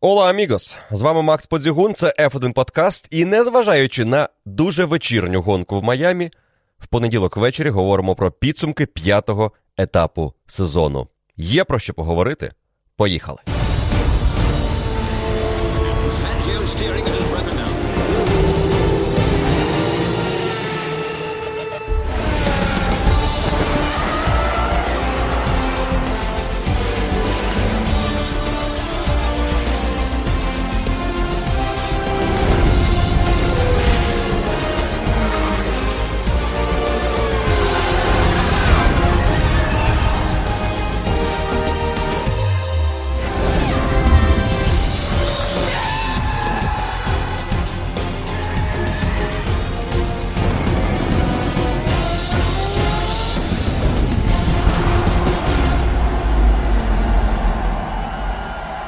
Hola, 0.00 0.30
amigos! 0.30 0.76
З 0.90 1.02
вами 1.02 1.22
Макс 1.22 1.46
Подзігун, 1.46 1.94
це 1.94 2.14
F1 2.18 2.52
Подкаст. 2.52 3.08
І 3.10 3.24
незважаючи 3.24 4.04
на 4.04 4.28
дуже 4.46 4.84
вечірню 4.84 5.42
гонку 5.42 5.80
в 5.80 5.84
Майамі, 5.84 6.30
в 6.78 6.86
понеділок 6.86 7.36
ввечері 7.36 7.70
говоримо 7.70 8.14
про 8.14 8.30
підсумки 8.30 8.86
п'ятого 8.86 9.52
етапу 9.76 10.34
сезону. 10.46 11.08
Є 11.36 11.64
про 11.64 11.78
що 11.78 11.94
поговорити? 11.94 12.52
Поїхали! 12.96 13.38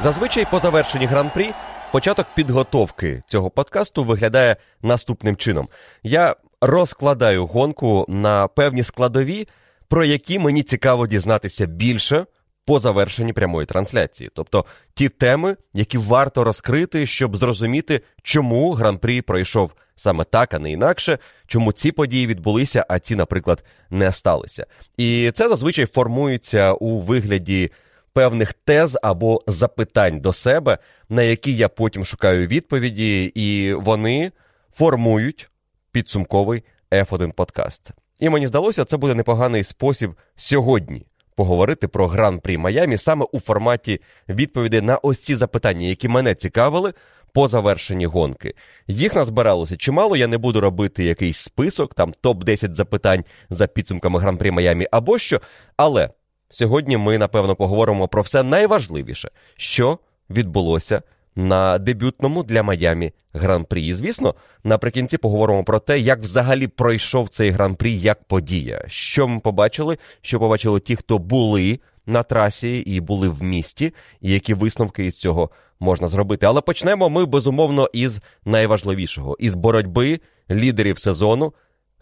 Зазвичай 0.02 0.46
по 0.50 0.59
завершенні 0.59 1.06
гран-прі 1.06 1.50
початок 1.92 2.27
підготовки 2.34 3.22
цього 3.27 3.50
подкасту 3.50 4.04
виглядає 4.04 4.56
наступним 4.82 5.37
чином. 5.37 5.68
Я 6.02 6.37
розкладаю 6.60 7.46
гонку 7.46 8.07
на 8.09 8.48
певні 8.48 8.82
складові, 8.82 9.48
про 9.88 10.04
які 10.04 10.38
мені 10.38 10.62
цікаво 10.62 11.07
дізнатися 11.07 11.66
більше 11.66 12.26
по 12.66 12.80
завершенні 12.80 13.32
прямої 13.32 13.66
трансляції. 13.66 14.30
Тобто 14.34 14.65
ті 14.95 15.09
теми, 15.09 15.57
які 15.74 15.98
варто 15.98 16.45
розкрити, 16.45 17.07
щоб 17.07 17.37
зрозуміти, 17.37 18.01
чому 18.23 18.73
гран-прі 18.73 19.23
пройшов 19.23 19.74
саме 19.96 20.24
так, 20.24 20.54
а 20.54 20.59
не 20.59 20.73
інакше, 20.73 21.18
чому 21.46 21.73
ці 21.73 21.92
події 21.92 22.26
відбулися, 22.26 22.87
а 22.88 22.98
ці, 22.98 23.16
наприклад, 23.16 23.64
не 23.90 24.12
сталися. 24.12 24.66
І 24.96 25.32
це 25.35 25.48
зазвичай 25.48 25.87
формується 25.87 26.73
у 26.73 26.98
вигляді 26.98 27.70
певних 28.13 28.53
тез 28.53 28.99
або 29.03 29.43
запитань 29.47 30.21
до 30.21 30.33
себе, 30.33 30.79
на 31.09 31.23
які 31.23 31.57
я 31.57 31.69
потім 31.69 32.05
шукаю 32.05 32.47
відповіді, 32.47 33.25
і 33.35 33.75
вони 33.75 34.33
формують 34.73 35.51
підсумковий 35.93 36.63
F1 36.91 37.33
подкаст. 37.33 37.91
І 38.21 38.29
мені 38.29 38.47
здалося, 38.47 38.85
це 38.85 38.97
буде 38.97 39.15
непоганий 39.15 39.65
спосіб 39.65 40.15
сьогодні 40.37 41.07
поговорити 41.35 41.88
про 41.88 42.07
гран-прі 42.07 42.59
Майамі 42.59 42.99
саме 42.99 43.27
у 43.33 43.41
форматі 43.41 44.01
відповідей 44.29 44.81
на 44.81 44.97
ось 44.97 45.19
ці 45.19 45.35
запитання, 45.35 45.87
які 45.87 46.09
мене 46.09 46.35
цікавили 46.35 46.93
по 47.33 47.49
завершенні 47.49 48.07
гонки. 48.07 48.55
Їх 48.87 49.15
назбиралося 49.15 49.77
чимало. 49.77 50.16
Я 50.16 50.27
не 50.27 50.38
буду 50.38 50.61
робити 50.61 51.05
якийсь 51.05 51.37
список, 51.37 51.95
там 51.95 52.13
топ-10 52.23 52.75
запитань 52.75 53.25
за 53.51 53.66
підсумками 53.66 54.19
гран-прі 54.21 54.51
Майамі 54.51 54.87
або 54.91 55.19
що. 55.19 55.41
Але 55.77 56.11
Сьогодні 56.51 56.96
ми, 56.96 57.18
напевно, 57.18 57.56
поговоримо 57.56 58.09
про 58.09 58.23
все 58.23 58.43
найважливіше, 58.43 59.30
що 59.56 59.98
відбулося 60.30 61.02
на 61.37 61.79
дебютному 61.79 62.42
для 62.42 62.62
Майамі 62.62 63.12
гран-прі. 63.32 63.87
І, 63.87 63.95
звісно, 63.95 64.34
наприкінці 64.65 65.19
поговоримо 65.19 65.65
про 65.65 65.78
те, 65.78 65.98
як 65.98 66.20
взагалі 66.20 66.69
пройшов 66.69 67.28
цей 67.28 67.50
гран-прі 67.50 67.98
як 67.98 68.25
подія. 68.25 68.84
Що 68.86 69.28
ми 69.28 69.41
побачили, 69.41 69.98
що 70.20 70.38
побачили 70.38 70.80
ті, 70.80 70.97
хто 70.97 71.19
були 71.19 71.80
на 72.06 72.22
трасі 72.22 72.78
і 72.78 73.00
були 73.00 73.28
в 73.28 73.42
місті, 73.42 73.94
і 74.20 74.32
які 74.32 74.54
висновки 74.54 75.04
із 75.04 75.19
цього 75.19 75.50
можна 75.80 76.08
зробити. 76.08 76.46
Але 76.46 76.60
почнемо 76.60 77.10
ми 77.10 77.26
безумовно 77.26 77.88
із 77.92 78.20
найважливішого: 78.44 79.36
із 79.41 79.54
боротьби 79.54 80.20
лідерів 80.50 80.98
сезону 80.98 81.52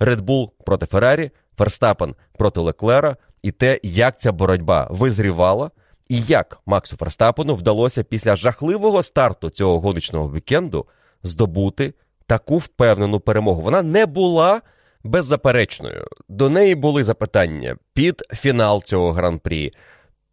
Red 0.00 0.21
Bull 0.21 0.50
проти 0.67 0.87
Феррарі, 0.87 1.31
Ферстапен 1.56 2.15
проти 2.39 2.61
Леклера 2.61 3.17
і 3.43 3.50
те, 3.50 3.81
як 3.82 4.21
ця 4.21 4.32
боротьба 4.32 4.88
визрівала, 4.91 5.71
і 6.09 6.21
як 6.21 6.59
Максу 6.66 6.97
Ферстапену 6.97 7.54
вдалося 7.54 8.04
після 8.04 8.37
жахливого 8.37 9.03
старту 9.03 9.50
цього 9.50 9.81
гоночного 9.81 10.32
вікенду 10.32 10.87
здобути 11.22 11.94
таку 12.26 12.59
впевнену 12.59 13.21
перемогу. 13.21 13.60
Вона 13.60 13.82
не 13.82 14.06
була 14.06 14.60
беззаперечною. 15.04 16.06
До 16.28 16.50
неї 16.50 16.75
були 16.75 17.04
запитання 17.04 17.76
під 17.94 18.22
фінал 18.34 18.82
цього 18.82 19.12
гран-прі, 19.12 19.72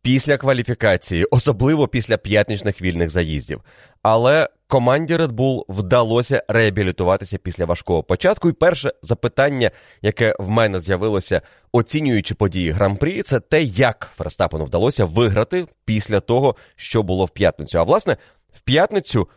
після 0.05 0.38
кваліфікації, 0.38 1.25
особливо 1.25 1.88
після 1.88 2.17
п'ятничних 2.17 2.81
вільних 2.81 3.09
заїздів. 3.09 3.61
Але 4.01 4.49
команді 4.67 5.16
Red 5.16 5.31
Bull 5.31 5.63
вдалося 5.69 6.43
реабілітуватися 6.47 7.38
після 7.38 7.66
важкого 7.66 8.03
початку. 8.03 8.49
І 8.49 8.53
перше 8.53 8.93
запитання, 9.01 9.71
яке 10.01 10.35
в 10.39 10.49
мене 10.49 10.79
з'явилося, 10.79 11.41
оцінюючи 11.71 12.35
події 12.35 12.71
гран-прі, 12.71 13.21
це 13.21 13.39
те, 13.39 13.63
як 13.63 14.11
Ферстапену 14.17 14.66
вдалося 14.66 15.05
виграти 15.05 15.66
після 15.85 16.19
того, 16.19 16.55
що 16.75 17.03
було 17.03 17.25
в 17.25 17.29
п'ятницю. 17.29 17.79
А 17.79 17.83
власне, 17.83 18.17
в 18.53 18.59
п'ятницю. 18.59 19.27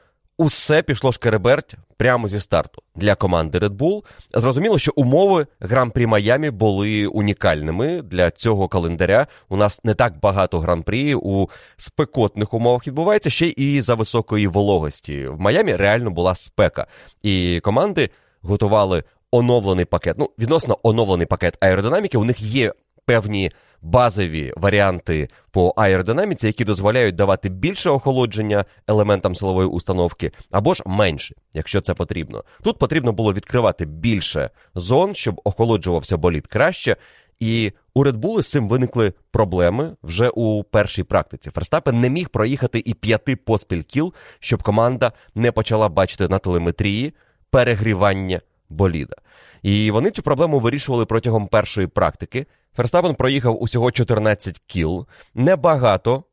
Усе 0.41 0.83
пішло 0.83 1.13
шкереберть 1.13 1.75
прямо 1.97 2.29
зі 2.29 2.41
старту 2.41 2.83
для 2.95 3.15
команди 3.15 3.59
Red 3.59 3.77
Bull. 3.77 4.05
Зрозуміло, 4.35 4.79
що 4.79 4.93
умови 4.97 5.47
гран-прі 5.61 6.07
Майамі 6.07 6.51
були 6.51 7.07
унікальними 7.07 8.03
для 8.03 8.31
цього 8.31 8.69
календаря. 8.69 9.27
У 9.49 9.57
нас 9.57 9.85
не 9.85 9.95
так 9.95 10.21
багато 10.21 10.59
гран-прі 10.59 11.15
у 11.15 11.47
спекотних 11.77 12.55
умовах 12.55 12.87
відбувається 12.87 13.31
ще 13.31 13.47
і 13.47 13.81
за 13.81 13.95
високої 13.95 14.47
вологості. 14.47 15.27
В 15.27 15.41
Майамі 15.41 15.77
реально 15.77 16.11
була 16.11 16.35
спека, 16.35 16.87
і 17.23 17.61
команди 17.61 18.11
готували 18.43 19.05
оновлений 19.31 19.85
пакет. 19.85 20.17
Ну, 20.19 20.31
відносно 20.39 20.79
оновлений 20.83 21.27
пакет 21.27 21.57
аеродинаміки. 21.61 22.19
У 22.19 22.25
них 22.25 22.41
є 22.41 22.73
певні 23.05 23.53
базові 23.83 24.53
варіанти 24.57 25.29
по 25.51 25.75
аеродинаміці, 25.77 26.47
які 26.47 26.65
дозволяють 26.65 27.15
давати 27.15 27.49
більше 27.49 27.91
охолодження 27.91 28.65
елементам 28.87 29.35
силової 29.35 29.69
установки, 29.69 30.33
або 30.51 30.75
ж 30.75 30.83
менше, 30.87 31.35
якщо 31.55 31.81
це 31.81 31.95
потрібно. 31.95 32.45
Тут 32.63 32.79
потрібно 32.79 33.13
було 33.13 33.33
відкривати 33.33 33.87
більше 33.87 34.51
зон, 34.75 35.15
щоб 35.15 35.41
охолоджувався 35.45 36.17
болід 36.17 36.47
краще. 36.47 36.97
І 37.41 37.73
у 37.95 38.05
Red 38.05 38.17
Bull 38.17 38.43
з 38.43 38.51
цим 38.51 38.69
виникли 38.69 39.13
проблеми 39.31 39.97
вже 40.03 40.29
у 40.29 40.65
першій 40.65 41.03
практиці. 41.03 41.51
Ферстапен 41.51 42.01
не 42.01 42.11
міг 42.11 42.29
проїхати 42.29 42.83
і 42.85 42.95
п'яти 42.95 43.37
поспіль 43.37 43.83
кіл, 43.83 44.15
щоб 44.41 44.63
команда 44.63 45.13
не 45.35 45.53
почала 45.53 45.89
бачити 45.89 46.29
на 46.29 46.39
телеметрії 46.39 47.15
перегрівання 47.51 48.41
боліда. 48.71 49.17
І 49.63 49.91
вони 49.91 50.11
цю 50.11 50.23
проблему 50.23 50.61
вирішували 50.61 51.07
протягом 51.07 51.47
першої 51.47 51.87
практики. 51.87 52.47
Ферстапен 52.77 53.15
проїхав 53.15 53.63
усього 53.63 53.91
14 53.91 54.59
кіл, 54.67 55.07
небагато, 55.35 56.25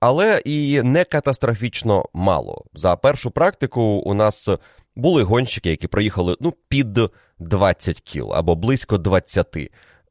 але 0.00 0.42
і 0.44 0.82
не 0.82 1.04
катастрофічно 1.04 2.04
мало. 2.12 2.64
За 2.74 2.96
першу 2.96 3.30
практику 3.30 3.82
у 3.82 4.14
нас 4.14 4.48
були 4.96 5.22
гонщики, 5.22 5.70
які 5.70 5.88
проїхали 5.88 6.36
ну, 6.40 6.52
під 6.68 6.98
20 7.38 8.00
кіл 8.00 8.34
або 8.34 8.54
близько 8.54 8.98
20. 8.98 9.56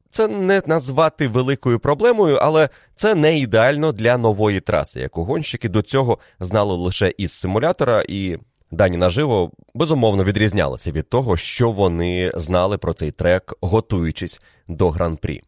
Це 0.10 0.28
не 0.28 0.62
назвати 0.66 1.28
великою 1.28 1.80
проблемою, 1.80 2.36
але 2.42 2.70
це 2.96 3.16
не 3.16 3.40
ідеально 3.40 3.92
для 3.92 4.18
нової 4.18 4.60
траси, 4.60 5.00
яку 5.00 5.24
гонщики 5.24 5.70
до 5.70 5.82
цього 5.82 6.18
знали 6.40 6.76
лише 6.76 7.14
із 7.18 7.32
симулятора, 7.32 8.04
і 8.10 8.38
дані 8.74 8.98
наживо 8.98 9.52
безумовно 9.74 10.24
відрізнялися 10.24 10.92
від 10.92 11.10
того, 11.10 11.38
що 11.38 11.72
вони 11.72 12.32
знали 12.36 12.78
про 12.78 12.94
цей 12.94 13.12
трек, 13.12 13.54
готуючись 13.62 14.42
до 14.68 14.90
гран-прі. 14.90 15.42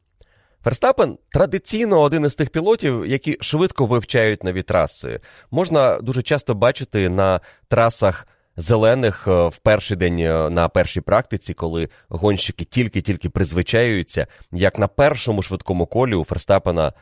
Ферстапен 0.63 1.17
традиційно 1.29 2.01
один 2.01 2.25
із 2.25 2.35
тих 2.35 2.49
пілотів, 2.49 3.05
які 3.05 3.37
швидко 3.41 3.85
вивчають 3.85 4.43
нові 4.43 4.63
траси. 4.63 5.19
Можна 5.51 5.99
дуже 5.99 6.21
часто 6.21 6.55
бачити 6.55 7.09
на 7.09 7.39
трасах 7.67 8.27
зелених 8.57 9.27
е, 9.27 9.47
в 9.47 9.57
перший 9.57 9.97
день 9.97 10.19
е, 10.19 10.49
на 10.49 10.69
першій 10.69 11.01
практиці, 11.01 11.53
коли 11.53 11.89
гонщики 12.09 12.65
тільки-тільки 12.65 13.29
призвичаюються, 13.29 14.27
як 14.51 14.79
на 14.79 14.87
першому 14.87 15.41
швидкому 15.41 15.85
колі 15.85 16.15
у 16.15 16.23
Ферстапена 16.23 16.93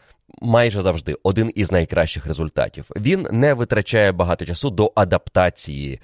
майже 0.42 0.82
завжди 0.82 1.16
один 1.24 1.52
із 1.56 1.72
найкращих 1.72 2.26
результатів. 2.26 2.86
Він 2.96 3.28
не 3.32 3.54
витрачає 3.54 4.12
багато 4.12 4.46
часу 4.46 4.70
до 4.70 4.92
адаптації 4.96 6.00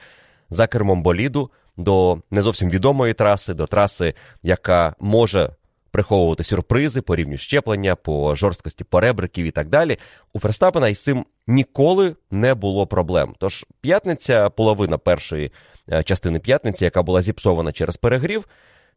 за 0.49 0.67
кермом 0.67 1.03
боліду 1.03 1.51
до 1.77 2.21
не 2.31 2.41
зовсім 2.41 2.69
відомої 2.69 3.13
траси, 3.13 3.53
до 3.53 3.67
траси, 3.67 4.13
яка 4.43 4.95
може 4.99 5.49
приховувати 5.91 6.43
сюрпризи 6.43 7.01
по 7.01 7.15
рівню 7.15 7.37
щеплення, 7.37 7.95
по 7.95 8.35
жорсткості 8.35 8.83
поребриків 8.83 9.45
і 9.45 9.51
так 9.51 9.69
далі. 9.69 9.97
У 10.33 10.39
Ферстапена 10.39 10.89
із 10.89 11.03
цим 11.03 11.25
ніколи 11.47 12.15
не 12.31 12.53
було 12.53 12.87
проблем. 12.87 13.35
Тож 13.39 13.65
п'ятниця, 13.81 14.49
половина 14.49 14.97
першої 14.97 15.51
е, 15.91 16.03
частини 16.03 16.39
п'ятниці, 16.39 16.83
яка 16.83 17.03
була 17.03 17.21
зіпсована 17.21 17.71
через 17.71 17.97
перегрів, 17.97 18.47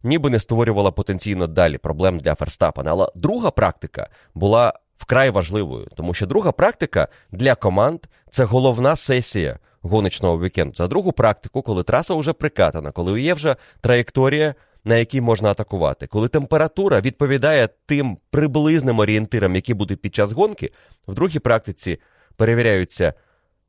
ніби 0.02 0.30
не 0.30 0.38
створювала 0.38 0.90
потенційно 0.90 1.46
далі 1.46 1.78
проблем 1.78 2.18
для 2.18 2.34
Ферстапена. 2.34 2.90
Але 2.90 3.08
друга 3.14 3.50
практика 3.50 4.08
була 4.34 4.72
вкрай 5.02 5.30
важливою, 5.30 5.88
тому 5.96 6.14
що 6.14 6.26
друга 6.26 6.52
практика 6.52 7.08
для 7.32 7.54
команд 7.54 8.00
це 8.30 8.44
головна 8.44 8.96
сесія 8.96 9.58
гоночного 9.80 10.40
вікенду. 10.40 10.74
За 10.76 10.88
другу 10.88 11.12
практику, 11.12 11.62
коли 11.62 11.82
траса 11.82 12.14
вже 12.14 12.32
прикатана, 12.32 12.90
коли 12.90 13.20
є 13.20 13.34
вже 13.34 13.56
траєкторія, 13.80 14.54
на 14.84 14.96
якій 14.96 15.20
можна 15.20 15.50
атакувати, 15.50 16.06
коли 16.06 16.28
температура 16.28 17.00
відповідає 17.00 17.68
тим 17.86 18.18
приблизним 18.30 18.98
орієнтирам, 18.98 19.54
які 19.54 19.74
будуть 19.74 20.00
під 20.02 20.14
час 20.14 20.32
гонки, 20.32 20.70
в 21.08 21.14
другій 21.14 21.38
практиці 21.38 21.98
перевіряються 22.36 23.14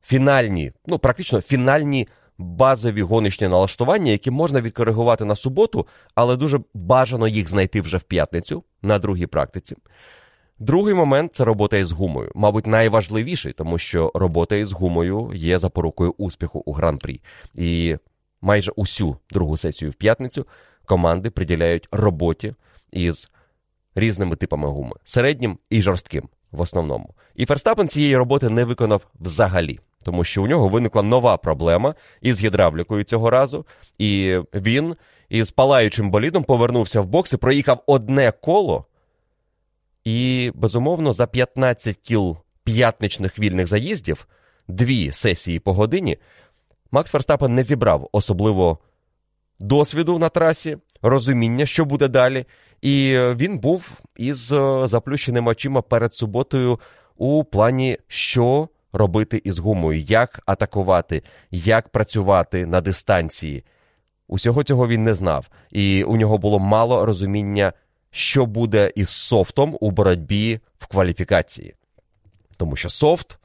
фінальні, 0.02 0.72
ну 0.88 1.00
практично 1.00 1.42
фінальні. 1.42 2.08
Базові 2.38 3.02
гоночні 3.02 3.48
налаштування, 3.48 4.12
які 4.12 4.32
можна 4.32 4.62
відкоригувати 4.62 5.26
на 5.26 5.36
суботу, 5.36 5.88
але 6.16 6.36
дуже 6.36 6.60
бажано 6.74 7.28
їх 7.28 7.50
знайти 7.50 7.82
вже 7.82 7.98
в 7.98 8.04
п'ятницю 8.04 8.64
на 8.82 9.00
другій 9.00 9.26
практиці. 9.26 9.76
Другий 10.60 10.94
момент 10.94 11.36
це 11.36 11.44
робота 11.44 11.78
із 11.78 11.92
гумою. 11.92 12.32
Мабуть, 12.36 12.68
найважливіший, 12.68 13.54
тому 13.54 13.78
що 13.78 14.12
робота 14.14 14.56
із 14.56 14.72
гумою 14.72 15.32
є 15.34 15.60
запорукою 15.60 16.14
успіху 16.18 16.64
у 16.66 16.72
гран-прі. 16.72 17.22
І 17.56 17.98
майже 18.42 18.72
усю 18.72 19.18
другу 19.32 19.58
сесію 19.58 19.92
в 19.92 19.94
п'ятницю 19.94 20.46
команди 20.86 21.30
приділяють 21.30 21.88
роботі 21.92 22.56
із 22.92 23.32
різними 23.96 24.36
типами 24.36 24.68
гуми, 24.68 24.96
середнім 25.04 25.58
і 25.70 25.82
жорстким 25.82 26.30
в 26.52 26.62
основному. 26.62 27.16
І 27.36 27.46
Ферстапен 27.46 27.88
цієї 27.88 28.18
роботи 28.18 28.50
не 28.50 28.64
виконав 28.64 29.08
взагалі, 29.20 29.80
тому 30.04 30.24
що 30.24 30.44
у 30.44 30.48
нього 30.48 30.68
виникла 30.68 31.04
нова 31.04 31.38
проблема 31.38 31.96
із 32.22 32.44
гідравлікою 32.44 33.04
цього 33.04 33.30
разу, 33.30 33.66
і 33.98 34.40
він 34.54 34.96
із 35.30 35.52
палаючим 35.52 36.12
болідом 36.12 36.44
повернувся 36.44 37.02
в 37.02 37.08
бокс 37.08 37.34
і 37.34 37.38
проїхав 37.38 37.84
одне 37.88 38.32
коло. 38.32 38.86
І, 40.06 40.52
безумовно, 40.56 41.14
за 41.14 41.28
15 41.28 41.98
кіл 41.98 42.38
п'ятничних 42.64 43.40
вільних 43.40 43.68
заїздів, 43.68 44.28
дві 44.68 45.12
сесії 45.12 45.60
по 45.60 45.74
годині, 45.74 46.18
Макс 46.92 47.12
Ферстапен 47.12 47.56
не 47.56 47.64
зібрав 47.64 48.10
особливо 48.12 48.78
досвіду 49.60 50.20
на 50.20 50.30
трасі, 50.30 50.78
розуміння, 51.02 51.66
що 51.66 51.86
буде 51.86 52.08
далі. 52.08 52.46
І 52.82 53.18
він 53.18 53.60
був 53.60 54.02
із 54.18 54.52
е, 54.52 54.88
заплющеними 54.88 55.52
очима 55.52 55.82
перед 55.82 56.14
суботою 56.14 56.80
у 57.18 57.44
плані, 57.44 57.98
що 58.08 58.70
робити 58.94 59.42
із 59.44 59.60
гумою, 59.60 60.00
як 60.00 60.42
атакувати, 60.46 61.24
як 61.52 61.90
працювати 61.90 62.66
на 62.66 62.82
дистанції. 62.82 63.64
Усього 64.28 64.64
цього 64.64 64.88
він 64.88 65.04
не 65.04 65.14
знав, 65.14 65.50
і 65.72 66.04
у 66.04 66.18
нього 66.18 66.38
було 66.38 66.60
мало 66.60 67.06
розуміння 67.06 67.74
що 68.16 68.46
буде 68.46 68.92
із 68.96 69.10
софтом 69.10 69.78
у 69.80 69.92
боротьбі 69.92 70.60
в 70.80 70.86
кваліфікації. 70.86 71.76
Тому 72.58 72.76
що 72.76 72.90
софт, 72.90 73.38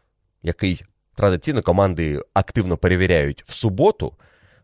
який 0.43 0.83
традиційно 1.15 1.63
команди 1.63 2.23
активно 2.35 2.77
перевіряють 2.77 3.45
в 3.47 3.53
суботу, 3.53 4.15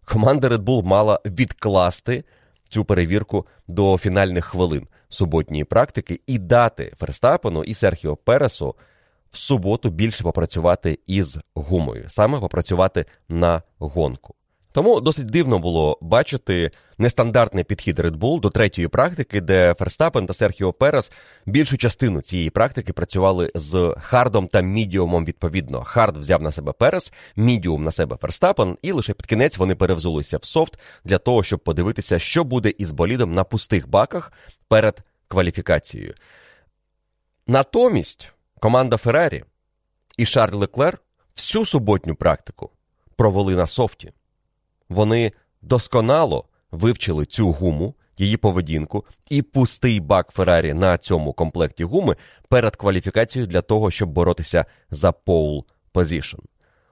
команда 0.04 0.48
Red 0.48 0.58
Bull 0.58 0.82
мала 0.82 1.20
відкласти 1.26 2.24
цю 2.68 2.84
перевірку 2.84 3.46
до 3.68 3.98
фінальних 3.98 4.44
хвилин 4.44 4.86
суботньої 5.08 5.64
практики 5.64 6.20
і 6.26 6.38
дати 6.38 6.92
Ферстапену 6.98 7.64
і 7.64 7.74
Серхіо 7.74 8.16
Пересу 8.16 8.74
в 9.30 9.36
суботу 9.36 9.90
більше 9.90 10.22
попрацювати 10.22 10.98
із 11.06 11.38
гумою, 11.54 12.04
саме 12.08 12.40
попрацювати 12.40 13.06
на 13.28 13.62
гонку. 13.78 14.34
Тому 14.74 15.00
досить 15.00 15.26
дивно 15.26 15.58
було 15.58 15.98
бачити 16.00 16.70
нестандартний 16.98 17.64
підхід 17.64 17.98
Red 17.98 18.16
Bull 18.16 18.40
до 18.40 18.50
третьої 18.50 18.88
практики, 18.88 19.40
де 19.40 19.74
Ферстапен 19.78 20.26
та 20.26 20.34
Серхіо 20.34 20.72
Перес 20.72 21.12
більшу 21.46 21.76
частину 21.78 22.22
цієї 22.22 22.50
практики 22.50 22.92
працювали 22.92 23.50
з 23.54 23.94
хардом 24.00 24.48
та 24.48 24.60
мідіумом 24.60 25.24
відповідно. 25.24 25.84
Хард 25.84 26.16
взяв 26.16 26.42
на 26.42 26.52
себе 26.52 26.72
Перес, 26.72 27.12
мідіум 27.36 27.84
на 27.84 27.90
себе 27.90 28.16
Ферстапен, 28.16 28.78
і 28.82 28.92
лише 28.92 29.14
під 29.14 29.26
кінець 29.26 29.58
вони 29.58 29.74
перевзулися 29.74 30.38
в 30.38 30.44
софт 30.44 30.78
для 31.04 31.18
того, 31.18 31.42
щоб 31.42 31.60
подивитися, 31.60 32.18
що 32.18 32.44
буде 32.44 32.72
із 32.78 32.90
болідом 32.90 33.34
на 33.34 33.44
пустих 33.44 33.88
баках 33.88 34.32
перед 34.68 35.02
кваліфікацією. 35.28 36.14
Натомість 37.46 38.32
команда 38.60 38.96
Феррарі 38.96 39.44
і 40.16 40.26
Шарль 40.26 40.56
Леклер 40.56 40.98
всю 41.36 41.66
суботню 41.66 42.14
практику 42.14 42.70
провели 43.16 43.56
на 43.56 43.66
софті. 43.66 44.12
Вони 44.88 45.32
досконало 45.62 46.44
вивчили 46.70 47.26
цю 47.26 47.50
гуму, 47.50 47.94
її 48.18 48.36
поведінку 48.36 49.04
і 49.30 49.42
пустий 49.42 50.00
бак 50.00 50.30
Феррарі 50.32 50.74
на 50.74 50.98
цьому 50.98 51.32
комплекті 51.32 51.84
гуми 51.84 52.16
перед 52.48 52.76
кваліфікацією 52.76 53.46
для 53.46 53.60
того, 53.60 53.90
щоб 53.90 54.08
боротися 54.08 54.64
за 54.90 55.12
pole 55.12 55.66
position. 55.92 56.38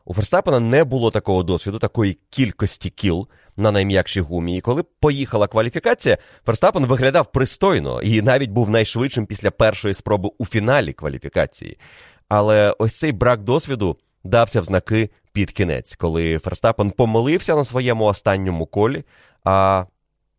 У 0.04 0.14
Ферстапена 0.14 0.60
не 0.60 0.84
було 0.84 1.10
такого 1.10 1.42
досвіду, 1.42 1.78
такої 1.78 2.18
кількості 2.30 2.90
кіл 2.90 3.28
на 3.56 3.70
найм'якшій 3.70 4.20
гумі. 4.20 4.56
І 4.56 4.60
коли 4.60 4.82
поїхала 4.82 5.46
кваліфікація, 5.46 6.18
Ферстапен 6.46 6.86
виглядав 6.86 7.32
пристойно 7.32 8.02
і 8.02 8.22
навіть 8.22 8.50
був 8.50 8.70
найшвидшим 8.70 9.26
після 9.26 9.50
першої 9.50 9.94
спроби 9.94 10.30
у 10.38 10.46
фіналі 10.46 10.92
кваліфікації. 10.92 11.78
Але 12.28 12.74
ось 12.78 12.98
цей 12.98 13.12
брак 13.12 13.42
досвіду 13.42 13.96
дався 14.24 14.60
в 14.60 14.64
знаки 14.64 15.10
під 15.32 15.52
кінець, 15.52 15.96
коли 15.96 16.38
Ферстапен 16.38 16.90
помилився 16.90 17.56
на 17.56 17.64
своєму 17.64 18.04
останньому 18.04 18.66
колі, 18.66 19.04
а 19.44 19.84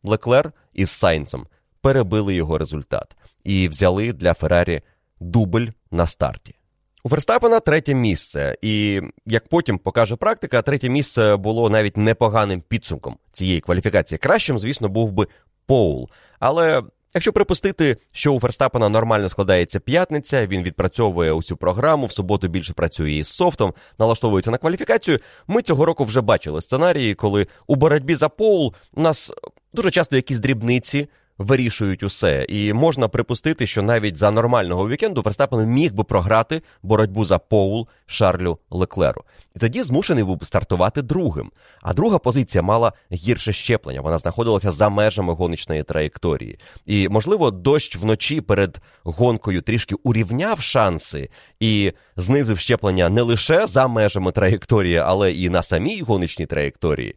Леклер 0.03 0.51
із 0.73 0.89
Сайнцем 0.89 1.47
перебили 1.81 2.35
його 2.35 2.57
результат 2.57 3.15
і 3.43 3.67
взяли 3.67 4.13
для 4.13 4.33
Феррарі 4.33 4.81
дубль 5.19 5.67
на 5.91 6.07
старті. 6.07 6.55
У 7.03 7.09
Ферстапена 7.09 7.59
третє 7.59 7.93
місце, 7.93 8.57
і 8.61 9.01
як 9.25 9.47
потім 9.47 9.77
покаже 9.77 10.15
практика, 10.15 10.61
третє 10.61 10.89
місце 10.89 11.35
було 11.35 11.69
навіть 11.69 11.97
непоганим 11.97 12.61
підсумком 12.61 13.17
цієї 13.31 13.61
кваліфікації. 13.61 14.17
Кращим, 14.17 14.59
звісно, 14.59 14.89
був 14.89 15.11
би 15.11 15.27
Поул. 15.65 16.09
Але 16.39 16.83
Якщо 17.15 17.33
припустити, 17.33 17.97
що 18.11 18.33
у 18.33 18.39
Ферстапена 18.39 18.89
нормально 18.89 19.29
складається 19.29 19.79
п'ятниця, 19.79 20.47
він 20.47 20.63
відпрацьовує 20.63 21.31
усю 21.31 21.57
програму, 21.57 22.05
в 22.05 22.11
суботу 22.11 22.47
більше 22.47 22.73
працює 22.73 23.11
із 23.11 23.27
софтом, 23.27 23.73
налаштовується 23.99 24.51
на 24.51 24.57
кваліфікацію. 24.57 25.19
Ми 25.47 25.61
цього 25.61 25.85
року 25.85 26.03
вже 26.03 26.21
бачили 26.21 26.61
сценарії, 26.61 27.15
коли 27.15 27.47
у 27.67 27.75
боротьбі 27.75 28.15
за 28.15 28.29
поул 28.29 28.73
у 28.93 29.01
нас 29.01 29.31
дуже 29.73 29.91
часто 29.91 30.15
якісь 30.15 30.39
дрібниці 30.39 31.07
вирішують 31.37 32.03
усе. 32.03 32.45
І 32.49 32.73
можна 32.73 33.07
припустити, 33.07 33.67
що 33.67 33.81
навіть 33.81 34.17
за 34.17 34.31
нормального 34.31 34.89
вікенду 34.89 35.21
Верстапен 35.21 35.65
міг 35.65 35.93
би 35.93 36.03
програти 36.03 36.61
боротьбу 36.83 37.25
за 37.25 37.37
Поул 37.37 37.87
Шарлю 38.05 38.57
Леклеру. 38.69 39.23
І 39.55 39.59
тоді 39.59 39.83
змушений 39.83 40.23
був 40.23 40.45
стартувати 40.45 41.01
другим. 41.01 41.51
А 41.81 41.93
друга 41.93 42.17
позиція 42.17 42.61
мала 42.61 42.93
гірше 43.11 43.53
щеплення. 43.53 44.01
Вона 44.01 44.17
знаходилася 44.17 44.71
за 44.71 44.89
межами 44.89 45.33
гоночної 45.33 45.83
траєкторії. 45.83 46.59
І, 46.85 47.09
можливо, 47.09 47.51
дощ 47.51 47.95
вночі 47.95 48.41
перед 48.41 48.81
гонкою 49.03 49.61
трішки 49.61 49.95
урівняв 50.03 50.61
шанси 50.61 51.29
і 51.59 51.91
знизив 52.17 52.59
щеплення 52.59 53.09
не 53.09 53.21
лише 53.21 53.67
за 53.67 53.87
межами 53.87 54.31
траєкторії, 54.31 54.97
але 54.97 55.31
і 55.31 55.49
на 55.49 55.63
самій 55.63 56.01
гоночній 56.01 56.45
траєкторії. 56.45 57.15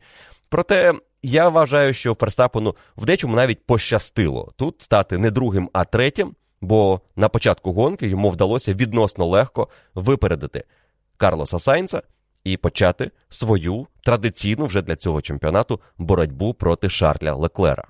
Проте 0.48 0.94
я 1.26 1.48
вважаю, 1.48 1.94
що 1.94 2.14
Ферстапену 2.14 2.76
в 2.96 3.04
дечому 3.04 3.36
навіть 3.36 3.66
пощастило 3.66 4.52
тут 4.56 4.82
стати 4.82 5.18
не 5.18 5.30
другим, 5.30 5.70
а 5.72 5.84
третім, 5.84 6.34
бо 6.60 7.00
на 7.16 7.28
початку 7.28 7.72
гонки 7.72 8.08
йому 8.08 8.30
вдалося 8.30 8.74
відносно 8.74 9.26
легко 9.26 9.68
випередити 9.94 10.64
Карлоса 11.16 11.58
Сайнца 11.58 12.02
і 12.44 12.56
почати 12.56 13.10
свою 13.28 13.86
традиційну 14.02 14.66
вже 14.66 14.82
для 14.82 14.96
цього 14.96 15.22
чемпіонату 15.22 15.80
боротьбу 15.98 16.54
проти 16.54 16.90
Шарля 16.90 17.34
Леклера. 17.34 17.84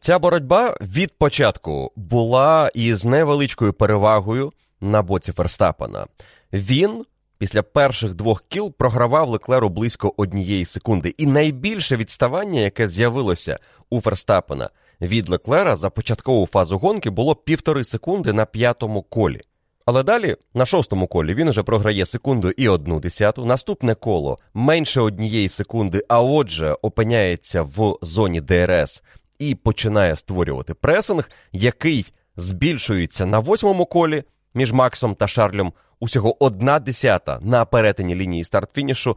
Ця 0.00 0.18
боротьба 0.18 0.76
від 0.80 1.18
початку 1.18 1.92
була 1.96 2.70
із 2.74 3.04
невеличкою 3.04 3.72
перевагою 3.72 4.52
на 4.80 5.02
боці 5.02 5.32
Ферстапена. 5.32 6.06
Він 6.52 7.04
після 7.40 7.62
перших 7.62 8.14
двох 8.14 8.44
кіл 8.48 8.72
програвав 8.78 9.28
Леклеру 9.28 9.68
близько 9.68 10.14
однієї 10.16 10.64
секунди. 10.64 11.14
І 11.18 11.26
найбільше 11.26 11.96
відставання, 11.96 12.60
яке 12.60 12.88
з'явилося 12.88 13.58
у 13.90 14.00
Ферстапена 14.00 14.70
від 15.00 15.28
Леклера 15.28 15.76
за 15.76 15.90
початкову 15.90 16.46
фазу 16.46 16.78
гонки, 16.78 17.10
було 17.10 17.34
півтори 17.34 17.84
секунди 17.84 18.32
на 18.32 18.46
п'ятому 18.46 19.02
колі. 19.02 19.40
Але 19.86 20.02
далі, 20.02 20.36
на 20.54 20.66
шостому 20.66 21.06
колі, 21.06 21.34
він 21.34 21.48
уже 21.48 21.62
програє 21.62 22.06
секунду 22.06 22.50
і 22.50 22.68
одну 22.68 23.00
десяту. 23.00 23.44
Наступне 23.44 23.94
коло 23.94 24.38
менше 24.54 25.00
однієї 25.00 25.48
секунди, 25.48 26.02
а 26.08 26.22
отже, 26.22 26.76
опиняється 26.82 27.62
в 27.62 27.96
зоні 28.02 28.40
ДРС 28.40 29.02
і 29.38 29.54
починає 29.54 30.16
створювати 30.16 30.74
пресинг, 30.74 31.30
який 31.52 32.12
збільшується 32.36 33.26
на 33.26 33.38
восьмому 33.38 33.86
колі 33.86 34.24
між 34.54 34.72
Максом 34.72 35.14
та 35.14 35.28
Шарлем 35.28 35.72
усього 36.00 36.44
одна 36.44 36.78
десята 36.78 37.38
на 37.42 37.64
перетині 37.64 38.14
лінії 38.14 38.44
старт-фінішу. 38.44 39.16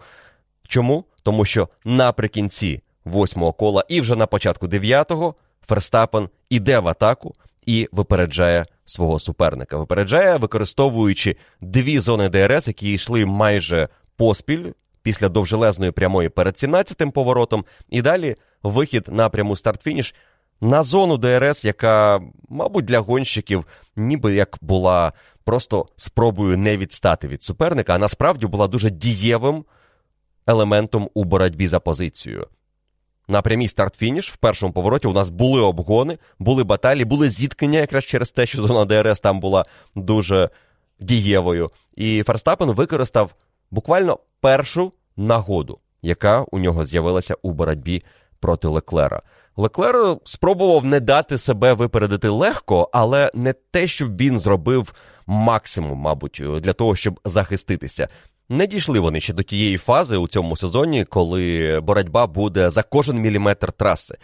Чому? 0.67 1.05
Тому 1.23 1.45
що 1.45 1.69
наприкінці 1.85 2.81
восьмого 3.05 3.53
кола 3.53 3.83
і 3.87 4.01
вже 4.01 4.15
на 4.15 4.27
початку 4.27 4.67
дев'ятого 4.67 5.35
Ферстапен 5.67 6.29
іде 6.49 6.79
в 6.79 6.87
атаку 6.87 7.33
і 7.65 7.87
випереджає 7.91 8.65
свого 8.85 9.19
суперника. 9.19 9.77
Випереджає, 9.77 10.37
використовуючи 10.37 11.35
дві 11.61 11.99
зони 11.99 12.29
ДРС, 12.29 12.67
які 12.67 12.93
йшли 12.93 13.25
майже 13.25 13.89
поспіль 14.17 14.71
після 15.01 15.29
довжелезної 15.29 15.91
прямої 15.91 16.29
перед 16.29 16.55
17-тим 16.55 17.11
поворотом, 17.11 17.65
і 17.89 18.01
далі 18.01 18.35
вихід 18.63 19.07
на 19.11 19.29
пряму 19.29 19.55
старт-фініш 19.55 20.15
на 20.61 20.83
зону 20.83 21.17
ДРС, 21.17 21.65
яка, 21.65 22.21
мабуть, 22.49 22.85
для 22.85 22.99
гонщиків 22.99 23.65
ніби 23.95 24.33
як 24.33 24.57
була 24.61 25.13
просто 25.43 25.85
спробою 25.97 26.57
не 26.57 26.77
відстати 26.77 27.27
від 27.27 27.43
суперника, 27.43 27.95
а 27.95 27.97
насправді 27.97 28.47
була 28.47 28.67
дуже 28.67 28.89
дієвим 28.89 29.65
елементом 30.47 31.09
у 31.13 31.23
боротьбі 31.23 31.67
за 31.67 31.79
позицію. 31.79 32.47
На 33.27 33.41
прямій 33.41 33.67
старт-фініш 33.67 34.31
в 34.31 34.37
першому 34.37 34.73
повороті 34.73 35.07
у 35.07 35.13
нас 35.13 35.29
були 35.29 35.61
обгони, 35.61 36.17
були 36.39 36.63
баталії, 36.63 37.05
були 37.05 37.29
зіткнення 37.29 37.79
якраз 37.79 38.03
через 38.03 38.31
те, 38.31 38.45
що 38.45 38.61
зона 38.61 38.85
ДРС 38.85 39.19
там 39.19 39.39
була 39.39 39.65
дуже 39.95 40.49
дієвою. 40.99 41.69
І 41.95 42.23
Ферстапен 42.23 42.71
використав 42.71 43.35
буквально 43.71 44.19
першу 44.41 44.93
нагоду, 45.17 45.79
яка 46.01 46.45
у 46.51 46.59
нього 46.59 46.85
з'явилася 46.85 47.35
у 47.41 47.51
боротьбі 47.51 48.03
проти 48.39 48.67
Леклера. 48.67 49.21
Леклер 49.57 50.17
спробував 50.23 50.85
не 50.85 50.99
дати 50.99 51.37
себе 51.37 51.73
випередити 51.73 52.29
легко, 52.29 52.89
але 52.93 53.31
не 53.33 53.53
те, 53.53 53.87
щоб 53.87 54.17
він 54.17 54.39
зробив 54.39 54.93
максимум, 55.27 55.99
мабуть, 55.99 56.41
для 56.61 56.73
того, 56.73 56.95
щоб 56.95 57.19
захиститися. 57.25 58.07
Не 58.49 58.67
дійшли 58.67 58.99
вони 58.99 59.21
ще 59.21 59.33
до 59.33 59.43
тієї 59.43 59.77
фази 59.77 60.17
у 60.17 60.27
цьому 60.27 60.55
сезоні, 60.55 61.05
коли 61.05 61.79
боротьба 61.83 62.27
буде 62.27 62.69
за 62.69 62.83
кожен 62.83 63.17
міліметр 63.17 63.71
траси. 63.71 64.17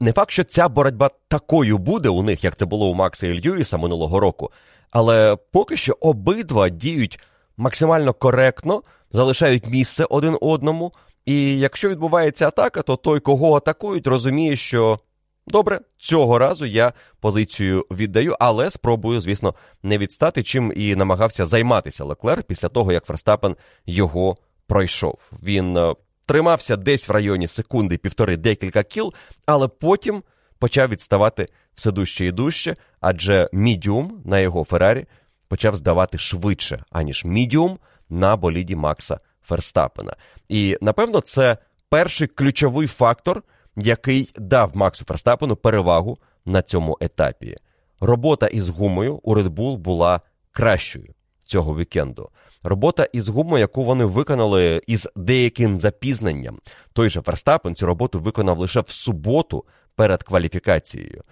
Не 0.00 0.12
факт, 0.12 0.30
що 0.30 0.44
ця 0.44 0.68
боротьба 0.68 1.10
такою 1.28 1.78
буде 1.78 2.08
у 2.08 2.22
них, 2.22 2.44
як 2.44 2.56
це 2.56 2.66
було 2.66 2.90
у 2.90 2.94
Макса 2.94 3.26
і 3.26 3.40
Льюіса 3.40 3.76
минулого 3.76 4.20
року, 4.20 4.50
але 4.90 5.36
поки 5.52 5.76
що 5.76 5.96
обидва 6.00 6.68
діють 6.68 7.20
максимально 7.56 8.12
коректно, 8.12 8.82
залишають 9.12 9.66
місце 9.66 10.04
один 10.04 10.38
одному. 10.40 10.92
І 11.26 11.58
якщо 11.58 11.88
відбувається 11.88 12.48
атака, 12.48 12.82
то 12.82 12.96
той, 12.96 13.20
кого 13.20 13.56
атакують, 13.56 14.06
розуміє, 14.06 14.56
що 14.56 15.00
добре, 15.46 15.80
цього 15.98 16.38
разу 16.38 16.66
я 16.66 16.92
позицію 17.20 17.86
віддаю, 17.90 18.36
але 18.40 18.70
спробую, 18.70 19.20
звісно, 19.20 19.54
не 19.82 19.98
відстати, 19.98 20.42
чим 20.42 20.72
і 20.76 20.96
намагався 20.96 21.46
займатися 21.46 22.04
Леклер 22.04 22.42
після 22.42 22.68
того, 22.68 22.92
як 22.92 23.04
Ферстапен 23.04 23.56
його 23.86 24.36
пройшов. 24.66 25.30
Він 25.42 25.76
е, 25.76 25.94
тримався 26.26 26.76
десь 26.76 27.08
в 27.08 27.12
районі 27.12 27.46
секунди, 27.46 27.98
півтори, 27.98 28.36
декілька 28.36 28.82
кіл, 28.82 29.14
але 29.46 29.68
потім 29.68 30.22
почав 30.58 30.88
відставати 30.88 31.46
все 31.74 31.92
дужче 31.92 32.26
і 32.26 32.32
дужче, 32.32 32.76
адже 33.00 33.48
мідіум 33.52 34.22
на 34.24 34.40
його 34.40 34.64
Феррарі 34.64 35.06
почав 35.48 35.76
здавати 35.76 36.18
швидше, 36.18 36.84
аніж 36.90 37.24
мідіум 37.24 37.78
на 38.08 38.36
боліді 38.36 38.76
Макса 38.76 39.18
Ферстапена. 39.50 40.16
І 40.48 40.78
напевно 40.80 41.20
це 41.20 41.56
перший 41.88 42.26
ключовий 42.26 42.86
фактор, 42.86 43.42
який 43.76 44.32
дав 44.36 44.76
Максу 44.76 45.04
Ферстапену 45.04 45.56
перевагу 45.56 46.18
на 46.44 46.62
цьому 46.62 46.98
етапі. 47.00 47.56
Робота 48.00 48.46
із 48.46 48.68
гумою 48.68 49.20
у 49.22 49.36
Red 49.36 49.48
Bull 49.48 49.76
була 49.76 50.20
кращою 50.52 51.14
цього 51.44 51.76
вікенду. 51.76 52.30
Робота 52.62 53.06
із 53.12 53.28
гумою, 53.28 53.60
яку 53.60 53.84
вони 53.84 54.04
виконали 54.04 54.82
із 54.86 55.08
деяким 55.16 55.80
запізненням. 55.80 56.58
Той 56.92 57.08
же 57.08 57.20
Ферстапен 57.20 57.74
цю 57.74 57.86
роботу 57.86 58.20
виконав 58.20 58.58
лише 58.58 58.80
в 58.80 58.88
суботу 58.88 59.64
перед 59.94 60.22
кваліфікацією. 60.22 61.22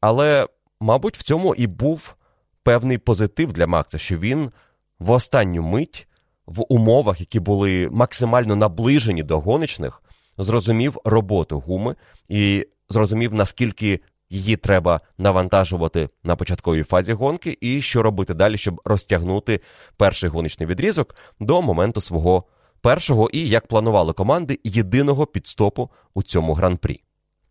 Але, 0.00 0.48
мабуть, 0.80 1.16
в 1.16 1.22
цьому 1.22 1.54
і 1.54 1.66
був 1.66 2.14
певний 2.62 2.98
позитив 2.98 3.52
для 3.52 3.66
Макса, 3.66 3.98
що 3.98 4.18
він 4.18 4.50
в 4.98 5.10
останню 5.10 5.62
мить 5.62 6.08
в 6.46 6.64
умовах, 6.68 7.20
які 7.20 7.40
були 7.40 7.88
максимально 7.92 8.56
наближені 8.56 9.22
до 9.22 9.40
гоночних, 9.40 10.02
зрозумів 10.38 10.98
роботу 11.04 11.60
гуми 11.60 11.94
і 12.28 12.66
зрозумів, 12.88 13.34
наскільки 13.34 14.00
її 14.30 14.56
треба 14.56 15.00
навантажувати 15.18 16.08
на 16.24 16.36
початковій 16.36 16.82
фазі 16.82 17.12
гонки, 17.12 17.58
і 17.60 17.82
що 17.82 18.02
робити 18.02 18.34
далі, 18.34 18.58
щоб 18.58 18.80
розтягнути 18.84 19.60
перший 19.96 20.30
гоночний 20.30 20.68
відрізок 20.68 21.14
до 21.40 21.62
моменту 21.62 22.00
свого 22.00 22.44
першого 22.80 23.30
і, 23.30 23.48
як 23.48 23.66
планували 23.66 24.12
команди, 24.12 24.60
єдиного 24.64 25.26
підстопу 25.26 25.90
у 26.14 26.22
цьому 26.22 26.52
гран-прі. 26.54 27.02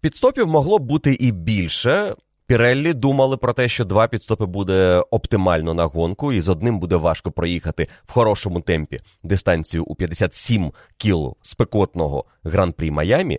Підстопів 0.01 0.47
могло 0.47 0.79
бути 0.79 1.13
і 1.13 1.31
більше. 1.31 2.15
Піреллі 2.47 2.93
думали 2.93 3.37
про 3.37 3.53
те, 3.53 3.69
що 3.69 3.85
два 3.85 4.07
підстопи 4.07 4.45
буде 4.45 5.03
оптимально 5.11 5.73
на 5.73 5.85
гонку, 5.85 6.33
і 6.33 6.41
з 6.41 6.49
одним 6.49 6.79
буде 6.79 6.95
важко 6.95 7.31
проїхати 7.31 7.87
в 8.05 8.11
хорошому 8.11 8.61
темпі 8.61 8.99
дистанцію 9.23 9.83
у 9.83 9.95
57 9.95 10.71
кіл 10.97 11.35
спекотного 11.41 12.25
гран-прі 12.43 12.91
Майамі. 12.91 13.37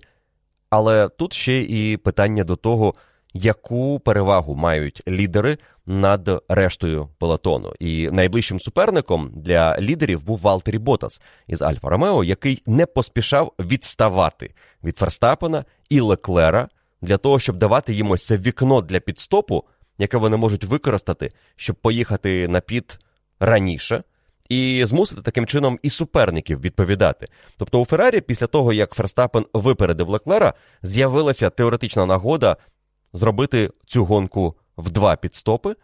Але 0.70 1.08
тут 1.08 1.32
ще 1.32 1.62
і 1.62 1.96
питання 1.96 2.44
до 2.44 2.56
того, 2.56 2.94
яку 3.34 4.00
перевагу 4.00 4.54
мають 4.54 5.02
лідери 5.08 5.58
над 5.87 6.42
рештою 6.49 7.08
пелотону. 7.18 7.73
І 7.80 8.11
найближчим 8.11 8.61
суперником 8.61 9.30
для 9.34 9.80
лідерів 9.80 10.25
був 10.25 10.38
Валтері 10.38 10.78
Ботас 10.78 11.20
із 11.46 11.62
Альфа 11.62 11.88
Ромео, 11.88 12.25
який 12.25 12.62
не 12.66 12.87
поспішав 12.87 13.52
відставати 13.61 14.54
від 14.84 14.99
Ферстапена 14.99 15.64
і 15.90 16.00
Леклера 16.00 16.68
для 17.04 17.16
того, 17.16 17.38
щоб 17.38 17.56
давати 17.56 17.94
їм 17.94 18.11
ось 18.11 18.26
це 18.26 18.38
вікно 18.38 18.80
для 18.80 19.00
підстопу, 19.00 19.64
яке 19.99 20.16
вони 20.16 20.37
можуть 20.37 20.64
використати, 20.64 21.32
щоб 21.56 21.76
поїхати 21.76 22.49
на 22.49 22.61
піт 22.61 22.99
раніше. 23.40 24.02
І 24.49 24.84
змусити 24.87 25.23
таким 25.23 25.46
чином 25.46 25.78
і 25.82 25.90
суперників 25.90 26.61
відповідати. 26.61 27.28
Тобто 27.56 27.80
у 27.80 27.84
Феррарі, 27.84 28.20
після 28.20 28.46
того, 28.46 28.73
як 28.73 28.94
Ферстапен 28.94 29.46
випередив 29.52 30.08
Леклера, 30.08 30.54
з'явилася 30.82 31.50
теоретична 31.50 32.06
нагода 32.06 32.56
зробити 33.12 33.70
цю 33.87 34.04
гонку 34.04 34.54
в 34.76 34.90
два 34.90 35.16
підстопи 35.16 35.76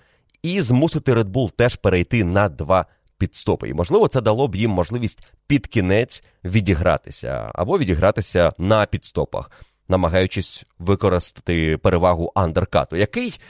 і 0.42 0.62
змусити 0.62 1.14
Red 1.14 1.24
Bull 1.24 1.50
теж 1.50 1.76
перейти 1.76 2.24
на 2.24 2.48
два 2.48 2.86
підстопи. 3.18 3.68
І, 3.68 3.74
можливо, 3.74 4.08
це 4.08 4.20
дало 4.20 4.48
б 4.48 4.56
їм 4.56 4.70
можливість 4.70 5.26
під 5.46 5.66
кінець 5.66 6.24
відігратися 6.44 7.50
або 7.54 7.78
відігратися 7.78 8.52
на 8.58 8.86
підстопах, 8.86 9.50
намагаючись 9.90 10.64
використати 10.78 11.76
перевагу 11.76 12.32
андеркату, 12.34 12.96
який 12.96 13.40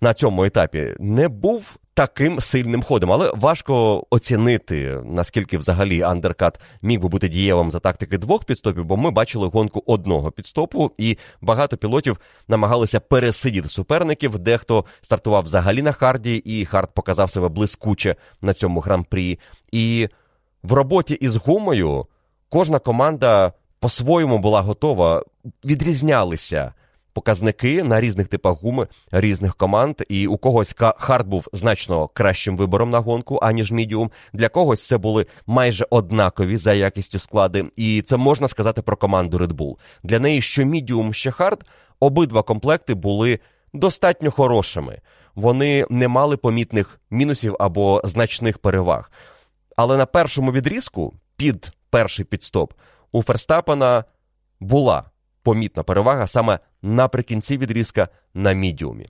на 0.00 0.14
цьому 0.14 0.44
етапі 0.44 0.94
не 0.98 1.28
був 1.28 1.78
таким 1.94 2.40
сильним 2.40 2.82
ходом, 2.82 3.12
але 3.12 3.32
важко 3.34 4.04
оцінити, 4.10 5.00
наскільки 5.04 5.58
взагалі 5.58 6.02
андеркат 6.02 6.60
міг 6.82 7.00
би 7.00 7.08
бути 7.08 7.28
дієвим 7.28 7.70
за 7.70 7.80
тактики 7.80 8.18
двох 8.18 8.44
пітстопів, 8.44 8.84
бо 8.84 8.96
ми 8.96 9.10
бачили 9.10 9.48
гонку 9.48 9.82
одного 9.86 10.30
пітстопу, 10.30 10.90
і 10.98 11.18
багато 11.40 11.76
пілотів 11.76 12.20
намагалися 12.48 13.00
пересидіти 13.00 13.68
суперників. 13.68 14.38
Дехто 14.38 14.84
стартував 15.00 15.44
взагалі 15.44 15.82
на 15.82 15.92
харді, 15.92 16.36
і 16.36 16.64
хард 16.64 16.94
показав 16.94 17.30
себе 17.30 17.48
блискуче 17.48 18.16
на 18.42 18.54
цьому 18.54 18.80
гран-прі. 18.80 19.38
І 19.72 20.08
в 20.62 20.72
роботі 20.72 21.14
із 21.14 21.36
гумою 21.36 22.06
кожна 22.48 22.78
команда 22.78 23.52
по-своєму 23.84 24.38
була 24.38 24.60
готова, 24.60 25.22
відрізнялися 25.64 26.72
показники 27.12 27.84
на 27.84 28.00
різних 28.00 28.28
типах 28.28 28.62
гуми 28.62 28.86
різних 29.12 29.56
команд, 29.56 29.96
і 30.08 30.26
у 30.26 30.36
когось 30.36 30.74
хард 30.78 31.26
був 31.26 31.48
значно 31.52 32.08
кращим 32.08 32.56
вибором 32.56 32.90
на 32.90 32.98
гонку, 32.98 33.38
аніж 33.42 33.72
мідіум. 33.72 34.10
Для 34.32 34.48
когось 34.48 34.86
це 34.86 34.98
були 34.98 35.26
майже 35.46 35.86
однакові 35.90 36.56
за 36.56 36.72
якістю 36.72 37.18
склади, 37.18 37.64
і 37.76 38.02
це 38.02 38.16
можна 38.16 38.48
сказати 38.48 38.82
про 38.82 38.96
команду 38.96 39.38
Red 39.38 39.52
Bull. 39.52 39.76
Для 40.02 40.18
неї 40.18 40.42
що 40.42 40.64
мідіум, 40.64 41.14
що 41.14 41.32
хард, 41.32 41.64
обидва 42.00 42.42
комплекти 42.42 42.94
були 42.94 43.38
достатньо 43.72 44.30
хорошими. 44.30 45.00
Вони 45.34 45.86
не 45.90 46.08
мали 46.08 46.36
помітних 46.36 47.00
мінусів 47.10 47.56
або 47.60 48.02
значних 48.04 48.58
переваг. 48.58 49.10
Але 49.76 49.96
на 49.96 50.06
першому 50.06 50.52
відрізку 50.52 51.14
під 51.36 51.72
перший 51.90 52.24
підстоп 52.24 52.72
у 53.14 53.22
Ферстапена 53.22 54.04
була 54.60 55.04
помітна 55.42 55.82
перевага 55.82 56.26
саме 56.26 56.58
наприкінці 56.82 57.58
відрізка 57.58 58.08
на 58.34 58.52
мідіумі. 58.52 59.06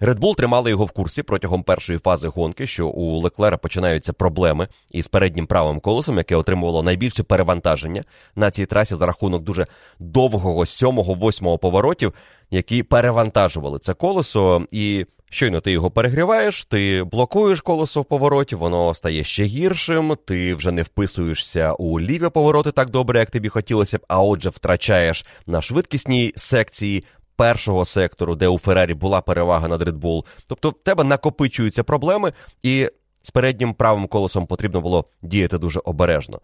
Red 0.00 0.18
Bull 0.18 0.34
тримали 0.34 0.70
його 0.70 0.84
в 0.84 0.90
курсі 0.90 1.22
протягом 1.22 1.62
першої 1.62 1.98
фази 1.98 2.28
гонки, 2.28 2.66
що 2.66 2.88
у 2.88 3.18
Леклера 3.18 3.56
починаються 3.56 4.12
проблеми 4.12 4.68
із 4.90 5.08
переднім 5.08 5.46
правим 5.46 5.80
колесом, 5.80 6.18
яке 6.18 6.36
отримувало 6.36 6.82
найбільше 6.82 7.22
перевантаження 7.22 8.02
на 8.36 8.50
цій 8.50 8.66
трасі 8.66 8.94
за 8.94 9.06
рахунок 9.06 9.42
дуже 9.42 9.66
довгого 9.98 10.66
сьомого-восьмого 10.66 11.58
поворотів, 11.58 12.14
які 12.50 12.82
перевантажували 12.82 13.78
це 13.78 13.94
колесо. 13.94 14.66
І 14.70 15.06
Щойно 15.32 15.60
ти 15.60 15.72
його 15.72 15.90
перегріваєш, 15.90 16.64
ти 16.64 17.04
блокуєш 17.04 17.60
колесо 17.60 18.00
в 18.00 18.04
повороті, 18.04 18.54
воно 18.54 18.94
стає 18.94 19.24
ще 19.24 19.44
гіршим, 19.44 20.16
ти 20.24 20.54
вже 20.54 20.72
не 20.72 20.82
вписуєшся 20.82 21.72
у 21.72 22.00
ліві 22.00 22.28
повороти 22.28 22.72
так 22.72 22.90
добре, 22.90 23.18
як 23.18 23.30
тобі 23.30 23.48
хотілося 23.48 23.98
б, 23.98 24.04
а 24.08 24.22
отже, 24.22 24.50
втрачаєш 24.50 25.26
на 25.46 25.62
швидкісній 25.62 26.32
секції 26.36 27.04
першого 27.36 27.84
сектору, 27.84 28.36
де 28.36 28.48
у 28.48 28.58
Феррарі 28.58 28.94
була 28.94 29.20
перевага 29.20 29.68
над 29.68 29.82
Red 29.82 29.98
Bull. 30.00 30.24
Тобто 30.46 30.70
в 30.70 30.74
тебе 30.84 31.04
накопичуються 31.04 31.84
проблеми, 31.84 32.32
і 32.62 32.88
з 33.22 33.30
переднім 33.30 33.74
правим 33.74 34.06
колесом 34.06 34.46
потрібно 34.46 34.80
було 34.80 35.04
діяти 35.22 35.58
дуже 35.58 35.80
обережно. 35.84 36.40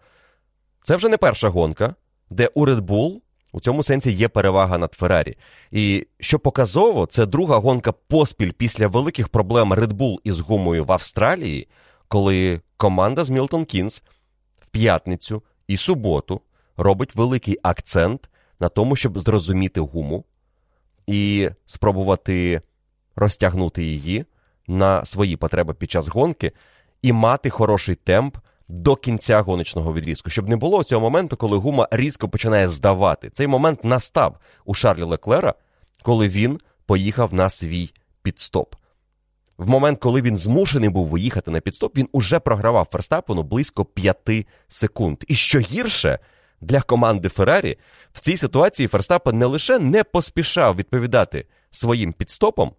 Це 0.83 0.95
вже 0.95 1.09
не 1.09 1.17
перша 1.17 1.49
гонка, 1.49 1.95
де 2.29 2.49
у 2.53 2.65
Red 2.65 2.81
Bull 2.81 3.19
у 3.51 3.59
цьому 3.59 3.83
сенсі 3.83 4.11
є 4.11 4.27
перевага 4.27 4.77
над 4.77 4.93
Феррарі. 4.93 5.37
І 5.71 6.07
що 6.19 6.39
показово, 6.39 7.05
це 7.05 7.25
друга 7.25 7.57
гонка 7.57 7.91
поспіль 7.91 8.51
після 8.51 8.87
великих 8.87 9.29
проблем 9.29 9.73
Red 9.73 9.93
Bull 9.93 10.17
із 10.23 10.39
гумою 10.39 10.85
в 10.85 10.91
Австралії, 10.91 11.67
коли 12.07 12.61
команда 12.77 13.23
з 13.23 13.29
Мілтон 13.29 13.65
Кінс 13.65 14.03
в 14.61 14.69
п'ятницю 14.69 15.43
і 15.67 15.77
суботу 15.77 16.41
робить 16.77 17.15
великий 17.15 17.59
акцент 17.63 18.29
на 18.59 18.69
тому, 18.69 18.95
щоб 18.95 19.19
зрозуміти 19.19 19.79
гуму 19.79 20.25
і 21.07 21.49
спробувати 21.65 22.61
розтягнути 23.15 23.83
її 23.83 24.25
на 24.67 25.05
свої 25.05 25.37
потреби 25.37 25.73
під 25.73 25.91
час 25.91 26.07
гонки 26.07 26.51
і 27.01 27.11
мати 27.11 27.49
хороший 27.49 27.95
темп 27.95 28.37
до 28.69 28.95
кінця 28.95 29.41
гоночного 29.41 29.93
відрізку, 29.93 30.29
щоб 30.29 30.49
не 30.49 30.55
було 30.55 30.83
цього 30.83 31.01
моменту, 31.01 31.37
коли 31.37 31.57
гума 31.57 31.87
різко 31.91 32.29
починає 32.29 32.67
здавати. 32.67 33.29
Цей 33.29 33.47
момент 33.47 33.83
настав 33.83 34.37
у 34.65 34.73
Шарлі 34.73 35.03
Леклера, 35.03 35.53
коли 36.01 36.29
він 36.29 36.59
поїхав 36.85 37.33
на 37.33 37.49
свій 37.49 37.91
підстоп. 38.21 38.75
В 39.57 39.69
момент, 39.69 39.99
коли 39.99 40.21
він 40.21 40.37
змушений 40.37 40.89
був 40.89 41.07
виїхати 41.07 41.51
на 41.51 41.59
підстоп, 41.59 41.97
він 41.97 42.09
уже 42.11 42.39
програвав 42.39 42.87
Ферстапену 42.91 43.43
близько 43.43 43.85
5 43.85 44.47
секунд. 44.67 45.17
І 45.27 45.35
що 45.35 45.59
гірше 45.59 46.19
для 46.61 46.81
команди 46.81 47.29
Феррарі, 47.29 47.77
в 48.11 48.19
цій 48.19 48.37
ситуації 48.37 48.87
Ферстапен 48.87 49.37
не 49.37 49.45
лише 49.45 49.79
не 49.79 50.03
поспішав 50.03 50.75
відповідати 50.75 51.45
своїм 51.71 52.13
підстопом. 52.13 52.71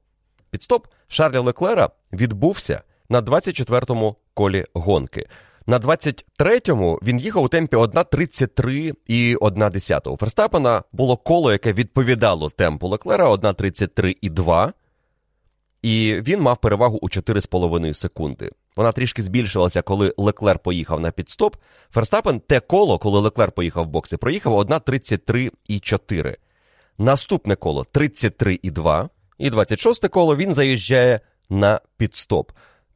Підстоп 0.50 0.86
Шарля 1.08 1.40
Леклера 1.40 1.90
відбувся 2.12 2.82
на 3.08 3.22
24-му 3.22 4.16
колі 4.34 4.64
гонки. 4.74 5.26
На 5.70 5.78
23-му 5.78 6.98
він 7.02 7.18
їхав 7.18 7.42
у 7.42 7.48
темпі 7.48 7.76
1.33 7.76 8.94
і 9.06 9.36
1.10. 9.36 10.08
У 10.08 10.16
Ферстапена 10.16 10.82
було 10.92 11.16
коло, 11.16 11.52
яке 11.52 11.72
відповідало 11.72 12.50
темпу 12.50 12.88
Леклера 12.88 13.30
1.33 13.30 14.16
і 14.20 14.30
2. 14.30 14.72
І 15.82 16.14
він 16.26 16.40
мав 16.40 16.60
перевагу 16.60 16.98
у 17.02 17.08
4,5 17.08 17.94
секунди. 17.94 18.50
Вона 18.76 18.92
трішки 18.92 19.22
збільшилася, 19.22 19.82
коли 19.82 20.14
Леклер 20.16 20.58
поїхав 20.58 21.00
на 21.00 21.10
підстоп. 21.10 21.56
Ферстапен 21.90 22.40
те 22.40 22.60
коло, 22.60 22.98
коли 22.98 23.20
Леклер 23.20 23.52
поїхав 23.52 23.84
в 23.84 23.88
бокси, 23.88 24.16
проїхав 24.16 24.52
1.33 24.52 25.50
і 25.68 25.80
4. 25.80 26.36
Наступне 26.98 27.56
коло 27.56 27.84
33 27.84 28.58
і 28.62 28.70
2. 28.70 29.08
І 29.38 29.50
26 29.50 30.08
коло 30.08 30.36
він 30.36 30.54
заїжджає 30.54 31.20
на 31.50 31.80
підстоп. 31.96 32.50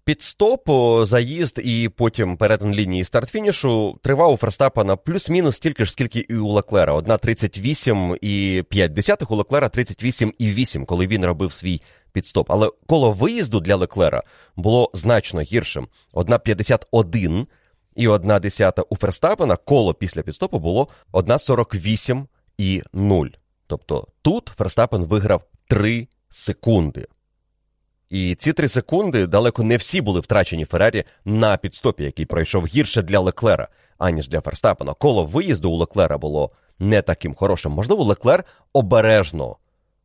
Підстоп, 0.06 0.70
заїзд 1.02 1.60
і 1.64 1.88
потім 1.88 2.36
перетин 2.36 2.74
лінії 2.74 3.04
старт-фінішу 3.04 3.98
тривав 4.02 4.32
у 4.32 4.36
Ферстапена 4.36 4.96
плюс-мінус 4.96 5.56
стільки 5.56 5.84
ж, 5.84 5.92
скільки 5.92 6.18
і 6.18 6.34
у 6.34 6.48
Леклера. 6.48 6.96
1.38 6.96 8.18
і 8.20 8.62
5 8.62 8.92
десятих, 8.92 9.30
у 9.30 9.36
Леклера 9.36 9.68
38 9.68 10.34
і 10.38 10.50
8, 10.50 10.86
коли 10.86 11.06
він 11.06 11.26
робив 11.26 11.52
свій 11.52 11.80
підстоп. 12.12 12.50
Але 12.50 12.70
коло 12.86 13.12
виїзду 13.12 13.60
для 13.60 13.76
Леклера 13.76 14.22
було 14.56 14.90
значно 14.94 15.40
гіршим. 15.40 15.88
1.51 16.12 17.46
і 17.96 18.08
1 18.08 18.40
десята 18.40 18.82
у 18.82 18.96
Ферстапена 18.96 19.56
коло 19.56 19.94
після 19.94 20.22
підстопу 20.22 20.58
було 20.58 20.88
1.48 21.12 22.26
і 22.58 22.82
0. 22.92 23.26
Тобто 23.66 24.08
тут 24.22 24.52
Ферстапен 24.56 25.04
виграв 25.04 25.42
3 25.68 26.08
секунди. 26.28 27.06
І 28.14 28.34
ці 28.34 28.52
три 28.52 28.68
секунди 28.68 29.26
далеко 29.26 29.62
не 29.62 29.76
всі 29.76 30.00
були 30.00 30.20
втрачені 30.20 30.64
Феррарі 30.64 31.04
на 31.24 31.56
підстопі, 31.56 32.04
який 32.04 32.26
пройшов 32.26 32.66
гірше 32.66 33.02
для 33.02 33.18
Леклера, 33.18 33.68
аніж 33.98 34.28
для 34.28 34.40
Ферстапена. 34.40 34.94
Коло 34.94 35.24
виїзду 35.24 35.70
у 35.70 35.76
Леклера 35.76 36.18
було 36.18 36.50
не 36.78 37.02
таким 37.02 37.34
хорошим. 37.34 37.72
Можливо, 37.72 38.04
Леклер 38.04 38.44
обережно 38.72 39.56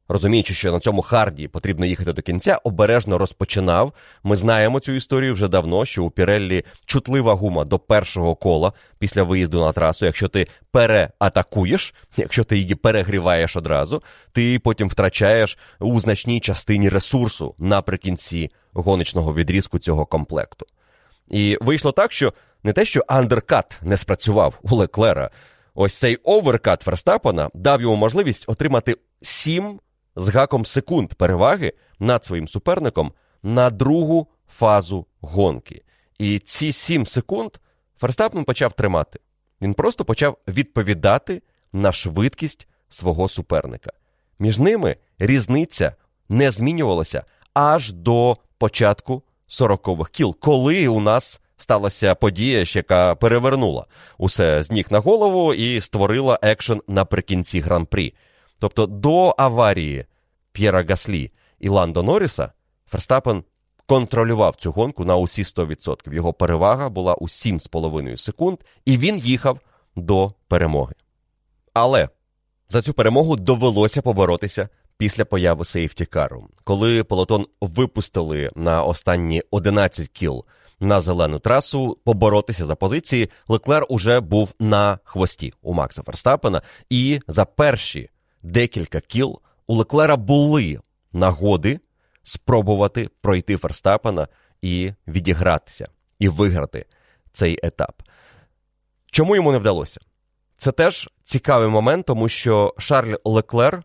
розуміючи, 0.10 0.54
що 0.54 0.72
на 0.72 0.80
цьому 0.80 1.02
харді 1.02 1.48
потрібно 1.48 1.86
їхати 1.86 2.14
до 2.14 2.22
кінця, 2.22 2.60
обережно 2.64 3.18
розпочинав. 3.18 3.94
Ми 4.24 4.36
знаємо 4.36 4.80
цю 4.80 4.92
історію 4.92 5.34
вже 5.34 5.48
давно, 5.48 5.86
що 5.86 6.04
у 6.04 6.10
Піреллі 6.10 6.66
чутлива 6.86 7.34
гума 7.34 7.66
до 7.66 7.80
першого 7.80 8.36
кола 8.36 8.74
після 9.00 9.24
виїзду 9.24 9.60
на 9.60 9.72
трасу. 9.72 10.06
Якщо 10.06 10.28
ти 10.28 10.48
переатакуєш, 10.72 11.94
якщо 12.18 12.44
ти 12.44 12.58
її 12.58 12.76
перегріваєш 12.76 13.56
одразу, 13.56 14.04
ти 14.32 14.60
потім 14.60 14.90
втрачаєш 14.90 15.58
у 15.80 16.00
значній 16.00 16.40
частині 16.40 16.90
ресурсу 16.90 17.56
наприкінці 17.58 18.52
гоночного 18.74 19.34
відрізку 19.34 19.80
цього 19.80 20.06
комплекту. 20.06 20.66
І 21.30 21.58
вийшло 21.62 21.92
так, 21.92 22.12
що 22.12 22.34
не 22.64 22.74
те, 22.74 22.86
що 22.86 23.04
андеркат 23.08 23.80
не 23.82 23.98
спрацював 23.98 24.60
у 24.62 24.76
Леклера. 24.76 25.30
Ось 25.76 25.98
цей 25.98 26.16
оверкат 26.16 26.82
Ферстапена 26.82 27.50
дав 27.54 27.82
йому 27.82 27.96
можливість 27.96 28.50
отримати 28.50 28.96
сім 29.22 29.80
з 30.16 30.30
гаком 30.30 30.66
секунд 30.66 31.14
переваги 31.14 31.74
над 32.00 32.26
своїм 32.26 32.48
суперником 32.48 33.14
на 33.44 33.70
другу 33.70 34.28
фазу 34.48 35.06
гонки. 35.22 35.82
І 36.20 36.40
ці 36.40 36.72
7 36.72 37.06
секунд 37.06 37.52
Ферстапен 38.00 38.44
почав 38.44 38.74
тримати. 38.74 39.20
Він 39.62 39.74
просто 39.74 40.06
почав 40.06 40.38
відповідати 40.48 41.42
на 41.74 41.92
швидкість 41.92 42.68
свого 42.90 43.28
суперника. 43.28 43.92
Між 44.40 44.60
ними 44.60 44.96
різниця 45.20 45.96
не 46.30 46.52
змінювалася 46.52 47.24
аж 47.54 47.92
до 47.92 48.38
початку 48.58 49.24
40-х 49.50 50.12
кіл, 50.12 50.38
коли 50.40 50.88
у 50.88 51.00
нас 51.00 51.42
сталася 51.58 52.16
подія, 52.16 52.64
яка 52.68 53.16
перевернула 53.16 53.86
усе 54.18 54.64
з 54.64 54.72
ніг 54.72 54.88
на 54.90 55.00
голову 55.00 55.54
і 55.54 55.82
створила 55.82 56.40
екшен 56.42 56.82
наприкінці 56.88 57.60
гран-прі. 57.60 58.14
Тобто 58.60 58.86
до 58.86 59.36
аварії 59.38 60.06
П'єра 60.52 60.84
Гаслі 60.90 61.32
і 61.60 61.70
Ландо 61.70 62.04
Норріса 62.04 62.52
Ферстапен 62.88 63.44
контролював 63.86 64.56
цю 64.56 64.72
гонку 64.72 65.06
на 65.06 65.16
усі 65.16 65.44
100%. 65.44 66.14
Його 66.14 66.34
перевага 66.34 66.90
була 66.90 67.14
у 67.14 67.28
7,5 67.28 68.18
секунд, 68.18 68.60
і 68.86 68.98
він 68.98 69.18
їхав 69.18 69.60
до 69.96 70.34
перемоги. 70.48 70.94
Але 71.74 72.10
за 72.70 72.82
цю 72.82 72.94
перемогу 72.94 73.36
довелося 73.36 74.02
поборотися 74.02 74.70
після 74.98 75.26
появи 75.26 75.66
сейфтікару. 75.66 76.48
Коли 76.64 77.04
полотон 77.04 77.46
випустили 77.62 78.52
на 78.56 78.84
останні 78.84 79.44
11 79.52 80.08
кіл 80.10 80.46
на 80.80 81.02
зелену 81.02 81.40
трасу, 81.40 81.98
поборотися 82.04 82.66
за 82.66 82.76
позиції, 82.76 83.30
Леклер 83.48 83.86
уже 83.90 84.20
був 84.20 84.54
на 84.60 85.00
хвості 85.04 85.54
у 85.62 85.74
Макса 85.74 86.04
Ферстапена, 86.04 86.62
і 86.90 87.20
за 87.28 87.46
перші 87.46 88.10
декілька 88.44 89.00
кіл 89.00 89.40
у 89.68 89.76
Леклера 89.76 90.16
були 90.16 90.80
нагоди 91.14 91.80
спробувати 92.24 93.10
пройти 93.22 93.58
Ферстапена 93.58 94.28
і 94.62 94.92
відігратися, 95.08 95.88
і 96.20 96.30
виграти 96.30 96.86
цей 97.32 97.60
етап. 97.64 98.02
Чому 99.12 99.36
йому 99.36 99.52
не 99.52 99.58
вдалося? 99.58 100.00
Це 100.58 100.72
теж 100.72 101.10
цікавий 101.24 101.70
момент, 101.70 102.06
тому 102.06 102.30
що 102.30 102.74
Шарль 102.78 103.16
Леклер 103.26 103.84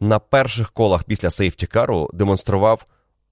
на 0.00 0.18
перших 0.18 0.72
колах 0.72 1.04
після 1.04 1.30
сейфтікару 1.30 2.10
демонстрував 2.12 2.86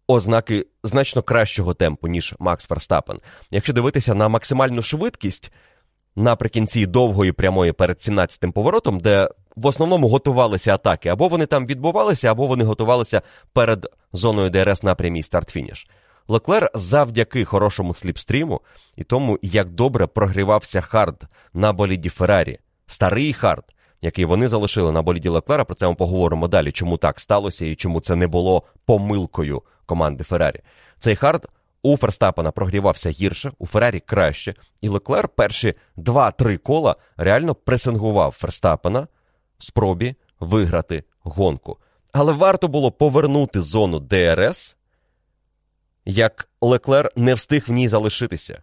ознаки 0.07 0.67
значно 0.83 1.23
кращого 1.23 1.75
темпу, 1.75 2.09
ніж 2.09 2.35
Макс 2.39 2.67
Ферстапен. 2.67 3.21
Якщо 3.51 3.73
дивитися 3.73 4.15
на 4.15 4.29
максимальну 4.29 4.83
швидкість 4.83 5.53
наприкінці 6.17 6.87
довгої 6.87 7.33
прямої 7.33 7.73
перед 7.73 7.97
17-тим 7.97 8.53
поворотом, 8.53 9.01
де 9.01 9.29
в 9.57 9.67
основному 9.67 10.09
готувалися 10.09 10.75
атаки. 10.75 11.09
Або 11.09 11.29
вони 11.29 11.47
там 11.47 11.67
відбувалися, 11.67 12.31
або 12.31 12.47
вони 12.47 12.65
готувалися 12.65 13.23
перед 13.53 13.87
зоною 14.13 14.51
ДРС 14.51 14.83
на 14.83 14.95
прямій 14.95 15.23
старт-фініш. 15.23 15.87
Леклер 16.29 16.71
завдяки 16.75 17.45
хорошому 17.45 17.95
сліпстріму 17.95 18.61
і 18.97 19.05
тому, 19.05 19.39
як 19.43 19.71
добре 19.71 20.07
прогрівався 20.07 20.81
хард 20.81 21.25
на 21.55 21.73
боліді 21.73 22.09
Феррарі, 22.09 22.59
старий 22.87 23.33
хард, 23.33 23.65
який 24.03 24.25
вони 24.25 24.49
залишили 24.49 24.93
на 24.93 25.03
боліді 25.03 25.29
Леклера, 25.29 25.65
про 25.65 25.75
це 25.75 25.89
ми 25.89 25.95
поговоримо 25.95 26.49
далі, 26.49 26.73
чому 26.73 26.97
так 26.97 27.21
сталося 27.21 27.67
і 27.67 27.75
чому 27.75 28.01
це 28.01 28.17
не 28.17 28.27
було 28.27 28.63
помилкою 28.87 29.63
команди 29.87 30.25
Феррарі. 30.25 30.61
Цей 30.99 31.17
хард 31.17 31.49
у 31.83 31.97
Ферстапена 31.97 32.51
прогрівався 32.51 33.11
гірше, 33.11 33.53
у 33.59 33.67
Феррарі 33.67 34.01
краще, 34.01 34.55
і 34.81 34.89
Леклер 34.89 35.29
перші 35.29 35.75
2-3 35.97 36.59
кола 36.59 36.97
реально 37.17 37.55
пресингував 37.55 38.33
Ферстапена 38.39 39.01
в 39.01 39.07
спробі 39.59 40.15
виграти 40.41 41.05
гонку. 41.21 41.79
Але 42.13 42.33
варто 42.33 42.69
було 42.69 42.93
повернути 42.93 43.61
зону 43.61 44.01
ДРС, 44.01 44.77
як 46.05 46.49
Леклер 46.61 47.11
не 47.17 47.35
встиг 47.35 47.65
в 47.69 47.73
ній 47.73 47.89
залишитися. 47.89 48.63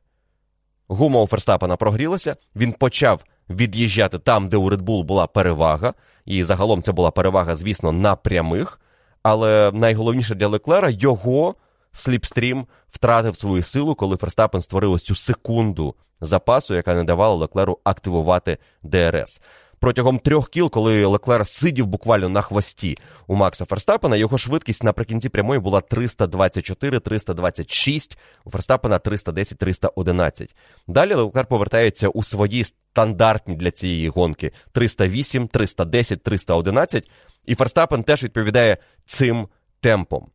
Гума 0.88 1.22
у 1.22 1.28
Ферстапена 1.28 1.76
прогрілася, 1.76 2.36
він 2.56 2.74
почав 2.74 3.24
від'їжджати 3.50 4.20
там, 4.20 4.50
де 4.50 4.58
у 4.58 4.70
Bull 4.70 5.04
була 5.04 5.28
перевага, 5.28 5.94
і 6.26 6.44
загалом 6.44 6.82
це 6.82 6.92
була 6.92 7.12
перевага, 7.12 7.56
звісно, 7.56 7.92
на 7.92 8.16
прямих. 8.16 8.80
Але 9.24 9.72
найголовніше 9.74 10.36
для 10.36 10.48
Леклера 10.48 10.90
його 10.90 11.56
сліпстрім 11.92 12.66
втратив 12.90 13.38
свою 13.38 13.64
силу, 13.64 13.96
коли 13.96 14.18
Ферстапен 14.18 14.62
створив 14.62 14.92
ось 14.92 15.04
цю 15.04 15.16
секунду 15.16 15.96
запасу, 16.22 16.74
яка 16.74 16.96
не 16.96 17.04
давала 17.04 17.36
Леклеру 17.36 17.80
активувати 17.84 18.58
ДРС. 18.84 19.42
Протягом 19.80 20.20
трьох 20.20 20.50
кіл, 20.50 20.70
коли 20.70 21.06
Леклер 21.06 21.48
сидів 21.48 21.86
буквально 21.86 22.30
на 22.30 22.42
хвості 22.42 22.98
у 23.28 23.36
Макса 23.36 23.66
Ферстапена, 23.66 24.16
його 24.16 24.38
швидкість 24.38 24.84
наприкінці 24.84 25.30
прямої 25.30 25.60
була 25.60 25.80
324-326, 25.80 28.18
у 28.46 28.52
Ферстапена 28.52 28.98
310-311. 28.98 30.50
Далі 30.88 31.14
Леклер 31.14 31.46
повертається 31.46 32.08
у 32.08 32.24
свої 32.24 32.64
стандартні 32.64 33.56
для 33.56 33.72
цієї 33.72 34.10
гонки 34.10 34.52
308, 34.72 35.48
310, 35.48 36.24
311, 36.24 37.10
і 37.46 37.56
Ферстапен 37.56 38.04
теж 38.04 38.24
відповідає 38.24 38.78
цим 39.06 39.48
темпом. 39.80 40.28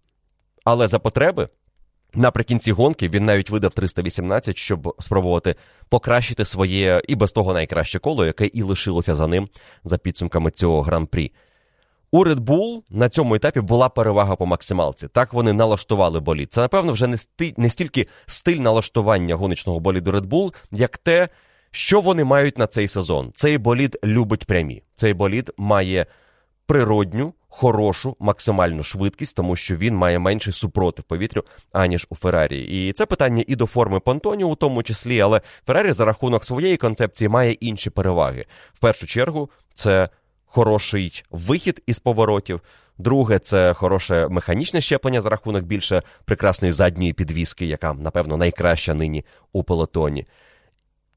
Але 0.64 0.87
за 0.87 0.98
потреби 0.98 1.46
наприкінці 2.14 2.72
гонки 2.72 3.09
він 3.09 3.24
навіть 3.24 3.50
видав 3.50 3.74
318, 3.74 4.57
щоб 4.57 4.94
спробувати 5.00 5.55
покращити 5.88 6.44
своє 6.44 7.03
і 7.09 7.14
без 7.14 7.33
того 7.33 7.53
найкраще 7.53 7.98
коло, 7.98 8.27
яке 8.27 8.46
і 8.46 8.62
лишилося 8.62 9.14
за 9.14 9.27
ним 9.27 9.48
за 9.85 9.98
підсумками 9.98 10.50
цього 10.50 10.83
гран-прі. 10.83 11.33
У 12.11 12.24
Red 12.24 12.40
Bull 12.40 12.83
на 12.90 13.09
цьому 13.09 13.35
етапі 13.35 13.61
була 13.61 13.88
перевага 13.88 14.37
по 14.37 14.46
максималці. 14.46 15.09
Так 15.09 15.33
вони 15.33 15.53
налаштували 15.53 16.20
болід. 16.20 16.53
Це, 16.53 16.61
напевно, 16.61 16.92
вже 16.92 17.07
не, 17.07 17.16
сти... 17.16 17.55
не 17.57 17.70
стільки 17.70 18.07
стиль 18.27 18.57
налаштування 18.57 19.35
гоночного 19.35 19.81
боліду 19.81 20.11
Red 20.11 20.27
Bull, 20.27 20.55
як 20.70 20.98
те, 20.98 21.29
що 21.70 22.00
вони 22.00 22.24
мають 22.24 22.59
на 22.59 22.66
цей 22.66 22.88
сезон. 22.88 23.33
Цей 23.35 23.59
болід 23.59 23.98
любить 24.05 24.44
прямі. 24.44 24.83
Цей 24.94 25.14
болід 25.14 25.53
має 25.57 26.07
природню, 26.66 27.35
хорошу, 27.56 28.16
максимальну 28.18 28.82
швидкість, 28.82 29.36
тому 29.36 29.56
що 29.56 29.76
він 29.76 29.96
має 29.96 30.18
менший 30.18 30.52
супротив 30.52 31.04
повітрю, 31.04 31.44
аніж 31.72 32.06
у 32.10 32.14
Феррарі. 32.14 32.60
І 32.60 32.92
це 32.92 33.06
питання 33.06 33.44
і 33.46 33.56
до 33.56 33.66
форми 33.66 34.00
Понтоні, 34.00 34.44
у 34.44 34.54
тому 34.54 34.82
числі, 34.82 35.20
але 35.20 35.40
Феррарі 35.66 35.92
за 35.92 36.04
рахунок 36.04 36.44
своєї 36.44 36.76
концепції 36.76 37.28
має 37.28 37.52
інші 37.52 37.90
переваги. 37.90 38.44
В 38.74 38.78
першу 38.78 39.06
чергу, 39.06 39.50
це 39.74 40.08
хороший 40.46 41.22
вихід 41.30 41.82
із 41.86 41.98
поворотів. 41.98 42.60
Друге, 42.98 43.38
це 43.38 43.74
хороше 43.74 44.28
механічне 44.28 44.80
щеплення 44.80 45.20
за 45.20 45.28
рахунок 45.28 45.64
більше 45.64 46.02
прекрасної 46.24 46.72
задньої 46.72 47.12
підвіски, 47.12 47.66
яка, 47.66 47.94
напевно, 47.94 48.36
найкраща 48.36 48.94
нині 48.94 49.24
у 49.52 49.62
пелотоні. 49.62 50.26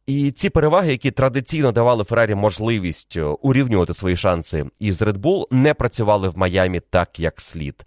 І 0.08 0.32
ці 0.32 0.50
переваги, 0.50 0.91
які 0.91 1.12
традиційно 1.12 1.72
давали 1.72 2.04
Феррарі 2.04 2.36
можливість 2.36 3.17
урівнювати 3.41 3.93
свої 3.93 4.17
шанси 4.17 4.65
із 4.80 5.02
Red 5.02 5.17
Bull, 5.17 5.46
не 5.52 5.74
працювали 5.74 6.30
в 6.30 6.38
Майамі 6.38 6.80
так, 6.80 7.20
як 7.20 7.41
слід. 7.41 7.86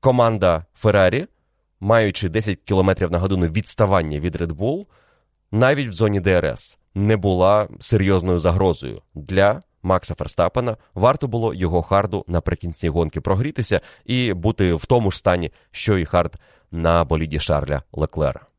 Команда 0.00 0.64
Феррарі, 0.74 1.26
маючи 1.80 2.28
10 2.28 2.58
км 2.64 2.90
на 3.10 3.18
годину 3.18 3.46
відставання 3.46 4.20
від 4.20 4.36
Red 4.36 4.52
Bull, 4.52 4.86
навіть 5.52 5.88
в 5.88 5.92
зоні 5.92 6.20
ДРС 6.20 6.78
не 6.94 7.16
була 7.16 7.68
серйозною 7.80 8.40
загрозою 8.40 9.02
для 9.14 9.60
Макса 9.82 10.14
Ферстапена. 10.14 10.76
Варто 10.94 11.28
було 11.28 11.54
його 11.54 11.82
харду 11.82 12.24
наприкінці 12.28 12.88
гонки 12.88 13.20
прогрітися 13.20 13.80
і 14.04 14.32
бути 14.32 14.74
в 14.74 14.84
тому 14.84 15.10
ж 15.10 15.18
стані, 15.18 15.52
що 15.70 15.98
і 15.98 16.04
хард 16.04 16.36
на 16.70 17.04
боліді 17.04 17.40
Шарля 17.40 17.82
Леклера. 17.92 18.49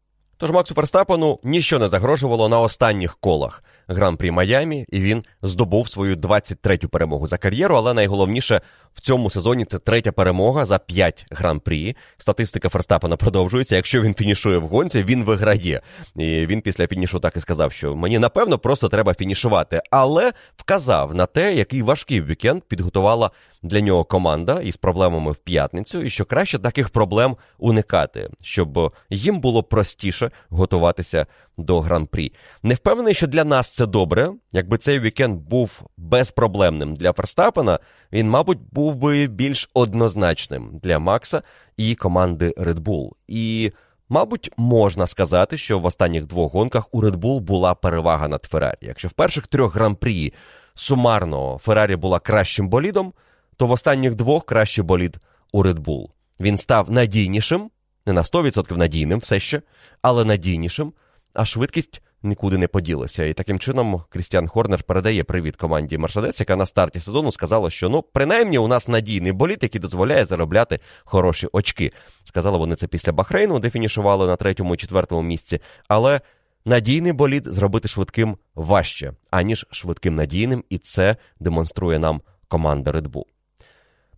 Тож 0.41 0.51
Максу 0.51 0.73
Ферстапену 0.73 1.39
ніщо 1.43 1.79
не 1.79 1.89
загрожувало 1.89 2.49
на 2.49 2.59
останніх 2.59 3.17
колах 3.17 3.63
гран-прі 3.87 4.31
Майамі, 4.31 4.85
і 4.89 4.99
він 4.99 5.23
здобув 5.41 5.89
свою 5.89 6.15
23-ю 6.15 6.89
перемогу 6.89 7.27
за 7.27 7.37
кар'єру. 7.37 7.75
Але 7.75 7.93
найголовніше 7.93 8.61
в 8.93 9.01
цьому 9.01 9.29
сезоні 9.29 9.65
це 9.65 9.79
третя 9.79 10.11
перемога 10.11 10.65
за 10.65 10.79
5 10.79 11.25
гран-прі. 11.31 11.95
Статистика 12.17 12.69
Ферстапена 12.69 13.17
продовжується. 13.17 13.75
Якщо 13.75 14.01
він 14.01 14.13
фінішує 14.13 14.57
в 14.57 14.67
гонці, 14.67 15.03
він 15.03 15.23
виграє. 15.23 15.81
І 16.15 16.45
він 16.45 16.61
після 16.61 16.87
фінішу 16.87 17.19
так 17.19 17.37
і 17.37 17.41
сказав, 17.41 17.71
що 17.71 17.95
мені 17.95 18.19
напевно 18.19 18.57
просто 18.57 18.89
треба 18.89 19.13
фінішувати. 19.13 19.81
Але 19.91 20.31
вказав 20.57 21.15
на 21.15 21.25
те, 21.25 21.53
який 21.53 21.81
важкий 21.81 22.21
вікенд 22.21 22.63
підготувала 22.63 23.31
для 23.63 23.81
нього 23.81 24.03
команда 24.03 24.61
із 24.61 24.77
проблемами 24.77 25.31
в 25.31 25.35
п'ятницю, 25.35 26.01
і 26.01 26.09
що 26.09 26.25
краще 26.25 26.59
таких 26.59 26.89
проблем 26.89 27.37
уникати, 27.57 28.29
щоб 28.41 28.93
їм 29.09 29.39
було 29.39 29.63
простіше 29.63 30.31
готуватися 30.49 31.25
до 31.57 31.79
гран-прі. 31.81 32.33
Не 32.63 32.73
впевнений, 32.73 33.13
що 33.13 33.27
для 33.27 33.43
нас 33.43 33.75
це 33.75 33.85
добре. 33.85 34.29
Якби 34.51 34.77
цей 34.77 34.99
вікенд 34.99 35.41
був 35.41 35.81
безпроблемним 35.97 36.95
для 36.95 37.13
Ферстапена, 37.13 37.79
він, 38.11 38.29
мабуть, 38.29 38.59
був 38.71 38.95
би 38.95 39.27
більш 39.27 39.69
однозначним 39.73 40.79
для 40.83 40.99
Макса 40.99 41.41
і 41.77 41.95
команди 41.95 42.53
Red 42.57 42.79
Bull. 42.79 43.09
І, 43.27 43.71
мабуть, 44.09 44.51
можна 44.57 45.07
сказати, 45.07 45.57
що 45.57 45.79
в 45.79 45.85
останніх 45.85 46.25
двох 46.25 46.53
гонках 46.53 46.93
у 46.93 47.01
Red 47.01 47.15
Bull 47.15 47.39
була 47.39 47.75
перевага 47.75 48.27
над 48.27 48.43
Феррарі. 48.43 48.77
Якщо 48.81 49.07
в 49.07 49.11
перших 49.11 49.47
трьох 49.47 49.75
гран-прі 49.75 50.33
сумарно 50.75 51.57
Феррарі 51.61 51.95
була 51.95 52.19
кращим 52.19 52.69
болідом, 52.69 53.13
то 53.61 53.67
в 53.67 53.71
останніх 53.71 54.15
двох 54.15 54.45
кращий 54.45 54.83
болід 54.83 55.17
у 55.51 55.63
Red 55.63 55.79
Bull. 55.79 56.07
Він 56.39 56.57
став 56.57 56.91
надійнішим, 56.91 57.69
не 58.05 58.13
на 58.13 58.21
100% 58.21 58.77
надійним 58.77 59.19
все 59.19 59.39
ще, 59.39 59.61
але 60.01 60.25
надійнішим, 60.25 60.93
а 61.33 61.45
швидкість 61.45 62.01
нікуди 62.23 62.57
не 62.57 62.67
поділася. 62.67 63.25
І 63.25 63.33
таким 63.33 63.59
чином 63.59 64.03
Крістіан 64.09 64.47
Хорнер 64.47 64.83
передає 64.83 65.23
привіт 65.23 65.55
команді 65.55 65.97
Мерседес, 65.97 66.39
яка 66.39 66.55
на 66.55 66.65
старті 66.65 66.99
сезону 66.99 67.31
сказала, 67.31 67.69
що 67.69 67.89
ну, 67.89 68.01
принаймні 68.01 68.57
у 68.57 68.67
нас 68.67 68.87
надійний 68.87 69.31
боліт, 69.31 69.63
який 69.63 69.81
дозволяє 69.81 70.25
заробляти 70.25 70.79
хороші 71.05 71.47
очки. 71.51 71.91
Сказали 72.25 72.57
вони 72.57 72.75
це 72.75 72.87
після 72.87 73.11
Бахрейну, 73.11 73.59
де 73.59 73.69
фінішували 73.69 74.27
на 74.27 74.35
третьому 74.35 74.73
і 74.73 74.77
четвертому 74.77 75.21
місці. 75.21 75.59
Але 75.87 76.21
надійний 76.65 77.13
болід 77.13 77.43
зробити 77.47 77.87
швидким 77.87 78.37
важче, 78.55 79.13
аніж 79.31 79.65
швидким 79.71 80.15
надійним, 80.15 80.63
і 80.69 80.77
це 80.77 81.15
демонструє 81.39 81.99
нам 81.99 82.21
команда 82.47 82.91
Red 82.91 83.07
Bull. 83.07 83.25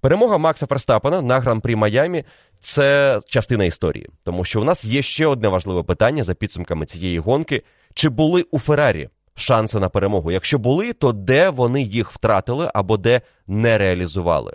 Перемога 0.03 0.37
Макса 0.37 0.65
Ферстапена 0.65 1.21
на 1.21 1.39
гран-прі 1.39 1.75
Майамі 1.75 2.23
це 2.59 3.19
частина 3.25 3.65
історії, 3.65 4.09
тому 4.23 4.45
що 4.45 4.61
у 4.61 4.63
нас 4.63 4.85
є 4.85 5.01
ще 5.01 5.27
одне 5.27 5.47
важливе 5.47 5.83
питання 5.83 6.23
за 6.23 6.33
підсумками 6.33 6.85
цієї 6.85 7.19
гонки: 7.19 7.63
чи 7.93 8.09
були 8.09 8.45
у 8.51 8.59
Феррарі 8.59 9.09
шанси 9.35 9.79
на 9.79 9.89
перемогу? 9.89 10.31
Якщо 10.31 10.59
були, 10.59 10.93
то 10.93 11.11
де 11.11 11.49
вони 11.49 11.81
їх 11.81 12.11
втратили 12.11 12.71
або 12.73 12.97
де 12.97 13.21
не 13.47 13.77
реалізували? 13.77 14.53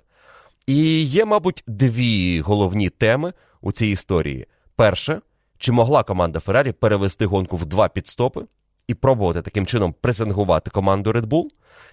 І 0.66 1.02
є, 1.02 1.24
мабуть, 1.24 1.64
дві 1.66 2.40
головні 2.40 2.88
теми 2.88 3.32
у 3.60 3.72
цій 3.72 3.86
історії. 3.86 4.46
Перше, 4.76 5.20
чи 5.58 5.72
могла 5.72 6.02
команда 6.02 6.40
Феррарі 6.40 6.72
перевести 6.72 7.26
гонку 7.26 7.56
в 7.56 7.66
два 7.66 7.88
підстопи 7.88 8.44
і 8.88 8.94
пробувати 8.94 9.42
таким 9.42 9.66
чином 9.66 9.94
пресингувати 10.00 10.70
команду 10.70 11.12
Red 11.12 11.26
Bull? 11.26 11.44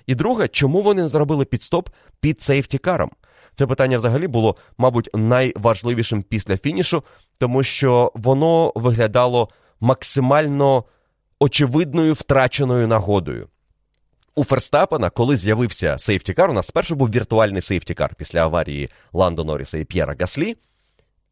І 0.06 0.15
друге, 0.15 0.48
чому 0.48 0.82
вони 0.82 1.08
зробили 1.08 1.46
підстоп 1.46 1.89
під 2.20 2.41
сейфтікаром? 2.41 3.12
Це 3.56 3.68
питання 3.68 3.98
взагалі 3.98 4.28
було, 4.28 4.56
мабуть, 4.78 5.10
найважливішим 5.13 6.24
після 6.24 6.58
фінішу, 6.58 7.04
тому 7.38 7.63
що 7.63 8.12
воно 8.15 8.74
виглядало 8.76 9.50
максимально 9.80 10.84
очевидною 11.39 12.13
втраченою 12.13 12.88
нагодою. 12.88 13.50
У 14.36 14.44
Ферстапена, 14.44 15.10
коли 15.10 15.38
з'явився 15.38 15.98
сейфтікар, 15.98 16.50
у 16.50 16.54
нас 16.54 16.68
спершу 16.68 16.96
був 16.96 17.10
віртуальний 17.10 17.62
сейфтікар 17.62 18.15
після 18.15 18.39
аварії 18.39 18.89
Ландо 19.13 19.44
Норріса 19.44 19.78
і 19.78 19.86
П'єра 19.86 20.15
Гаслі. 20.20 20.56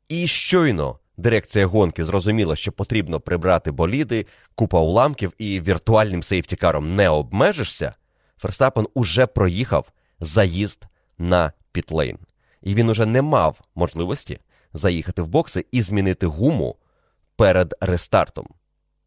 І 0.09 0.27
щойно 0.27 0.99
дирекція 1.17 1.65
гонки 1.65 2.05
зрозуміла, 2.05 2.55
що 2.55 2.71
потрібно 2.71 3.19
прибрати 3.19 3.71
боліди, 3.71 4.25
купа 4.55 4.79
уламків 4.79 5.33
і 5.38 5.62
віртуальним 5.62 6.23
сейфтікаром 6.23 6.95
не 6.95 7.09
обмежишся. 7.09 7.93
Ферстапен 8.38 8.88
уже 8.93 9.25
проїхав 9.25 9.91
заїзд 10.19 10.88
на 11.17 11.51
пітлейн. 11.73 12.17
І 12.62 12.75
він 12.75 12.89
уже 12.89 13.05
не 13.05 13.21
мав 13.21 13.62
можливості 13.75 14.39
заїхати 14.73 15.21
в 15.21 15.27
бокси 15.27 15.65
і 15.71 15.81
змінити 15.81 16.25
гуму 16.25 16.75
перед 17.36 17.73
рестартом. 17.81 18.47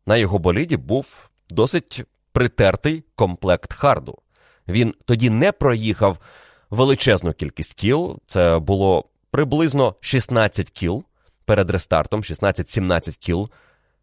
На 0.06 0.16
його 0.16 0.38
боліді 0.38 0.76
був 0.76 1.30
досить 1.50 2.04
притертий 2.32 3.04
комплект 3.14 3.72
харду. 3.72 4.18
Він 4.68 4.94
тоді 5.04 5.30
не 5.30 5.52
проїхав 5.52 6.18
величезну 6.70 7.32
кількість 7.32 7.74
кіл. 7.74 8.18
Це 8.26 8.58
було 8.58 9.04
приблизно 9.30 9.94
16 10.00 10.70
кіл 10.70 11.04
перед 11.44 11.70
рестартом, 11.70 12.20
16-17 12.20 13.18
кіл 13.18 13.50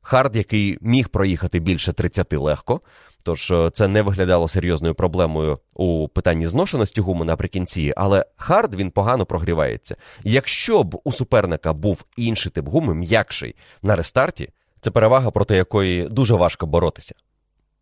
Хард, 0.04 0.36
який 0.36 0.78
міг 0.82 1.10
проїхати 1.10 1.60
більше 1.60 1.94
30 1.94 2.34
легко. 2.34 2.82
Тож 3.24 3.52
е, 3.52 3.70
це 3.74 3.88
не 3.88 4.02
виглядало 4.02 4.48
серйозною 4.48 4.96
проблемою 4.96 5.60
у 5.74 6.08
питанні 6.08 6.48
зношеності 6.48 7.02
гуми 7.02 7.26
наприкінці, 7.26 7.94
але 7.98 8.26
хард 8.36 8.76
він 8.76 8.92
погано 8.92 9.26
прогрівається. 9.26 9.96
Якщо 10.24 10.84
б 10.84 11.02
у 11.04 11.12
суперника 11.12 11.74
був 11.74 12.06
інший 12.18 12.52
тип 12.52 12.68
гуми, 12.68 12.96
м'якший 12.96 13.56
на 13.82 13.96
рестарті, 13.96 14.50
це 14.82 14.92
перевага, 14.92 15.32
проти 15.32 15.56
якої 15.56 16.08
дуже 16.08 16.36
важко 16.36 16.66
боротися. 16.66 17.16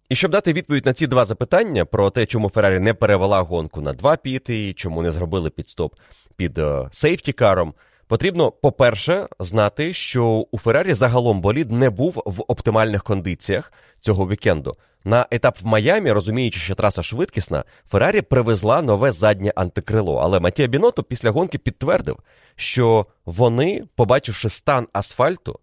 І 0.10 0.16
щоб 0.16 0.32
дати 0.32 0.54
відповідь 0.54 0.86
на 0.86 0.94
ці 0.94 1.08
два 1.08 1.26
запитання 1.26 1.86
про 1.86 2.10
те, 2.10 2.26
чому 2.26 2.50
Феррарі 2.50 2.80
не 2.80 2.94
перевела 2.94 3.42
гонку 3.42 3.82
на 3.82 3.94
два 3.94 4.16
піти, 4.16 4.74
чому 4.74 5.02
не 5.02 5.12
зробили 5.12 5.50
підстоп 5.50 5.96
під 6.36 6.60
сейфтікаром, 6.92 7.74
потрібно, 8.12 8.52
по-перше, 8.52 9.28
знати, 9.40 9.94
що 9.94 10.26
у 10.52 10.58
Феррарі 10.58 10.94
загалом 10.94 11.42
болід 11.42 11.72
не 11.72 11.90
був 11.90 12.24
в 12.26 12.44
оптимальних 12.48 13.04
кондиціях 13.04 13.74
цього 14.00 14.28
вікенду. 14.28 14.78
На 15.04 15.28
етап 15.32 15.58
в 15.62 15.66
Майамі, 15.66 16.12
розуміючи, 16.12 16.60
що 16.60 16.76
траса 16.76 17.04
швидкісна, 17.04 17.64
Феррарі 17.90 18.22
привезла 18.22 18.82
нове 18.82 19.12
заднє 19.12 19.54
антикрило. 19.56 20.16
Але 20.16 20.40
Матія 20.40 20.68
Біното 20.68 21.04
після 21.04 21.32
гонки 21.32 21.58
підтвердив, 21.58 22.18
що 22.56 23.06
вони, 23.26 23.84
побачивши 23.96 24.50
стан 24.50 24.88
асфальту, 24.94 25.60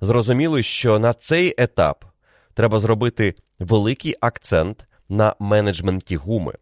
зрозуміли, 0.00 0.62
що 0.62 0.98
на 0.98 1.12
цей 1.12 1.54
етап 1.58 2.04
треба 2.54 2.80
зробити 2.80 3.34
великий 3.58 4.14
акцент 4.20 4.86
на 5.08 5.34
менеджменті 5.40 6.16
гуми. 6.16 6.52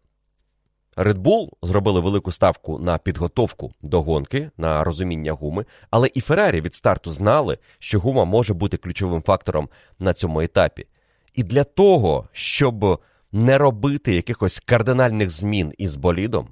Red 0.99 1.17
Bull 1.17 1.49
зробили 1.61 1.99
велику 1.99 2.31
ставку 2.31 2.79
на 2.79 2.97
підготовку 2.97 3.73
до 3.81 4.01
гонки, 4.01 4.51
на 4.57 4.83
розуміння 4.83 5.31
гуми, 5.31 5.65
але 5.91 6.09
і 6.13 6.21
Феррарі 6.21 6.61
від 6.61 6.75
старту 6.75 7.11
знали, 7.11 7.57
що 7.79 7.99
гума 7.99 8.25
може 8.25 8.53
бути 8.53 8.77
ключовим 8.77 9.21
фактором 9.21 9.69
на 9.99 10.13
цьому 10.13 10.41
етапі. 10.41 10.85
І 11.33 11.43
для 11.43 11.63
того, 11.63 12.27
щоб 12.31 13.01
не 13.31 13.57
робити 13.57 14.15
якихось 14.15 14.59
кардинальних 14.59 15.29
змін 15.29 15.73
із 15.77 15.95
болідом, 15.95 16.47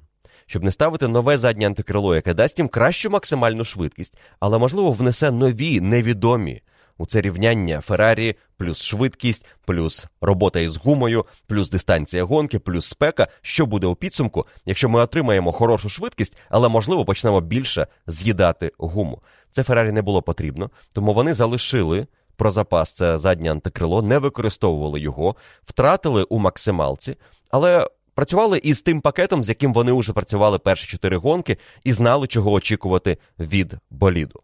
щоб 0.46 0.64
не 0.64 0.70
ставити 0.70 1.08
нове 1.08 1.38
заднє 1.38 1.66
антикрило, 1.66 2.14
яке 2.14 2.34
дасть 2.34 2.58
їм 2.58 2.68
кращу 2.68 3.10
максимальну 3.10 3.64
швидкість, 3.64 4.18
але, 4.40 4.58
можливо, 4.58 4.92
внесе 4.92 5.30
нові 5.30 5.80
невідомі 5.80 6.62
у 6.98 7.06
це 7.06 7.20
рівняння 7.20 7.80
Феррарі, 7.80 8.36
плюс 8.56 8.82
швидкість, 8.82 9.46
плюс 9.66 10.06
робота 10.20 10.60
із 10.60 10.76
гумою, 10.76 11.26
плюс 11.46 11.70
дистанція 11.70 12.24
гонки, 12.24 12.58
плюс 12.58 12.86
спека. 12.86 13.28
Що 13.42 13.66
буде 13.66 13.86
у 13.86 13.94
підсумку, 13.94 14.46
якщо 14.66 14.88
ми 14.88 15.00
отримаємо 15.00 15.52
хорошу 15.52 15.88
швидкість, 15.88 16.36
але 16.48 16.68
можливо 16.68 17.04
почнемо 17.04 17.40
більше 17.40 17.86
з'їдати 18.06 18.72
гуму. 18.78 19.22
Це 19.50 19.62
Феррарі 19.62 19.92
не 19.92 20.02
було 20.02 20.22
потрібно, 20.22 20.70
тому 20.92 21.14
вони 21.14 21.34
залишили 21.34 22.06
про 22.36 22.50
запас 22.50 22.92
це 22.92 23.18
заднє 23.18 23.50
антикрило, 23.50 24.02
не 24.02 24.18
використовували 24.18 25.00
його, 25.00 25.36
втратили 25.64 26.22
у 26.22 26.38
максималці, 26.38 27.16
але 27.50 27.88
працювали 28.14 28.58
із 28.58 28.82
тим 28.82 29.00
пакетом, 29.00 29.44
з 29.44 29.48
яким 29.48 29.72
вони 29.72 29.92
вже 29.92 30.12
працювали 30.12 30.58
перші 30.58 30.86
чотири 30.86 31.16
гонки, 31.16 31.56
і 31.84 31.92
знали, 31.92 32.26
чого 32.26 32.52
очікувати 32.52 33.18
від 33.38 33.74
боліду. 33.90 34.40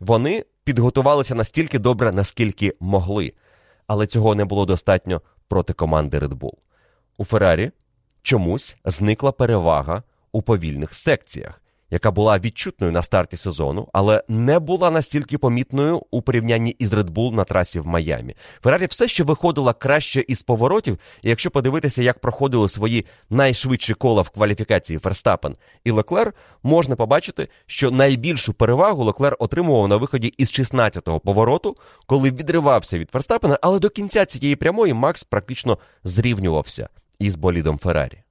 Вони 0.00 0.44
підготувалися 0.64 1.34
настільки 1.34 1.78
добре, 1.78 2.12
наскільки 2.12 2.74
могли, 2.80 3.32
але 3.86 4.06
цього 4.06 4.34
не 4.34 4.44
було 4.44 4.66
достатньо 4.66 5.22
проти 5.48 5.72
команди 5.72 6.18
Red 6.18 6.34
Bull. 6.38 6.54
У 7.16 7.24
Феррарі 7.24 7.70
чомусь 8.22 8.76
зникла 8.84 9.32
перевага 9.32 10.02
у 10.32 10.42
повільних 10.42 10.94
секціях 10.94 11.62
яка 11.90 12.10
була 12.10 12.38
відчутною 12.38 12.92
на 12.92 13.02
старті 13.02 13.36
сезону, 13.36 13.88
але 13.92 14.22
не 14.28 14.58
була 14.58 14.90
настільки 14.90 15.38
помітною 15.38 16.02
у 16.10 16.22
порівнянні 16.22 16.70
із 16.70 16.92
Red 16.92 17.10
Bull 17.10 17.34
на 17.34 17.44
трасі 17.44 17.80
в 17.80 17.86
Майамі. 17.86 18.34
Феррарі 18.62 18.86
все 18.86 19.08
ще 19.08 19.24
виходила 19.24 19.72
краще 19.72 20.24
із 20.28 20.42
поворотів, 20.42 20.98
і 21.22 21.28
якщо 21.28 21.50
подивитися, 21.50 22.02
як 22.02 22.18
проходили 22.18 22.68
свої 22.68 23.06
найшвидші 23.30 23.94
кола 23.94 24.22
в 24.22 24.28
кваліфікації 24.28 24.98
Ферстапен 24.98 25.56
і 25.84 25.90
Леклер, 25.90 26.32
можна 26.62 26.96
побачити, 26.96 27.48
що 27.66 27.90
найбільшу 27.90 28.52
перевагу 28.52 29.04
Леклер 29.04 29.36
отримував 29.38 29.88
на 29.88 29.96
виході 29.96 30.28
із 30.28 30.48
16-го 30.48 31.20
повороту, 31.20 31.76
коли 32.06 32.30
відривався 32.30 32.98
від 32.98 33.10
Ферстапена, 33.10 33.58
але 33.62 33.78
до 33.78 33.90
кінця 33.90 34.24
цієї 34.24 34.56
прямої 34.56 34.92
Макс 34.92 35.24
практично 35.24 35.78
зрівнювався 36.04 36.88
із 37.18 37.34
болідом 37.34 37.78
Феррарі. 37.78 38.25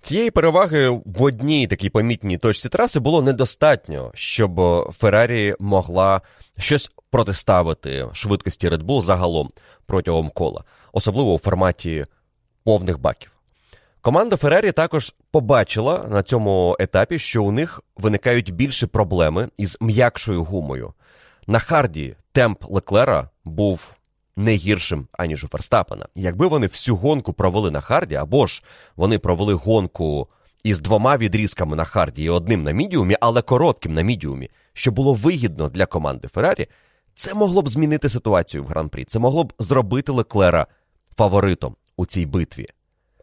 Цієї 0.00 0.30
переваги 0.30 0.88
в 0.88 1.22
одній 1.22 1.66
такій 1.66 1.90
помітній 1.90 2.38
точці 2.38 2.68
траси 2.68 3.00
було 3.00 3.22
недостатньо, 3.22 4.10
щоб 4.14 4.60
Феррарі 4.92 5.54
могла 5.58 6.20
щось 6.58 6.90
протиставити 7.10 8.06
швидкості 8.12 8.68
Red 8.68 8.82
Bull 8.82 9.02
загалом 9.02 9.50
протягом 9.86 10.30
кола, 10.30 10.64
особливо 10.92 11.34
у 11.34 11.38
форматі 11.38 12.04
повних 12.64 13.00
баків. 13.00 13.30
Команда 14.00 14.36
Феррарі 14.36 14.72
також 14.72 15.14
побачила 15.30 16.06
на 16.08 16.22
цьому 16.22 16.76
етапі, 16.78 17.18
що 17.18 17.44
у 17.44 17.52
них 17.52 17.82
виникають 17.96 18.54
більші 18.54 18.86
проблеми 18.86 19.48
із 19.56 19.78
м'якшою 19.80 20.44
гумою. 20.44 20.92
На 21.46 21.58
харді 21.58 22.16
темп 22.32 22.64
Леклера 22.68 23.30
був 23.44 23.95
не 24.36 24.54
гіршим, 24.54 25.08
аніж 25.12 25.44
у 25.44 25.48
Ферстапена. 25.48 26.06
Якби 26.14 26.46
вони 26.46 26.66
всю 26.66 26.96
гонку 26.96 27.32
провели 27.32 27.70
на 27.70 27.80
харді, 27.80 28.14
або 28.14 28.46
ж 28.46 28.62
вони 28.96 29.18
провели 29.18 29.54
гонку 29.54 30.28
із 30.64 30.80
двома 30.80 31.16
відрізками 31.16 31.76
на 31.76 31.84
харді 31.84 32.24
і 32.24 32.28
одним 32.28 32.62
на 32.62 32.70
мідіумі, 32.70 33.16
але 33.20 33.42
коротким 33.42 33.92
на 33.92 34.02
мідіумі, 34.02 34.50
що 34.72 34.92
було 34.92 35.14
вигідно 35.14 35.68
для 35.68 35.86
команди 35.86 36.28
Феррарі, 36.28 36.66
це 37.14 37.34
могло 37.34 37.62
б 37.62 37.68
змінити 37.68 38.08
ситуацію 38.08 38.64
в 38.64 38.66
гран-прі. 38.66 39.04
Це 39.04 39.18
могло 39.18 39.44
б 39.44 39.52
зробити 39.58 40.12
Леклера 40.12 40.66
фаворитом 41.16 41.76
у 41.96 42.06
цій 42.06 42.26
битві. 42.26 42.66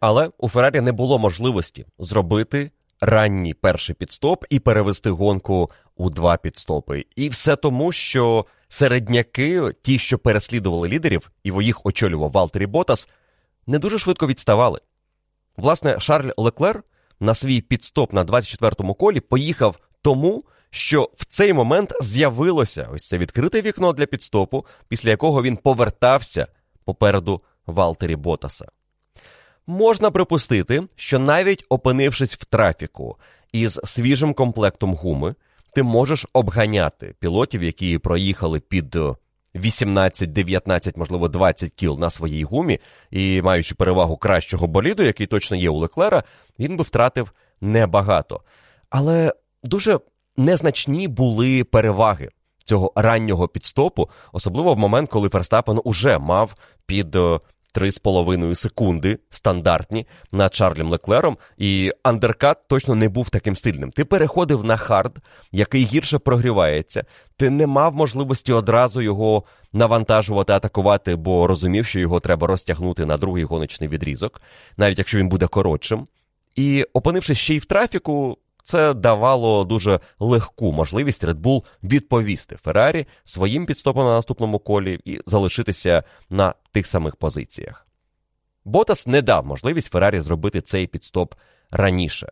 Але 0.02 0.30
у 0.38 0.50
Феррарі 0.50 0.82
не 0.82 0.92
було 0.92 1.20
можливості 1.20 1.86
зробити 2.00 2.72
ранній 3.02 3.54
перший 3.54 3.96
підстоп 3.96 4.46
і 4.50 4.60
перевести 4.60 5.10
гонку 5.10 5.70
у 5.96 6.10
два 6.10 6.38
підстопи. 6.38 7.06
І 7.16 7.30
все 7.30 7.56
тому, 7.56 7.92
що 7.92 8.46
середняки, 8.74 9.72
ті, 9.82 10.00
що 10.00 10.20
переслідували 10.20 10.88
лідерів, 10.88 11.32
і 11.44 11.52
їх 11.62 11.86
очолював 11.86 12.32
Валтері 12.32 12.66
Ботас, 12.66 13.10
не 13.68 13.80
дуже 13.80 14.00
швидко 14.00 14.28
відставали. 14.28 14.80
Власне, 15.58 16.00
Шарль 16.00 16.32
Леклер 16.38 16.84
на 17.20 17.36
свій 17.36 17.62
підстоп 17.62 18.14
на 18.14 18.26
24-му 18.26 18.94
колі 18.94 19.20
поїхав 19.20 19.80
тому, 20.02 20.44
що 20.70 21.10
в 21.16 21.26
цей 21.26 21.54
момент 21.54 21.94
з'явилося 22.02 22.90
ось 22.94 23.08
це 23.08 23.18
відкрите 23.18 23.62
вікно 23.62 23.94
для 23.94 24.06
підстопу, 24.06 24.66
після 24.88 25.10
якого 25.10 25.44
він 25.44 25.58
повертався 25.58 26.48
попереду 26.86 27.42
Валтері 27.66 28.16
Ботаса. 28.16 28.66
Можна 29.68 30.12
припустити, 30.12 30.84
що 30.96 31.20
навіть 31.20 31.66
опинившись 31.70 32.34
в 32.36 32.46
трафіку 32.46 33.18
із 33.52 33.80
свіжим 33.84 34.34
комплектом 34.34 34.96
гуми, 34.96 35.36
ти 35.76 35.84
можеш 35.84 36.26
обганяти 36.34 37.16
пілотів, 37.20 37.64
які 37.64 37.98
проїхали 37.98 38.60
під 38.60 38.98
18, 39.56 40.32
19, 40.32 40.98
можливо, 40.98 41.28
20 41.28 41.74
кіл 41.74 41.98
на 42.00 42.10
своїй 42.10 42.44
гумі, 42.44 42.80
і 43.12 43.42
маючи 43.42 43.76
перевагу 43.76 44.18
кращого 44.18 44.68
боліду, 44.68 45.04
який 45.04 45.28
точно 45.28 45.58
є 45.58 45.70
у 45.70 45.78
Леклера, 45.78 46.24
він 46.60 46.78
би 46.78 46.84
втратив 46.84 47.32
небагато. 47.62 48.42
Але 48.90 49.34
дуже 49.64 50.00
незначні 50.38 51.08
були 51.08 51.64
переваги 51.64 52.30
цього 52.64 52.92
раннього 52.96 53.48
пітстопу, 53.48 54.10
особливо 54.34 54.74
в 54.74 54.78
момент, 54.78 55.10
коли 55.10 55.30
Ферстапен 55.30 55.80
уже 55.84 56.20
мав 56.20 56.56
під 56.86 57.18
3,5 57.74 58.56
секунди 58.56 59.20
стандартні 59.30 60.08
над 60.32 60.56
Шарлем 60.56 60.90
Леклером, 60.90 61.38
і 61.58 61.92
андеркат 62.04 62.58
точно 62.68 62.96
не 62.96 63.10
був 63.10 63.30
таким 63.30 63.56
сильним. 63.56 63.92
Ти 63.92 64.06
переходив 64.06 64.64
на 64.64 64.78
хард, 64.78 65.18
який 65.52 65.84
гірше 65.84 66.18
прогрівається. 66.18 67.04
Ти 67.38 67.50
не 67.50 67.68
мав 67.68 67.96
можливості 67.96 68.54
одразу 68.54 69.02
його 69.02 69.44
навантажувати, 69.74 70.54
атакувати, 70.54 71.16
бо 71.16 71.48
розумів, 71.48 71.86
що 71.86 72.00
його 72.00 72.20
треба 72.20 72.48
розтягнути 72.48 73.06
на 73.06 73.18
другий 73.18 73.44
гоночний 73.44 73.90
відрізок, 73.90 74.42
навіть 74.78 74.98
якщо 74.98 75.18
він 75.18 75.30
буде 75.30 75.48
коротшим. 75.48 76.06
І 76.56 76.86
опинившись 76.94 77.38
ще 77.38 77.56
й 77.56 77.60
в 77.60 77.66
трафіку, 77.66 78.38
це 78.64 78.94
давало 78.94 79.64
дуже 79.64 80.00
легку 80.20 80.72
можливість 80.72 81.24
Red 81.24 81.42
Bull 81.42 81.64
відповісти 81.84 82.56
Феррарі 82.56 83.08
своїм 83.24 83.66
підстопом 83.66 84.06
на 84.06 84.14
наступному 84.14 84.60
колі 84.60 85.00
і 85.06 85.20
залишитися 85.26 86.04
на 86.30 86.54
тих 86.72 86.88
самих 86.88 87.16
позиціях. 87.16 87.88
Ботас 88.66 89.08
не 89.08 89.22
дав 89.22 89.46
можливість 89.46 89.92
Феррарі 89.92 90.20
зробити 90.20 90.62
цей 90.62 90.88
підстоп 90.88 91.34
раніше. 91.72 92.28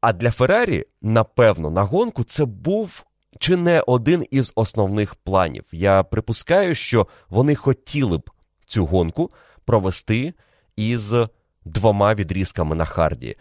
А 0.00 0.12
для 0.12 0.30
Феррарі, 0.30 0.84
напевно, 1.02 1.70
на 1.70 1.82
гонку 1.82 2.24
це 2.24 2.44
був 2.44 3.04
чи 3.38 3.56
не 3.56 3.80
один 3.80 4.26
із 4.30 4.52
основних 4.54 5.14
планів. 5.14 5.64
Я 5.72 6.02
припускаю, 6.02 6.74
що 6.74 7.06
вони 7.28 7.54
хотіли 7.54 8.18
б 8.18 8.30
цю 8.66 8.86
гонку 8.86 9.30
провести 9.64 10.34
із 10.76 11.14
двома 11.64 12.14
відрізками 12.14 12.76
на 12.76 12.84
харді 12.84 13.36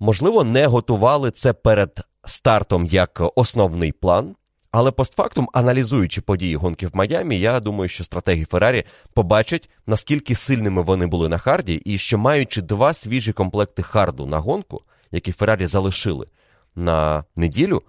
можливо, 0.00 0.44
не 0.44 0.66
готували 0.66 1.30
це 1.30 1.52
перед 1.52 2.00
стартом 2.24 2.86
як 2.86 3.22
основний 3.34 3.92
план, 3.92 4.34
Але 4.72 4.90
постфактум, 4.90 5.48
аналізуючи 5.52 6.20
події 6.20 6.56
гонки 6.56 6.86
в 6.86 6.96
Майамі, 6.96 7.40
я 7.40 7.60
думаю, 7.60 7.88
що 7.88 8.04
стратегі 8.04 8.44
Феррарі 8.44 8.84
побачать, 9.14 9.70
наскільки 9.86 10.34
сильними 10.34 10.82
вони 10.82 11.06
були 11.06 11.28
на 11.28 11.38
харді, 11.38 11.74
і 11.74 11.98
що 11.98 12.18
маючи 12.18 12.62
два 12.62 12.94
свіжі 12.94 13.32
комплекти 13.32 13.82
харду 13.82 14.26
на 14.26 14.38
гонку, 14.38 14.82
які 15.10 15.32
Феррарі 15.32 15.66
залишили 15.66 16.26
на 16.74 17.24
неділю, 17.36 17.82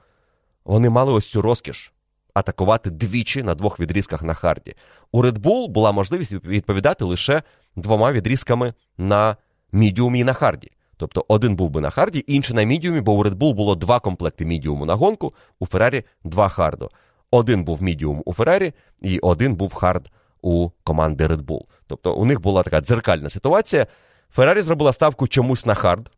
вони 0.66 0.90
мали 0.90 1.14
ось 1.14 1.30
цю 1.30 1.42
розкіш 1.42 1.94
атакувати 2.34 2.90
двічі 2.90 3.44
на 3.44 3.56
двох 3.56 3.80
відрізках 3.80 4.24
на 4.24 4.34
харді. 4.34 4.76
У 5.12 5.24
Red 5.24 5.40
Bull 5.40 5.68
була 5.68 5.92
можливість 5.92 6.32
відповідати 6.32 7.06
лише 7.06 7.44
двома 7.76 8.12
відрізками 8.12 8.74
на 8.98 9.38
мідіумі 9.72 10.20
і 10.20 10.24
на 10.24 10.34
харді. 10.34 10.72
Тобто 11.02 11.26
один 11.28 11.56
був 11.56 11.70
би 11.70 11.82
на 11.82 11.90
харді, 11.90 12.24
інший 12.28 12.56
на 12.56 12.64
мідіумі, 12.64 13.02
бо 13.02 13.14
у 13.14 13.24
Red 13.24 13.36
Bull 13.36 13.54
було 13.54 13.76
два 13.76 14.00
комплекти 14.00 14.46
мідіуму 14.46 14.86
на 14.86 14.96
гонку, 14.96 15.34
у 15.60 15.66
Феррарі 15.66 16.04
два 16.24 16.50
харду. 16.50 16.90
Один 17.32 17.64
був 17.64 17.84
мідіум 17.84 18.22
у 18.26 18.34
Феррарі, 18.34 18.74
і 19.02 19.20
один 19.20 19.56
був 19.56 19.74
хард 19.74 20.12
у 20.42 20.70
команди 20.84 21.28
Red 21.28 21.42
Bull. 21.42 21.62
Тобто 21.88 22.16
у 22.16 22.26
них 22.26 22.42
була 22.42 22.64
така 22.64 22.82
дзеркальна 22.82 23.30
ситуація. 23.30 23.88
Феррарі 24.32 24.62
зробила 24.62 24.94
ставку 24.94 25.28
чомусь 25.28 25.66
на 25.66 25.76
хард, 25.76 26.12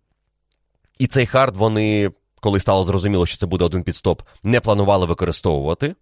і 1.00 1.08
цей 1.08 1.26
хард 1.26 1.58
вони, 1.58 2.12
коли 2.40 2.60
стало 2.60 2.86
зрозуміло, 2.86 3.26
що 3.26 3.38
це 3.38 3.46
буде 3.46 3.66
один 3.66 3.84
підстоп, 3.84 4.22
не 4.44 4.60
планували 4.62 5.06
використовувати. 5.06 5.96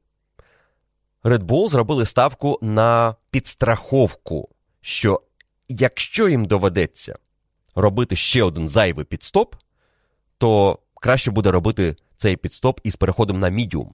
Red 1.23 1.43
Bull 1.43 1.69
зробили 1.69 2.05
ставку 2.05 2.59
на 2.61 3.15
підстраховку, 3.31 4.49
що 4.81 5.21
якщо 5.69 6.29
їм 6.29 6.45
доведеться 6.45 7.15
робити 7.75 8.15
ще 8.15 8.43
один 8.43 8.69
зайвий 8.69 9.05
підстоп, 9.05 9.55
то 10.37 10.79
краще 11.01 11.31
буде 11.31 11.51
робити 11.51 11.95
цей 12.17 12.35
підстоп 12.35 12.79
із 12.83 12.95
переходом 12.95 13.39
на 13.39 13.49
мідіум, 13.49 13.93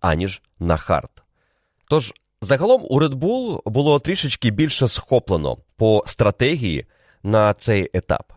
аніж 0.00 0.42
на 0.58 0.76
хард. 0.76 1.22
Тож, 1.88 2.14
загалом 2.40 2.86
у 2.90 3.00
Red 3.00 3.14
Bull 3.14 3.68
було 3.70 3.98
трішечки 3.98 4.50
більше 4.50 4.88
схоплено 4.88 5.56
по 5.76 6.04
стратегії 6.06 6.86
на 7.22 7.54
цей 7.54 7.90
етап. 7.92 8.32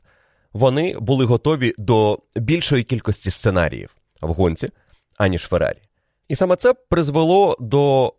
Вони 0.53 0.99
були 0.99 1.25
готові 1.25 1.73
до 1.77 2.19
більшої 2.35 2.83
кількості 2.83 3.31
сценаріїв 3.31 3.95
в 4.21 4.33
гонці, 4.33 4.69
аніж 5.17 5.47
Феррарі. 5.47 5.81
І 6.27 6.35
саме 6.35 6.55
це 6.55 6.73
призвело 6.73 7.57
до 7.59 8.13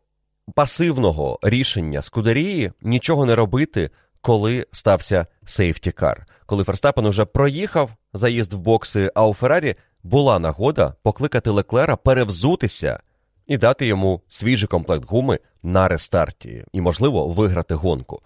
пасивного 0.54 1.38
рішення 1.42 2.02
Скудерії 2.02 2.72
нічого 2.82 3.26
не 3.26 3.34
робити, 3.34 3.90
коли 4.28 4.66
стався 4.72 5.26
сейфтікар. 5.46 6.26
Коли 6.46 6.64
Ферстапен 6.64 7.06
уже 7.06 7.24
проїхав 7.24 7.90
заїзд 8.12 8.52
в 8.52 8.58
бокси, 8.58 9.10
а 9.14 9.26
у 9.26 9.34
Феррарі 9.34 9.74
була 10.02 10.38
нагода 10.38 10.94
покликати 11.02 11.50
Леклера 11.50 11.96
перевзутися 11.96 13.00
і 13.46 13.58
дати 13.58 13.86
йому 13.86 14.20
свіжий 14.28 14.68
комплект 14.68 15.04
гуми 15.08 15.38
на 15.62 15.88
рестарті 15.88 16.64
і, 16.72 16.80
можливо, 16.80 17.28
виграти 17.28 17.74
гонку. 17.74 18.22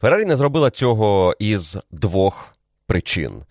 Феррарі 0.00 0.24
не 0.24 0.36
зробила 0.36 0.70
цього 0.70 1.34
із 1.38 1.78
двох 1.90 2.54
причин. 2.86 3.42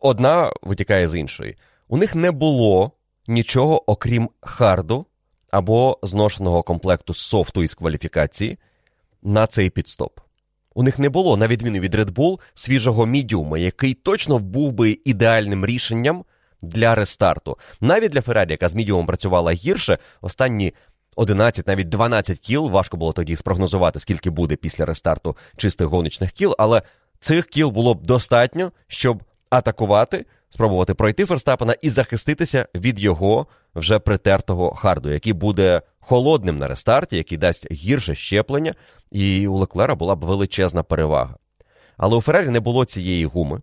Одна 0.00 0.52
витікає 0.62 1.08
з 1.08 1.18
іншої. 1.18 1.56
У 1.88 1.96
них 1.96 2.14
не 2.14 2.30
було 2.30 2.90
нічого, 3.26 3.90
окрім 3.90 4.30
харду 4.40 5.06
або 5.50 5.98
зношеного 6.02 6.62
комплекту 6.62 7.14
софту 7.14 7.62
із 7.62 7.74
кваліфікації 7.74 8.58
на 9.22 9.46
цей 9.46 9.70
підстоп. 9.70 10.25
У 10.76 10.82
них 10.82 10.98
не 10.98 11.08
було, 11.08 11.36
на 11.36 11.46
відміну 11.46 11.78
від 11.78 11.94
Red 11.94 12.10
Bull, 12.10 12.40
свіжого 12.54 13.06
мідіума, 13.06 13.58
який 13.58 13.94
точно 13.94 14.38
був 14.38 14.72
би 14.72 14.98
ідеальним 15.04 15.66
рішенням 15.66 16.24
для 16.62 16.94
рестарту. 16.94 17.58
Навіть 17.80 18.12
для 18.12 18.20
Феррарі, 18.20 18.50
яка 18.50 18.68
з 18.68 18.74
мідіумом 18.74 19.06
працювала 19.06 19.52
гірше, 19.52 19.98
останні 20.20 20.74
11, 21.16 21.66
навіть 21.66 21.88
12 21.88 22.38
кіл, 22.38 22.70
важко 22.70 22.96
було 22.96 23.12
тоді 23.12 23.36
спрогнозувати, 23.36 23.98
скільки 23.98 24.30
буде 24.30 24.56
після 24.56 24.84
рестарту 24.84 25.36
чистих 25.56 25.86
гоночних 25.86 26.32
кіл, 26.32 26.54
але 26.58 26.82
цих 27.20 27.46
кіл 27.46 27.70
було 27.70 27.94
б 27.94 28.06
достатньо, 28.06 28.72
щоб 28.88 29.22
атакувати, 29.50 30.26
спробувати 30.50 30.94
пройти 30.94 31.24
Ферстапена 31.24 31.74
і 31.82 31.90
захиститися 31.90 32.66
від 32.74 33.00
його 33.00 33.46
вже 33.74 33.98
притертого 33.98 34.74
харду, 34.74 35.10
який 35.10 35.32
буде 35.32 35.82
холодним 36.08 36.56
на 36.56 36.68
рестарті, 36.68 37.16
який 37.16 37.38
дасть 37.38 37.72
гірше 37.72 38.14
щеплення, 38.14 38.74
і 39.12 39.48
у 39.48 39.56
Леклера 39.56 39.94
була 39.94 40.16
б 40.16 40.24
величезна 40.24 40.82
перевага. 40.82 41.36
Але 41.96 42.16
у 42.16 42.20
Феррарі 42.20 42.48
не 42.48 42.60
було 42.60 42.84
цієї 42.84 43.26
гуми. 43.26 43.60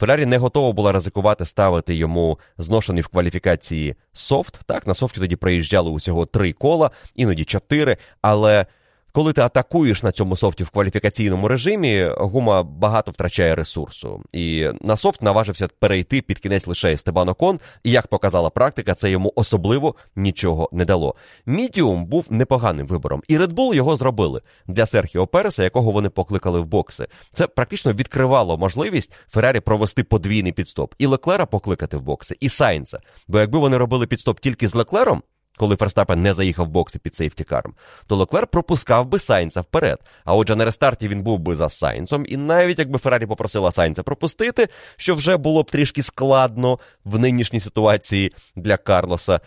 Феррарі 0.00 0.26
не 0.26 0.38
готова 0.38 0.72
була 0.72 0.92
ризикувати 0.92 1.44
ставити 1.44 1.94
йому 1.94 2.38
зношений 2.58 3.02
в 3.02 3.08
кваліфікації 3.08 3.94
софт. 4.12 4.60
Так, 4.66 4.86
на 4.86 4.94
софті 4.94 5.20
тоді 5.20 5.36
приїжджали 5.36 5.90
усього 5.90 6.26
три 6.26 6.52
кола, 6.52 6.90
іноді 7.14 7.44
чотири, 7.44 7.96
але 8.22 8.66
коли 9.12 9.32
ти 9.32 9.40
атакуєш 9.40 10.02
на 10.02 10.12
цьому 10.12 10.36
софті 10.36 10.64
в 10.64 10.70
кваліфікаційному 10.70 11.48
режимі, 11.48 12.10
гума 12.16 12.62
багато 12.62 13.10
втрачає 13.10 13.54
ресурсу. 13.54 14.22
І 14.32 14.68
на 14.80 14.96
софт 14.96 15.22
наважився 15.22 15.68
перейти 15.78 16.20
під 16.20 16.38
кінець 16.38 16.66
лише 16.66 16.92
Естебан 16.92 17.28
Окон, 17.28 17.60
і 17.84 17.90
як 17.90 18.06
показала 18.06 18.50
практика, 18.50 18.94
це 18.94 19.10
йому 19.10 19.32
особливо 19.36 19.94
нічого 20.16 20.68
не 20.72 20.84
дало. 20.84 21.14
Мідіум 21.46 22.06
був 22.06 22.26
непоганим 22.30 22.86
вибором, 22.86 23.22
і 23.28 23.38
Red 23.38 23.54
Bull 23.54 23.74
його 23.74 23.96
зробили 23.96 24.40
для 24.66 24.86
Серхіо 24.86 25.26
Переса, 25.26 25.62
якого 25.62 25.90
вони 25.90 26.08
покликали 26.08 26.60
в 26.60 26.66
бокси. 26.66 27.06
Це 27.32 27.46
практично 27.46 27.92
відкривало 27.92 28.58
можливість 28.58 29.12
Феррарі 29.28 29.60
провести 29.60 30.04
подвійний 30.04 30.52
підстоп 30.52 30.94
і 30.98 31.06
Леклера 31.06 31.46
покликати 31.46 31.96
в 31.96 32.02
бокси, 32.02 32.36
і 32.40 32.48
Сайнца. 32.48 33.00
Бо 33.28 33.38
якби 33.38 33.58
вони 33.58 33.76
робили 33.76 34.06
підстоп 34.06 34.40
тільки 34.40 34.68
з 34.68 34.74
Леклером 34.74 35.22
коли 35.60 35.76
Ферстапен 35.76 36.22
не 36.22 36.32
заїхав 36.32 36.66
в 36.66 36.68
бокси 36.68 36.98
під 36.98 37.16
сейфтікаром, 37.16 37.74
то 38.06 38.16
Леклер 38.16 38.46
пропускав 38.46 39.06
би 39.06 39.18
Сайнца 39.18 39.60
вперед. 39.60 39.98
А 40.24 40.34
отже, 40.34 40.56
на 40.56 40.64
рестарті 40.64 41.08
він 41.08 41.22
був 41.22 41.38
би 41.38 41.54
за 41.54 41.68
Сайнцом, 41.68 42.24
і 42.28 42.36
навіть 42.36 42.78
якби 42.78 42.98
Феррарі 42.98 43.26
попросила 43.26 43.72
Сайнца 43.72 44.02
пропустити, 44.02 44.68
що 44.96 45.14
вже 45.14 45.36
було 45.36 45.62
б 45.62 45.70
трішки 45.70 46.02
складно 46.02 46.78
в 47.04 47.18
нинішній 47.18 47.60
ситуації 47.60 48.32
для 48.56 48.76
Карлоса. 48.76 49.40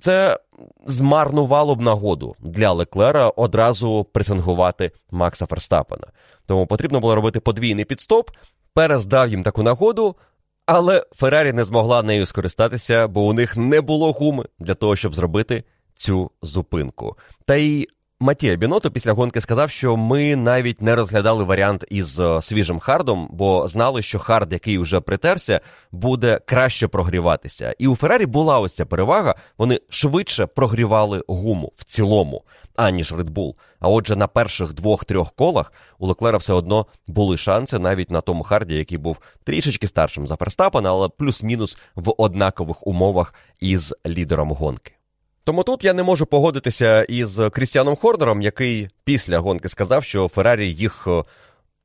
Це 0.00 0.38
змарнувало 0.86 1.74
б 1.74 1.80
нагоду 1.80 2.36
для 2.40 2.72
Леклера 2.72 3.28
одразу 3.28 4.06
пресингувати 4.12 4.92
Макса 5.10 5.46
Ферстапена. 5.46 6.06
Тому 6.46 6.66
потрібно 6.66 7.00
було 7.00 7.14
робити 7.14 7.40
подвійний 7.40 7.84
підстоп. 7.84 8.30
Перес 8.74 9.06
дав 9.06 9.28
їм 9.28 9.42
таку 9.42 9.62
нагоду, 9.62 10.16
але 10.68 11.04
Феррарі 11.12 11.52
не 11.52 11.64
змогла 11.64 12.02
нею 12.02 12.26
скористатися, 12.26 13.08
бо 13.08 13.22
у 13.22 13.32
них 13.32 13.56
не 13.56 13.80
було 13.80 14.12
гуми 14.12 14.44
для 14.58 14.74
того, 14.74 14.96
щоб 14.96 15.14
зробити 15.14 15.64
цю 15.94 16.30
зупинку. 16.42 17.16
Та 17.46 17.54
й 17.54 17.88
Маттіа 18.20 18.56
Бінотто 18.56 18.90
після 18.90 19.12
гонки 19.12 19.40
сказав, 19.40 19.70
що 19.70 19.96
ми 19.96 20.36
навіть 20.36 20.82
не 20.82 20.94
розглядали 20.94 21.44
варіант 21.44 21.84
із 21.90 22.20
е, 22.20 22.42
свіжим 22.42 22.78
хардом, 22.78 23.28
бо 23.30 23.66
знали, 23.66 24.02
що 24.02 24.18
хард, 24.18 24.52
який 24.52 24.78
вже 24.78 25.00
притерся, 25.00 25.60
буде 25.92 26.40
краще 26.44 26.88
прогріватися. 26.88 27.74
І 27.78 27.88
у 27.88 27.96
Феррарі 27.96 28.26
була 28.26 28.58
ось 28.58 28.74
ця 28.74 28.86
перевага. 28.86 29.34
Вони 29.58 29.80
швидше 29.88 30.46
прогрівали 30.46 31.22
гуму 31.28 31.72
в 31.76 31.84
цілому, 31.84 32.42
аніж 32.76 33.12
Red 33.12 33.30
Bull. 33.30 33.54
А 33.80 33.88
отже, 33.88 34.16
на 34.16 34.26
перших 34.26 34.72
двох-трьох 34.72 35.32
колах 35.32 35.72
у 35.98 36.06
Леклера 36.06 36.38
все 36.38 36.52
одно 36.52 36.86
були 37.06 37.36
шанси 37.36 37.78
навіть 37.78 38.10
на 38.10 38.20
тому 38.20 38.42
харді, 38.42 38.76
який 38.76 38.98
був 38.98 39.18
трішечки 39.44 39.86
старшим 39.86 40.26
за 40.26 40.36
Ферстапена, 40.36 40.90
але 40.90 41.08
плюс-мінус 41.08 41.78
в 41.94 42.14
однакових 42.16 42.86
умовах 42.86 43.34
із 43.60 43.94
лідером 44.06 44.52
гонки. 44.52 44.97
Тому 45.44 45.62
тут 45.62 45.84
я 45.84 45.92
не 45.92 46.02
можу 46.02 46.26
погодитися 46.26 47.02
із 47.02 47.40
Крістіаном 47.52 47.96
Хорнером, 47.96 48.42
який 48.42 48.88
після 49.04 49.38
гонки 49.38 49.68
сказав, 49.68 50.04
що 50.04 50.28
Феррарі 50.28 50.72
їх 50.72 51.04
е, 51.06 51.24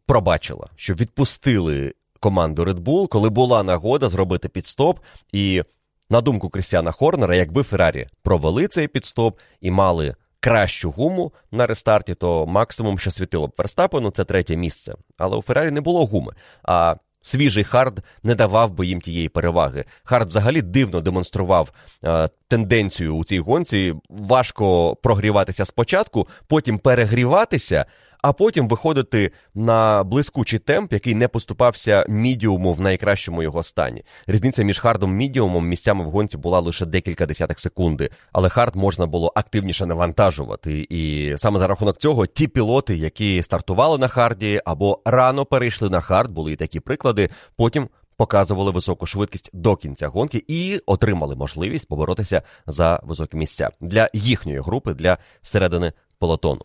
пробачила, 0.06 0.68
що 0.76 0.94
відпустили 0.94 1.94
команду 2.20 2.64
Red 2.64 2.80
Bull, 2.80 3.08
коли 3.08 3.30
була 3.30 3.64
нагода 3.64 4.10
зробити 4.10 4.50
підстоп. 4.50 5.00
І 5.32 5.64
на 6.10 6.22
думку 6.22 6.50
Крістіана 6.50 6.92
Хорнера, 6.92 7.36
якби 7.36 7.64
Феррарі 7.64 8.08
провели 8.22 8.68
цей 8.68 8.88
підстоп 8.88 9.40
і 9.62 9.72
мали 9.72 10.16
кращу 10.40 10.92
гуму 10.92 11.34
на 11.52 11.68
рестарті, 11.68 12.16
то 12.16 12.46
максимум, 12.46 13.00
що 13.00 13.12
світило 13.12 13.48
б 13.48 13.54
Верстапену, 13.58 14.12
це 14.12 14.24
третє 14.24 14.56
місце. 14.56 14.94
Але 15.18 15.38
у 15.38 15.42
Феррарі 15.42 15.72
не 15.72 15.82
було 15.82 16.06
гуми. 16.06 16.34
А 16.64 16.96
свіжий 17.26 17.64
хард 17.64 18.04
не 18.24 18.36
давав 18.36 18.72
би 18.72 18.86
їм 18.86 19.02
тієї 19.02 19.30
переваги. 19.30 19.86
Хард 20.04 20.28
взагалі 20.28 20.62
дивно 20.62 21.02
демонстрував 21.02 21.72
е, 22.04 22.30
тенденцію 22.48 23.16
у 23.16 23.24
цій 23.24 23.40
гонці. 23.40 23.94
Важко 24.10 24.96
прогріватися 24.96 25.66
спочатку, 25.66 26.28
потім 26.48 26.80
перегріватися, 26.80 27.86
а 28.24 28.34
потім 28.34 28.68
виходити 28.68 29.32
на 29.56 30.04
блискучий 30.04 30.60
темп, 30.60 30.94
який 30.94 31.16
не 31.16 31.28
поступався 31.28 32.06
мідіуму 32.10 32.74
в 32.74 32.82
найкращому 32.82 33.44
його 33.44 33.64
стані. 33.64 34.04
Різниця 34.28 34.64
між 34.64 34.80
хардом 34.80 35.12
і 35.12 35.14
мідіумом 35.14 35.68
місцями 35.68 36.04
в 36.04 36.08
гонці 36.08 36.38
була 36.38 36.60
лише 36.60 36.86
декілька 36.86 37.26
десятих 37.26 37.60
секунди, 37.60 38.10
але 38.32 38.50
хард 38.50 38.76
можна 38.76 39.06
було 39.06 39.32
активніше 39.36 39.86
навантажувати. 39.86 40.88
І 40.90 41.34
саме 41.38 41.60
за 41.60 41.68
рахунок 41.68 41.98
цього 41.98 42.26
ті 42.26 42.48
пілоти, 42.48 42.96
які 42.96 43.44
стартували 43.44 43.98
на 43.98 44.08
харді 44.08 44.62
або 44.66 45.02
рано 45.06 45.46
перейшли 45.46 45.90
на 45.90 46.02
хард, 46.02 46.32
були 46.32 46.52
і 46.52 46.56
такі 46.56 46.80
приклади, 46.80 47.30
потім 47.56 47.90
показували 48.18 48.72
високу 48.72 49.06
швидкість 49.06 49.50
до 49.54 49.76
кінця 49.76 50.08
гонки 50.08 50.44
і 50.48 50.80
отримали 50.86 51.36
можливість 51.36 51.88
поборотися 51.88 52.42
за 52.68 53.00
високі 53.04 53.38
місця 53.38 53.70
для 53.82 54.10
їхньої 54.14 54.60
групи 54.60 54.94
для 54.94 55.18
середини 55.42 55.94
полотону. 56.20 56.62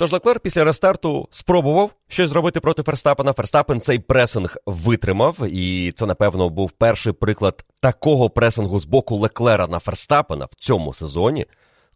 Тож 0.00 0.12
Леклер 0.12 0.40
після 0.40 0.64
рестарту 0.64 1.28
спробував 1.30 1.90
щось 2.08 2.30
зробити 2.30 2.60
проти 2.60 2.82
Ферстапена. 2.82 3.32
Ферстапен 3.32 3.80
цей 3.80 3.98
пресинг 3.98 4.56
витримав, 4.66 5.36
і 5.48 5.92
це, 5.96 6.06
напевно, 6.06 6.48
був 6.48 6.70
перший 6.70 7.12
приклад 7.12 7.64
такого 7.82 8.30
пресингу 8.30 8.80
з 8.80 8.84
боку 8.84 9.16
Леклера 9.16 9.66
на 9.66 9.78
Ферстапена 9.78 10.44
в 10.44 10.54
цьому 10.54 10.94
сезоні, 10.94 11.46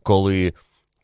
коли 0.03 0.55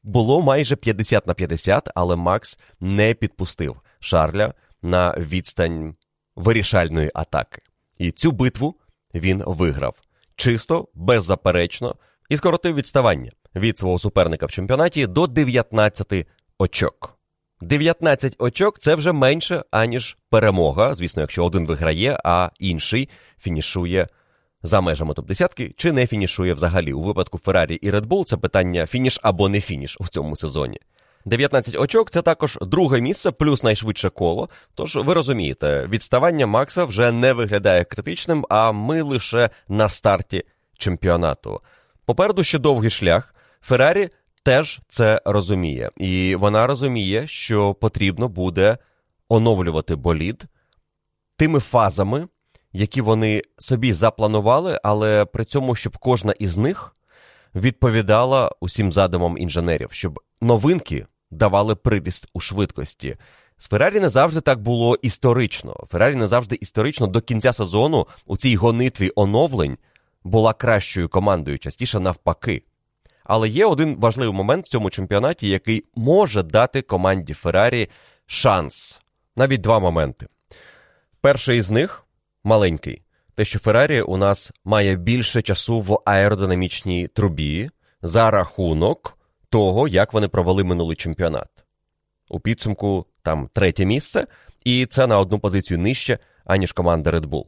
було 0.02 0.42
майже 0.42 0.76
50 0.76 1.26
на 1.26 1.34
50, 1.34 1.88
але 1.94 2.16
Макс 2.16 2.58
не 2.80 3.14
підпустив 3.14 3.76
Шарля 4.00 4.54
на 4.82 5.14
відстань 5.18 5.94
вирішальної 6.36 7.10
атаки. 7.14 7.62
І 7.98 8.10
цю 8.10 8.32
битву 8.32 8.74
він 9.14 9.42
виграв 9.46 9.94
чисто, 10.36 10.88
беззаперечно 10.94 11.94
і 12.28 12.36
скоротив 12.36 12.74
відставання 12.74 13.32
від 13.56 13.78
свого 13.78 13.98
суперника 13.98 14.46
в 14.46 14.52
чемпіонаті 14.52 15.06
до 15.06 15.26
19 15.26 16.26
очок. 16.60 17.18
19 17.60 18.36
очок 18.38 18.78
це 18.78 18.94
вже 18.94 19.12
менше, 19.12 19.64
аніж 19.70 20.16
перемога. 20.30 20.94
Звісно, 20.94 21.22
якщо 21.22 21.44
один 21.44 21.66
виграє, 21.66 22.20
а 22.24 22.50
інший 22.58 23.08
фінішує 23.38 24.08
за 24.62 24.80
межами 24.80 25.14
топ-10 25.14 25.72
чи 25.76 25.92
не 25.92 26.06
фінішує 26.06 26.54
взагалі. 26.54 26.92
У 26.92 27.02
випадку 27.02 27.38
Феррарі 27.38 27.74
і 27.74 27.90
Red 27.90 28.06
Bull 28.06 28.24
це 28.24 28.36
питання 28.36 28.86
фініш 28.86 29.20
або 29.22 29.48
не 29.48 29.60
фініш 29.60 29.96
у 30.00 30.08
цьому 30.08 30.36
сезоні. 30.36 30.78
19 31.24 31.76
очок 31.78 32.10
це 32.10 32.22
також 32.22 32.58
друге 32.60 33.00
місце, 33.00 33.30
плюс 33.30 33.62
найшвидше 33.62 34.10
коло. 34.10 34.48
Тож 34.74 34.96
ви 34.96 35.14
розумієте, 35.14 35.86
відставання 35.86 36.46
Макса 36.46 36.84
вже 36.84 37.12
не 37.12 37.32
виглядає 37.32 37.84
критичним, 37.84 38.46
а 38.48 38.72
ми 38.72 39.02
лише 39.02 39.50
на 39.68 39.88
старті 39.88 40.42
чемпіонату. 40.78 41.60
Попереду 42.04 42.44
ще 42.44 42.58
довгий 42.58 42.90
шлях. 42.90 43.34
Феррарі 43.60 44.08
теж 44.42 44.80
це 44.88 45.22
розуміє, 45.24 45.90
і 45.96 46.34
вона 46.34 46.66
розуміє, 46.66 47.26
що 47.26 47.74
потрібно 47.74 48.28
буде 48.28 48.78
оновлювати 49.28 49.96
болід 49.96 50.44
тими 51.36 51.60
фазами, 51.60 52.28
які 52.72 53.00
вони 53.00 53.42
собі 53.58 53.92
запланували, 53.92 54.80
але 54.84 55.24
при 55.24 55.44
цьому, 55.44 55.74
щоб 55.74 55.98
кожна 55.98 56.32
із 56.32 56.56
них 56.56 56.96
відповідала 57.54 58.50
усім 58.60 58.92
задумам 58.92 59.38
інженерів, 59.38 59.88
щоб 59.92 60.20
новинки 60.40 61.06
давали 61.30 61.74
приріст 61.74 62.26
у 62.34 62.40
швидкості. 62.40 63.16
З 63.58 63.68
Феррарі 63.68 64.00
не 64.00 64.08
завжди 64.08 64.40
так 64.40 64.62
було 64.62 64.96
історично. 65.02 65.84
Феррарі 65.88 66.14
не 66.14 66.26
завжди 66.26 66.58
історично 66.60 67.06
до 67.06 67.20
кінця 67.20 67.52
сезону 67.52 68.06
у 68.26 68.36
цій 68.36 68.56
гонитві 68.56 69.12
оновлень 69.16 69.78
була 70.24 70.52
кращою 70.52 71.08
командою, 71.08 71.58
частіше 71.58 72.00
навпаки. 72.00 72.62
Але 73.32 73.48
є 73.48 73.66
один 73.66 73.96
важливий 74.00 74.34
момент 74.34 74.66
в 74.66 74.68
цьому 74.68 74.90
чемпіонаті, 74.90 75.48
який 75.48 75.84
може 75.96 76.42
дати 76.42 76.82
команді 76.82 77.34
Феррарі 77.34 77.88
шанс. 78.26 79.00
Навіть 79.36 79.60
два 79.60 79.78
моменти. 79.78 80.26
Перший 81.20 81.58
із 81.58 81.70
них 81.70 82.06
маленький. 82.44 83.02
Те, 83.34 83.44
що 83.44 83.58
Феррарі 83.58 84.00
у 84.00 84.16
нас 84.16 84.52
має 84.64 84.96
більше 84.96 85.42
часу 85.42 85.80
в 85.80 86.02
аеродинамічній 86.04 87.08
трубі 87.08 87.70
за 88.02 88.30
рахунок 88.30 89.18
того, 89.48 89.88
як 89.88 90.12
вони 90.12 90.28
провели 90.28 90.64
минулий 90.64 90.96
чемпіонат. 90.96 91.48
У 92.30 92.40
підсумку 92.40 93.06
там 93.22 93.48
третє 93.52 93.86
місце, 93.86 94.26
і 94.64 94.86
це 94.86 95.06
на 95.06 95.18
одну 95.18 95.38
позицію 95.38 95.78
нижче, 95.78 96.18
аніж 96.44 96.72
команда 96.72 97.10
Red 97.10 97.26
Bull. 97.26 97.44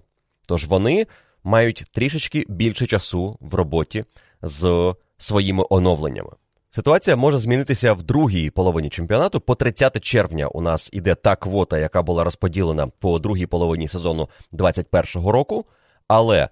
Тож 0.46 0.66
вони 0.66 1.06
мають 1.44 1.84
трішечки 1.92 2.44
більше 2.48 2.86
часу 2.86 3.38
в 3.40 3.54
роботі 3.54 4.04
з 4.42 4.94
своїми 5.22 5.64
оновленнями. 5.70 6.30
Ситуація 6.70 7.16
може 7.16 7.38
змінитися 7.38 7.92
в 7.92 8.02
другій 8.02 8.50
половині 8.50 8.88
чемпіонату. 8.88 9.40
По 9.40 9.54
30 9.54 10.00
червня 10.00 10.46
у 10.46 10.60
нас 10.60 10.90
іде 10.92 11.14
та 11.14 11.36
квота, 11.36 11.78
яка 11.78 12.02
була 12.02 12.24
розподілена 12.24 12.86
по 12.86 13.18
другій 13.18 13.46
половині 13.46 13.88
сезону 13.88 14.28
2021 14.52 15.30
року. 15.30 15.64
Але 16.08 16.48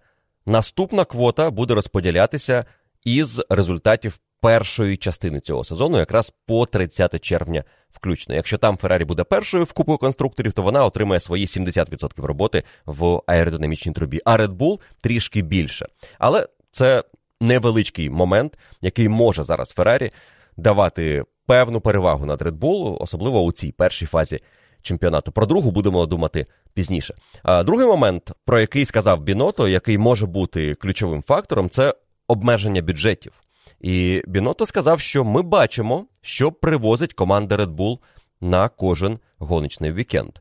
наступна 0.46 1.04
квота 1.04 1.50
буде 1.50 1.74
розподілятися 1.74 2.64
із 3.04 3.42
результатів 3.50 4.20
першої 4.40 4.96
частини 4.96 5.40
цього 5.40 5.64
сезону, 5.64 5.98
якраз 5.98 6.32
по 6.46 6.66
30 6.66 7.20
червня 7.20 7.64
включно. 7.92 8.34
Якщо 8.34 8.58
там 8.58 8.76
Феррарі 8.76 9.04
буде 9.04 9.24
першою 9.24 9.64
в 9.64 9.72
кубку 9.72 9.98
конструкторів, 9.98 10.52
то 10.52 10.62
вона 10.62 10.84
отримає 10.84 11.20
свої 11.20 11.46
70% 11.46 12.22
роботи 12.22 12.62
в 12.86 13.22
аеродинамічній 13.26 13.92
трубі. 13.92 14.20
А 14.24 14.36
Red 14.36 14.56
Bull 14.56 14.80
трішки 15.00 15.42
більше. 15.42 15.86
Але 16.18 16.46
це 16.70 17.04
невеличкий 17.40 18.10
момент, 18.10 18.58
який 18.80 19.08
може 19.08 19.44
зараз 19.44 19.70
Феррарі 19.70 20.10
давати 20.56 21.24
певну 21.46 21.80
перевагу 21.80 22.26
над 22.26 22.42
Red 22.42 22.58
Bull, 22.58 22.96
особливо 23.00 23.42
у 23.42 23.52
цій 23.52 23.72
першій 23.72 24.06
фазі 24.06 24.40
чемпіонату. 24.82 25.32
Про 25.32 25.46
другу 25.46 25.70
будемо 25.70 26.06
думати 26.06 26.46
пізніше. 26.74 27.14
А 27.42 27.62
другий 27.62 27.86
момент, 27.86 28.32
про 28.44 28.60
який 28.60 28.84
сказав 28.84 29.20
Біното, 29.20 29.68
який 29.68 29.98
може 29.98 30.26
бути 30.26 30.74
ключовим 30.74 31.22
фактором, 31.22 31.70
це 31.70 31.94
обмеження 32.28 32.82
бюджетів. 32.82 33.32
І 33.80 34.22
Біното 34.26 34.66
сказав, 34.66 35.00
що 35.00 35.24
ми 35.24 35.42
бачимо, 35.42 36.06
що 36.22 36.52
привозить 36.52 37.12
команда 37.12 37.56
Red 37.56 37.76
Bull 37.76 37.98
на 38.40 38.68
кожен 38.68 39.18
гоночний 39.38 39.92
вікенд. 39.92 40.32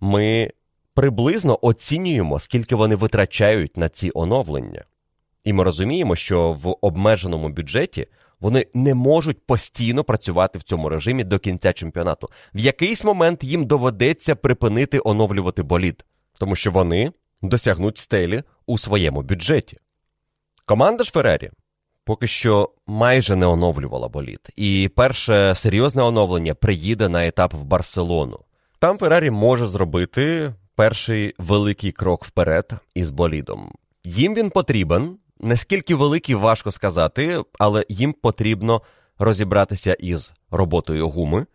Ми 0.00 0.50
приблизно 0.94 1.58
оцінюємо, 1.62 2.38
скільки 2.38 2.74
вони 2.74 2.96
витрачають 2.96 3.76
на 3.76 3.88
ці 3.88 4.10
оновлення. 4.14 4.84
І 5.44 5.52
ми 5.52 5.64
розуміємо, 5.64 6.16
що 6.16 6.52
в 6.52 6.76
обмеженому 6.80 7.48
бюджеті 7.48 8.06
вони 8.40 8.66
не 8.74 8.94
можуть 8.94 9.46
постійно 9.46 10.04
працювати 10.04 10.58
в 10.58 10.62
цьому 10.62 10.88
режимі 10.88 11.24
до 11.24 11.38
кінця 11.38 11.72
чемпіонату. 11.72 12.30
В 12.54 12.58
якийсь 12.58 13.04
момент 13.04 13.44
їм 13.44 13.66
доведеться 13.66 14.34
припинити 14.34 15.00
оновлювати 15.04 15.62
болід, 15.62 16.04
тому 16.38 16.56
що 16.56 16.70
вони 16.70 17.12
досягнуть 17.42 17.98
стелі 17.98 18.42
у 18.66 18.78
своєму 18.78 19.22
бюджеті. 19.22 19.78
Команда 20.66 21.04
ж 21.04 21.10
Феррері 21.10 21.50
поки 22.04 22.26
що 22.26 22.70
майже 22.86 23.36
не 23.36 23.46
оновлювала 23.46 24.08
болід, 24.08 24.48
і 24.56 24.90
перше 24.96 25.54
серйозне 25.54 26.02
оновлення 26.02 26.54
приїде 26.54 27.08
на 27.08 27.26
етап 27.26 27.54
в 27.54 27.64
Барселону. 27.64 28.38
Там 28.78 28.98
Феррарі 28.98 29.30
може 29.30 29.66
зробити 29.66 30.54
перший 30.74 31.34
великий 31.38 31.92
крок 31.92 32.24
вперед 32.24 32.72
із 32.94 33.10
болідом. 33.10 33.72
Їм 34.04 34.34
він 34.34 34.50
потрібен. 34.50 35.16
Наскільки 35.40 35.94
великий, 35.94 36.34
важко 36.34 36.72
сказати, 36.72 37.42
але 37.58 37.84
їм 37.88 38.12
потрібно 38.12 38.82
розібратися 39.18 39.94
із 39.94 40.32
роботою 40.50 41.08
гуми 41.08 41.46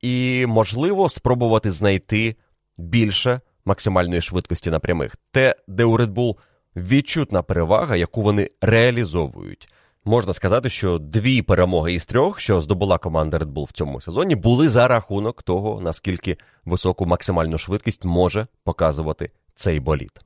і, 0.00 0.44
можливо, 0.48 1.08
спробувати 1.08 1.72
знайти 1.72 2.36
більше 2.78 3.40
максимальної 3.64 4.22
швидкості 4.22 4.70
на 4.70 4.78
прямих. 4.78 5.16
Те, 5.30 5.56
де 5.68 5.84
у 5.84 5.98
Red 5.98 6.12
Bull 6.12 6.36
відчутна 6.76 7.42
перевага, 7.42 7.96
яку 7.96 8.22
вони 8.22 8.50
реалізовують. 8.60 9.68
Можна 10.04 10.32
сказати, 10.32 10.70
що 10.70 10.98
дві 10.98 11.42
перемоги 11.42 11.92
із 11.92 12.04
трьох, 12.04 12.40
що 12.40 12.60
здобула 12.60 12.98
команда 12.98 13.38
Red 13.38 13.52
Bull 13.52 13.64
в 13.64 13.72
цьому 13.72 14.00
сезоні, 14.00 14.36
були 14.36 14.68
за 14.68 14.88
рахунок 14.88 15.42
того, 15.42 15.80
наскільки 15.80 16.36
високу 16.64 17.06
максимальну 17.06 17.58
швидкість 17.58 18.04
може 18.04 18.46
показувати 18.64 19.30
цей 19.54 19.80
болід. 19.80 20.25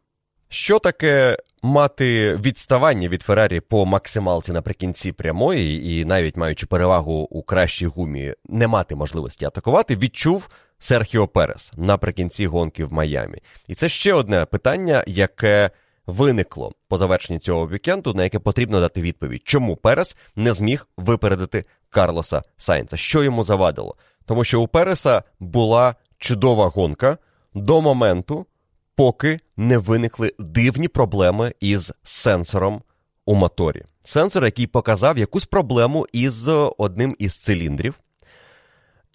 Що 0.53 0.79
таке 0.79 1.37
мати 1.63 2.37
відставання 2.37 3.09
від 3.09 3.23
Феррарі 3.23 3.61
по 3.61 3.87
максималці 3.87 4.53
наприкінці 4.53 5.13
прямої, 5.13 5.95
і 5.95 6.05
навіть 6.05 6.37
маючи 6.37 6.67
перевагу 6.67 7.13
у 7.13 7.43
кращій 7.43 7.87
гумі, 7.87 8.35
не 8.49 8.67
мати 8.67 8.95
можливості 8.95 9.45
атакувати, 9.45 9.97
відчув 9.97 10.49
Серхіо 10.79 11.29
Перес 11.29 11.73
наприкінці 11.77 12.47
гонки 12.47 12.85
в 12.85 12.93
Майамі. 12.93 13.39
І 13.69 13.75
це 13.75 13.89
ще 13.89 14.15
одне 14.15 14.45
питання, 14.45 15.05
яке 15.07 15.71
виникло 16.07 16.73
по 16.89 16.99
завершенні 16.99 17.39
цього 17.39 17.69
вікенду, 17.69 18.15
на 18.15 18.25
яке 18.25 18.39
потрібно 18.39 18.81
дати 18.81 19.03
відповідь, 19.03 19.43
чому 19.45 19.77
Перес 19.77 20.17
не 20.37 20.53
зміг 20.53 20.89
випередити 20.97 21.65
Карлоса 21.91 22.43
Сайнца. 22.57 22.97
Що 22.97 23.23
йому 23.23 23.45
завадило? 23.45 23.97
Тому 24.25 24.45
що 24.45 24.61
у 24.61 24.69
Переса 24.69 25.23
була 25.41 25.95
чудова 26.19 26.67
гонка 26.67 27.19
до 27.55 27.83
моменту 27.83 28.47
поки 29.01 29.39
не 29.57 29.79
виникли 29.79 30.33
дивні 30.39 30.89
проблеми 30.89 31.55
із 31.61 31.93
сенсором 32.03 32.83
у 33.27 33.35
моторі. 33.35 33.85
Сенсор, 34.05 34.45
який 34.45 34.67
показав 34.67 35.19
якусь 35.19 35.47
проблему 35.47 36.07
із 36.13 36.49
одним 36.79 37.17
із 37.19 37.39
циліндрів. 37.39 37.95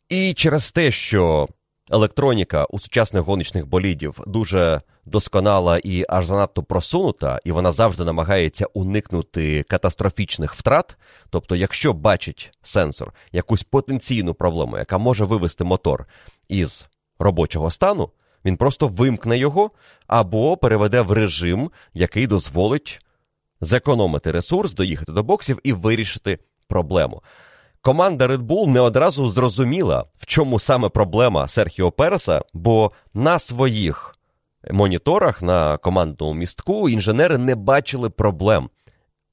І 0.10 0.34
через 0.34 0.72
те, 0.72 0.92
що 0.92 1.48
електроніка 1.92 2.66
у 2.66 2.80
сучасних 2.80 3.24
гоночних 3.24 3.68
болідів 3.68 4.20
дуже 4.28 4.82
досконала 5.06 5.78
і 5.84 6.06
аж 6.10 6.26
занадто 6.26 6.64
просунута, 6.64 7.40
і 7.44 7.52
вона 7.52 7.72
завжди 7.72 8.04
намагається 8.04 8.66
уникнути 8.74 9.64
катастрофічних 9.64 10.54
втрат. 10.54 10.98
Тобто, 11.30 11.56
якщо 11.56 11.94
бачить 11.94 12.52
сенсор 12.62 13.14
якусь 13.32 13.64
потенційну 13.64 14.34
проблему, 14.34 14.78
яка 14.78 14.98
може 14.98 15.26
вивести 15.26 15.64
мотор 15.64 16.06
із 16.48 16.88
робочого 17.20 17.72
стану, 17.72 18.10
Він 18.46 18.58
просто 18.58 18.88
вимкне 18.88 19.38
його 19.38 19.72
або 20.08 20.58
переведе 20.58 21.02
в 21.02 21.12
режим, 21.12 21.72
який 21.94 22.28
дозволить 22.28 23.00
зекономити 23.62 24.32
ресурс, 24.32 24.74
доїхати 24.74 25.12
до 25.12 25.24
боксів 25.24 25.60
і 25.64 25.74
вирішити 25.74 26.40
проблему. 26.68 27.22
Команда 27.82 28.28
Red 28.28 28.42
Bull 28.42 28.68
не 28.68 28.80
одразу 28.80 29.30
зрозуміла, 29.30 30.06
в 30.18 30.26
чому 30.26 30.60
саме 30.60 30.90
проблема 30.90 31.48
Серхіо 31.48 31.92
Переса, 31.92 32.42
бо 32.54 32.92
на 33.14 33.40
своїх 33.40 34.16
моніторах 34.72 35.42
на 35.42 35.78
командному 35.78 36.34
містку 36.34 36.90
інженери 36.90 37.38
не 37.38 37.56
бачили 37.56 38.10
проблем, 38.10 38.70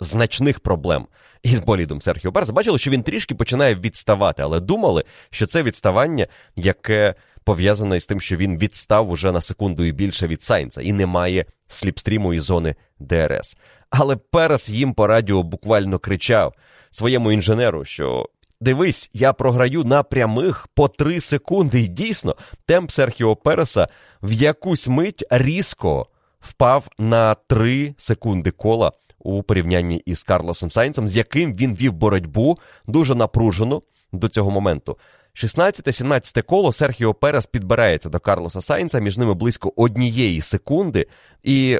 значних 0.00 0.60
проблем 0.60 1.06
із 1.42 1.60
болідом 1.60 2.00
Серхіо 2.00 2.32
Переса. 2.32 2.52
Бачили, 2.52 2.78
що 2.78 2.90
він 2.90 3.02
трішки 3.02 3.34
починає 3.34 3.74
відставати, 3.74 4.42
але 4.42 4.60
думали, 4.60 5.04
що 5.30 5.46
це 5.46 5.62
відставання, 5.62 6.26
яке 6.56 7.14
пов'язане 7.44 8.00
з 8.00 8.06
тим, 8.06 8.20
що 8.20 8.36
він 8.36 8.58
відстав 8.58 9.10
уже 9.10 9.32
на 9.32 9.40
секунду 9.40 9.84
і 9.84 9.92
більше 9.92 10.26
від 10.26 10.42
Сайнца 10.42 10.82
і 10.82 10.92
немає 10.92 11.44
сліпстріму 11.68 12.34
і 12.34 12.40
зони 12.40 12.74
ДРС. 12.98 13.56
Але 13.90 14.16
Перес 14.16 14.68
їм 14.68 14.94
по 14.94 15.06
радіо 15.06 15.42
буквально 15.42 15.98
кричав 15.98 16.54
своєму 16.90 17.32
інженеру, 17.32 17.84
що 17.84 18.28
дивись, 18.60 19.10
я 19.12 19.32
програю 19.32 19.84
на 19.84 20.02
прямих 20.02 20.68
по 20.74 20.88
3 20.88 21.20
секунди. 21.20 21.80
І 21.80 21.88
дійсно, 21.88 22.36
темп 22.66 22.90
Серхіо 22.90 23.36
Переса 23.36 23.88
в 24.22 24.32
якусь 24.32 24.88
мить 24.88 25.24
різко 25.30 26.06
впав 26.40 26.88
на 26.98 27.34
3 27.34 27.94
секунди 27.96 28.50
кола 28.50 28.92
у 29.18 29.42
порівнянні 29.42 30.02
із 30.06 30.22
Карлосом 30.22 30.70
Сайнцем, 30.70 31.08
з 31.08 31.16
яким 31.16 31.54
він 31.54 31.74
вів 31.74 31.92
боротьбу 31.92 32.58
дуже 32.86 33.14
напружено 33.14 33.82
до 34.12 34.28
цього 34.28 34.50
моменту. 34.50 34.98
16-17 35.34 36.42
коло 36.42 36.72
Серхіо 36.72 37.14
Перес 37.14 37.46
підбирається 37.46 38.08
до 38.08 38.20
Карлоса 38.20 38.62
Сайнца, 38.62 38.98
між 38.98 39.18
ними 39.18 39.34
близько 39.34 39.72
однієї 39.76 40.40
секунди, 40.40 41.06
і 41.42 41.78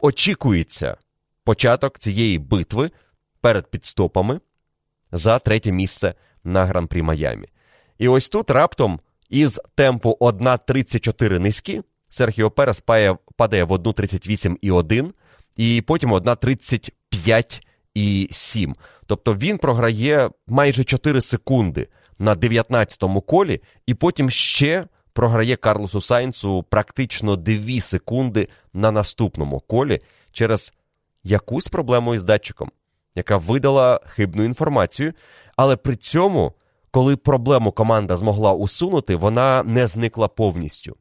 очікується 0.00 0.96
початок 1.44 1.98
цієї 1.98 2.38
битви 2.38 2.90
перед 3.40 3.70
підстопами 3.70 4.40
за 5.12 5.38
третє 5.38 5.72
місце 5.72 6.14
на 6.44 6.64
гран-прі 6.64 7.02
Майамі. 7.02 7.48
І 7.98 8.08
ось 8.08 8.28
тут 8.28 8.50
раптом 8.50 9.00
із 9.28 9.60
темпу 9.74 10.16
1.34 10.20 11.38
низькі 11.38 11.82
Серхіо 12.08 12.50
Перес 12.50 12.80
падає 13.36 13.64
в 13.64 13.72
1.38,1 13.72 15.10
і 15.56 15.82
потім 15.82 16.12
1.35,7. 16.12 18.74
Тобто 19.06 19.34
він 19.34 19.58
програє 19.58 20.30
майже 20.46 20.84
4 20.84 21.20
секунди 21.20 21.88
на 22.22 22.34
19-му 22.34 23.20
колі, 23.20 23.60
і 23.86 23.94
потім 23.94 24.30
ще 24.30 24.86
програє 25.12 25.56
Карлосу 25.56 26.00
Сайнцу 26.00 26.62
практично 26.62 27.36
2 27.36 27.80
секунди 27.80 28.48
на 28.72 28.90
наступному 28.90 29.60
колі 29.60 30.00
через 30.32 30.72
якусь 31.24 31.68
проблему 31.68 32.14
із 32.14 32.24
датчиком, 32.24 32.70
яка 33.14 33.36
видала 33.36 34.00
хибну 34.06 34.44
інформацію, 34.44 35.12
але 35.56 35.76
при 35.76 35.96
цьому, 35.96 36.52
коли 36.90 37.16
проблему 37.16 37.72
команда 37.72 38.16
змогла 38.16 38.52
усунути, 38.52 39.16
вона 39.16 39.62
не 39.62 39.86
зникла 39.86 40.28
повністю. 40.28 40.96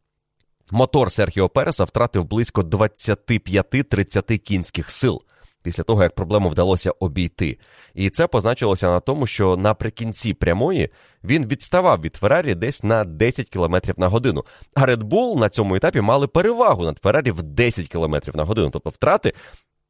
Мотор 0.72 1.12
Серхіо 1.12 1.50
Переса 1.50 1.84
втратив 1.84 2.26
близько 2.26 2.62
25-30 2.62 4.38
кінських 4.38 4.92
сил 4.92 5.22
після 5.64 5.84
того, 5.84 6.04
як 6.04 6.16
проблему 6.16 6.50
вдалося 6.50 6.92
обійти. 7.00 7.58
І 7.94 8.10
це 8.10 8.28
позначилося 8.28 8.88
на 8.88 9.00
тому, 9.00 9.28
що 9.28 9.58
наприкінці 9.58 10.34
прямої 10.34 10.90
він 11.24 11.48
відставав 11.48 12.02
від 12.02 12.16
Феррарі 12.16 12.56
десь 12.56 12.84
на 12.84 13.04
10 13.04 13.50
км 13.50 13.76
на 13.98 14.08
годину. 14.08 14.44
А 14.76 14.86
Red 14.86 15.04
Bull 15.04 15.40
на 15.40 15.50
цьому 15.50 15.76
етапі 15.76 16.02
мали 16.02 16.28
перевагу 16.28 16.84
над 16.84 17.00
Феррарі 17.04 17.32
в 17.32 17.44
10 17.44 17.88
км 17.88 18.16
на 18.34 18.44
годину, 18.44 18.70
тобто 18.70 18.90
втрати. 18.90 19.34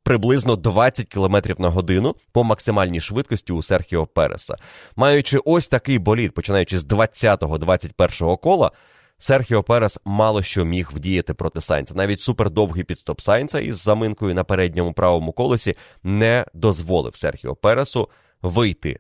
Приблизно 0.04 0.56
20 0.56 1.08
км 1.08 1.38
на 1.58 1.70
годину 1.70 2.16
по 2.32 2.44
максимальній 2.44 3.02
швидкості 3.02 3.54
у 3.54 3.62
Серхіо 3.62 4.06
Переса. 4.06 4.56
Маючи 4.96 5.38
ось 5.46 5.68
такий 5.68 6.00
болід, 6.00 6.34
починаючи 6.34 6.80
з 6.80 6.86
20-21 6.86 8.38
кола, 8.38 8.72
Серхіо 9.22 9.64
Перес 9.64 10.00
мало 10.06 10.42
що 10.42 10.66
міг 10.66 10.90
вдіяти 10.94 11.34
проти 11.34 11.62
Сайнца. 11.62 11.94
Навіть 11.94 12.22
супердовгий 12.22 12.84
підстоп 12.84 13.22
Сайнца 13.22 13.60
із 13.60 13.78
заминкою 13.78 14.36
на 14.36 14.44
передньому 14.44 14.94
правому 14.94 15.32
колесі 15.32 15.76
не 16.04 16.46
дозволив 16.54 17.16
Серхіо 17.16 17.56
Пересу 17.56 18.10
вийти 18.42 19.00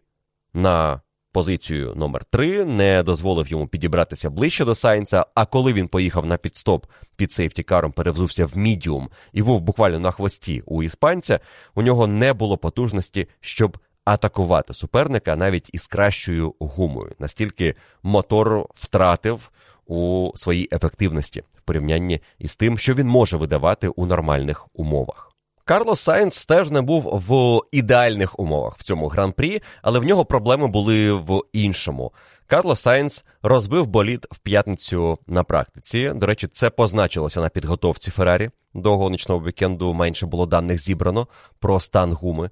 на 0.54 1.02
позицію 1.32 1.94
номер 1.96 2.26
3 2.26 2.66
не 2.66 3.04
дозволив 3.04 3.48
йому 3.48 3.68
підібратися 3.68 4.30
ближче 4.30 4.66
до 4.66 4.76
Сайнца. 4.76 5.26
А 5.36 5.46
коли 5.46 5.74
він 5.74 5.88
поїхав 5.88 6.26
на 6.26 6.38
підстоп 6.38 6.86
під 7.16 7.34
сейфтікаром, 7.34 7.92
перевзувся 7.92 8.46
в 8.46 8.58
мідіум 8.58 9.10
і 9.34 9.42
був 9.42 9.62
буквально 9.62 10.00
на 10.00 10.12
хвості 10.12 10.64
у 10.66 10.84
іспанця, 10.84 11.40
у 11.76 11.82
нього 11.82 12.08
не 12.08 12.34
було 12.34 12.58
потужності, 12.58 13.28
щоб 13.40 13.78
атакувати 14.06 14.74
суперника 14.74 15.36
навіть 15.36 15.70
із 15.74 15.88
кращою 15.88 16.56
гумою. 16.60 17.16
Настільки 17.20 17.76
мотор 18.04 18.66
втратив 18.74 19.52
у 19.92 20.32
своїй 20.36 20.70
ефективності 20.72 21.44
в 21.58 21.62
порівнянні 21.62 22.22
із 22.40 22.56
тим, 22.56 22.78
що 22.78 22.94
він 22.94 23.08
може 23.08 23.38
видавати 23.38 23.88
у 23.88 24.06
нормальних 24.06 24.68
умовах. 24.74 25.32
Карлос 25.66 26.02
Сайнс 26.02 26.46
теж 26.46 26.70
не 26.70 26.82
був 26.82 27.24
в 27.28 27.62
ідеальних 27.72 28.40
умовах 28.40 28.78
в 28.78 28.84
цьому 28.84 29.08
гран-прі, 29.08 29.62
але 29.82 30.00
в 30.00 30.04
нього 30.04 30.26
проблеми 30.26 30.68
були 30.68 31.14
в 31.14 31.42
іншому. 31.54 32.12
Карлос 32.48 32.82
Сайнс 32.82 33.26
розбив 33.44 33.88
болід 33.88 34.28
в 34.32 34.38
п'ятницю 34.38 35.18
на 35.28 35.44
практиці. 35.44 36.12
До 36.16 36.26
речі, 36.26 36.48
це 36.48 36.70
позначилося 36.70 37.42
на 37.42 37.50
підготовці 37.50 38.12
Феррарі. 38.12 38.50
До 38.74 38.98
гоночного 38.98 39.46
вікенду 39.46 39.94
менше 39.94 40.26
було 40.26 40.46
даних 40.46 40.82
зібрано 40.82 41.28
про 41.60 41.80
стан 41.80 42.14
гуми. 42.14 42.50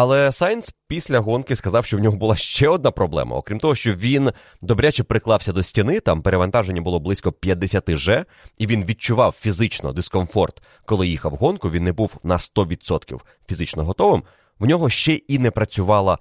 Але 0.00 0.32
Сайнс 0.32 0.74
після 0.88 1.18
гонки 1.18 1.56
сказав, 1.56 1.84
що 1.84 1.96
в 1.96 2.00
нього 2.00 2.16
була 2.16 2.36
ще 2.36 2.68
одна 2.68 2.90
проблема. 2.90 3.36
Окрім 3.36 3.58
того, 3.58 3.74
що 3.74 3.94
він 3.94 4.30
добряче 4.62 5.04
приклався 5.04 5.52
до 5.52 5.62
стіни, 5.62 6.00
там 6.00 6.22
перевантаження 6.22 6.80
було 6.80 7.00
близько 7.00 7.32
50 7.32 7.90
G, 7.96 8.24
і 8.58 8.66
він 8.66 8.84
відчував 8.84 9.32
фізично 9.32 9.92
дискомфорт, 9.92 10.62
коли 10.84 11.08
їхав 11.08 11.34
гонку. 11.34 11.70
Він 11.70 11.84
не 11.84 11.92
був 11.92 12.18
на 12.22 12.36
100% 12.36 13.20
фізично 13.48 13.84
готовим. 13.84 14.22
В 14.58 14.66
нього 14.66 14.90
ще 14.90 15.14
і 15.14 15.38
не 15.38 15.50
працювала 15.50 16.18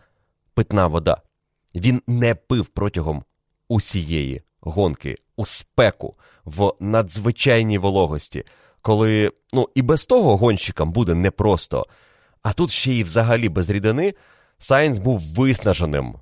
питна 0.53 0.87
вода. 0.87 1.21
Він 1.75 2.01
не 2.07 2.35
пив 2.35 2.67
протягом 2.67 3.23
усієї 3.67 4.41
гонки 4.59 5.17
у 5.35 5.45
спеку 5.45 6.15
в 6.45 6.71
надзвичайній 6.79 7.77
вологості, 7.77 8.43
коли 8.81 9.31
ну 9.53 9.69
і 9.75 9.81
без 9.81 10.05
того 10.05 10.37
гонщикам 10.37 10.91
буде 10.91 11.13
непросто. 11.13 11.87
А 12.47 12.53
тут 12.53 12.71
ще 12.71 12.91
й 12.91 13.03
взагалі 13.03 13.49
без 13.49 13.69
рідини 13.69 14.13
Сайнс 14.57 14.97
був 14.97 15.21
виснаженим. 15.35 16.15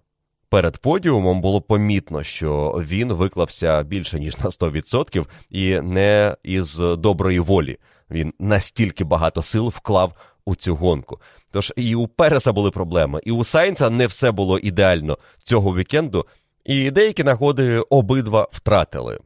Перед 0.49 0.77
подіумом 0.77 1.41
було 1.41 1.61
помітно, 1.61 2.23
що 2.23 2.81
він 2.87 3.13
виклався 3.13 3.83
більше 3.83 4.19
ніж 4.19 4.37
на 4.37 4.49
100% 4.49 5.25
і 5.49 5.81
не 5.81 6.35
із 6.43 6.75
доброї 6.77 7.39
волі. 7.39 7.77
Він 8.09 8.33
настільки 8.39 9.03
багато 9.03 9.43
сил 9.43 9.67
вклав 9.67 10.13
у 10.45 10.55
цю 10.55 10.75
гонку. 10.75 11.19
Тож 11.51 11.73
і 11.75 11.95
у 11.95 12.07
Переса 12.07 12.51
були 12.51 12.71
проблеми, 12.71 13.21
і 13.23 13.31
у 13.31 13.43
Сайнца 13.43 13.89
не 13.89 14.07
все 14.07 14.31
було 14.31 14.59
ідеально 14.59 15.17
цього 15.43 15.75
вікенду, 15.75 16.25
і 16.63 16.91
деякі 16.91 17.23
нагоди 17.23 17.79
обидва 17.79 18.47
втратили. 18.51 19.19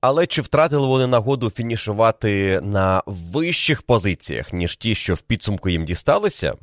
Але 0.00 0.26
чи 0.26 0.42
втратили 0.42 0.86
вони 0.86 1.06
нагоду 1.06 1.50
фінішувати 1.50 2.60
на 2.60 3.02
вищих 3.06 3.82
позиціях, 3.82 4.52
ніж 4.52 4.76
ті, 4.76 4.94
що 4.94 5.14
в 5.14 5.22
підсумку 5.22 5.68
їм 5.68 5.84
дісталися? 5.84 6.54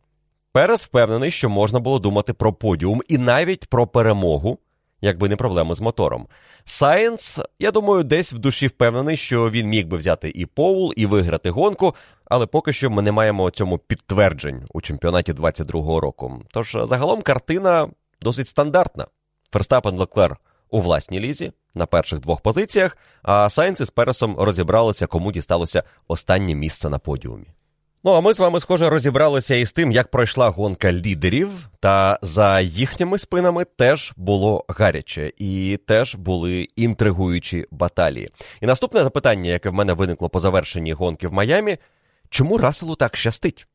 Перес 0.52 0.84
впевнений, 0.84 1.32
що 1.32 1.50
можна 1.50 1.80
було 1.80 2.00
думати 2.00 2.34
про 2.34 2.54
подіум 2.54 3.02
і 3.08 3.18
навіть 3.18 3.66
про 3.66 3.88
перемогу, 3.88 4.60
якби 5.02 5.30
не 5.30 5.36
проблеми 5.36 5.76
з 5.76 5.80
мотором. 5.80 6.28
Сайенс, 6.66 7.42
я 7.60 7.72
думаю, 7.72 8.04
десь 8.04 8.34
в 8.34 8.38
душі 8.38 8.68
впевнений, 8.68 9.18
що 9.18 9.50
він 9.50 9.68
міг 9.68 9.88
би 9.88 9.98
взяти 9.98 10.32
і 10.36 10.46
Поул, 10.46 10.94
і 10.96 11.06
виграти 11.06 11.50
гонку, 11.50 11.96
але 12.26 12.46
поки 12.46 12.74
що 12.74 12.90
ми 12.90 13.02
не 13.02 13.12
маємо 13.12 13.52
цьому 13.52 13.78
підтверджень 13.78 14.66
у 14.74 14.82
чемпіонаті 14.82 15.34
22-го 15.34 16.00
року. 16.00 16.42
Тож 16.52 16.78
загалом 16.84 17.22
картина 17.22 17.90
досить 18.22 18.48
стандартна. 18.48 19.08
Ферстапен 19.52 19.98
Леклер 19.98 20.38
у 20.70 20.82
власній 20.82 21.20
лізі 21.20 21.52
на 21.76 21.86
перших 21.86 22.20
двох 22.20 22.42
позиціях, 22.42 22.98
а 23.24 23.50
Сайнс 23.50 23.80
із 23.80 23.90
Пересом 23.90 24.36
розібралися, 24.40 25.08
кому 25.08 25.32
дісталося 25.32 25.84
останнє 26.08 26.56
місце 26.56 26.90
на 26.90 27.00
подіумі. 27.00 27.46
Ну, 28.04 28.12
а 28.12 28.22
ми 28.22 28.34
з 28.34 28.40
вами, 28.40 28.60
схоже, 28.60 28.90
розібралися 28.90 29.56
із 29.56 29.74
тим, 29.74 29.92
як 29.92 30.12
пройшла 30.12 30.50
гонка 30.50 30.92
лідерів, 30.94 31.50
та 31.80 32.20
за 32.22 32.60
їхніми 32.60 33.18
спинами 33.18 33.66
теж 33.66 34.14
було 34.18 34.66
гаряче 34.68 35.32
і 35.38 35.80
теж 35.88 36.16
були 36.16 36.68
інтригуючі 36.76 37.66
баталії. 37.72 38.30
І 38.62 38.66
наступне 38.66 39.04
запитання, 39.04 39.52
яке 39.52 39.70
в 39.70 39.74
мене 39.74 39.94
виникло 39.94 40.30
по 40.30 40.40
завершенні 40.40 40.94
гонки 40.94 41.28
в 41.28 41.34
Майамі: 41.34 41.78
чому 42.30 42.58
Расселу 42.58 42.96
так 42.96 43.18
щастить? 43.18 43.68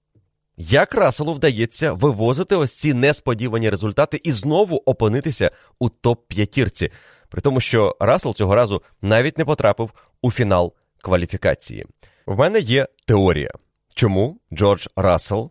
Як 0.57 0.95
Расселу 0.95 1.33
вдається 1.33 1.93
вивозити 1.93 2.57
ось 2.57 2.75
ці 2.79 2.95
несподівані 2.95 3.71
результати 3.71 4.21
і 4.25 4.33
знову 4.33 4.77
опинитися 4.77 5.51
у 5.79 5.89
топ-п'ятірці? 5.89 6.91
При 7.29 7.41
тому, 7.41 7.61
що 7.61 7.97
Рассел 8.01 8.35
цього 8.35 8.55
разу 8.55 8.83
навіть 9.03 9.39
не 9.39 9.45
потрапив 9.45 9.91
у 10.23 10.31
фінал 10.31 10.75
кваліфікації. 11.03 11.87
В 12.27 12.39
мене 12.39 12.59
є 12.59 12.89
теорія, 13.07 13.51
чому 13.95 14.41
Джордж 14.53 14.87
Рассел 14.97 15.51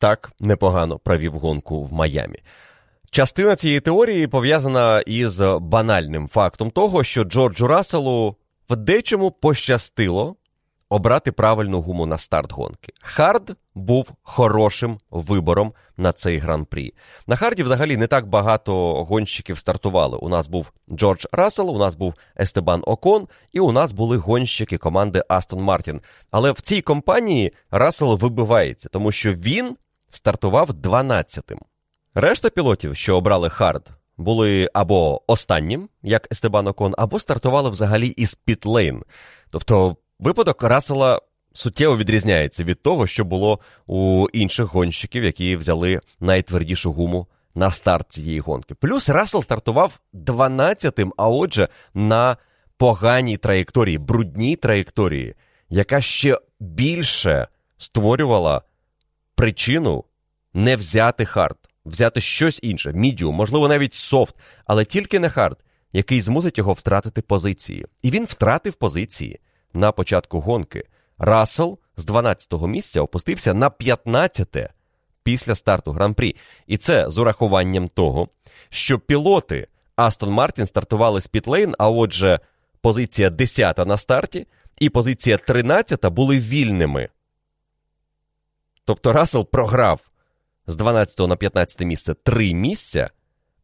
так 0.00 0.32
непогано 0.40 0.98
провів 0.98 1.32
гонку 1.32 1.82
в 1.82 1.92
Майамі. 1.92 2.38
Частина 3.10 3.56
цієї 3.56 3.80
теорії 3.80 4.26
пов'язана 4.26 5.00
із 5.00 5.40
банальним 5.60 6.28
фактом 6.28 6.70
того, 6.70 7.04
що 7.04 7.24
Джорджу 7.24 7.66
Расселу 7.66 8.36
в 8.68 8.76
дечому 8.76 9.30
пощастило 9.30 10.36
обрати 10.88 11.32
правильну 11.32 11.80
гуму 11.80 12.06
на 12.06 12.18
старт 12.18 12.52
гонки. 12.52 12.92
Хард 13.00 13.56
був 13.74 14.12
хорошим 14.22 14.98
вибором 15.10 15.72
на 15.96 16.12
цей 16.12 16.38
гран-прі. 16.38 16.94
На 17.26 17.36
Харді 17.36 17.62
взагалі 17.62 17.96
не 17.96 18.06
так 18.06 18.28
багато 18.28 19.04
гонщиків 19.04 19.58
стартували. 19.58 20.16
У 20.16 20.28
нас 20.28 20.48
був 20.48 20.72
Джордж 20.90 21.24
Рассел, 21.32 21.70
у 21.70 21.78
нас 21.78 21.94
був 21.94 22.14
Естебан 22.40 22.82
Окон, 22.86 23.28
і 23.52 23.60
у 23.60 23.72
нас 23.72 23.92
були 23.92 24.16
гонщики 24.16 24.78
команди 24.78 25.22
Астон 25.28 25.60
Мартін. 25.60 26.00
Але 26.30 26.52
в 26.52 26.60
цій 26.60 26.82
компанії 26.82 27.52
Рассел 27.70 28.18
вибивається, 28.18 28.88
тому 28.88 29.12
що 29.12 29.32
він 29.32 29.76
стартував 30.10 30.70
12-тим. 30.70 31.58
Решта 32.14 32.50
пілотів, 32.50 32.96
що 32.96 33.16
обрали 33.16 33.50
Хард, 33.50 33.88
були 34.16 34.70
або 34.74 35.22
останнім, 35.26 35.88
як 36.02 36.32
Естебан 36.32 36.66
Окон, 36.66 36.94
або 36.98 37.20
стартували 37.20 37.70
взагалі 37.70 38.08
із 38.08 38.34
Пітлейн. 38.34 39.02
Тобто 39.50 39.96
випадок 40.24 40.62
Рассела 40.62 41.20
суттєво 41.52 41.96
відрізняється 41.96 42.64
від 42.64 42.82
того, 42.82 43.06
що 43.06 43.24
було 43.24 43.58
у 43.86 44.26
інших 44.32 44.66
гонщиків, 44.66 45.24
які 45.24 45.56
взяли 45.56 46.00
найтвердішу 46.20 46.92
гуму 46.92 47.26
на 47.54 47.70
старт 47.70 48.12
цієї 48.12 48.40
гонки. 48.40 48.74
Плюс 48.74 49.08
Рассел 49.08 49.42
стартував 49.42 50.00
12-тим, 50.14 51.12
а 51.16 51.28
отже, 51.28 51.68
на 51.94 52.36
поганій 52.76 53.36
траєкторії, 53.36 53.98
брудній 53.98 54.56
траєкторії, 54.56 55.34
яка 55.68 56.00
ще 56.00 56.38
більше 56.60 57.48
створювала 57.78 58.62
причину 59.34 60.04
не 60.54 60.76
взяти 60.76 61.24
хард, 61.24 61.56
взяти 61.84 62.20
щось 62.20 62.60
інше, 62.62 62.92
мідіум, 62.92 63.34
можливо, 63.34 63.68
навіть 63.68 63.94
софт, 63.94 64.34
але 64.66 64.84
тільки 64.84 65.18
не 65.18 65.28
хард, 65.28 65.58
який 65.92 66.20
змусить 66.22 66.58
його 66.58 66.72
втратити 66.72 67.22
позиції. 67.22 67.86
І 68.02 68.10
він 68.10 68.24
втратив 68.24 68.74
позиції 68.74 69.40
на 69.74 69.92
початку 69.92 70.40
гонки. 70.40 70.84
Рассел 71.18 71.78
з 71.96 72.06
12-го 72.06 72.66
місця 72.68 73.00
опустився 73.00 73.54
на 73.54 73.70
15-те 73.70 74.70
після 75.22 75.54
старту 75.54 75.92
гран-прі. 75.92 76.36
І 76.66 76.76
це 76.76 77.10
з 77.10 77.18
урахуванням 77.18 77.88
того, 77.88 78.28
що 78.68 78.98
пілоти 78.98 79.68
Астон 79.96 80.30
Мартін 80.30 80.66
стартували 80.66 81.20
з 81.20 81.26
pit 81.26 81.44
lane, 81.44 81.74
а 81.78 81.88
отже, 81.88 82.40
позиція 82.80 83.30
10 83.30 83.78
на 83.78 83.96
старті 83.96 84.46
і 84.78 84.90
позиція 84.90 85.38
13 85.38 86.06
були 86.06 86.38
вільними. 86.38 87.08
Тобто 88.84 89.12
Рассел 89.12 89.50
програв 89.50 90.10
з 90.66 90.76
12 90.76 91.18
на 91.18 91.36
15 91.36 91.80
місце 91.80 92.14
3 92.14 92.54
місця, 92.54 93.10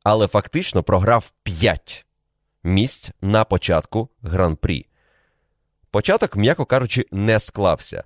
але 0.02 0.26
фактично 0.26 0.82
програв 0.82 1.32
5 1.42 2.06
місць 2.62 3.10
на 3.20 3.44
початку 3.44 4.08
гран-прі. 4.22 4.89
Початок, 5.90 6.36
м'яко 6.36 6.64
кажучи, 6.64 7.06
не 7.12 7.40
склався. 7.40 8.04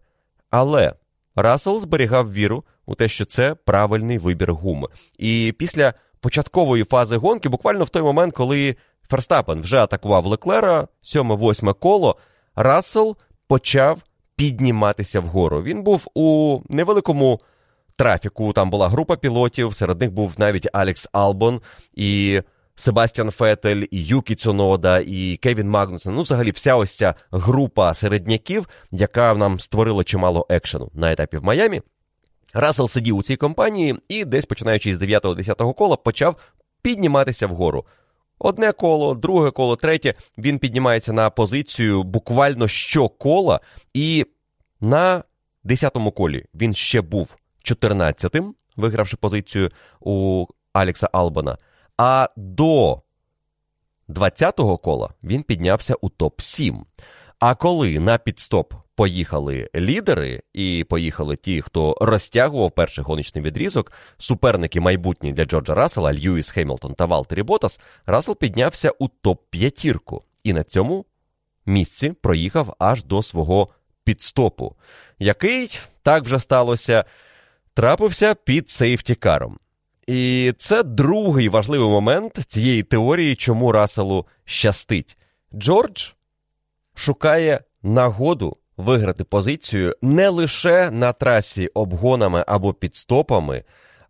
Але 0.50 0.94
Рассел 1.36 1.80
зберігав 1.80 2.32
віру 2.32 2.64
у 2.86 2.94
те, 2.94 3.08
що 3.08 3.24
це 3.24 3.54
правильний 3.54 4.18
вибір 4.18 4.52
гуми. 4.52 4.88
І 5.18 5.54
після 5.58 5.94
початкової 6.20 6.84
фази 6.84 7.16
гонки, 7.16 7.48
буквально 7.48 7.84
в 7.84 7.88
той 7.88 8.02
момент, 8.02 8.34
коли 8.34 8.76
Ферстапен 9.10 9.60
вже 9.60 9.78
атакував 9.78 10.26
Леклера, 10.26 10.88
7-8 11.02 11.74
коло, 11.74 12.16
Рассел 12.54 13.16
почав 13.48 14.02
підніматися 14.36 15.20
вгору. 15.20 15.62
Він 15.62 15.82
був 15.82 16.06
у 16.14 16.60
невеликому 16.68 17.40
трафіку. 17.96 18.52
Там 18.52 18.70
була 18.70 18.88
група 18.88 19.16
пілотів, 19.16 19.74
серед 19.74 20.00
них 20.00 20.12
був 20.12 20.34
навіть 20.38 20.68
Алекс 20.72 21.08
Албон 21.12 21.60
і 21.94 22.42
Себастьян 22.76 23.30
Фетель, 23.30 23.84
і 23.90 24.04
Юкі 24.04 24.34
Цунода, 24.34 24.98
і 25.06 25.36
Кевін 25.36 25.70
Магнусен. 25.70 26.14
Ну, 26.14 26.22
взагалі, 26.22 26.50
вся 26.50 26.76
ось 26.76 26.96
ця 26.96 27.14
група 27.30 27.94
середняків, 27.94 28.68
яка 28.90 29.34
нам 29.34 29.60
створила 29.60 30.04
чимало 30.04 30.46
екшену 30.50 30.90
на 30.94 31.12
етапі 31.12 31.38
в 31.38 31.44
Майамі. 31.44 31.82
Рассел 32.54 32.88
сидів 32.88 33.16
у 33.16 33.22
цій 33.22 33.36
компанії 33.36 33.96
і 34.08 34.24
десь 34.24 34.46
починаючи 34.46 34.96
з 34.96 35.00
9-10 35.00 35.74
кола 35.74 35.96
почав 35.96 36.36
підніматися 36.82 37.46
вгору. 37.46 37.84
Одне 38.38 38.72
коло, 38.72 39.14
друге 39.14 39.50
коло, 39.50 39.76
третє. 39.76 40.14
Він 40.38 40.58
піднімається 40.58 41.12
на 41.12 41.30
позицію 41.30 42.02
буквально 42.02 42.68
щокола, 42.68 43.60
і 43.94 44.26
на 44.80 45.24
10-му 45.64 46.12
колі 46.12 46.44
він 46.54 46.74
ще 46.74 47.00
був 47.00 47.36
14-тим, 47.64 48.54
вигравши 48.76 49.16
позицію 49.16 49.70
у 50.00 50.46
Алекса 50.72 51.08
Албана. 51.12 51.58
А 51.96 52.28
до 52.36 53.02
20-го 54.08 54.78
кола 54.78 55.14
він 55.22 55.42
піднявся 55.42 55.94
у 55.94 56.08
топ-7. 56.08 56.80
А 57.38 57.54
коли 57.54 57.98
на 57.98 58.18
підстоп 58.18 58.74
поїхали 58.94 59.70
лідери 59.76 60.42
і 60.52 60.86
поїхали 60.88 61.36
ті, 61.36 61.62
хто 61.62 61.96
розтягував 62.00 62.70
перший 62.70 63.04
гоночний 63.04 63.44
відрізок, 63.44 63.92
суперники 64.18 64.80
майбутні 64.80 65.32
для 65.32 65.44
Джорджа 65.44 65.74
Рассела, 65.74 66.14
Льюіс 66.14 66.50
Хемілтон 66.50 66.94
та 66.94 67.06
Валтері 67.06 67.42
Ботас, 67.42 67.80
Рассел 68.06 68.36
піднявся 68.36 68.90
у 68.98 69.08
топ-п'ятірку 69.08 70.22
і 70.44 70.52
на 70.52 70.64
цьому 70.64 71.04
місці 71.66 72.12
проїхав 72.22 72.74
аж 72.78 73.04
до 73.04 73.22
свого 73.22 73.68
підстопу, 74.04 74.76
який 75.18 75.78
так 76.02 76.24
вже 76.24 76.40
сталося, 76.40 77.04
трапився 77.74 78.34
під 78.34 78.70
сейфтікаром. 78.70 79.58
І 80.06 80.52
це 80.58 80.82
другий 80.82 81.48
важливий 81.48 81.88
момент 81.88 82.38
цієї 82.46 82.82
теорії, 82.82 83.36
чому 83.36 83.72
Расселу 83.72 84.26
щастить. 84.44 85.16
Джордж 85.54 86.12
шукає 86.94 87.60
нагоду 87.82 88.56
виграти 88.76 89.24
позицію 89.24 89.94
не 90.02 90.28
лише 90.28 90.90
на 90.90 91.12
трасі 91.12 91.66
обгонами 91.66 92.44
або 92.46 92.74
підстопами, 92.74 93.64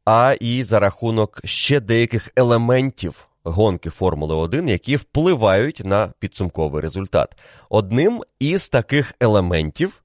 а 0.05 0.35
і 0.41 0.65
за 0.65 0.79
рахунок 0.79 1.41
ще 1.45 1.81
деяких 1.81 2.31
елементів 2.37 3.29
гонки 3.45 3.91
Формули 3.91 4.35
1, 4.35 4.69
які 4.69 4.97
впливають 4.97 5.83
на 5.85 6.13
підсумковий 6.19 6.83
результат. 6.83 7.37
Одним 7.69 8.23
із 8.39 8.69
таких 8.69 9.15
елементів 9.21 10.03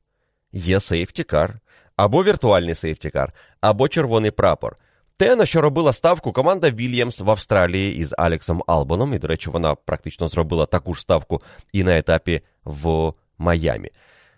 є 0.51 0.79
safety 0.79 1.27
car, 1.27 1.59
або 1.95 2.23
віртуальний 2.23 2.75
safety 2.75 3.10
car, 3.10 3.33
або 3.61 3.87
червоний 3.87 4.31
прапор. 4.31 4.75
Те, 5.19 5.35
на 5.35 5.45
що 5.45 5.61
робила 5.61 5.93
ставку 5.93 6.31
команда 6.31 6.71
Вільямс 6.71 7.19
в 7.19 7.29
Австралії 7.29 7.95
із 7.95 8.15
Алексом 8.17 8.63
Албоном, 8.67 9.13
і, 9.13 9.19
до 9.19 9.27
речі, 9.27 9.49
вона 9.49 9.75
практично 9.75 10.27
зробила 10.27 10.65
таку 10.65 10.93
ж 10.93 11.01
ставку 11.01 11.41
і 11.73 11.83
на 11.83 11.97
етапі 11.97 12.41
в 12.65 13.13
Майамі. 13.37 13.89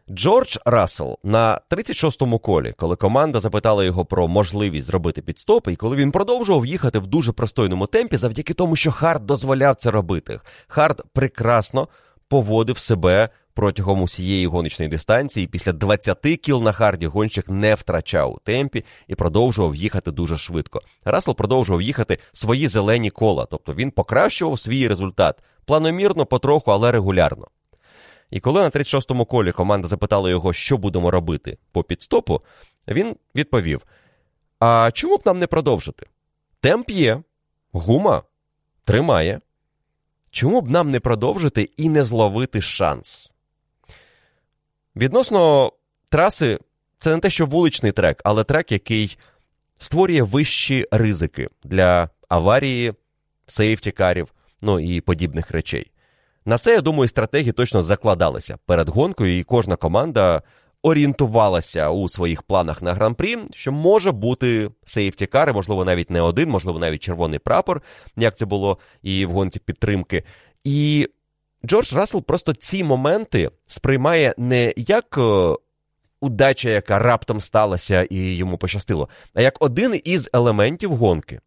Джордж 0.10 0.58
Рассел 0.66 1.18
на 1.24 1.62
36-му 1.70 2.40
колі, 2.40 2.74
коли 2.78 2.96
команда 2.96 3.40
запитала 3.40 3.84
його 3.84 4.06
про 4.06 4.28
можливість 4.28 4.88
зробити 4.88 5.22
підстоп, 5.22 5.68
і 5.68 5.76
коли 5.76 5.96
він 5.96 6.12
продовжував 6.12 6.66
їхати 6.66 7.00
в 7.00 7.08
дуже 7.08 7.32
пристойному 7.32 7.88
темпі, 7.88 8.18
завдяки 8.18 8.54
тому, 8.54 8.76
що 8.76 8.92
Хард 8.92 9.26
дозволяв 9.26 9.76
це 9.76 9.92
робити. 9.92 10.40
Хард 10.68 11.02
прекрасно 11.14 11.88
поводив 12.28 12.78
себе 12.78 13.30
протягом 13.54 14.02
усієї 14.02 14.48
гоночної 14.48 14.90
дистанції. 14.90 15.48
Після 15.48 15.74
20 15.74 16.20
кіл 16.20 16.64
на 16.64 16.72
харді 16.72 17.08
гонщик 17.08 17.50
не 17.50 17.76
втрачав 17.76 18.34
у 18.34 18.40
темпі 18.44 18.86
і 19.08 19.16
продовжував 19.16 19.76
їхати 19.76 20.12
дуже 20.12 20.38
швидко. 20.38 20.82
Рассел 21.06 21.36
продовжував 21.36 21.82
їхати 21.82 22.18
свої 22.32 22.68
зелені 22.68 23.10
кола, 23.10 23.48
тобто 23.52 23.74
він 23.74 23.92
покращував 23.92 24.60
свій 24.60 24.88
результат 24.88 25.44
планомірно, 25.66 26.26
потроху, 26.26 26.72
але 26.72 26.92
регулярно. 26.92 27.48
І 28.30 28.40
коли 28.40 28.62
на 28.62 28.70
36-му 28.70 29.26
колі 29.26 29.52
команда 29.52 29.88
запитала 29.88 30.30
його, 30.30 30.54
що 30.54 30.78
будемо 30.78 31.12
робити 31.12 31.58
по 31.72 31.84
підстопу, 31.84 32.42
він 32.88 33.16
відповів: 33.36 33.86
А 34.60 34.92
чому 34.94 35.18
б 35.18 35.22
нам 35.26 35.40
не 35.40 35.48
продовжити? 35.48 36.06
Темп 36.60 36.90
є, 36.90 37.22
гума 37.72 38.24
тримає. 38.84 39.42
Чому 40.32 40.62
б 40.62 40.70
нам 40.70 40.92
не 40.92 41.00
продовжити 41.00 41.62
і 41.78 41.90
не 41.90 42.04
зловити 42.04 42.62
шанс? 42.62 43.31
Відносно 44.96 45.72
траси, 46.10 46.60
це 46.98 47.16
не 47.16 47.20
те, 47.20 47.30
що 47.30 47.46
вуличний 47.46 47.92
трек, 47.92 48.22
але 48.24 48.44
трек, 48.44 48.72
який 48.72 49.18
створює 49.78 50.22
вищі 50.22 50.88
ризики 50.92 51.50
для 51.64 52.10
аварії, 52.30 52.94
сейфтікарів, 53.48 54.34
ну 54.62 54.80
і 54.80 55.02
подібних 55.02 55.52
речей. 55.52 55.92
На 56.46 56.58
це, 56.58 56.74
я 56.74 56.82
думаю, 56.82 57.08
стратегії 57.08 57.52
точно 57.52 57.84
закладалися 57.84 58.58
перед 58.66 58.90
гонкою, 58.90 59.40
і 59.40 59.44
кожна 59.44 59.76
команда 59.76 60.42
орієнтувалася 60.82 61.90
у 61.90 62.10
своїх 62.10 62.44
планах 62.44 62.82
на 62.82 62.94
гран-прі, 62.94 63.38
що 63.54 63.72
може 63.72 64.12
бути 64.12 64.70
сейфтікари, 64.86 65.54
можливо, 65.54 65.86
навіть 65.86 66.10
не 66.10 66.22
один, 66.22 66.50
можливо, 66.50 66.80
навіть 66.80 67.04
червоний 67.04 67.40
прапор, 67.40 67.82
як 68.18 68.38
це 68.38 68.46
було 68.46 68.78
і 69.02 69.26
в 69.26 69.32
гонці 69.32 69.60
підтримки. 69.60 70.24
І 70.64 71.10
Джордж 71.66 71.94
Рассел 71.94 72.24
просто 72.24 72.54
ці 72.54 72.84
моменти 72.84 73.52
сприймає 73.68 74.34
не 74.38 74.74
як 74.78 75.18
е, 75.18 75.56
удача, 76.22 76.70
яка 76.70 77.00
раптом 77.00 77.42
сталася 77.42 78.08
і 78.10 78.18
йому 78.18 78.58
пощастило, 78.58 79.10
а 79.34 79.42
як 79.42 79.64
один 79.64 80.02
із 80.04 80.30
елементів 80.34 80.96
гонки. 80.96 81.40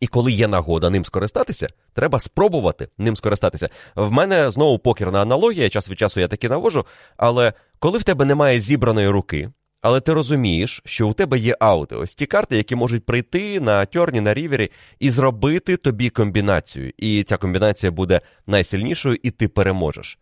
І 0.00 0.06
коли 0.06 0.32
є 0.32 0.48
нагода 0.48 0.90
ним 0.90 1.04
скористатися, 1.04 1.68
треба 1.92 2.18
спробувати 2.18 2.88
ним 2.98 3.16
скористатися. 3.16 3.68
В 3.94 4.12
мене 4.12 4.50
знову 4.50 4.78
покерна 4.78 5.22
аналогія, 5.22 5.70
час 5.70 5.90
від 5.90 5.98
часу 5.98 6.20
я 6.20 6.28
таки 6.28 6.48
навожу. 6.48 6.86
Але 7.16 7.52
коли 7.78 7.98
в 7.98 8.02
тебе 8.02 8.24
немає 8.24 8.60
зібраної 8.60 9.08
руки, 9.08 9.50
але 9.86 10.00
ти 10.00 10.12
розумієш, 10.12 10.82
що 10.84 11.08
у 11.08 11.12
тебе 11.12 11.38
є 11.38 11.56
аути, 11.60 11.96
ось 11.96 12.14
ті 12.14 12.26
карти, 12.26 12.56
які 12.56 12.74
можуть 12.74 13.06
прийти 13.06 13.60
на 13.60 13.86
тьорні, 13.86 14.20
на 14.20 14.34
рівері 14.34 14.70
і 14.98 15.10
зробити 15.10 15.76
тобі 15.76 16.10
комбінацію. 16.10 16.92
І 16.96 17.22
ця 17.22 17.36
комбінація 17.36 17.92
буде 17.92 18.20
найсильнішою, 18.46 19.18
і 19.22 19.30
ти 19.30 19.48
переможеш. 19.48 20.18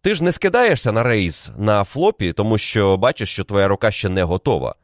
Ти 0.00 0.14
ж 0.14 0.24
не 0.24 0.32
скидаєшся 0.32 0.92
на 0.92 1.02
рейс 1.02 1.50
на 1.58 1.84
флопі, 1.84 2.32
тому 2.32 2.58
що 2.58 2.96
бачиш, 2.96 3.32
що 3.32 3.44
твоя 3.44 3.68
рука 3.68 3.90
ще 3.90 4.08
не 4.08 4.22
готова. 4.22 4.74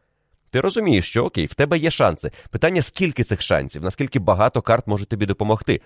Ти 0.50 0.60
розумієш, 0.60 1.08
що 1.08 1.24
окей, 1.24 1.46
в 1.46 1.54
тебе 1.54 1.78
є 1.78 1.90
шанси. 1.90 2.30
Питання, 2.50 2.82
скільки 2.82 3.24
цих 3.24 3.42
шансів, 3.42 3.82
наскільки 3.82 4.18
багато 4.18 4.62
карт 4.62 4.86
може 4.86 5.06
тобі 5.06 5.26
допомогти. 5.26 5.80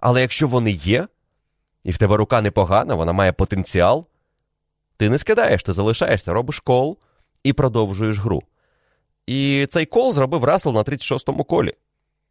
Але 0.00 0.20
якщо 0.20 0.48
вони 0.48 0.70
є, 0.70 1.06
і 1.84 1.90
в 1.90 1.98
тебе 1.98 2.16
рука 2.16 2.40
непогана, 2.42 2.94
вона 2.94 3.12
має 3.12 3.32
потенціал, 3.32 4.06
ти 4.96 5.10
не 5.10 5.18
скидаєш, 5.18 5.62
ти 5.62 5.72
залишаєшся, 5.72 6.32
робиш 6.32 6.58
кол 6.58 6.98
і 7.44 7.52
продовжуєш 7.52 8.18
гру. 8.18 8.42
І 9.26 9.66
цей 9.70 9.86
кол 9.86 10.12
зробив 10.12 10.44
Рассел 10.44 10.72
на 10.72 10.82
36-му 10.82 11.44
колі. 11.44 11.72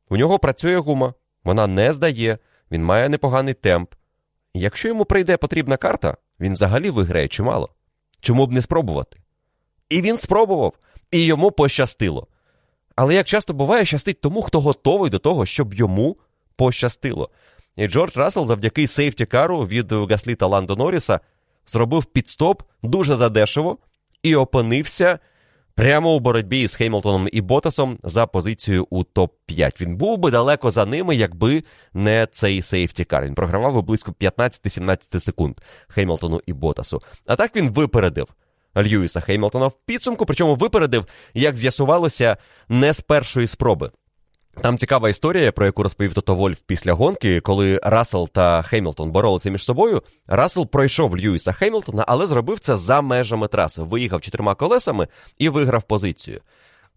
У 0.09 0.17
нього 0.17 0.39
працює 0.39 0.77
гума, 0.77 1.13
вона 1.43 1.67
не 1.67 1.93
здає, 1.93 2.37
він 2.71 2.85
має 2.85 3.09
непоганий 3.09 3.53
темп. 3.53 3.93
Якщо 4.53 4.87
йому 4.87 5.05
прийде 5.05 5.37
потрібна 5.37 5.77
карта, 5.77 6.17
він 6.39 6.53
взагалі 6.53 6.89
виграє 6.89 7.27
чимало. 7.27 7.69
Чому 8.21 8.47
б 8.47 8.51
не 8.51 8.61
спробувати? 8.61 9.19
І 9.89 10.01
він 10.01 10.17
спробував, 10.17 10.73
і 11.11 11.25
йому 11.25 11.51
пощастило. 11.51 12.27
Але 12.95 13.13
як 13.13 13.27
часто 13.27 13.53
буває, 13.53 13.85
щастить 13.85 14.21
тому, 14.21 14.41
хто 14.41 14.61
готовий 14.61 15.09
до 15.09 15.19
того, 15.19 15.45
щоб 15.45 15.73
йому 15.73 16.17
пощастило. 16.55 17.29
І 17.75 17.87
Джордж 17.87 18.17
Рассел 18.17 18.45
завдяки 18.45 18.87
сейфті 18.87 19.25
кару 19.25 19.59
від 19.59 19.91
Гаслі 19.91 20.35
та 20.35 20.47
Ландо 20.47 20.75
Норріса 20.75 21.19
зробив 21.67 22.05
підстоп 22.05 22.63
дуже 22.83 23.15
задешево 23.15 23.77
і 24.23 24.35
опинився 24.35 25.19
прямо 25.75 26.15
у 26.15 26.19
боротьбі 26.19 26.67
з 26.67 26.75
Хеймлтоном 26.75 27.27
і 27.31 27.41
Ботасом 27.41 27.97
за 28.03 28.25
позицію 28.25 28.87
у 28.89 29.03
топ-5. 29.03 29.81
Він 29.81 29.95
був 29.97 30.17
би 30.17 30.31
далеко 30.31 30.71
за 30.71 30.85
ними, 30.85 31.15
якби 31.15 31.63
не 31.93 32.27
цей 32.31 32.61
safety 32.61 33.05
car. 33.05 33.25
Він 33.25 33.35
програвав 33.35 33.73
би 33.73 33.81
близько 33.81 34.11
15-17 34.11 35.19
секунд 35.19 35.57
Хеймлтону 35.87 36.41
і 36.45 36.53
Ботасу. 36.53 37.01
А 37.27 37.35
так 37.35 37.55
він 37.55 37.69
випередив. 37.69 38.27
Льюіса 38.77 39.19
Хеймлтона 39.19 39.67
в 39.67 39.77
підсумку, 39.85 40.25
причому 40.25 40.55
випередив, 40.55 41.05
як 41.33 41.57
з'ясувалося, 41.57 42.37
не 42.69 42.93
з 42.93 43.01
першої 43.01 43.47
спроби. 43.47 43.91
Там 44.61 44.77
цікава 44.77 45.09
історія, 45.09 45.51
про 45.51 45.65
яку 45.65 45.83
розповів 45.83 46.13
Тото 46.13 46.35
Вольф 46.35 46.61
після 46.65 46.93
гонки, 46.93 47.39
коли 47.39 47.79
Рассел 47.83 48.29
та 48.29 48.61
Хеймлтон 48.61 49.11
боролися 49.11 49.49
між 49.49 49.63
собою. 49.63 50.03
Рассел 50.27 50.67
пройшов 50.67 51.17
Льюіса 51.17 51.51
Хеймлтона, 51.51 52.05
але 52.07 52.25
зробив 52.25 52.59
це 52.59 52.77
за 52.77 53.01
межами 53.01 53.47
траси. 53.47 53.81
Виїхав 53.81 54.21
чотирма 54.21 54.55
колесами 54.55 55.07
і 55.37 55.49
виграв 55.49 55.83
позицію. 55.83 56.41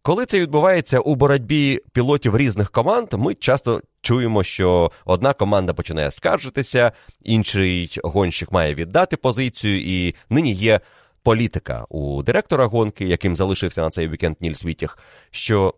Коли 0.02 0.26
це 0.26 0.40
відбувається 0.40 1.00
у 1.00 1.14
боротьбі 1.14 1.80
пілотів 1.92 2.36
різних 2.36 2.70
команд, 2.70 3.08
ми 3.12 3.34
часто 3.34 3.82
чуємо, 4.00 4.44
що 4.44 4.90
одна 5.04 5.32
команда 5.32 5.72
починає 5.72 6.10
скаржитися, 6.10 6.92
інший 7.22 7.98
гонщик 8.04 8.52
має 8.52 8.74
віддати 8.74 9.16
позицію, 9.16 9.80
і 9.80 10.14
нині 10.30 10.52
є 10.52 10.80
політика 11.22 11.84
у 11.88 12.22
директора 12.22 12.66
гонки, 12.66 13.04
яким 13.04 13.36
залишився 13.36 13.80
на 13.80 13.90
цей 13.90 14.08
вікенд 14.08 14.36
Нільс 14.40 14.64
Вітіх, 14.64 14.98
що 15.30 15.74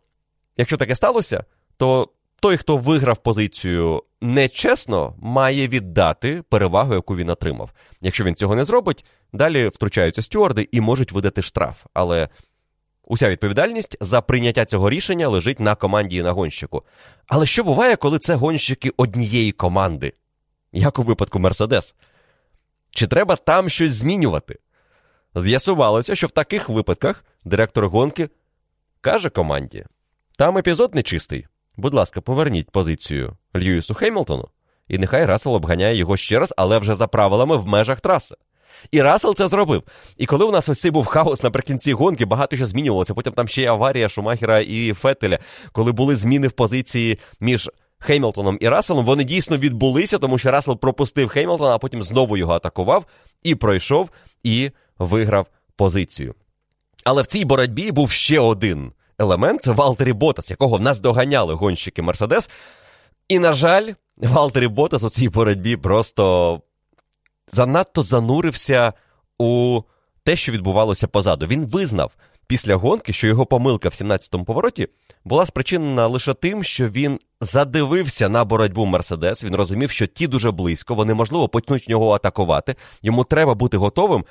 якщо 0.56 0.76
таке 0.76 0.94
сталося, 0.94 1.44
то 1.76 2.08
той, 2.40 2.56
хто 2.56 2.76
виграв 2.76 3.18
позицію 3.18 4.02
нечесно, 4.20 5.14
має 5.18 5.68
віддати 5.68 6.42
перевагу, 6.42 6.94
яку 6.94 7.16
він 7.16 7.30
отримав. 7.30 7.70
Якщо 8.00 8.24
він 8.24 8.34
цього 8.34 8.56
не 8.56 8.64
зробить, 8.64 9.04
далі 9.32 9.68
втручаються 9.68 10.22
стюарди 10.22 10.68
і 10.72 10.80
можуть 10.80 11.12
видати 11.12 11.42
штраф. 11.42 11.86
Але 11.94 12.28
уся 13.04 13.28
відповідальність 13.28 13.96
за 14.00 14.20
прийняття 14.20 14.64
цього 14.64 14.90
рішення 14.90 15.28
лежить 15.28 15.60
на 15.60 15.74
команді 15.74 16.16
і 16.16 16.22
на 16.22 16.32
гонщику. 16.32 16.82
Але 17.26 17.46
що 17.46 17.64
буває, 17.64 17.96
коли 17.96 18.18
це 18.18 18.34
гонщики 18.34 18.92
однієї 18.96 19.52
команди, 19.52 20.12
як 20.72 20.98
у 20.98 21.02
випадку 21.02 21.38
Мерседес? 21.38 21.94
Чи 22.90 23.06
треба 23.06 23.36
там 23.36 23.68
щось 23.68 23.92
змінювати? 23.92 24.58
З'ясувалося, 25.34 26.14
що 26.14 26.26
в 26.26 26.30
таких 26.30 26.68
випадках 26.68 27.24
директор 27.44 27.88
гонки 27.88 28.28
каже 29.00 29.30
команді: 29.30 29.84
там 30.38 30.58
епізод 30.58 30.94
нечистий. 30.94 31.46
Будь 31.76 31.94
ласка, 31.94 32.20
поверніть 32.20 32.70
позицію 32.70 33.36
Льюісу 33.56 33.94
Хеймлтону, 33.94 34.48
і 34.88 34.98
нехай 34.98 35.26
Рассел 35.26 35.54
обганяє 35.54 35.96
його 35.96 36.16
ще 36.16 36.38
раз, 36.38 36.54
але 36.56 36.78
вже 36.78 36.94
за 36.94 37.06
правилами 37.06 37.56
в 37.56 37.66
межах 37.66 38.00
траси. 38.00 38.34
І 38.90 39.02
Рассел 39.02 39.34
це 39.34 39.48
зробив. 39.48 39.82
І 40.16 40.26
коли 40.26 40.44
у 40.44 40.50
нас 40.50 40.68
ось 40.68 40.80
цей 40.80 40.90
був 40.90 41.06
хаос 41.06 41.42
наприкінці 41.42 41.92
гонки, 41.92 42.24
багато 42.24 42.56
що 42.56 42.66
змінювалося. 42.66 43.14
Потім 43.14 43.32
там 43.32 43.48
ще 43.48 43.62
й 43.62 43.66
аварія 43.66 44.08
Шумахера 44.08 44.60
і 44.60 44.92
Феттеля, 44.92 45.38
коли 45.72 45.92
були 45.92 46.16
зміни 46.16 46.48
в 46.48 46.52
позиції 46.52 47.18
між 47.40 47.70
Хеймлтоном 47.98 48.58
і 48.60 48.68
Расселом, 48.68 49.04
вони 49.04 49.24
дійсно 49.24 49.56
відбулися, 49.56 50.18
тому 50.18 50.38
що 50.38 50.50
Рассел 50.50 50.78
пропустив 50.78 51.28
Хеймлтона, 51.28 51.74
а 51.74 51.78
потім 51.78 52.02
знову 52.02 52.36
його 52.36 52.52
атакував 52.52 53.04
і 53.42 53.54
пройшов 53.54 54.10
і 54.42 54.70
виграв 54.98 55.46
позицію. 55.76 56.34
Але 57.04 57.22
в 57.22 57.26
цій 57.26 57.44
боротьбі 57.44 57.92
був 57.92 58.10
ще 58.10 58.40
один 58.40 58.92
елемент 59.18 59.62
це 59.62 59.72
Валтері 59.72 60.12
Ботас, 60.12 60.50
якого 60.50 60.78
наздоганяли 60.78 61.54
гонщики 61.54 62.02
Мерседес. 62.02 62.50
І, 63.28 63.38
на 63.38 63.52
жаль, 63.52 63.92
Валтері 64.16 64.68
Ботас 64.68 65.02
у 65.02 65.10
цій 65.10 65.28
боротьбі 65.28 65.76
просто 65.76 66.60
занадто 67.52 68.02
занурився 68.02 68.92
у 69.38 69.82
те, 70.24 70.36
що 70.36 70.52
відбувалося 70.52 71.08
позаду. 71.08 71.46
Він 71.46 71.66
визнав 71.66 72.12
після 72.46 72.76
гонки, 72.76 73.12
що 73.12 73.26
його 73.26 73.46
помилка 73.46 73.88
в 73.88 73.92
17-му 73.92 74.44
повороті 74.44 74.88
була 75.24 75.46
спричинена 75.46 76.06
лише 76.06 76.34
тим, 76.34 76.64
що 76.64 76.88
він 76.88 77.20
задивився 77.40 78.28
на 78.28 78.44
боротьбу 78.44 78.86
Мерседес. 78.86 79.44
Він 79.44 79.54
розумів, 79.54 79.90
що 79.90 80.06
ті 80.06 80.26
дуже 80.26 80.50
близько, 80.50 80.94
вони, 80.94 81.14
можливо, 81.14 81.48
почнуть 81.48 81.88
нього 81.88 82.10
атакувати. 82.10 82.74
Йому 83.02 83.24
треба 83.24 83.54
бути 83.54 83.76
готовим. 83.76 84.24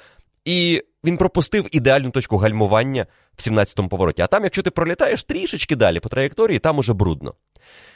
І 0.46 0.84
він 1.06 1.18
пропустив 1.18 1.68
ідеальну 1.72 2.10
точку 2.10 2.38
гальмування 2.38 3.06
в 3.38 3.42
17-му 3.42 3.90
повороті. 3.90 4.22
А 4.22 4.28
там, 4.28 4.44
якщо 4.44 4.62
ти 4.62 4.72
пролітаєш 4.72 5.24
трішечки 5.24 5.76
далі 5.76 6.00
по 6.00 6.10
траєкторії, 6.10 6.60
там 6.60 6.78
уже 6.78 6.94
брудно. 6.94 7.34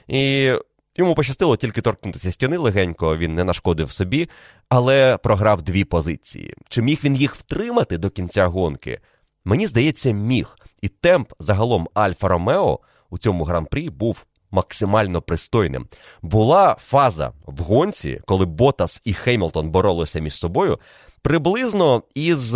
І 0.07 0.51
йому 0.97 1.15
пощастило 1.15 1.57
тільки 1.57 1.81
торкнутися 1.81 2.31
стіни 2.31 2.57
легенько, 2.57 3.17
він 3.17 3.35
не 3.35 3.43
нашкодив 3.43 3.91
собі, 3.91 4.29
але 4.69 5.17
програв 5.17 5.61
дві 5.61 5.83
позиції. 5.83 6.53
Чи 6.69 6.81
міг 6.81 6.99
він 7.03 7.15
їх 7.15 7.35
втримати 7.35 7.97
до 7.97 8.09
кінця 8.09 8.47
гонки? 8.47 8.99
Мені 9.45 9.67
здається, 9.67 10.11
міг. 10.11 10.55
І 10.81 10.87
темп 10.87 11.33
загалом 11.39 11.89
Альфа 11.93 12.27
Ромео 12.27 12.79
у 13.09 13.17
цьому 13.17 13.43
гран-прі 13.43 13.89
був 13.89 14.25
максимально 14.51 15.21
пристойним. 15.21 15.87
Була 16.21 16.75
фаза 16.79 17.31
в 17.45 17.61
гонці, 17.61 18.21
коли 18.25 18.45
Ботас 18.45 19.01
і 19.05 19.13
Хеймлтон 19.13 19.69
боролися 19.69 20.19
між 20.19 20.35
собою, 20.35 20.79
приблизно 21.21 22.03
із 22.15 22.55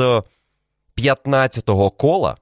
15-го 0.98 1.92
кола 1.92 2.38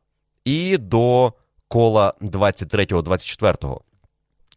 і 0.45 0.77
до 0.77 1.33
кола 1.67 2.13
23-24. 2.21 3.79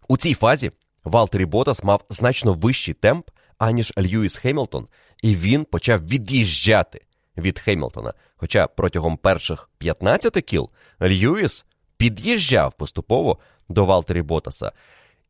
У 0.08 0.16
цій 0.16 0.34
фазі 0.34 0.70
Валтері 1.04 1.44
Ботас 1.44 1.84
мав 1.84 2.04
значно 2.08 2.52
вищий 2.52 2.94
темп, 2.94 3.30
аніж 3.58 3.92
Льюіс 3.98 4.36
Хеймлтон, 4.36 4.88
і 5.22 5.36
він 5.36 5.64
почав 5.64 6.00
від'їжджати 6.06 7.00
від 7.36 7.58
Хеймлтона. 7.58 8.14
Хоча 8.36 8.66
протягом 8.66 9.16
перших 9.16 9.70
15 9.78 10.32
кіл 10.32 10.70
Льюіс 11.02 11.64
під'їжджав 11.96 12.72
поступово 12.72 13.38
до 13.68 13.84
Валтері 13.84 14.22
Ботаса. 14.22 14.72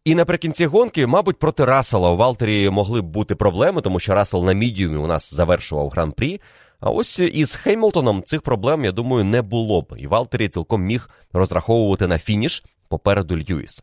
І 0.05 0.15
наприкінці 0.15 0.67
гонки, 0.67 1.07
мабуть, 1.07 1.39
проти 1.39 1.65
Рассела 1.65 2.11
у 2.11 2.17
Валтері 2.17 2.71
могли 2.71 3.03
б 3.03 3.05
бути 3.05 3.35
проблеми, 3.35 3.81
тому 3.81 4.01
що 4.01 4.15
Рассел 4.15 4.45
на 4.45 4.53
мідіумі 4.53 4.97
у 4.97 5.07
нас 5.07 5.35
завершував 5.35 5.89
гран-прі. 5.89 6.41
А 6.85 6.91
ось 6.91 7.19
із 7.19 7.55
Хеймлтоном 7.55 8.23
цих 8.23 8.43
проблем, 8.43 8.85
я 8.85 8.93
думаю, 8.93 9.25
не 9.25 9.43
було 9.43 9.83
б. 9.83 9.95
І 9.99 10.07
Валтері 10.07 10.49
цілком 10.49 10.83
міг 10.83 11.11
розраховувати 11.33 12.07
на 12.07 12.19
фініш 12.19 12.65
попереду 12.89 13.37
Льюіса. 13.37 13.83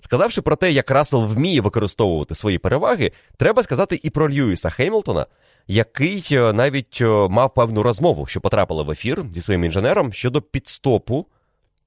Сказавши 0.00 0.42
про 0.42 0.56
те, 0.56 0.72
як 0.72 0.90
Рассел 0.90 1.24
вміє 1.24 1.60
використовувати 1.60 2.34
свої 2.34 2.58
переваги, 2.58 3.12
треба 3.36 3.62
сказати 3.62 4.00
і 4.02 4.10
про 4.10 4.30
Льюіса 4.30 4.70
Хеймлтона, 4.70 5.26
який 5.66 6.24
навіть 6.30 7.00
мав 7.30 7.54
певну 7.54 7.82
розмову, 7.82 8.26
що 8.26 8.40
потрапила 8.40 8.82
в 8.82 8.90
ефір 8.90 9.24
зі 9.34 9.42
своїм 9.42 9.64
інженером 9.64 10.12
щодо 10.12 10.42
підстопу 10.42 11.26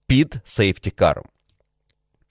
під 0.07 0.35
сейфті-каром. 0.45 1.25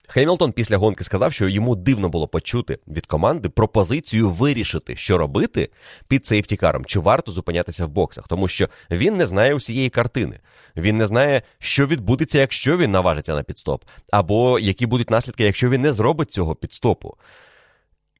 Хемілтон 0.08 0.52
після 0.52 0.76
гонки 0.76 1.04
сказав, 1.04 1.32
що 1.32 1.48
йому 1.48 1.76
дивно 1.76 2.08
було 2.08 2.28
почути 2.28 2.78
від 2.88 3.06
команди 3.06 3.48
пропозицію 3.48 4.30
вирішити, 4.30 4.96
що 4.96 5.18
робити 5.18 5.70
під 6.08 6.26
сейфтікаром, 6.26 6.84
чи 6.84 7.00
варто 7.00 7.32
зупинятися 7.32 7.86
в 7.86 7.88
боксах, 7.88 8.28
тому 8.28 8.48
що 8.48 8.68
він 8.90 9.16
не 9.16 9.26
знає 9.26 9.54
усієї 9.54 9.90
картини. 9.90 10.40
Він 10.76 10.96
не 10.96 11.06
знає, 11.06 11.42
що 11.58 11.86
відбудеться, 11.86 12.38
якщо 12.38 12.76
він 12.76 12.90
наважиться 12.90 13.34
на 13.34 13.42
підстоп, 13.42 13.84
або 14.12 14.58
які 14.58 14.86
будуть 14.86 15.10
наслідки, 15.10 15.44
якщо 15.44 15.70
він 15.70 15.82
не 15.82 15.92
зробить 15.92 16.32
цього 16.32 16.54
підстопу. 16.54 17.16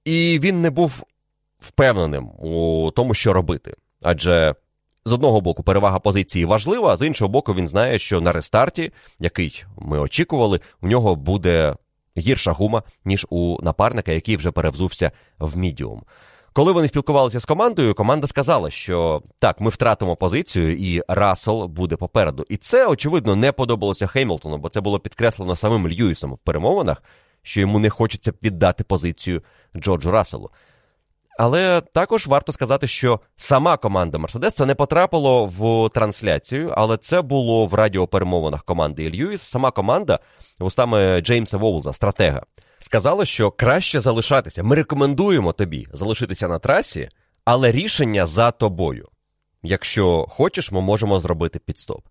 І 0.04 0.38
він 0.42 0.62
не 0.62 0.70
був 0.70 1.04
впевненим 1.60 2.28
у 2.28 2.90
тому, 2.96 3.14
що 3.14 3.32
робити. 3.32 3.74
Адже 4.02 4.54
з 5.06 5.12
одного 5.12 5.40
боку 5.40 5.62
перевага 5.62 5.98
позиції 5.98 6.44
важлива, 6.44 6.92
а 6.92 6.96
з 6.96 7.06
іншого 7.06 7.28
боку, 7.28 7.54
він 7.54 7.68
знає, 7.68 7.98
що 7.98 8.20
на 8.20 8.32
рестарті, 8.32 8.92
який 9.18 9.64
ми 9.78 9.98
очікували, 9.98 10.60
у 10.82 10.88
нього 10.88 11.16
буде 11.16 11.74
гірша 12.18 12.52
гума, 12.52 12.82
ніж 13.04 13.26
у 13.30 13.58
напарника, 13.62 14.12
який 14.12 14.36
вже 14.36 14.50
перевзувся 14.50 15.10
в 15.38 15.56
мідіум. 15.56 16.02
Коли 16.52 16.72
вони 16.72 16.88
спілкувалися 16.88 17.40
з 17.40 17.44
командою, 17.44 17.94
команда 17.94 18.26
сказала, 18.26 18.70
що 18.70 19.22
так, 19.38 19.60
ми 19.60 19.70
втратимо 19.70 20.16
позицію, 20.16 20.76
і 20.76 21.02
Рассел 21.08 21.66
буде 21.66 21.96
попереду. 21.96 22.44
І 22.48 22.56
це, 22.56 22.86
очевидно, 22.86 23.36
не 23.36 23.52
подобалося 23.52 24.06
Хеймлтону, 24.06 24.58
бо 24.58 24.68
це 24.68 24.80
було 24.80 24.98
підкреслено 24.98 25.56
самим 25.56 25.88
Льюісом 25.88 26.32
в 26.32 26.38
перемовинах, 26.38 27.02
що 27.42 27.60
йому 27.60 27.78
не 27.78 27.90
хочеться 27.90 28.32
віддати 28.42 28.84
позицію 28.84 29.42
Джорджу 29.76 30.10
Расселу. 30.10 30.50
Але 31.38 31.80
також 31.80 32.26
варто 32.26 32.52
сказати, 32.52 32.88
що 32.88 33.20
сама 33.36 33.76
команда 33.76 34.18
Мерседес 34.18 34.54
це 34.54 34.66
не 34.66 34.74
потрапило 34.74 35.46
в 35.46 35.88
трансляцію, 35.94 36.72
але 36.76 36.96
це 36.96 37.22
було 37.22 37.66
в 37.66 37.74
радіоперемовинах 37.74 38.64
команди 38.64 39.10
Льюіс. 39.10 39.42
Сама 39.42 39.70
команда, 39.70 40.18
вустами 40.58 41.20
Джеймса 41.20 41.56
Воулза, 41.56 41.92
стратега, 41.92 42.42
сказала, 42.78 43.24
що 43.24 43.50
краще 43.50 44.00
залишатися. 44.00 44.62
Ми 44.62 44.76
рекомендуємо 44.76 45.52
тобі 45.52 45.86
залишитися 45.92 46.48
на 46.48 46.58
трасі, 46.58 47.08
але 47.44 47.72
рішення 47.72 48.26
за 48.26 48.50
тобою. 48.50 49.08
Якщо 49.62 50.26
хочеш, 50.28 50.72
ми 50.72 50.80
можемо 50.80 51.20
зробити 51.20 51.58
підстоп. 51.58 52.06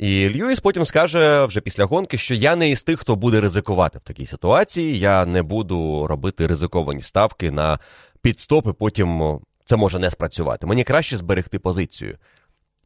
І 0.00 0.28
Льюіс 0.28 0.60
потім 0.60 0.84
скаже 0.84 1.44
вже 1.44 1.60
після 1.60 1.84
гонки, 1.84 2.18
що 2.18 2.34
я 2.34 2.56
не 2.56 2.70
із 2.70 2.82
тих, 2.82 3.00
хто 3.00 3.16
буде 3.16 3.40
ризикувати 3.40 3.98
в 3.98 4.02
такій 4.02 4.26
ситуації. 4.26 4.98
Я 4.98 5.26
не 5.26 5.42
буду 5.42 6.06
робити 6.06 6.46
ризиковані 6.46 7.02
ставки 7.02 7.50
на 7.50 7.78
підстоп, 8.22 8.66
і 8.68 8.72
потім 8.72 9.40
це 9.64 9.76
може 9.76 9.98
не 9.98 10.10
спрацювати. 10.10 10.66
Мені 10.66 10.84
краще 10.84 11.16
зберегти 11.16 11.58
позицію. 11.58 12.18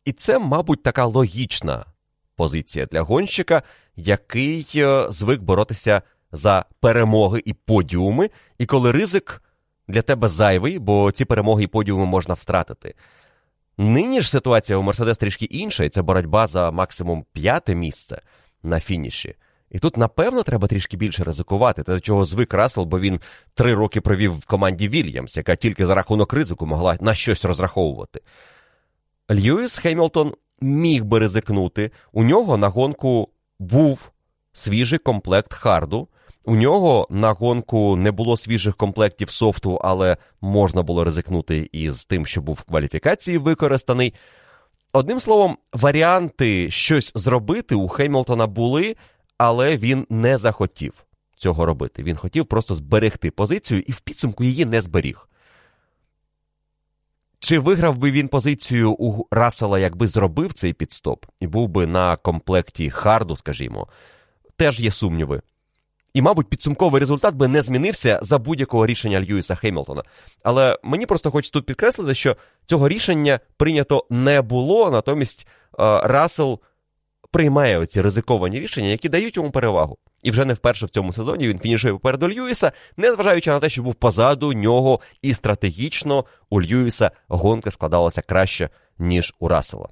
І 0.04 0.12
це, 0.12 0.38
мабуть, 0.38 0.82
така 0.82 1.04
логічна 1.04 1.84
позиція 2.36 2.86
для 2.86 3.00
гонщика, 3.00 3.62
який 3.96 4.66
е, 4.76 5.06
звик 5.10 5.42
боротися 5.42 6.02
за 6.32 6.64
перемоги 6.80 7.42
і 7.44 7.52
подіуми, 7.52 8.30
і 8.58 8.66
коли 8.66 8.92
ризик 8.92 9.42
для 9.88 10.02
тебе 10.02 10.28
зайвий, 10.28 10.78
бо 10.78 11.12
ці 11.12 11.24
перемоги 11.24 11.64
і 11.64 11.66
подіуми 11.66 12.06
можна 12.06 12.34
втратити. 12.34 12.94
Нині 13.78 14.20
ж 14.20 14.30
ситуація 14.30 14.78
у 14.78 14.82
Мерседес 14.82 15.18
трішки 15.18 15.44
інша, 15.44 15.84
і 15.84 15.88
це 15.88 16.02
боротьба 16.02 16.46
за 16.46 16.70
максимум 16.70 17.24
п'яте 17.32 17.74
місце 17.74 18.22
на 18.62 18.80
фініші. 18.80 19.34
І 19.74 19.78
тут, 19.78 19.96
напевно, 19.96 20.42
треба 20.42 20.68
трішки 20.68 20.96
більше 20.96 21.24
ризикувати, 21.24 21.82
те, 21.82 21.92
до 21.92 22.00
чого 22.00 22.24
звик 22.24 22.54
Рассел, 22.54 22.84
бо 22.84 23.00
він 23.00 23.20
три 23.54 23.74
роки 23.74 24.00
провів 24.00 24.38
в 24.38 24.46
команді 24.46 24.88
Вільямс, 24.88 25.36
яка 25.36 25.56
тільки 25.56 25.86
за 25.86 25.94
рахунок 25.94 26.32
ризику 26.32 26.66
могла 26.66 26.96
на 27.00 27.14
щось 27.14 27.44
розраховувати. 27.44 28.20
Льюіс 29.30 29.78
Хемілтон 29.78 30.34
міг 30.60 31.04
би 31.04 31.18
ризикнути. 31.18 31.90
У 32.12 32.24
нього 32.24 32.56
на 32.56 32.68
гонку 32.68 33.28
був 33.58 34.10
свіжий 34.52 34.98
комплект 34.98 35.54
харду. 35.54 36.08
У 36.44 36.56
нього 36.56 37.06
на 37.10 37.32
гонку 37.32 37.96
не 37.96 38.12
було 38.12 38.36
свіжих 38.36 38.76
комплектів 38.76 39.30
софту, 39.30 39.80
але 39.84 40.16
можна 40.40 40.82
було 40.82 41.04
ризикнути 41.04 41.68
із 41.72 42.04
тим, 42.04 42.26
що 42.26 42.42
був 42.42 42.54
в 42.54 42.62
кваліфікації 42.62 43.38
використаний. 43.38 44.14
Одним 44.92 45.20
словом, 45.20 45.58
варіанти 45.72 46.70
щось 46.70 47.12
зробити 47.14 47.74
у 47.74 47.88
Хемілтона 47.88 48.46
були, 48.46 48.96
але 49.38 49.76
він 49.76 50.06
не 50.10 50.38
захотів 50.38 51.04
цього 51.36 51.66
робити. 51.66 52.02
Він 52.02 52.16
хотів 52.16 52.46
просто 52.46 52.74
зберегти 52.74 53.30
позицію 53.30 53.82
і 53.86 53.92
в 53.92 54.00
підсумку 54.00 54.44
її 54.44 54.64
не 54.64 54.80
зберіг. 54.80 55.28
Чи 57.38 57.58
виграв 57.58 57.98
би 57.98 58.10
він 58.10 58.28
позицію 58.28 58.92
у 58.92 59.26
Рассела, 59.30 59.78
якби 59.78 60.06
зробив 60.06 60.52
цей 60.52 60.72
підстоп, 60.72 61.26
і 61.40 61.46
був 61.46 61.68
би 61.68 61.86
на 61.86 62.16
комплекті 62.16 62.90
Харду, 62.90 63.36
скажімо, 63.36 63.88
теж 64.56 64.80
є 64.80 64.90
сумніви. 64.90 65.42
І, 66.14 66.22
мабуть, 66.22 66.48
підсумковий 66.48 67.00
результат 67.00 67.34
би 67.34 67.48
не 67.48 67.62
змінився 67.62 68.18
за 68.22 68.38
будь-якого 68.38 68.86
рішення 68.86 69.20
Льюіса 69.20 69.54
Хеймлтона. 69.54 70.02
Але 70.42 70.78
мені 70.82 71.06
просто 71.06 71.30
хочеться 71.30 71.52
тут 71.52 71.66
підкреслити, 71.66 72.14
що 72.14 72.36
цього 72.66 72.88
рішення 72.88 73.40
прийнято 73.56 74.06
не 74.10 74.42
було, 74.42 74.90
натомість 74.90 75.46
Рассел 75.78 76.60
приймає 77.34 77.78
оці 77.78 78.00
ризиковані 78.00 78.60
рішення, 78.60 78.88
які 78.88 79.08
дають 79.08 79.36
йому 79.36 79.50
перевагу. 79.50 79.98
І 80.22 80.30
вже 80.30 80.44
не 80.44 80.54
вперше 80.54 80.86
в 80.86 80.88
цьому 80.88 81.12
сезоні 81.12 81.48
він 81.48 81.58
фінішує 81.58 81.94
попереду 81.94 82.28
Льюіса, 82.28 82.72
незважаючи 82.96 83.50
на 83.50 83.60
те, 83.60 83.68
що 83.68 83.82
був 83.82 83.94
позаду 83.94 84.52
нього, 84.52 85.00
і 85.22 85.34
стратегічно 85.34 86.24
у 86.50 86.62
Льюіса 86.62 87.10
гонка 87.28 87.70
складалася 87.70 88.22
краще, 88.22 88.70
ніж 88.98 89.34
у 89.38 89.48
Рассела. 89.48 89.88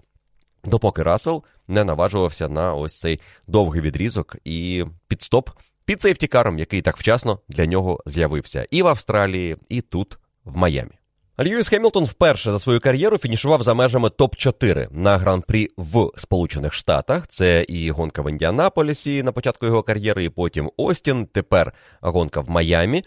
Допоки 0.65 1.03
Рассел 1.03 1.45
не 1.69 1.85
наважувався 1.85 2.49
на 2.49 2.75
ось 2.75 3.01
цей 3.01 3.21
довгий 3.49 3.81
відрізок 3.81 4.37
і 4.45 4.85
підстоп 5.09 5.51
під 5.85 6.03
сейфтікаром, 6.03 6.59
який 6.59 6.83
так 6.83 6.97
вчасно 6.97 7.41
для 7.49 7.67
нього 7.67 8.03
з'явився 8.07 8.67
і 8.71 8.83
в 8.83 8.87
Австралії, 8.87 9.57
і 9.69 9.81
тут, 9.81 10.19
в 10.45 10.57
Майамі. 10.57 11.02
Льюіс 11.41 11.69
Хемілтон 11.69 12.05
вперше 12.05 12.53
за 12.53 12.59
свою 12.59 12.81
кар'єру 12.81 13.19
фінішував 13.19 13.63
за 13.63 13.75
межами 13.75 14.09
топ-4 14.09 14.89
на 14.91 15.19
гран-прі 15.19 15.69
в 15.77 16.11
Сполучених 16.17 16.73
Штатах. 16.73 17.29
Це 17.29 17.65
і 17.69 17.91
гонка 17.91 18.23
в 18.23 18.31
Індіанаполісі 18.31 19.23
на 19.23 19.33
початку 19.33 19.67
його 19.67 19.83
кар'єри, 19.83 20.25
і 20.25 20.29
потім 20.29 20.71
Остін. 20.77 21.27
Тепер 21.27 21.73
гонка 22.01 22.41
в 22.41 22.51
Майамі. 22.51 23.05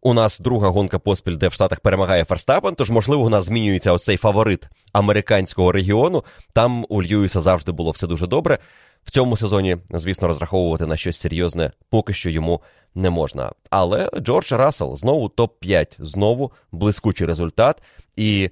У 0.00 0.14
нас 0.14 0.40
друга 0.40 0.68
гонка 0.68 0.98
поспіль, 0.98 1.36
де 1.36 1.48
в 1.48 1.52
Штатах 1.52 1.80
перемагає 1.80 2.24
Ферстапен, 2.24 2.74
тож, 2.74 2.90
можливо, 2.90 3.22
у 3.22 3.28
нас 3.28 3.44
змінюється 3.44 3.92
оцей 3.92 4.16
фаворит 4.16 4.68
американського 4.92 5.72
регіону. 5.72 6.24
Там 6.52 6.86
у 6.88 7.02
Льюіса 7.02 7.40
завжди 7.40 7.72
було 7.72 7.90
все 7.90 8.06
дуже 8.06 8.26
добре. 8.26 8.58
В 9.04 9.10
цьому 9.10 9.36
сезоні, 9.36 9.76
звісно, 9.90 10.28
розраховувати 10.28 10.86
на 10.86 10.96
щось 10.96 11.20
серйозне 11.20 11.70
поки 11.90 12.12
що 12.12 12.30
йому 12.30 12.62
не 12.94 13.10
можна. 13.10 13.52
Але 13.70 14.10
Джордж 14.20 14.52
Рассел 14.52 14.96
знову 14.96 15.28
топ-5, 15.28 15.86
знову 15.98 16.52
блискучий 16.72 17.26
результат. 17.26 17.82
І 18.16 18.50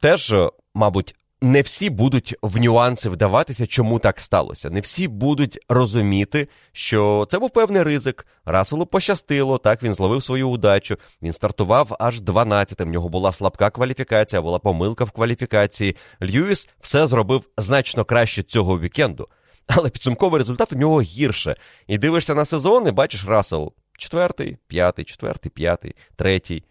теж, 0.00 0.34
мабуть, 0.74 1.14
не 1.40 1.62
всі 1.62 1.90
будуть 1.90 2.34
в 2.42 2.60
нюанси 2.60 3.08
вдаватися, 3.08 3.66
чому 3.66 3.98
так 3.98 4.20
сталося. 4.20 4.70
Не 4.70 4.80
всі 4.80 5.08
будуть 5.08 5.58
розуміти, 5.68 6.48
що 6.72 7.26
це 7.30 7.38
був 7.38 7.50
певний 7.50 7.82
ризик. 7.82 8.26
Расселу 8.44 8.86
пощастило, 8.86 9.58
так 9.58 9.82
він 9.82 9.94
зловив 9.94 10.22
свою 10.22 10.48
удачу. 10.48 10.96
Він 11.22 11.32
стартував 11.32 11.96
аж 11.98 12.20
12-тим. 12.20 12.88
В 12.88 12.92
нього 12.92 13.08
була 13.08 13.32
слабка 13.32 13.70
кваліфікація, 13.70 14.42
була 14.42 14.58
помилка 14.58 15.04
в 15.04 15.10
кваліфікації. 15.10 15.96
Льюіс 16.22 16.68
все 16.80 17.06
зробив 17.06 17.48
значно 17.58 18.04
краще 18.04 18.42
цього 18.42 18.80
вікенду. 18.80 19.28
Але 19.66 19.90
підсумковий 19.90 20.38
результат 20.38 20.72
у 20.72 20.76
нього 20.76 21.00
гірше. 21.00 21.56
І 21.86 21.98
дивишся 21.98 22.34
на 22.34 22.44
сезон, 22.44 22.88
і 22.88 22.90
бачиш 22.90 23.26
Рассел 23.26 23.72
четвертий, 23.98 24.56
п'ятий, 24.66 25.04
четвертий, 25.04 25.50
п'ятий, 25.50 25.94
третій. 26.16 26.64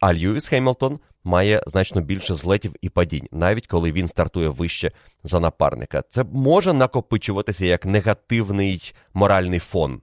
А 0.00 0.14
Льюіс 0.14 0.48
Хемілтон 0.48 0.98
має 1.24 1.62
значно 1.66 2.00
більше 2.00 2.34
злетів 2.34 2.74
і 2.80 2.88
падінь, 2.88 3.28
навіть 3.32 3.66
коли 3.66 3.92
він 3.92 4.08
стартує 4.08 4.48
вище 4.48 4.92
за 5.24 5.40
напарника. 5.40 6.02
Це 6.08 6.24
може 6.24 6.72
накопичуватися 6.72 7.66
як 7.66 7.86
негативний 7.86 8.94
моральний 9.14 9.58
фон 9.58 10.02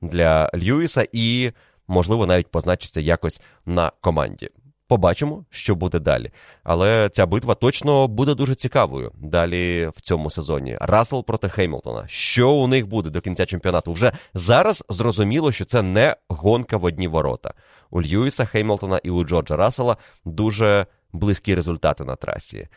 для 0.00 0.50
Льюіса 0.54 1.06
і, 1.12 1.52
можливо, 1.88 2.26
навіть 2.26 2.48
позначиться 2.48 3.00
якось 3.00 3.40
на 3.66 3.92
команді. 4.00 4.50
Побачимо, 4.92 5.44
що 5.50 5.74
буде 5.74 5.98
далі. 5.98 6.30
Але 6.64 7.08
ця 7.08 7.26
битва 7.26 7.54
точно 7.54 8.08
буде 8.08 8.34
дуже 8.34 8.54
цікавою 8.54 9.12
далі 9.14 9.90
в 9.94 10.00
цьому 10.00 10.30
сезоні. 10.30 10.78
Рассел 10.80 11.24
проти 11.24 11.48
Хеймлтона. 11.48 12.04
Що 12.08 12.50
у 12.50 12.66
них 12.66 12.86
буде 12.86 13.10
до 13.10 13.20
кінця 13.20 13.46
чемпіонату? 13.46 13.92
Вже 13.92 14.12
зараз 14.34 14.84
зрозуміло, 14.88 15.52
що 15.52 15.64
це 15.64 15.82
не 15.82 16.16
гонка 16.28 16.76
в 16.76 16.84
одні 16.84 17.08
ворота. 17.08 17.54
У 17.90 18.02
Льюіса 18.02 18.44
Хеймлтона 18.44 19.00
і 19.02 19.10
у 19.10 19.24
Джорджа 19.24 19.56
Рассела 19.56 19.96
дуже 20.24 20.86
близькі 21.12 21.54
результати 21.54 22.04
на 22.04 22.16
трасі. 22.16 22.68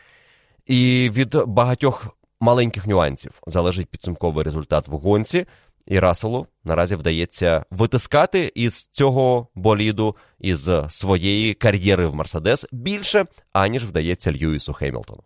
І 0.66 1.10
від 1.14 1.36
багатьох 1.46 2.06
маленьких 2.40 2.86
нюансів 2.86 3.32
залежить 3.46 3.88
підсумковий 3.88 4.44
результат 4.44 4.88
в 4.88 4.92
гонці. 4.92 5.46
І 5.86 5.98
Расселу 5.98 6.46
наразі 6.64 6.96
вдається 6.96 7.64
витискати 7.70 8.52
із 8.54 8.88
цього 8.92 9.48
боліду, 9.54 10.16
із 10.40 10.68
своєї 10.88 11.54
кар'єри 11.54 12.06
в 12.06 12.14
Мерседес 12.14 12.66
більше, 12.72 13.26
аніж 13.52 13.84
вдається 13.84 14.32
Льюісу 14.32 14.72
Хемілтону. 14.72 15.22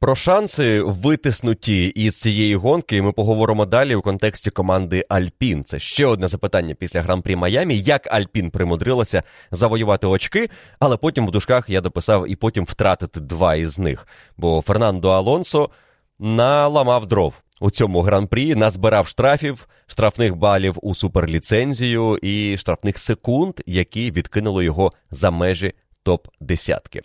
Про 0.00 0.14
шанси 0.14 0.82
витиснуті 0.82 1.86
із 1.86 2.20
цієї 2.20 2.56
гонки 2.56 3.02
ми 3.02 3.12
поговоримо 3.12 3.66
далі 3.66 3.94
у 3.94 4.02
контексті 4.02 4.50
команди 4.50 5.04
Альпін. 5.08 5.64
Це 5.64 5.78
ще 5.78 6.06
одне 6.06 6.28
запитання 6.28 6.74
після 6.74 7.02
гран-прі 7.02 7.36
Майамі, 7.36 7.78
як 7.78 8.12
Альпін 8.12 8.50
примудрилася 8.50 9.22
завоювати 9.50 10.06
очки, 10.06 10.50
але 10.78 10.96
потім 10.96 11.26
в 11.26 11.30
дужках 11.30 11.68
я 11.68 11.80
дописав 11.80 12.30
і 12.30 12.36
потім 12.36 12.64
втратити 12.64 13.20
два 13.20 13.54
із 13.54 13.78
них. 13.78 14.06
Бо 14.36 14.60
Фернандо 14.60 15.10
Алонсо 15.10 15.70
наламав 16.18 17.06
дров 17.06 17.34
у 17.60 17.70
цьому 17.70 18.02
гран-прі, 18.02 18.54
назбирав 18.54 19.06
штрафів, 19.06 19.68
штрафних 19.86 20.36
балів 20.36 20.78
у 20.82 20.94
суперліцензію 20.94 22.18
і 22.22 22.56
штрафних 22.58 22.98
секунд, 22.98 23.54
які 23.66 24.10
відкинули 24.10 24.64
його 24.64 24.92
за 25.10 25.30
межі 25.30 25.72
топ-десятки. 26.04 27.02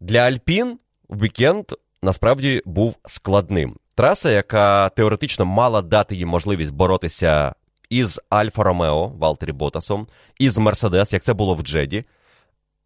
Для 0.00 0.18
Альпін 0.18 0.78
вікенд 1.10 1.64
насправді 2.02 2.62
був 2.64 2.96
складним. 3.06 3.76
Траса, 3.94 4.30
яка 4.30 4.88
теоретично 4.88 5.44
мала 5.44 5.82
дати 5.82 6.16
їм 6.16 6.28
можливість 6.28 6.72
боротися 6.72 7.54
із 7.90 8.20
Альфа 8.28 8.62
Ромео 8.62 9.08
Валтері 9.08 9.52
Ботасом, 9.52 10.06
із 10.38 10.58
Мерседес, 10.58 11.12
як 11.12 11.22
це 11.22 11.34
було 11.34 11.54
в 11.54 11.62
Джеді, 11.62 12.04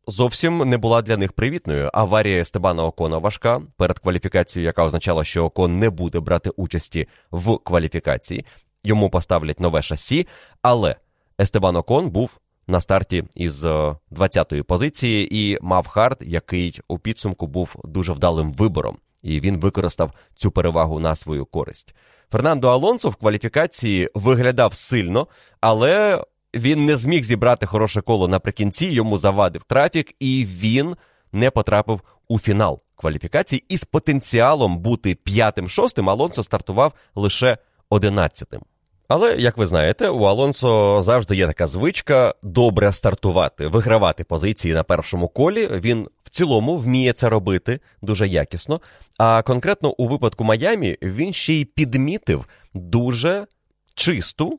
зовсім 0.06 0.58
не 0.58 0.78
була 0.78 1.02
для 1.02 1.16
них 1.16 1.32
привітною. 1.32 1.90
Аварія 1.92 2.40
Естебана 2.40 2.84
Окона 2.84 3.18
важка 3.18 3.62
перед 3.76 3.98
кваліфікацією, 3.98 4.66
яка 4.66 4.84
означала, 4.84 5.24
що 5.24 5.44
Окон 5.44 5.78
не 5.78 5.90
буде 5.90 6.20
брати 6.20 6.50
участі 6.50 7.08
в 7.30 7.58
кваліфікації. 7.58 8.44
Йому 8.84 9.10
поставлять 9.10 9.60
нове 9.60 9.82
шасі, 9.82 10.26
але 10.62 10.96
Естебан 11.40 11.76
Окон 11.76 12.10
був 12.10 12.38
на 12.66 12.80
старті 12.80 13.24
із 13.34 13.64
20-ї 13.64 14.58
е, 14.58 14.62
позиції 14.62 15.36
і 15.36 15.58
мав 15.62 15.86
хард, 15.86 16.18
який 16.20 16.80
у 16.88 16.98
підсумку 16.98 17.46
був 17.46 17.76
дуже 17.84 18.12
вдалим 18.12 18.52
вибором, 18.52 18.96
і 19.22 19.40
він 19.40 19.60
використав 19.60 20.12
цю 20.34 20.50
перевагу 20.50 21.00
на 21.00 21.16
свою 21.16 21.46
користь. 21.46 21.94
Фернандо 22.32 22.68
Алонсо 22.68 23.08
в 23.08 23.16
кваліфікації 23.16 24.10
виглядав 24.14 24.74
сильно, 24.74 25.26
але 25.60 26.24
він 26.54 26.86
не 26.86 26.96
зміг 26.96 27.24
зібрати 27.24 27.66
хороше 27.66 28.00
коло 28.00 28.28
наприкінці, 28.28 28.86
йому 28.86 29.18
завадив 29.18 29.64
трафік, 29.64 30.14
і 30.20 30.46
він 30.50 30.96
не 31.32 31.50
потрапив 31.50 32.00
у 32.28 32.38
фінал 32.38 32.80
кваліфікації. 32.96 33.64
І 33.68 33.76
з 33.76 33.84
потенціалом 33.84 34.78
бути 34.78 35.14
п'ятим-шостим 35.14 36.10
Алонсо 36.10 36.42
стартував 36.42 36.92
лише 37.14 37.58
одинадцятим. 37.90 38.60
Але, 39.08 39.36
як 39.36 39.56
ви 39.56 39.66
знаєте, 39.66 40.08
у 40.08 40.22
Алонсо 40.22 41.00
завжди 41.02 41.36
є 41.36 41.46
така 41.46 41.66
звичка 41.66 42.34
добре 42.42 42.92
стартувати, 42.92 43.66
вигравати 43.66 44.24
позиції 44.24 44.74
на 44.74 44.82
першому 44.82 45.28
колі. 45.28 45.66
Він 45.66 46.08
в 46.24 46.30
цілому 46.30 46.76
вміє 46.76 47.12
це 47.12 47.28
робити 47.28 47.80
дуже 48.02 48.28
якісно. 48.28 48.80
А 49.18 49.42
конкретно 49.42 49.90
у 49.90 50.08
випадку 50.08 50.44
Майамі 50.44 50.98
він 51.02 51.32
ще 51.32 51.52
й 51.52 51.64
підмітив 51.64 52.46
дуже 52.74 53.46
чисту. 53.94 54.58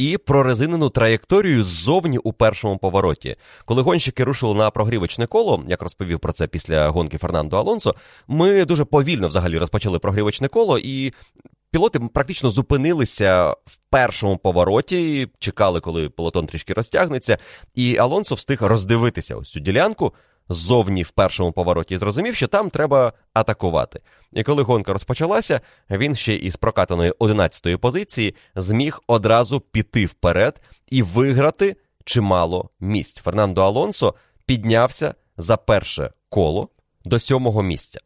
І 0.00 0.18
прорезинену 0.18 0.88
траєкторію 0.88 1.64
ззовні 1.64 2.18
у 2.18 2.32
першому 2.32 2.78
повороті. 2.78 3.36
Коли 3.64 3.82
гонщики 3.82 4.24
рушили 4.24 4.54
на 4.54 4.70
прогрівочне 4.70 5.26
коло, 5.26 5.64
як 5.68 5.82
розповів 5.82 6.20
про 6.20 6.32
це 6.32 6.46
після 6.46 6.88
гонки 6.88 7.18
Фернандо 7.18 7.56
Алонсо, 7.56 7.94
ми 8.28 8.64
дуже 8.64 8.84
повільно 8.84 9.28
взагалі 9.28 9.58
розпочали 9.58 9.98
прогрівочне 9.98 10.48
коло, 10.48 10.78
і 10.78 11.12
Пілоти 11.72 11.98
практично 11.98 12.50
зупинилися 12.50 13.50
в 13.50 13.76
першому 13.90 14.36
повороті, 14.36 15.28
чекали, 15.38 15.80
коли 15.80 16.08
полотон 16.08 16.46
трішки 16.46 16.72
розтягнеться, 16.72 17.38
і 17.74 17.96
Алонсо 17.96 18.34
встиг 18.34 18.62
роздивитися 18.62 19.36
ось 19.36 19.50
цю 19.50 19.60
ділянку 19.60 20.14
ззовні 20.50 21.02
в 21.02 21.10
першому 21.10 21.52
повороті 21.52 21.98
зрозумів, 21.98 22.34
що 22.34 22.48
там 22.48 22.70
треба 22.70 23.12
атакувати. 23.32 24.00
І 24.32 24.42
коли 24.42 24.62
гонка 24.62 24.92
розпочалася, 24.92 25.60
він 25.90 26.16
ще 26.16 26.34
із 26.34 26.56
прокатаної 26.56 27.10
11-ї 27.10 27.76
позиції 27.76 28.34
зміг 28.54 29.00
одразу 29.06 29.60
піти 29.60 30.06
вперед 30.06 30.62
і 30.90 31.02
виграти 31.02 31.76
чимало 32.04 32.70
місць. 32.80 33.20
Фернандо 33.20 33.62
Алонсо 33.62 34.14
піднявся 34.46 35.14
за 35.36 35.56
перше 35.56 36.10
коло 36.28 36.68
до 37.04 37.20
сьомого 37.20 37.62
місця. 37.62 38.00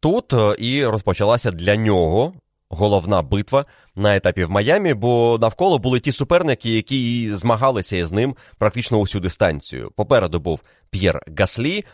Тут 0.00 0.32
е, 0.32 0.56
і 0.58 0.86
розпочалася 0.86 1.50
для 1.50 1.76
нього 1.76 2.32
головна 2.70 3.22
битва 3.22 3.64
на 3.96 4.16
етапі 4.16 4.44
в 4.44 4.50
Майамі, 4.50 4.94
бо 4.94 5.38
навколо 5.40 5.78
були 5.78 6.00
ті 6.00 6.12
суперники, 6.12 6.70
які 6.70 7.30
змагалися 7.34 7.96
із 7.96 8.12
ним 8.12 8.36
практично 8.58 8.98
усю 8.98 9.20
дистанцію. 9.20 9.90
Попереду 9.96 10.40
був 10.40 10.62
П'єр 10.90 11.20
Гаслі, 11.38 11.84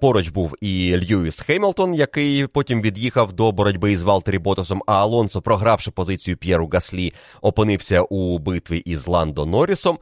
поруч 0.00 0.28
був 0.28 0.54
і 0.60 0.96
Льюіс 0.96 1.40
Хеймлтон, 1.40 1.94
який 1.94 2.46
потім 2.46 2.82
від'їхав 2.82 3.32
до 3.32 3.52
боротьби 3.52 3.92
із 3.92 4.02
Валтері 4.02 4.38
Ботасом, 4.38 4.82
а 4.86 4.92
Алонсо, 4.92 5.42
програвши 5.42 5.90
позицію 5.90 6.36
П'єру 6.36 6.68
Гаслі, 6.72 7.12
опинився 7.42 8.02
у 8.02 8.38
битві 8.38 8.78
із 8.78 9.08
Ландо 9.08 9.46
Норрісом. 9.46 9.98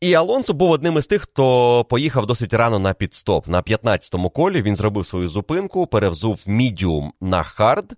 І 0.00 0.14
Алонсо 0.14 0.52
був 0.54 0.70
одним 0.70 0.98
із 0.98 1.06
тих, 1.06 1.22
хто 1.22 1.84
поїхав 1.84 2.26
досить 2.26 2.54
рано 2.54 2.78
на 2.78 2.94
пітстоп. 2.94 3.48
На 3.48 3.62
15-му 3.62 4.30
колі 4.30 4.62
він 4.62 4.76
зробив 4.76 5.06
свою 5.06 5.28
зупинку, 5.28 5.86
перевзув 5.86 6.44
мідіум 6.46 7.12
на 7.20 7.42
хард 7.42 7.94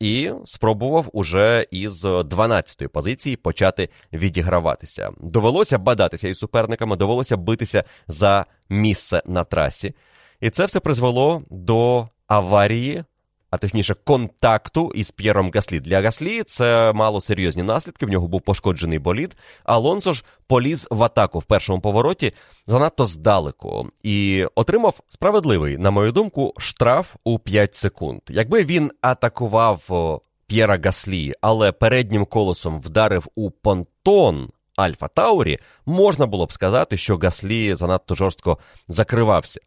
і 0.00 0.30
спробував 0.44 1.08
уже 1.12 1.66
із 1.70 2.04
12-ї 2.04 2.88
позиції 2.88 3.36
почати 3.36 3.88
відіграватися. 4.12 5.10
Довелося 5.20 5.78
бадатися 5.78 6.28
із 6.28 6.38
суперниками, 6.38 6.96
довелося 6.96 7.36
битися 7.36 7.84
за 8.08 8.46
місце 8.68 9.22
на 9.26 9.44
трасі. 9.44 9.94
І 10.40 10.50
це 10.50 10.66
все 10.66 10.80
призвело 10.80 11.42
до 11.50 12.08
аварії 12.26 13.04
а 13.50 13.58
точніше, 13.58 13.94
контакту 14.04 14.92
із 14.94 15.10
П'єром 15.10 15.50
Гаслі. 15.54 15.80
Для 15.80 16.02
Гаслі 16.02 16.42
це 16.42 16.92
мало 16.92 17.20
серйозні 17.20 17.62
наслідки. 17.62 18.06
В 18.06 18.10
нього 18.10 18.28
був 18.28 18.40
пошкоджений 18.40 18.98
болід. 18.98 19.36
Алонсо 19.64 20.12
ж 20.12 20.24
поліз 20.46 20.88
в 20.90 21.02
атаку 21.02 21.38
в 21.38 21.44
першому 21.44 21.80
повороті 21.80 22.32
занадто 22.66 23.06
здалеку 23.06 23.88
і 24.02 24.46
отримав 24.54 25.00
справедливий, 25.08 25.78
на 25.78 25.90
мою 25.90 26.12
думку, 26.12 26.54
штраф 26.58 27.14
у 27.24 27.38
5 27.38 27.74
секунд. 27.74 28.20
Якби 28.28 28.64
він 28.64 28.90
атакував 29.00 29.82
П'єра 30.46 30.78
Гаслі, 30.84 31.34
але 31.40 31.72
переднім 31.72 32.24
колесом 32.24 32.80
вдарив 32.80 33.26
у 33.34 33.50
понтон. 33.50 34.50
Альфа 34.76 35.08
Таурі 35.08 35.58
можна 35.86 36.26
було 36.26 36.46
б 36.46 36.52
сказати, 36.52 36.96
що 36.96 37.16
Гаслі 37.16 37.74
занадто 37.74 38.14
жорстко 38.14 38.58
закривався 38.88 39.60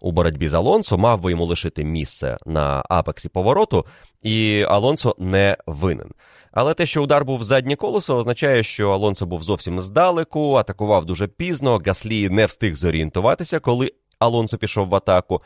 у 0.00 0.12
боротьбі 0.12 0.48
з 0.48 0.54
Алонсо, 0.54 0.98
мав 0.98 1.20
би 1.20 1.30
йому 1.30 1.44
лишити 1.44 1.84
місце 1.84 2.36
на 2.46 2.82
апексі 2.88 3.28
повороту, 3.28 3.86
і 4.22 4.64
Алонсо 4.68 5.14
не 5.18 5.56
винен. 5.66 6.10
Але 6.52 6.74
те, 6.74 6.86
що 6.86 7.02
удар 7.02 7.24
був 7.24 7.38
в 7.38 7.44
заднє 7.44 7.76
колесо, 7.76 8.16
означає, 8.16 8.62
що 8.62 8.90
Алонсо 8.90 9.26
був 9.26 9.42
зовсім 9.42 9.80
здалеку, 9.80 10.54
атакував 10.54 11.04
дуже 11.04 11.26
пізно. 11.26 11.80
Гаслі 11.86 12.28
не 12.28 12.46
встиг 12.46 12.74
зорієнтуватися, 12.74 13.60
коли 13.60 13.92
Алонсо 14.18 14.58
пішов 14.58 14.88
в 14.88 14.94
атаку. 14.94 15.42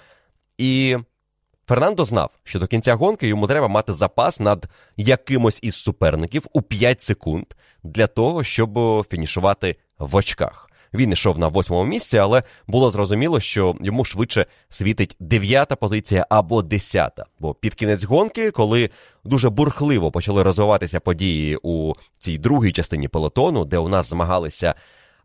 І 0.58 0.96
Фернандо 1.68 2.04
знав, 2.04 2.30
що 2.44 2.58
до 2.58 2.66
кінця 2.66 2.94
гонки 2.94 3.28
йому 3.28 3.46
треба 3.46 3.68
мати 3.68 3.92
запас 3.92 4.40
над 4.40 4.68
якимось 4.96 5.58
із 5.62 5.74
суперників 5.74 6.46
у 6.52 6.62
5 6.62 7.02
секунд 7.02 7.44
для 7.82 8.06
того, 8.06 8.44
щоб 8.44 8.78
фінішувати 9.10 9.76
в 9.98 10.16
очках. 10.16 10.69
Він 10.94 11.12
йшов 11.12 11.38
на 11.38 11.48
восьмому 11.48 11.84
місці, 11.84 12.18
але 12.18 12.42
було 12.66 12.90
зрозуміло, 12.90 13.40
що 13.40 13.76
йому 13.80 14.04
швидше 14.04 14.46
світить 14.68 15.16
дев'ята 15.20 15.76
позиція 15.76 16.26
або 16.30 16.62
десята. 16.62 17.24
Бо 17.38 17.54
під 17.54 17.74
кінець 17.74 18.04
гонки, 18.04 18.50
коли 18.50 18.90
дуже 19.24 19.50
бурхливо 19.50 20.10
почали 20.10 20.42
розвиватися 20.42 21.00
події 21.00 21.58
у 21.62 21.92
цій 22.18 22.38
другій 22.38 22.72
частині 22.72 23.08
пелотону, 23.08 23.64
де 23.64 23.78
у 23.78 23.88
нас 23.88 24.10
змагалися 24.10 24.74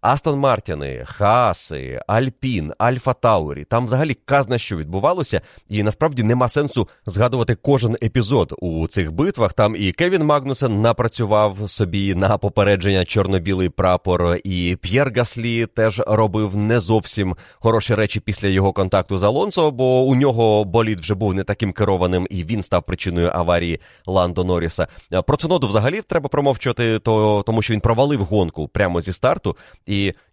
Астон 0.02 0.40
Мартіни, 0.40 1.04
Хааси, 1.06 2.02
Альпін, 2.08 2.74
Альфа 2.78 3.14
Таурі. 3.14 3.64
Там 3.64 3.86
взагалі 3.86 4.14
казна 4.26 4.58
що 4.58 4.78
відбувалося, 4.78 5.42
і 5.70 5.84
насправді 5.84 6.24
нема 6.24 6.50
сенсу 6.50 6.88
згадувати 7.06 7.56
кожен 7.56 7.98
епізод 8.04 8.54
у 8.58 8.88
цих 8.88 9.12
битвах. 9.12 9.54
Там 9.54 9.76
і 9.76 9.92
Кевін 9.92 10.24
Магнусен 10.24 10.82
напрацював 10.82 11.70
собі 11.70 12.16
на 12.16 12.38
попередження 12.38 13.06
чорно-білий 13.06 13.70
прапор, 13.70 14.38
і 14.44 14.78
П'єр 14.82 15.14
Гаслі 15.16 15.66
теж 15.66 16.02
робив 16.08 16.56
не 16.56 16.80
зовсім 16.80 17.36
хороші 17.54 17.96
речі 17.96 18.20
після 18.20 18.48
його 18.48 18.74
контакту 18.74 19.18
з 19.18 19.24
Алонсо, 19.24 19.72
бо 19.72 20.02
у 20.02 20.16
нього 20.16 20.64
болід 20.64 21.00
вже 21.00 21.16
був 21.16 21.34
не 21.34 21.44
таким 21.44 21.74
керованим, 21.74 22.28
і 22.30 22.44
він 22.44 22.64
став 22.64 22.84
причиною 22.84 23.32
аварії 23.34 23.80
Ландо 24.06 24.44
Норріса. 24.44 24.88
Про 25.28 25.38
Цуноду 25.38 25.68
взагалі 25.68 26.02
треба 26.02 26.30
промовчати, 26.30 27.00
то 27.00 27.44
тому 27.46 27.62
що 27.62 27.74
він 27.74 27.80
провалив 27.80 28.22
гонку 28.22 28.68
прямо 28.68 29.02
зі 29.02 29.14
старту 29.14 29.56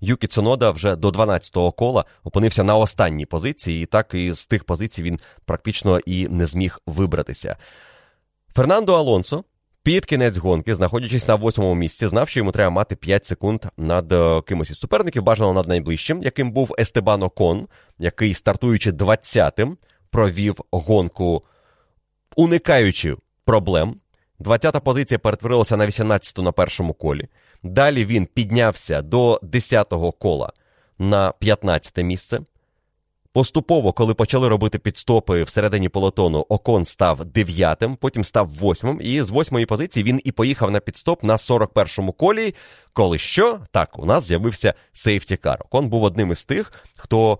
Юкі 0.00 0.26
Цунода 0.26 0.70
вже 0.70 0.96
до 0.96 1.08
12-го 1.08 1.72
кола 1.72 2.04
опинився 2.24 2.64
на 2.64 2.76
останній 2.76 3.26
позиції, 3.26 3.82
і 3.82 3.86
так 3.86 4.14
і 4.14 4.32
з 4.32 4.46
тих 4.46 4.64
позицій 4.64 5.02
він 5.02 5.18
практично 5.44 5.98
і 5.98 6.28
не 6.28 6.46
зміг 6.46 6.80
вибратися. 6.86 7.56
Фернандо 8.54 8.94
Алонсо. 8.94 9.44
Під 9.84 10.04
кінець 10.04 10.36
гонки, 10.36 10.74
знаходячись 10.74 11.28
на 11.28 11.34
восьмому 11.34 11.74
місці, 11.74 12.06
знав, 12.06 12.28
що 12.28 12.40
йому 12.40 12.52
треба 12.52 12.70
мати 12.70 12.96
5 12.96 13.24
секунд 13.24 13.64
над 13.76 14.12
е, 14.12 14.42
кимось 14.42 14.70
із 14.70 14.78
суперників, 14.78 15.22
бажано 15.22 15.52
над 15.52 15.68
найближчим, 15.68 16.22
яким 16.22 16.50
був 16.50 16.74
Естебан 16.78 17.22
Окон, 17.22 17.68
який, 17.98 18.34
стартуючи 18.34 18.90
20-тим, 18.90 19.76
провів 20.10 20.56
гонку 20.70 21.42
уникаючи 22.36 23.16
проблем, 23.44 23.96
20-та 24.40 24.80
позиція 24.80 25.18
перетворилася 25.18 25.76
на 25.76 25.86
18-ту 25.86 26.42
на 26.42 26.52
першому 26.52 26.94
колі. 26.94 27.28
Далі 27.62 28.04
він 28.04 28.26
піднявся 28.26 29.02
до 29.02 29.40
10-го 29.42 30.12
кола 30.12 30.52
на 30.98 31.32
15-те 31.40 32.02
місце. 32.02 32.40
Поступово, 33.32 33.92
коли 33.92 34.14
почали 34.14 34.48
робити 34.48 34.78
підстопи 34.78 35.42
всередині 35.42 35.88
полотону, 35.88 36.46
Окон 36.48 36.84
став 36.84 37.24
дев'ятим, 37.24 37.96
потім 37.96 38.24
став 38.24 38.48
восьмим, 38.48 39.00
і 39.02 39.22
з 39.22 39.30
восьмої 39.30 39.66
позиції 39.66 40.04
він 40.04 40.20
і 40.24 40.32
поїхав 40.32 40.70
на 40.70 40.80
підстоп 40.80 41.22
на 41.22 41.36
41-му 41.36 42.12
колі. 42.12 42.54
Коли 42.92 43.18
що, 43.18 43.60
так, 43.70 43.98
у 43.98 44.06
нас 44.06 44.24
з'явився 44.24 44.74
сейфтікар. 44.92 45.58
Окон 45.64 45.88
був 45.88 46.02
одним 46.02 46.32
із 46.32 46.44
тих, 46.44 46.72
хто 46.96 47.38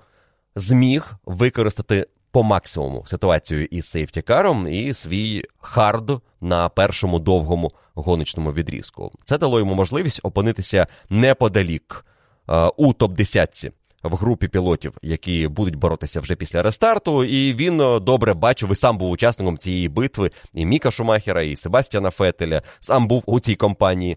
зміг 0.56 1.12
використати 1.24 2.06
по 2.32 2.42
максимуму 2.42 3.04
ситуацію 3.06 3.64
із 3.64 3.86
safety 3.86 4.31
car 4.31 4.53
ом 4.53 4.68
і 4.68 4.94
свій 4.94 5.44
хард 5.60 6.10
на 6.40 6.68
першому 6.68 7.18
довгому 7.18 7.72
гоночному 7.94 8.52
відрізку. 8.52 9.12
Це 9.24 9.38
дало 9.38 9.58
йому 9.58 9.74
можливість 9.74 10.20
опинитися 10.22 10.86
неподалік 11.10 12.04
е, 12.48 12.70
у 12.76 12.92
топ-10 12.92 13.70
в 14.02 14.16
групі 14.16 14.48
пілотів, 14.48 14.92
які 15.02 15.48
будуть 15.48 15.76
боротися 15.76 16.20
вже 16.20 16.36
після 16.36 16.62
рестарту. 16.62 17.24
І 17.24 17.54
він 17.54 17.80
е, 17.80 18.00
добре 18.00 18.34
бачив 18.34 18.72
і 18.72 18.74
сам 18.74 18.98
був 18.98 19.10
учасником 19.10 19.58
цієї 19.58 19.88
битви. 19.88 20.30
І 20.54 20.66
Міка 20.66 20.90
Шумахера, 20.90 21.42
і 21.42 21.56
Себастьяна 21.56 22.10
Феттеля 22.10 22.62
сам 22.80 23.06
був 23.06 23.22
у 23.26 23.40
цій 23.40 23.54
компанії, 23.54 24.16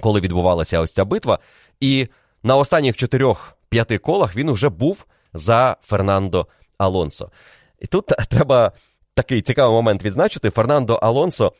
коли 0.00 0.20
відбувалася 0.20 0.80
ось 0.80 0.92
ця 0.92 1.04
битва. 1.04 1.38
І 1.80 2.08
на 2.42 2.56
останніх 2.56 2.96
чотирьох-п'яти 2.96 3.98
колах 3.98 4.36
він 4.36 4.48
уже 4.48 4.68
був 4.68 5.04
за 5.34 5.76
Фернандо 5.82 6.46
Алонсо. 6.78 7.30
І 7.78 7.86
тут 7.86 8.06
треба 8.30 8.72
такий 9.14 9.40
цікавий 9.40 9.74
момент 9.74 10.04
відзначити: 10.04 10.50
Фернандо 10.50 10.94
Алонсо 10.94 11.52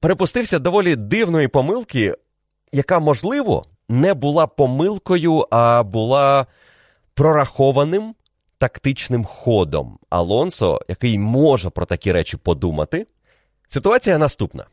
перепустився 0.00 0.58
доволі 0.58 0.96
дивної 0.96 1.48
помилки, 1.48 2.14
яка, 2.72 2.98
можливо, 2.98 3.64
не 3.88 4.14
була 4.14 4.46
помилкою, 4.46 5.46
а 5.50 5.82
була 5.82 6.46
прорахованим 7.14 8.14
тактичним 8.58 9.24
ходом 9.24 9.98
Алонсо, 10.10 10.80
який 10.88 11.18
може 11.18 11.70
про 11.70 11.86
такі 11.86 12.12
речі 12.12 12.36
подумати. 12.36 13.06
Ситуація 13.68 14.18
наступна: 14.18 14.66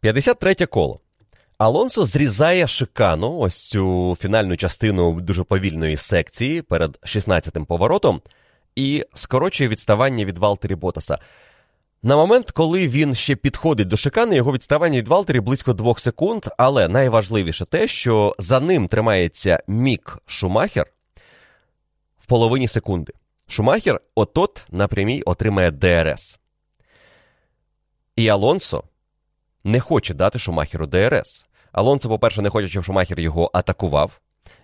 53 0.00 0.54
коло. 0.54 1.00
Алонсо 1.58 2.04
зрізає 2.04 2.66
шикану, 2.66 3.38
ось 3.38 3.68
цю 3.68 4.16
фінальну 4.20 4.56
частину 4.56 5.20
дуже 5.20 5.42
повільної 5.44 5.96
секції 5.96 6.62
перед 6.62 6.98
16-тим 7.02 7.64
поворотом, 7.64 8.20
і 8.76 9.04
скорочує 9.14 9.68
відставання 9.68 10.24
від 10.24 10.38
Валтері 10.38 10.74
Ботаса. 10.74 11.18
На 12.02 12.16
момент, 12.16 12.50
коли 12.50 12.88
він 12.88 13.14
ще 13.14 13.36
підходить 13.36 13.88
до 13.88 13.96
шикани, 13.96 14.36
його 14.36 14.52
відставання 14.52 14.98
від 14.98 15.08
Валтері 15.08 15.40
близько 15.40 15.72
двох 15.72 16.00
секунд, 16.00 16.46
але 16.58 16.88
найважливіше 16.88 17.64
те, 17.64 17.88
що 17.88 18.36
за 18.38 18.60
ним 18.60 18.88
тримається 18.88 19.62
Мік 19.66 20.18
Шумахер 20.26 20.86
в 22.18 22.26
половині 22.26 22.68
секунди. 22.68 23.12
Шумахер 23.48 24.00
от-от 24.14 24.64
на 24.70 24.88
прямій 24.88 25.22
отримає 25.22 25.70
ДРС. 25.70 26.38
І 28.16 28.28
Алонсо 28.28 28.84
не 29.64 29.80
хоче 29.80 30.14
дати 30.14 30.38
Шумахеру 30.38 30.86
ДРС. 30.86 31.46
Алонсо, 31.72 32.08
по-перше, 32.08 32.42
не 32.42 32.50
хоче, 32.50 32.68
щоб 32.68 32.84
Шумахер 32.84 33.20
його 33.20 33.50
атакував. 33.54 34.20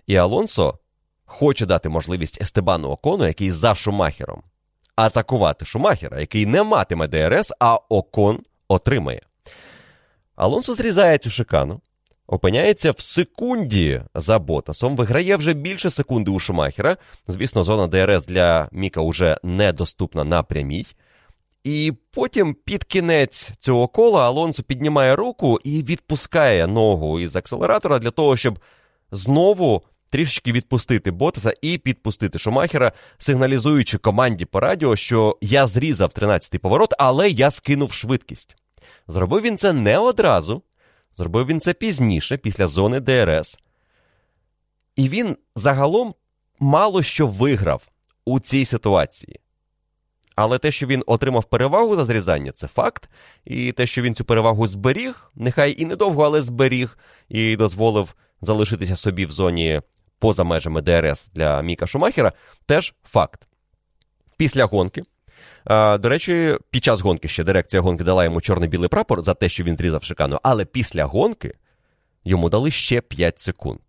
І 0.07 0.15
Алонсо 0.15 0.79
хоче 1.27 1.65
дати 1.65 1.89
можливість 1.89 2.41
Естебану 2.41 2.89
Окону, 2.89 3.27
який 3.27 3.51
за 3.51 3.75
Шумахером, 3.75 4.41
атакувати 4.95 5.65
Шумахера, 5.65 6.19
який 6.19 6.45
не 6.45 6.63
матиме 6.63 7.07
ДРС, 7.07 7.53
а 7.59 7.75
Окон 7.75 8.39
отримає. 8.67 9.21
Алонсо 10.35 10.73
зрізає 10.73 11.17
цю 11.17 11.29
шикану, 11.29 11.81
опиняється 12.27 12.91
в 12.91 12.99
секунді 12.99 14.01
за 14.15 14.39
Ботасом, 14.39 14.95
виграє 14.95 15.35
вже 15.35 15.53
більше 15.53 15.89
секунди 15.89 16.31
у 16.31 16.39
Шумахера. 16.39 16.97
Звісно, 17.27 17.63
зона 17.63 17.87
ДРС 17.87 18.25
для 18.25 18.67
Міка 18.71 19.01
вже 19.01 19.37
недоступна 19.43 20.23
на 20.23 20.43
прямій. 20.43 20.85
І 21.63 21.93
потім 22.11 22.53
під 22.53 22.83
кінець 22.83 23.51
цього 23.59 23.87
кола 23.87 24.25
Алонсо 24.25 24.63
піднімає 24.63 25.15
руку 25.15 25.59
і 25.63 25.83
відпускає 25.83 26.67
ногу 26.67 27.19
із 27.19 27.35
акселератора 27.35 27.99
для 27.99 28.11
того, 28.11 28.37
щоб 28.37 28.59
знову 29.11 29.83
трішечки 30.09 30.51
відпустити 30.51 31.11
Ботаса 31.11 31.53
і 31.61 31.77
підпустити 31.77 32.39
Шумахера, 32.39 32.91
сигналізуючи 33.17 33.97
команді 33.97 34.45
по 34.45 34.59
радіо, 34.59 34.95
що 34.95 35.37
я 35.41 35.67
зрізав 35.67 36.09
13-й 36.09 36.57
поворот, 36.57 36.93
але 36.99 37.29
я 37.29 37.51
скинув 37.51 37.93
швидкість. 37.93 38.55
Зробив 39.07 39.41
він 39.41 39.57
це 39.57 39.73
не 39.73 39.97
одразу, 39.97 40.61
зробив 41.17 41.45
він 41.45 41.61
це 41.61 41.73
пізніше, 41.73 42.37
після 42.37 42.67
зони 42.67 42.99
ДРС. 42.99 43.59
І 44.95 45.09
він 45.09 45.37
загалом 45.55 46.13
мало 46.59 47.03
що 47.03 47.27
виграв 47.27 47.87
у 48.25 48.39
цій 48.39 48.65
ситуації. 48.65 49.39
Але 50.35 50.57
те, 50.57 50.71
що 50.71 50.87
він 50.87 51.03
отримав 51.05 51.43
перевагу 51.43 51.95
за 51.95 52.05
зрізання, 52.05 52.51
це 52.51 52.67
факт. 52.67 53.09
І 53.45 53.71
те, 53.71 53.87
що 53.87 54.01
він 54.01 54.15
цю 54.15 54.25
перевагу 54.25 54.67
зберіг, 54.67 55.31
нехай 55.35 55.81
і 55.81 55.85
недовго, 55.85 56.23
але 56.23 56.41
зберіг, 56.41 56.97
і 57.29 57.55
дозволив 57.55 58.15
залишитися 58.41 58.95
собі 58.95 59.25
в 59.25 59.31
зоні 59.31 59.81
поза 60.19 60.43
межами 60.43 60.81
ДРС 60.81 61.29
для 61.33 61.61
Міка 61.61 61.87
Шумахера, 61.87 62.31
теж 62.65 62.93
факт. 63.03 63.47
Після 64.37 64.65
гонки. 64.65 65.03
До 65.99 66.09
речі, 66.09 66.57
під 66.69 66.83
час 66.83 67.01
гонки 67.01 67.27
ще 67.27 67.43
дирекція 67.43 67.81
гонки 67.81 68.03
дала 68.03 68.23
йому 68.23 68.41
чорно-білий 68.41 68.89
прапор 68.89 69.21
за 69.21 69.33
те, 69.33 69.49
що 69.49 69.63
він 69.63 69.77
зрізав 69.77 70.03
шикану, 70.03 70.39
але 70.43 70.65
після 70.65 71.05
гонки 71.05 71.53
йому 72.25 72.49
дали 72.49 72.71
ще 72.71 73.01
5 73.01 73.39
секунд. 73.39 73.79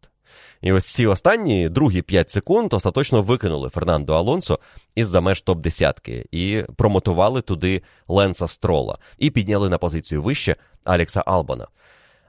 І 0.61 0.72
ось 0.72 0.87
ці 0.87 1.07
останні 1.07 1.68
другі 1.68 2.03
5 2.03 2.31
секунд 2.31 2.72
остаточно 2.72 3.22
викинули 3.22 3.68
Фернандо 3.68 4.14
Алонсо 4.14 4.59
із 4.95 5.09
за 5.09 5.20
меж 5.20 5.45
топ-10 5.47 6.24
і 6.31 6.64
промотували 6.76 7.43
туди 7.43 7.83
Ленса 8.09 8.49
Строла 8.49 8.99
і 9.18 9.31
підняли 9.31 9.68
на 9.68 9.79
позицію 9.79 10.22
вище 10.22 10.57
Алекса 10.85 11.22
Албана. 11.26 11.66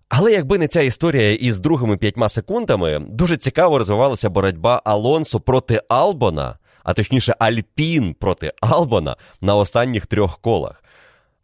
Але 0.09 0.31
якби 0.31 0.57
не 0.57 0.67
ця 0.67 0.81
історія 0.81 1.33
із 1.33 1.59
другими 1.59 1.97
п'ятьма 1.97 2.29
секундами, 2.29 2.99
дуже 3.09 3.37
цікаво 3.37 3.77
розвивалася 3.77 4.29
боротьба 4.29 4.81
Алонсо 4.85 5.39
проти 5.39 5.81
Албона, 5.89 6.57
а 6.83 6.93
точніше 6.93 7.35
Альпін 7.39 8.13
проти 8.13 8.53
Албона 8.61 9.15
на 9.41 9.55
останніх 9.55 10.07
трьох 10.07 10.37
колах. 10.37 10.83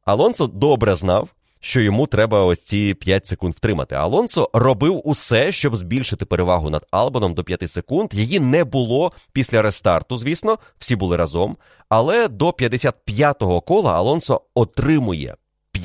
Алонсо 0.05 0.47
добре 0.47 0.95
знав, 0.95 1.29
що 1.59 1.81
йому 1.81 2.07
треба 2.07 2.45
ось 2.45 2.63
ці 2.63 2.93
5 2.93 3.27
секунд 3.27 3.53
втримати. 3.53 3.95
Алонсо 3.95 4.49
робив 4.53 5.01
усе, 5.03 5.51
щоб 5.51 5.75
збільшити 5.75 6.25
перевагу 6.25 6.69
над 6.69 6.87
Албоном 6.91 7.33
до 7.33 7.43
5 7.43 7.71
секунд. 7.71 8.13
Її 8.13 8.39
не 8.39 8.63
було 8.63 9.11
після 9.33 9.61
рестарту, 9.61 10.17
звісно, 10.17 10.57
всі 10.77 10.95
були 10.95 11.17
разом. 11.17 11.57
Але 11.89 12.27
до 12.27 12.49
55-го 12.49 13.61
кола 13.61 13.93
Алонсо 13.93 14.41
отримує 14.53 15.35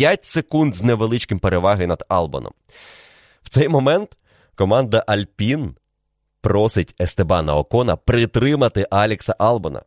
5 0.01 0.24
секунд 0.24 0.74
з 0.74 0.82
невеличким 0.82 1.38
переваги 1.38 1.86
над 1.86 2.05
Албоном. 2.09 2.53
В 3.42 3.48
цей 3.48 3.68
момент 3.68 4.16
команда 4.55 5.05
Альпін 5.07 5.74
просить 6.40 6.94
Естебана 7.01 7.57
Окона 7.57 7.96
притримати 7.96 8.86
Алекса 8.90 9.34
Албона. 9.38 9.82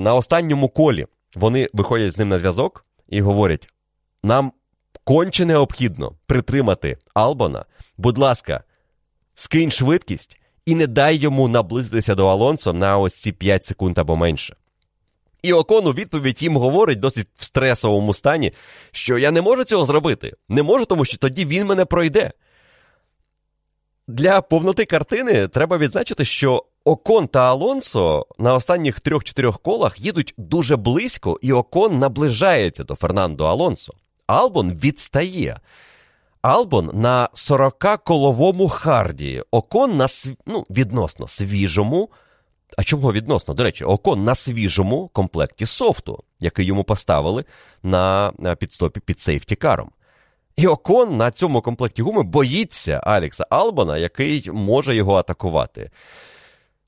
На 0.00 0.14
останньому 0.14 0.68
колі 0.68 1.06
вони 1.34 1.68
виходять 1.72 2.12
з 2.12 2.18
ним 2.18 2.28
на 2.28 2.38
зв'язок 2.38 2.84
і 3.08 3.20
говорять: 3.20 3.68
нам 4.22 4.52
конче 5.04 5.44
необхідно 5.44 6.12
притримати 6.26 6.98
Албона. 7.14 7.64
Будь 7.96 8.18
ласка, 8.18 8.64
скинь 9.34 9.70
швидкість 9.70 10.40
і 10.66 10.74
не 10.74 10.86
дай 10.86 11.16
йому 11.16 11.48
наблизитися 11.48 12.14
до 12.14 12.26
Алонсо 12.26 12.72
на 12.72 12.98
ось 12.98 13.14
ці 13.14 13.32
5 13.32 13.64
секунд 13.64 13.98
або 13.98 14.16
менше. 14.16 14.56
І 15.42 15.52
Окон 15.52 15.86
у 15.86 15.92
відповідь 15.92 16.42
їм 16.42 16.56
говорить 16.56 17.00
досить 17.00 17.28
в 17.34 17.44
стресовому 17.44 18.14
стані, 18.14 18.52
що 18.92 19.18
я 19.18 19.30
не 19.30 19.42
можу 19.42 19.64
цього 19.64 19.84
зробити. 19.84 20.32
Не 20.48 20.62
можу, 20.62 20.84
тому 20.84 21.04
що 21.04 21.18
тоді 21.18 21.44
він 21.44 21.66
мене 21.66 21.84
пройде. 21.84 22.32
Для 24.08 24.40
повноти 24.40 24.84
картини 24.84 25.48
треба 25.48 25.78
відзначити, 25.78 26.24
що 26.24 26.64
Окон 26.84 27.28
та 27.28 27.50
Алонсо 27.50 28.26
на 28.38 28.54
останніх 28.54 29.00
трьох-чотирьох 29.00 29.58
колах 29.58 30.00
їдуть 30.00 30.34
дуже 30.36 30.76
близько, 30.76 31.38
і 31.42 31.52
Окон 31.52 31.98
наближається 31.98 32.84
до 32.84 32.94
Фернандо 32.94 33.44
Алонсо. 33.44 33.92
Албон 34.26 34.72
відстає. 34.72 35.60
Албон 36.42 36.90
на 36.94 37.28
40-коловому 37.34 38.68
харді, 38.68 39.42
Окон 39.50 39.96
на 39.96 40.06
ну, 40.46 40.64
відносно 40.70 41.28
свіжому. 41.28 42.10
А 42.78 42.82
чого 42.82 43.12
відносно? 43.12 43.54
До 43.54 43.62
речі, 43.62 43.84
Окон 43.84 44.24
на 44.24 44.34
свіжому 44.34 45.10
комплекті 45.12 45.66
софту, 45.66 46.24
який 46.40 46.66
йому 46.66 46.84
поставили 46.84 47.44
на 47.82 48.32
підстопі 48.58 49.00
під 49.00 49.20
сейфтікаром. 49.20 49.90
І 50.56 50.66
Окон 50.66 51.16
на 51.16 51.30
цьому 51.30 51.62
комплекті 51.62 52.02
гуми 52.02 52.22
боїться 52.22 53.00
Алекса 53.04 53.46
Албана, 53.50 53.98
який 53.98 54.50
може 54.52 54.96
його 54.96 55.14
атакувати. 55.14 55.90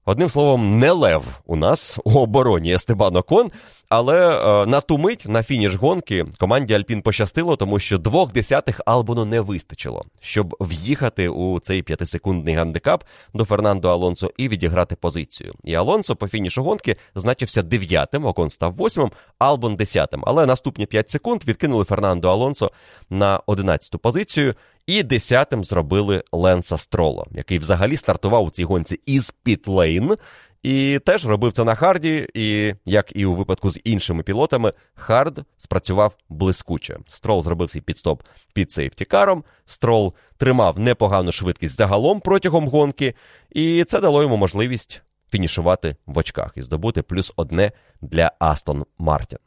Одним 0.09 0.31
словом, 0.31 0.79
не 0.79 0.91
лев 0.91 1.41
у 1.47 1.57
нас 1.57 1.99
у 2.05 2.11
обороні 2.11 2.73
Естебан 2.75 3.17
Окон, 3.17 3.51
але 3.89 4.17
е, 4.17 4.67
на 4.67 4.81
ту 4.81 4.99
мить 4.99 5.25
на 5.29 5.43
фініш 5.43 5.75
гонки 5.75 6.27
команді 6.39 6.75
Альпін 6.75 7.03
пощастило, 7.03 7.57
тому 7.57 7.79
що 7.79 7.99
двох 7.99 8.33
десятих 8.33 8.81
Албону 8.87 9.25
не 9.25 9.41
вистачило, 9.41 10.05
щоб 10.21 10.57
в'їхати 10.61 11.29
у 11.29 11.61
цей 11.61 11.83
п'ятисекундний 11.83 12.55
гандикап 12.55 13.05
до 13.35 13.45
Фернандо 13.45 13.89
Алонсо 13.89 14.31
і 14.37 14.49
відіграти 14.49 14.97
позицію. 14.97 15.53
І 15.65 15.75
Алонсо 15.75 16.17
по 16.17 16.29
фінішу 16.29 16.63
гонки 16.63 16.97
значився 17.15 17.63
дев'ятим, 17.63 18.25
Окон 18.25 18.51
став 18.51 18.75
восьмим, 18.75 19.11
Албон 19.39 19.77
десятим. 19.77 20.23
Але 20.27 20.47
наступні 20.47 20.87
п'ять 20.87 21.11
секунд 21.11 21.45
відкинули 21.45 21.85
Фернандо 21.85 22.29
Алонсо 22.31 22.71
на 23.11 23.41
одинадцяту 23.47 23.99
позицію. 23.99 24.55
І 24.89 25.03
десятим 25.03 25.65
зробили 25.65 26.25
Ленса 26.33 26.79
Строла, 26.79 27.27
який 27.31 27.59
взагалі 27.59 27.97
стартував 27.97 28.45
у 28.45 28.51
цій 28.51 28.65
гонці 28.65 29.01
із 29.07 29.31
pit 29.31 29.63
lane. 29.63 30.17
І 30.63 31.01
теж 31.07 31.27
робив 31.27 31.53
це 31.53 31.65
на 31.65 31.75
харді, 31.75 32.29
і 32.35 32.75
як 32.85 33.17
і 33.17 33.25
у 33.25 33.35
випадку 33.35 33.71
з 33.71 33.81
іншими 33.85 34.23
пілотами, 34.23 34.73
хард 34.95 35.45
спрацював 35.59 36.17
блискуче. 36.29 36.99
Строл 37.09 37.43
зробив 37.43 37.71
свій 37.71 37.81
пітстоп 37.81 38.23
під 38.55 38.73
сейфтікаром. 38.73 39.45
Строл 39.67 40.15
тримав 40.37 40.79
непогану 40.79 41.33
швидкість 41.33 41.77
загалом 41.77 42.21
протягом 42.21 42.69
гонки, 42.69 43.15
і 43.51 43.85
це 43.85 44.01
дало 44.01 44.23
йому 44.23 44.37
можливість 44.37 45.03
фінішувати 45.31 45.97
в 46.07 46.19
очках 46.19 46.53
і 46.57 46.63
здобути 46.63 47.03
плюс 47.03 47.33
одне 47.37 47.73
для 48.01 48.33
Астон 48.39 48.85
Мартін. 48.99 49.39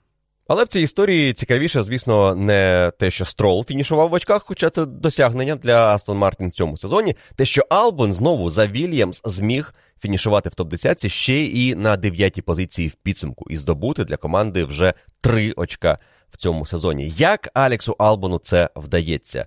Але 0.51 0.63
в 0.63 0.67
цій 0.67 0.81
історії 0.81 1.33
цікавіше, 1.33 1.83
звісно, 1.83 2.35
не 2.35 2.91
те, 2.99 3.11
що 3.11 3.25
Строл 3.25 3.65
фінішував 3.65 4.09
в 4.09 4.13
очках, 4.13 4.43
хоча 4.45 4.69
це 4.69 4.85
досягнення 4.85 5.55
для 5.55 5.95
Астон 5.95 6.17
Мартін 6.17 6.49
в 6.49 6.51
цьому 6.51 6.77
сезоні. 6.77 7.15
Те, 7.35 7.45
що 7.45 7.65
Албон 7.69 8.13
знову 8.13 8.49
за 8.49 8.67
Вільямс 8.67 9.21
зміг 9.25 9.73
фінішувати 10.01 10.49
в 10.49 10.51
топ-10 10.51 11.09
ще 11.09 11.43
і 11.45 11.75
на 11.75 11.97
дев'ятій 11.97 12.41
позиції 12.41 12.87
в 12.87 12.95
підсумку 12.95 13.45
і 13.49 13.57
здобути 13.57 14.03
для 14.03 14.17
команди 14.17 14.63
вже 14.63 14.93
три 15.21 15.53
очка 15.55 15.97
в 16.31 16.37
цьому 16.37 16.65
сезоні. 16.65 17.13
Як 17.17 17.49
Алексу 17.53 17.95
Албону 17.99 18.37
це 18.37 18.69
вдається? 18.75 19.45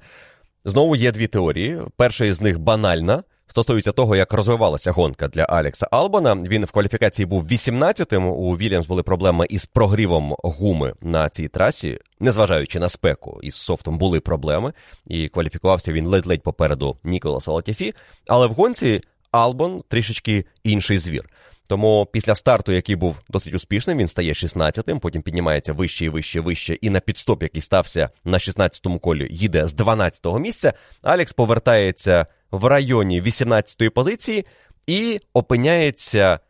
Знову 0.64 0.96
є 0.96 1.12
дві 1.12 1.26
теорії. 1.26 1.80
Перша 1.96 2.24
із 2.24 2.40
них 2.40 2.58
банальна. 2.58 3.22
Стосується 3.46 3.92
того, 3.92 4.16
як 4.16 4.32
розвивалася 4.32 4.92
гонка 4.92 5.28
для 5.28 5.42
Алекса 5.42 5.88
Албана. 5.90 6.34
Він 6.34 6.64
в 6.64 6.70
кваліфікації 6.70 7.26
був 7.26 7.44
18-тим. 7.44 8.26
У 8.26 8.56
Вільямс 8.56 8.86
були 8.86 9.02
проблеми 9.02 9.46
із 9.50 9.66
прогрівом 9.66 10.36
гуми 10.42 10.94
на 11.02 11.28
цій 11.28 11.48
трасі, 11.48 11.98
незважаючи 12.20 12.78
на 12.78 12.88
спеку, 12.88 13.40
із 13.42 13.54
софтом 13.54 13.98
були 13.98 14.20
проблеми, 14.20 14.72
і 15.06 15.28
кваліфікувався 15.28 15.92
він 15.92 16.06
ледь-ледь 16.06 16.42
попереду 16.42 16.96
Ніколаса 17.04 17.52
Латіфі. 17.52 17.94
Але 18.28 18.46
в 18.46 18.52
гонці 18.52 19.00
Албон 19.30 19.82
трішечки 19.88 20.44
інший 20.64 20.98
звір. 20.98 21.28
Тому 21.66 22.06
після 22.12 22.34
старту, 22.34 22.72
який 22.72 22.96
був 22.96 23.16
досить 23.28 23.54
успішним, 23.54 23.98
він 23.98 24.08
стає 24.08 24.32
16-тим, 24.32 24.98
потім 24.98 25.22
піднімається 25.22 25.72
вище 25.72 26.04
і 26.04 26.08
вище, 26.08 26.38
і 26.38 26.42
вище, 26.42 26.74
і 26.74 26.90
на 26.90 27.00
підстоп, 27.00 27.42
який 27.42 27.62
стався 27.62 28.10
на 28.24 28.38
16-му 28.38 28.98
колі, 28.98 29.28
їде 29.30 29.66
з 29.66 29.74
12-го 29.74 30.38
місця. 30.38 30.72
Алекс 31.02 31.32
повертається 31.32 32.26
в 32.54 32.64
районі 32.64 33.22
18-ї 33.22 33.88
позиції 33.88 34.46
і 34.86 35.18
опиняється 35.32 36.40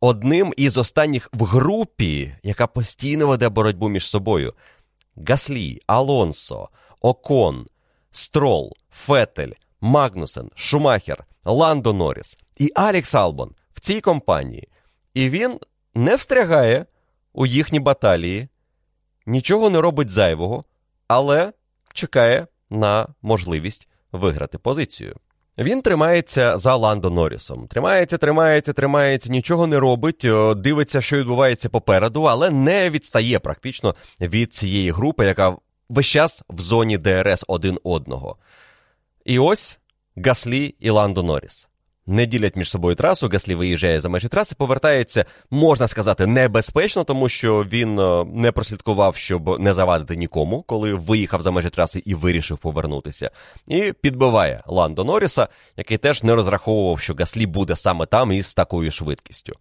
одним 0.00 0.54
із 0.56 0.76
останніх 0.76 1.28
в 1.32 1.44
групі, 1.44 2.34
яка 2.42 2.66
постійно 2.66 3.26
веде 3.26 3.48
боротьбу 3.48 3.88
між 3.88 4.06
собою. 4.06 4.54
Гаслі, 5.28 5.80
Алонсо, 5.86 6.68
Окон, 7.00 7.66
Строл, 8.10 8.76
Фетель, 8.90 9.52
Магнусен, 9.80 10.50
Шумахер, 10.54 11.24
Ландо 11.44 11.92
Норріс 11.92 12.38
і 12.56 12.72
Алекс 12.74 13.14
Албон 13.14 13.54
в 13.74 13.80
цій 13.80 14.00
компанії. 14.00 14.68
І 15.14 15.28
він 15.28 15.58
не 15.94 16.16
встрягає 16.16 16.86
у 17.32 17.46
їхні 17.46 17.80
баталії, 17.80 18.48
нічого 19.26 19.70
не 19.70 19.80
робить 19.80 20.10
зайвого, 20.10 20.64
але 21.08 21.52
чекає 21.94 22.46
на 22.70 23.08
можливість 23.22 23.88
виграти 24.12 24.58
позицію. 24.58 25.16
Він 25.58 25.82
тримається 25.82 26.58
за 26.58 26.76
Ландо 26.76 27.10
Норрісом. 27.10 27.66
Тримається, 27.66 28.18
тримається, 28.18 28.72
тримається, 28.72 29.30
нічого 29.30 29.66
не 29.66 29.78
робить, 29.78 30.26
дивиться, 30.56 31.00
що 31.00 31.16
відбувається 31.16 31.68
попереду, 31.68 32.22
але 32.22 32.50
не 32.50 32.90
відстає 32.90 33.38
практично 33.38 33.94
від 34.20 34.54
цієї 34.54 34.90
групи, 34.90 35.26
яка 35.26 35.56
весь 35.88 36.06
час 36.06 36.42
в 36.48 36.60
зоні 36.60 36.98
ДРС 36.98 37.44
один 37.48 37.78
одного. 37.84 38.36
І 39.24 39.38
ось 39.38 39.78
Гаслі 40.16 40.74
і 40.80 40.90
Ландо 40.90 41.22
Норріс. 41.22 41.68
Не 42.06 42.26
ділять 42.26 42.56
між 42.56 42.70
собою 42.70 42.96
трасу, 42.96 43.28
Гаслі 43.28 43.54
виїжджає 43.54 44.00
за 44.00 44.08
межі 44.08 44.28
траси, 44.28 44.54
повертається, 44.58 45.24
можна 45.50 45.88
сказати, 45.88 46.26
небезпечно, 46.26 47.04
тому 47.04 47.28
що 47.28 47.64
він 47.64 47.94
не 48.34 48.52
прослідкував, 48.52 49.16
щоб 49.16 49.60
не 49.60 49.74
завадити 49.74 50.16
нікому, 50.16 50.62
коли 50.62 50.94
виїхав 50.94 51.42
за 51.42 51.50
межі 51.50 51.70
траси 51.70 52.02
і 52.04 52.14
вирішив 52.14 52.58
повернутися. 52.58 53.30
І 53.68 53.92
підбиває 54.00 54.62
Ландо 54.66 55.04
Норріса, 55.04 55.48
який 55.76 55.98
теж 55.98 56.22
не 56.22 56.34
розраховував, 56.34 57.00
що 57.00 57.14
Гаслі 57.18 57.46
буде 57.46 57.76
саме 57.76 58.06
там 58.06 58.32
із 58.32 58.54
такою 58.54 58.90
швидкістю. 58.90 59.52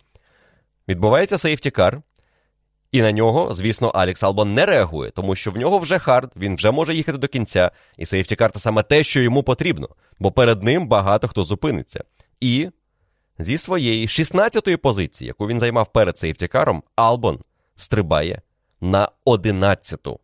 Відбувається 0.88 1.38
сейфтікар, 1.38 2.02
і 2.91 3.02
на 3.02 3.11
нього, 3.11 3.53
звісно, 3.53 3.88
Алекс 3.88 4.24
Албон 4.24 4.53
не 4.53 4.65
реагує, 4.65 5.11
тому 5.11 5.36
що 5.36 5.52
в 5.52 5.57
нього 5.57 5.78
вже 5.78 5.99
хард, 5.99 6.32
він 6.36 6.56
вже 6.56 6.72
може 6.72 6.95
їхати 6.95 7.18
до 7.18 7.28
кінця, 7.28 7.72
і 7.98 8.06
safety 8.05 8.36
car 8.36 8.51
це 8.52 8.60
саме 8.60 8.84
те, 8.84 9.03
що 9.03 9.22
йому 9.22 9.44
потрібно, 9.44 9.90
бо 10.20 10.32
перед 10.32 10.64
ним 10.64 10.88
багато 10.88 11.28
хто 11.28 11.44
зупиниться. 11.44 12.03
І 12.39 12.69
зі 13.39 13.57
своєї 13.57 14.07
16-ї 14.07 14.76
позиції, 14.76 15.27
яку 15.27 15.47
він 15.47 15.60
займав 15.60 15.91
перед 15.91 16.18
safety 16.18 16.51
car 16.51 16.67
ом, 16.67 16.84
Албон 16.95 17.39
стрибає 17.76 18.41
на 18.81 19.10
11-ту 19.26 20.19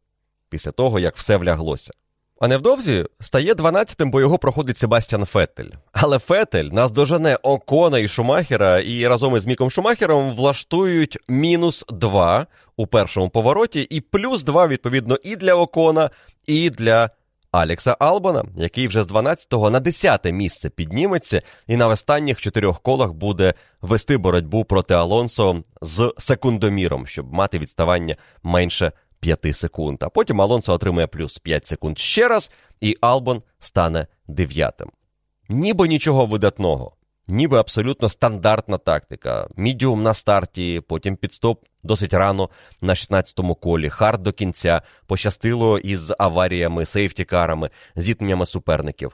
після 0.49 0.71
того, 0.71 0.99
як 0.99 1.17
все 1.17 1.37
вляглося. 1.37 1.93
А 2.39 2.47
невдовзі 2.47 3.05
стає 3.19 3.53
12-тим, 3.53 4.11
бо 4.11 4.21
його 4.21 4.37
проходить 4.37 4.77
Себастьян 4.77 5.25
Феттель. 5.25 5.69
Але 5.91 6.19
Феттель 6.19 6.65
наздожене 6.65 7.35
Окона 7.35 7.99
і 7.99 8.07
Шумахера, 8.07 8.79
і 8.79 9.07
разом 9.07 9.35
із 9.35 9.45
Міком 9.45 9.71
Шумахером 9.71 10.35
влаштують 10.35 11.17
мінус 11.29 11.85
2 11.89 12.47
у 12.77 12.87
першому 12.87 13.29
повороті, 13.29 13.81
і 13.81 14.01
плюс 14.01 14.43
2, 14.43 14.67
відповідно, 14.67 15.17
і 15.23 15.35
для 15.35 15.55
Окона, 15.55 16.09
і 16.45 16.69
для 16.69 17.09
Алекса 17.51 17.97
Албана, 17.99 18.45
який 18.55 18.87
вже 18.87 19.03
з 19.03 19.07
12-го 19.07 19.69
на 19.69 19.81
10-те 19.81 20.31
місце 20.31 20.69
підніметься, 20.69 21.41
і 21.67 21.77
на 21.77 21.87
останніх 21.87 22.41
чотирьох 22.41 22.79
колах 22.81 23.13
буде 23.13 23.53
вести 23.81 24.17
боротьбу 24.17 24.63
проти 24.63 24.93
Алонсо 24.93 25.63
з 25.81 26.13
секундоміром, 26.17 27.07
щоб 27.07 27.33
мати 27.33 27.59
відставання 27.59 28.15
менше 28.43 28.91
5 29.19 29.55
секунд. 29.55 30.03
А 30.03 30.09
потім 30.09 30.41
Алонсо 30.41 30.73
отримає 30.73 31.07
плюс 31.07 31.37
5 31.37 31.65
секунд 31.65 31.99
ще 31.99 32.27
раз, 32.27 32.51
і 32.81 32.95
Албон 33.01 33.41
стане 33.59 34.07
дев'ятим. 34.27 34.91
Ніби 35.49 35.87
нічого 35.87 36.25
видатного, 36.25 36.91
ніби 37.27 37.57
абсолютно 37.57 38.09
стандартна 38.09 38.77
тактика. 38.77 39.47
Мідіум 39.55 40.03
на 40.03 40.13
старті, 40.13 40.81
потім 40.87 41.15
підстоп 41.15 41.65
досить 41.83 42.13
рано 42.13 42.49
на 42.81 42.93
16-му 42.93 43.55
колі, 43.55 43.89
хард 43.89 44.23
до 44.23 44.33
кінця, 44.33 44.81
пощастило 45.07 45.79
із 45.79 46.13
аваріями, 46.19 46.85
safety 46.85 47.24
car 47.24 47.43
ами, 47.43 47.69
зіткненнями 47.95 48.45
суперників. 48.45 49.11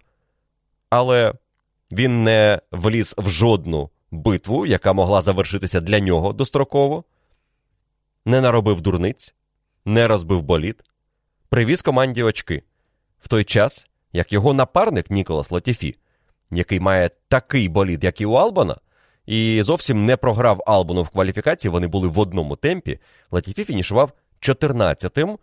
Але 0.90 1.34
він 1.92 2.24
не 2.24 2.62
вліз 2.72 3.16
в 3.18 3.30
жодну 3.30 3.90
битву, 4.12 4.66
яка 4.66 4.94
могла 4.94 5.22
завершитися 5.22 5.82
для 5.82 6.00
нього 6.00 6.34
достроково, 6.34 7.04
не 8.26 8.42
наробив 8.42 8.82
дурниць 8.82 9.36
не 9.86 10.08
розбив 10.08 10.42
болід, 10.42 10.84
привіз 11.50 11.82
команді 11.82 12.24
очки. 12.24 12.64
В 13.20 13.28
той 13.28 13.44
час, 13.44 13.88
як 14.14 14.34
його 14.34 14.54
напарник 14.54 15.10
Ніколас 15.10 15.52
Латіфі, 15.52 15.96
який 16.52 16.80
має 16.80 17.10
такий 17.28 17.68
болід, 17.68 18.04
як 18.04 18.22
і 18.22 18.26
у 18.26 18.34
Албона, 18.34 18.78
і 19.26 19.62
зовсім 19.64 20.06
не 20.06 20.18
програв 20.18 20.64
Албану 20.66 21.04
в 21.04 21.10
кваліфікації, 21.10 21.72
вони 21.72 21.88
були 21.88 22.08
в 22.08 22.20
одному 22.20 22.56
темпі. 22.56 23.00
Латіфі 23.32 23.66
фінішував 23.66 24.12
14-тим 24.42 25.38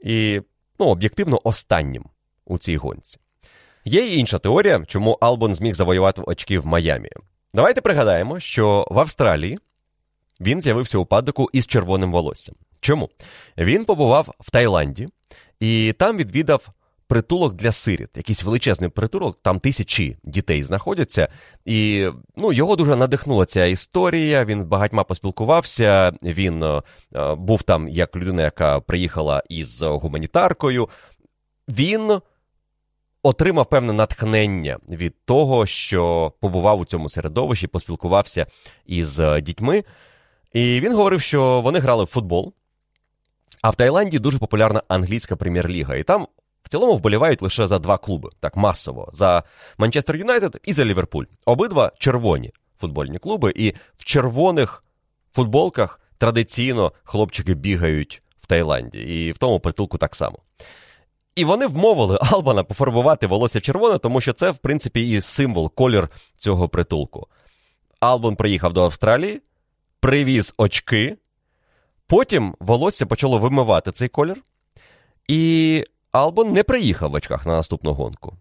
і, 0.00 0.40
ну, 0.78 0.86
об'єктивно, 0.86 1.40
останнім 1.44 2.04
у 2.44 2.58
цій 2.58 2.76
гонці. 2.76 3.18
Є 3.84 4.06
і 4.06 4.18
інша 4.18 4.38
теорія, 4.38 4.84
чому 4.86 5.18
Албон 5.20 5.54
зміг 5.54 5.74
завоювати 5.74 6.22
очки 6.26 6.58
в 6.58 6.66
Майамі. 6.66 7.08
Давайте 7.54 7.80
пригадаємо, 7.80 8.40
що 8.40 8.86
в 8.90 8.98
Австралії 8.98 9.58
він 10.40 10.62
з'явився 10.62 10.98
у 10.98 11.06
падоку 11.06 11.50
із 11.52 11.66
червоним 11.66 12.12
волоссям. 12.12 12.54
Чому? 12.80 13.08
Він 13.58 13.84
побував 13.84 14.34
в 14.40 14.50
Таїланді 14.50 15.08
і 15.60 15.94
там 15.98 16.16
відвідав 16.16 16.68
притулок 17.12 17.54
для 17.54 17.72
сиріт, 17.72 18.08
якийсь 18.16 18.42
величезний 18.42 18.90
притулок, 18.90 19.38
там 19.42 19.60
тисячі 19.60 20.16
дітей 20.24 20.62
знаходяться. 20.62 21.28
І 21.64 22.08
ну, 22.36 22.52
його 22.52 22.76
дуже 22.76 22.96
надихнула 22.96 23.46
ця 23.46 23.64
історія. 23.64 24.44
Він 24.44 24.64
багатьма 24.64 25.04
поспілкувався. 25.04 26.12
Він 26.22 26.62
е, 26.62 26.82
був 27.34 27.62
там 27.62 27.88
як 27.88 28.16
людина, 28.16 28.42
яка 28.42 28.80
приїхала 28.80 29.42
із 29.48 29.82
гуманітаркою. 29.82 30.88
Він 31.68 32.20
отримав 33.22 33.66
певне 33.66 33.92
натхнення 33.92 34.78
від 34.88 35.14
того, 35.24 35.66
що 35.66 36.32
побував 36.40 36.80
у 36.80 36.84
цьому 36.84 37.08
середовищі, 37.08 37.66
поспілкувався 37.66 38.46
із 38.86 39.20
е, 39.20 39.40
дітьми. 39.40 39.84
І 40.52 40.80
він 40.80 40.94
говорив, 40.94 41.20
що 41.20 41.60
вони 41.60 41.78
грали 41.78 42.04
в 42.04 42.06
футбол. 42.06 42.54
А 43.62 43.70
в 43.70 43.76
Таїланді 43.76 44.18
дуже 44.18 44.38
популярна 44.38 44.82
англійська 44.88 45.36
прем'єр-ліга. 45.36 45.96
І 45.96 46.02
там 46.02 46.26
цілому 46.72 46.96
вболівають 46.96 47.42
лише 47.42 47.68
за 47.68 47.78
два 47.78 47.98
клуби, 47.98 48.30
так 48.40 48.56
масово: 48.56 49.10
за 49.12 49.42
Манчестер 49.78 50.16
Юнайтед 50.16 50.60
і 50.64 50.72
за 50.72 50.84
Ліверпуль. 50.84 51.24
Обидва 51.44 51.92
червоні 51.98 52.52
футбольні 52.80 53.18
клуби, 53.18 53.52
і 53.56 53.74
в 53.96 54.04
червоних 54.04 54.84
футболках 55.32 56.00
традиційно 56.18 56.92
хлопчики 57.04 57.54
бігають 57.54 58.22
в 58.40 58.46
Таїланді, 58.46 58.98
і 58.98 59.32
в 59.32 59.38
тому 59.38 59.60
притулку 59.60 59.98
так 59.98 60.14
само. 60.14 60.38
І 61.36 61.44
вони 61.44 61.66
вмовили 61.66 62.18
Албана 62.20 62.64
пофарбувати 62.64 63.26
волосся 63.26 63.60
червоне, 63.60 63.98
тому 63.98 64.20
що 64.20 64.32
це, 64.32 64.50
в 64.50 64.58
принципі, 64.58 65.10
і 65.10 65.20
символ, 65.20 65.74
колір 65.74 66.08
цього 66.38 66.68
притулку. 66.68 67.26
Албан 68.00 68.36
приїхав 68.36 68.72
до 68.72 68.84
Австралії, 68.84 69.40
привіз 70.00 70.54
очки, 70.56 71.16
потім 72.06 72.54
волосся 72.60 73.06
почало 73.06 73.38
вимивати 73.38 73.92
цей 73.92 74.08
колір, 74.08 74.42
і 75.28 75.84
Албан 76.12 76.52
не 76.52 76.62
приїхав 76.62 77.10
в 77.10 77.14
очках 77.14 77.46
на 77.46 77.52
наступну 77.52 77.92
гонку. 77.92 78.36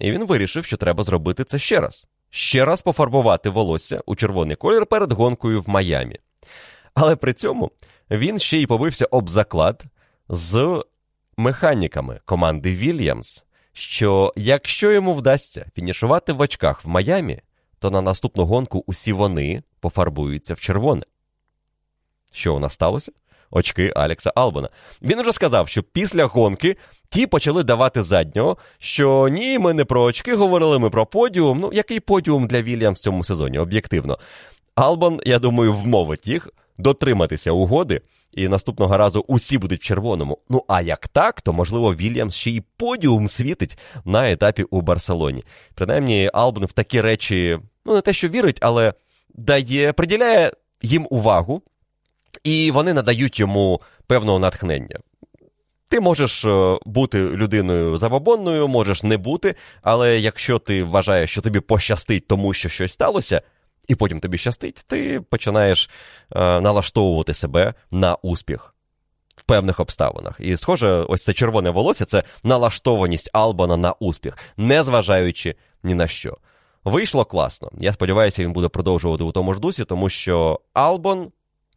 І 0.00 0.10
він 0.10 0.26
вирішив, 0.26 0.64
що 0.64 0.76
треба 0.76 1.04
зробити 1.04 1.44
це 1.44 1.58
ще 1.58 1.80
раз. 1.80 2.06
Ще 2.30 2.64
раз 2.64 2.82
пофарбувати 2.82 3.50
волосся 3.50 4.02
у 4.06 4.16
червоний 4.16 4.56
колір 4.56 4.86
перед 4.86 5.12
гонкою 5.12 5.62
в 5.62 5.68
Майамі. 5.68 6.18
Але 6.94 7.16
при 7.16 7.32
цьому 7.32 7.70
він 8.10 8.38
ще 8.38 8.58
й 8.58 8.66
побився 8.66 9.06
об 9.10 9.30
заклад 9.30 9.84
з 10.28 10.84
механіками 11.36 12.20
команди 12.24 12.72
Вільямс, 12.72 13.44
що 13.72 14.32
якщо 14.36 14.92
йому 14.92 15.14
вдасться 15.14 15.66
фінішувати 15.74 16.32
в 16.32 16.40
очках 16.40 16.84
в 16.84 16.88
Майамі, 16.88 17.40
то 17.78 17.90
на 17.90 18.00
наступну 18.00 18.44
гонку 18.44 18.84
усі 18.86 19.12
вони 19.12 19.62
пофарбуються 19.80 20.54
в 20.54 20.60
червоне. 20.60 21.02
Що 22.32 22.54
у 22.54 22.58
нас 22.58 22.72
сталося? 22.72 23.12
Очки 23.50 23.92
Алекса 23.96 24.32
Албана. 24.34 24.68
Він 25.02 25.20
уже 25.20 25.32
сказав, 25.32 25.68
що 25.68 25.82
після 25.82 26.24
гонки 26.24 26.76
ті 27.14 27.26
почали 27.26 27.62
давати 27.62 28.02
заднього, 28.02 28.56
що 28.78 29.28
ні, 29.28 29.58
ми 29.58 29.74
не 29.74 29.84
про 29.84 30.02
очки 30.02 30.34
говорили, 30.34 30.78
ми 30.78 30.90
про 30.90 31.06
подіум. 31.06 31.60
Ну, 31.60 31.70
який 31.72 32.00
подіум 32.00 32.46
для 32.46 32.62
Вільямс 32.62 33.00
в 33.00 33.02
цьому 33.02 33.24
сезоні, 33.24 33.58
об'єктивно. 33.58 34.18
Албан, 34.74 35.20
я 35.24 35.38
думаю, 35.38 35.72
вмовить 35.72 36.26
їх 36.26 36.48
дотриматися 36.78 37.52
угоди, 37.52 38.00
і 38.32 38.48
наступного 38.48 38.96
разу 38.96 39.24
усі 39.28 39.58
будуть 39.58 39.80
в 39.80 39.84
червоному. 39.84 40.38
Ну 40.48 40.64
а 40.68 40.82
як 40.82 41.08
так, 41.08 41.40
то 41.40 41.52
можливо 41.52 41.94
Вільямс 41.94 42.34
ще 42.34 42.50
й 42.50 42.62
подіум 42.76 43.28
світить 43.28 43.78
на 44.04 44.30
етапі 44.30 44.62
у 44.62 44.80
Барселоні. 44.80 45.44
Принаймні, 45.74 46.30
Албан 46.32 46.64
в 46.64 46.72
такі 46.72 47.00
речі, 47.00 47.58
ну 47.86 47.94
не 47.94 48.00
те, 48.00 48.12
що 48.12 48.28
вірить, 48.28 48.58
але 48.60 48.94
дає, 49.34 49.92
приділяє 49.92 50.52
їм 50.82 51.06
увагу, 51.10 51.62
і 52.44 52.70
вони 52.70 52.94
надають 52.94 53.40
йому 53.40 53.80
певного 54.06 54.38
натхнення. 54.38 54.98
Ти 55.88 56.00
можеш 56.00 56.44
е, 56.44 56.78
бути 56.86 57.18
людиною 57.24 57.98
забабонною, 57.98 58.68
можеш 58.68 59.02
не 59.02 59.16
бути, 59.16 59.54
але 59.82 60.18
якщо 60.18 60.58
ти 60.58 60.84
вважаєш, 60.84 61.30
що 61.30 61.40
тобі 61.40 61.60
пощастить, 61.60 62.26
тому 62.28 62.52
що 62.52 62.68
щось 62.68 62.92
сталося, 62.92 63.42
і 63.88 63.94
потім 63.94 64.20
тобі 64.20 64.38
щастить, 64.38 64.84
ти 64.86 65.20
починаєш 65.20 65.90
е, 66.36 66.60
налаштовувати 66.60 67.34
себе 67.34 67.74
на 67.90 68.14
успіх 68.14 68.74
в 69.36 69.42
певних 69.42 69.80
обставинах. 69.80 70.36
І, 70.40 70.56
схоже, 70.56 70.88
ось 70.88 71.24
це 71.24 71.32
червоне 71.32 71.70
волосся 71.70 72.04
це 72.04 72.22
налаштованість 72.44 73.30
Албана 73.32 73.76
на 73.76 73.92
успіх, 73.92 74.38
незважаючи 74.56 75.54
ні 75.82 75.94
на 75.94 76.08
що. 76.08 76.36
Вийшло 76.84 77.24
класно. 77.24 77.70
Я 77.78 77.92
сподіваюся, 77.92 78.42
він 78.42 78.52
буде 78.52 78.68
продовжувати 78.68 79.24
у 79.24 79.32
тому 79.32 79.54
ж 79.54 79.60
дусі, 79.60 79.84
тому 79.84 80.08
що 80.08 80.60
Албон 80.72 81.32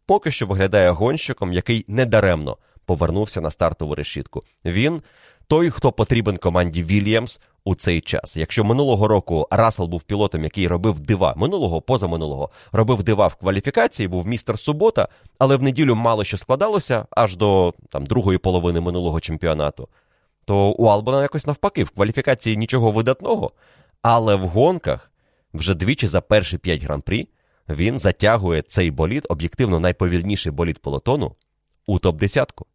поки 0.06 0.30
що 0.30 0.46
виглядає 0.46 0.90
гонщиком, 0.90 1.52
який 1.52 1.84
недаремно 1.88 2.56
повернувся 2.88 3.40
на 3.40 3.50
стартову 3.50 3.94
решітку. 3.94 4.42
Він 4.64 5.02
той, 5.46 5.70
хто 5.70 5.92
потрібен 5.92 6.36
команді 6.36 6.82
Вільямс 6.84 7.40
у 7.64 7.74
цей 7.74 8.00
час. 8.00 8.36
Якщо 8.36 8.64
минулого 8.64 9.08
року 9.08 9.48
Рассел 9.50 9.86
був 9.86 10.02
пілотом, 10.02 10.44
який 10.44 10.68
робив 10.68 11.00
дива, 11.00 11.34
минулого, 11.36 11.80
позаминулого, 11.80 12.50
робив 12.72 13.02
дива 13.02 13.26
в 13.26 13.34
кваліфікації, 13.34 14.08
був 14.08 14.26
містер 14.26 14.58
субота, 14.58 15.08
але 15.38 15.56
в 15.56 15.62
неділю 15.62 15.94
мало 15.94 16.24
що 16.24 16.38
складалося 16.38 17.06
аж 17.10 17.36
до 17.36 17.74
там 17.90 18.06
другої 18.06 18.38
половини 18.38 18.80
минулого 18.80 19.20
чемпіонату. 19.20 19.88
То 20.44 20.70
у 20.70 20.86
Албана 20.86 21.22
якось 21.22 21.46
навпаки, 21.46 21.84
в 21.84 21.90
кваліфікації 21.90 22.56
нічого 22.56 22.90
видатного, 22.90 23.52
але 24.02 24.34
в 24.34 24.40
гонках 24.40 25.10
вже 25.54 25.74
двічі 25.74 26.06
за 26.06 26.20
перші 26.20 26.58
п'ять 26.58 26.82
гран-прі 26.82 27.28
він 27.68 27.98
затягує 27.98 28.62
цей 28.62 28.90
болід, 28.90 29.26
об'єктивно 29.28 29.80
найповільніший 29.80 30.52
болід 30.52 30.78
полотону, 30.78 31.34
у 31.86 31.98
топ-десятку. 31.98 32.66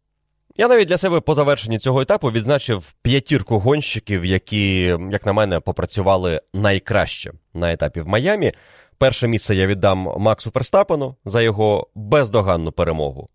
Я 0.56 0.68
навіть 0.68 0.88
для 0.88 0.98
себе 0.98 1.20
по 1.20 1.34
завершенні 1.34 1.78
цього 1.78 2.00
етапу 2.00 2.30
відзначив 2.30 2.94
п'ятірку 3.02 3.58
гонщиків, 3.58 4.24
які, 4.24 4.80
як 5.10 5.26
на 5.26 5.32
мене, 5.32 5.60
попрацювали 5.60 6.40
найкраще 6.52 7.32
на 7.54 7.72
етапі 7.72 8.00
в 8.00 8.08
Майамі. 8.08 8.52
Перше 8.98 9.28
місце 9.28 9.54
я 9.54 9.66
віддам 9.66 9.98
Максу 10.18 10.50
Ферстапену 10.50 11.16
за 11.24 11.42
його 11.42 11.88
бездоганну 11.94 12.72
перемогу. 12.72 13.26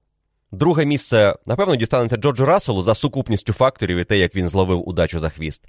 Друге 0.52 0.86
місце, 0.86 1.36
напевно, 1.46 1.76
дістанеться 1.76 2.18
Джорджу 2.18 2.46
Расселу 2.46 2.84
за 2.84 2.96
сукупністю 2.96 3.54
факторів 3.54 3.98
і 3.98 4.04
те, 4.04 4.18
як 4.18 4.36
він 4.36 4.48
зловив 4.48 4.90
удачу 4.90 5.20
за 5.20 5.30
хвіст. 5.30 5.64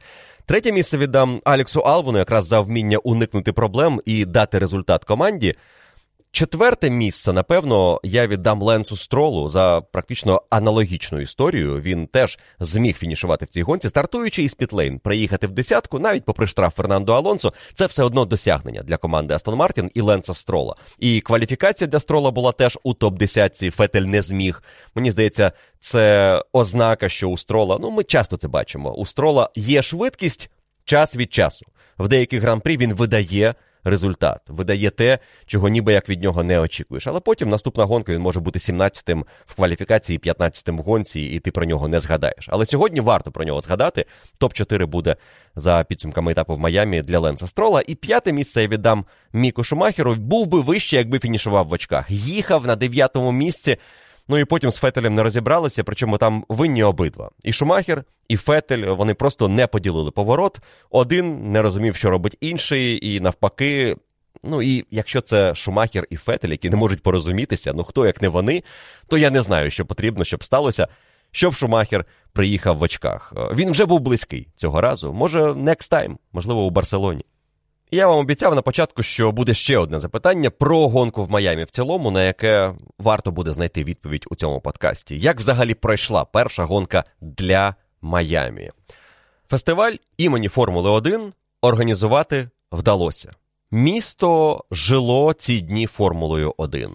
Третє 0.47 0.73
місце 0.73 0.99
віддам 0.99 1.41
Алексу 1.45 1.81
Алвону 1.81 2.19
якраз 2.19 2.47
за 2.47 2.61
вміння 2.61 2.99
уникнути 2.99 3.53
проблем 3.53 4.01
і 4.05 4.25
дати 4.25 4.59
результат 4.59 5.05
команді. 5.05 5.55
Четверте 6.33 6.91
місце, 6.91 7.33
напевно, 7.33 8.01
я 8.03 8.27
віддам 8.27 8.63
Ленцу 8.63 8.97
Стролу 8.97 9.49
за 9.49 9.81
практично 9.81 10.43
аналогічну 10.51 11.21
історію. 11.21 11.81
Він 11.81 12.07
теж 12.07 12.39
зміг 12.61 12.97
фінішувати 12.97 13.45
в 13.45 13.49
цій 13.49 13.63
гонці, 13.63 13.89
стартуючи 13.89 14.43
із 14.43 14.55
Пітлейн, 14.55 14.99
приїхати 14.99 15.47
в 15.47 15.51
десятку, 15.51 15.99
навіть 15.99 16.25
попри 16.25 16.47
штраф 16.47 16.77
Фернандо 16.77 17.15
Алонсо, 17.15 17.53
це 17.75 17.87
все 17.87 18.03
одно 18.03 18.25
досягнення 18.25 18.83
для 18.83 18.97
команди 18.97 19.35
Астон 19.35 19.55
Мартін 19.55 19.91
і 19.95 20.01
Ленца 20.01 20.35
Строла. 20.35 20.77
І 20.99 21.21
кваліфікація 21.21 21.89
для 21.89 22.01
Строла 22.01 22.31
була 22.31 22.53
теж 22.53 22.79
у 22.83 22.95
топ-10. 22.95 23.71
Фетель 23.71 24.03
не 24.03 24.23
зміг. 24.23 24.63
Мені 24.95 25.11
здається, 25.11 25.53
це 25.81 26.45
ознака, 26.53 27.09
що 27.09 27.29
у 27.29 27.39
Строла, 27.39 27.79
ну 27.81 27.91
ми 27.91 28.05
часто 28.05 28.37
це 28.37 28.49
бачимо. 28.49 28.95
У 28.95 29.07
Строла 29.07 29.51
є 29.55 29.83
швидкість 29.83 30.51
час 30.85 31.17
від 31.17 31.33
часу. 31.33 31.67
В 31.99 32.09
деяких 32.09 32.43
гран-прі 32.43 32.77
він 32.77 32.95
видає 32.95 33.55
результат, 33.85 34.41
видає 34.49 34.91
те, 34.91 35.19
чого 35.47 35.69
ніби 35.69 35.93
як 35.93 36.09
від 36.09 36.23
нього 36.23 36.43
не 36.43 36.61
очікуєш. 36.61 37.07
Але 37.07 37.21
потім 37.21 37.49
наступна 37.49 37.85
гонка 37.85 38.13
він 38.13 38.21
може 38.21 38.41
бути 38.41 38.59
17-тим 38.59 39.25
в 39.47 39.55
кваліфікації, 39.55 40.19
15-тим 40.19 40.79
в 40.79 40.81
гонці, 40.81 41.21
і 41.21 41.39
ти 41.41 41.51
про 41.51 41.65
нього 41.65 41.89
не 41.89 42.01
згадаєш. 42.01 42.49
Але 42.49 42.67
сьогодні 42.67 43.01
варто 43.01 43.31
про 43.31 43.45
нього 43.45 43.61
згадати. 43.61 44.05
Топ-4 44.41 44.87
буде 44.87 45.17
за 45.57 45.85
підсумками 45.89 46.33
етапу 46.33 46.55
в 46.55 46.59
Майамі 46.59 47.03
для 47.03 47.19
Ленса 47.19 47.47
Строла. 47.47 47.83
І 47.87 47.95
п'яте 47.95 48.33
місце 48.33 48.63
я 48.63 48.69
віддам 48.69 49.05
Міку 49.33 49.65
Шумахеру. 49.65 50.15
Був 50.15 50.47
би 50.47 50.61
вище, 50.61 50.97
якби 50.97 51.19
фінішував 51.19 51.69
в 51.69 51.73
очках. 51.73 52.11
Їхав 52.11 52.67
на 52.67 52.77
дев'ятому 52.77 53.33
місці. 53.33 53.77
Ну 54.31 54.39
і 54.39 54.45
потім 54.45 54.73
з 54.73 54.77
Фетелем 54.77 55.15
не 55.15 55.23
розібралися, 55.23 55.85
причому 55.85 56.19
там 56.19 56.45
винні 56.49 56.83
обидва. 56.83 57.31
І 57.45 57.53
Шумахер, 57.53 58.05
і 58.29 58.37
Фетель 58.37 58.87
вони 58.87 59.15
просто 59.15 59.49
не 59.49 59.67
поділили 59.67 60.11
поворот. 60.11 60.59
Один 60.91 61.53
не 61.53 61.63
розумів, 61.63 61.97
що 61.97 62.11
робить 62.11 62.37
інший, 62.41 63.15
і 63.15 63.21
навпаки. 63.21 63.97
Ну 64.43 64.63
і 64.63 64.87
якщо 64.91 65.21
це 65.21 65.55
Шумахер 65.55 66.07
і 66.11 66.17
Фетель, 66.17 66.49
які 66.49 66.71
не 66.71 66.77
можуть 66.77 67.03
порозумітися, 67.03 67.73
ну 67.75 67.85
хто 67.85 68.07
як 68.07 68.23
не 68.23 68.29
вони, 68.29 68.63
то 69.09 69.19
я 69.19 69.31
не 69.31 69.43
знаю, 69.43 69.71
що 69.71 69.87
потрібно, 69.87 70.25
щоб 70.25 70.45
сталося, 70.45 70.89
щоб 71.31 71.55
Шумахер 71.55 72.05
приїхав 72.33 72.79
в 72.79 72.83
очках. 72.83 73.33
Він 73.55 73.71
вже 73.71 73.85
був 73.85 74.01
близький 74.01 74.49
цього 74.57 74.81
разу. 74.81 75.13
Може, 75.13 75.41
next 75.41 75.93
time, 75.93 76.17
можливо, 76.33 76.65
у 76.65 76.71
Барселоні. 76.71 77.25
Я 77.93 78.07
вам 78.07 78.19
обіцяв 78.19 78.55
на 78.55 78.63
початку, 78.63 79.03
що 79.03 79.33
буде 79.33 79.55
ще 79.55 79.79
одне 79.79 79.99
запитання 79.99 80.51
про 80.51 80.89
гонку 80.89 81.25
в 81.25 81.31
Майамі 81.31 81.65
в 81.65 81.71
цілому, 81.71 82.11
на 82.11 82.25
яке 82.25 82.75
варто 82.99 83.31
буде 83.33 83.53
знайти 83.53 83.85
відповідь 83.85 84.27
у 84.31 84.35
цьому 84.35 84.61
подкасті. 84.61 85.19
Як 85.19 85.39
взагалі 85.39 85.75
пройшла 85.75 86.25
перша 86.25 86.65
гонка 86.65 87.05
для 87.21 87.75
Майамі? 88.01 88.71
Фестиваль 89.49 89.93
імені 90.17 90.49
Формули 90.49 90.91
1 90.91 91.33
організувати 91.63 92.49
вдалося. 92.73 93.33
Місто 93.71 94.65
жило 94.71 95.33
ці 95.33 95.61
дні 95.61 95.87
Формулою 95.87 96.55
1. 96.57 96.91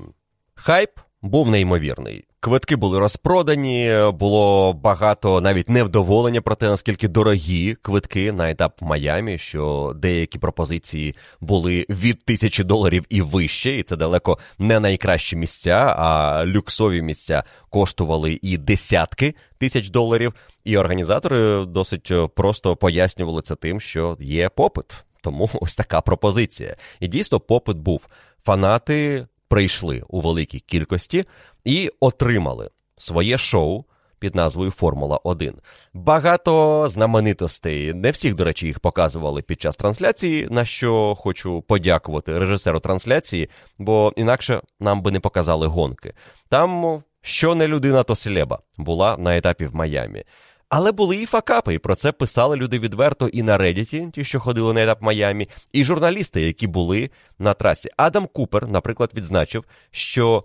Хайп 0.55 0.91
був 1.21 1.51
неймовірний. 1.51 2.25
Квитки 2.45 2.75
були 2.75 2.99
розпродані, 2.99 3.91
було 4.13 4.73
багато 4.73 5.41
навіть 5.41 5.69
невдоволення 5.69 6.41
про 6.41 6.55
те, 6.55 6.67
наскільки 6.67 7.07
дорогі 7.07 7.75
квитки 7.81 8.31
на 8.31 8.49
етап 8.49 8.81
в 8.81 8.85
Майамі, 8.85 9.37
що 9.37 9.93
деякі 9.95 10.39
пропозиції 10.39 11.15
були 11.41 11.85
від 11.89 12.25
тисячі 12.25 12.63
доларів 12.63 13.05
і 13.09 13.21
вище, 13.21 13.75
і 13.75 13.83
це 13.83 13.95
далеко 13.95 14.37
не 14.59 14.79
найкращі 14.79 15.35
місця, 15.35 15.95
а 15.97 16.43
люксові 16.45 17.01
місця 17.01 17.43
коштували 17.69 18.39
і 18.41 18.57
десятки 18.57 19.35
тисяч 19.57 19.89
доларів. 19.89 20.33
І 20.63 20.77
організатори 20.77 21.65
досить 21.65 22.11
просто 22.35 22.75
пояснювали 22.75 23.41
це 23.41 23.55
тим, 23.55 23.81
що 23.81 24.17
є 24.19 24.49
попит. 24.49 24.85
Тому 25.21 25.49
ось 25.53 25.75
така 25.75 26.01
пропозиція. 26.01 26.75
І 26.99 27.07
дійсно 27.07 27.39
попит 27.39 27.77
був. 27.77 28.07
Фанати 28.43 29.27
прийшли 29.47 30.03
у 30.07 30.21
великій 30.21 30.59
кількості 30.59 31.25
і 31.65 31.91
отримали 31.99 32.69
своє 32.97 33.37
шоу 33.37 33.85
під 34.19 34.35
назвою 34.35 34.71
Формула 34.71 35.19
1. 35.23 35.53
Багато 35.93 36.85
знаменитостей. 36.89 37.93
Не 37.93 38.11
всіх, 38.11 38.35
до 38.35 38.43
речі, 38.43 38.67
їх 38.67 38.79
показували 38.79 39.41
під 39.41 39.61
час 39.61 39.75
трансляції, 39.75 40.47
на 40.51 40.65
що 40.65 41.15
хочу 41.15 41.61
подякувати 41.61 42.39
режисеру 42.39 42.79
трансляції, 42.79 43.49
бо 43.77 44.13
інакше 44.15 44.61
нам 44.79 45.01
би 45.01 45.11
не 45.11 45.19
показали 45.19 45.67
гонки. 45.67 46.13
Там 46.49 47.01
що 47.21 47.55
не 47.55 47.67
людина, 47.67 48.03
то 48.03 48.15
селеба 48.15 48.59
була 48.77 49.17
на 49.17 49.37
етапі 49.37 49.65
в 49.65 49.75
Майамі. 49.75 50.23
Але 50.69 50.91
були 50.91 51.17
і 51.17 51.25
факапи, 51.25 51.73
і 51.73 51.79
про 51.79 51.95
це 51.95 52.11
писали 52.11 52.55
люди 52.55 52.79
відверто 52.79 53.27
і 53.27 53.43
на 53.43 53.57
Reddit, 53.57 54.11
ті, 54.11 54.25
що 54.25 54.39
ходили 54.39 54.73
на 54.73 54.83
етап 54.83 55.01
Майамі, 55.01 55.47
і 55.71 55.83
журналісти, 55.83 56.41
які 56.41 56.67
були 56.67 57.09
на 57.39 57.53
трасі. 57.53 57.89
Адам 57.97 58.27
Купер, 58.33 58.67
наприклад, 58.67 59.11
відзначив, 59.15 59.65
що 59.91 60.43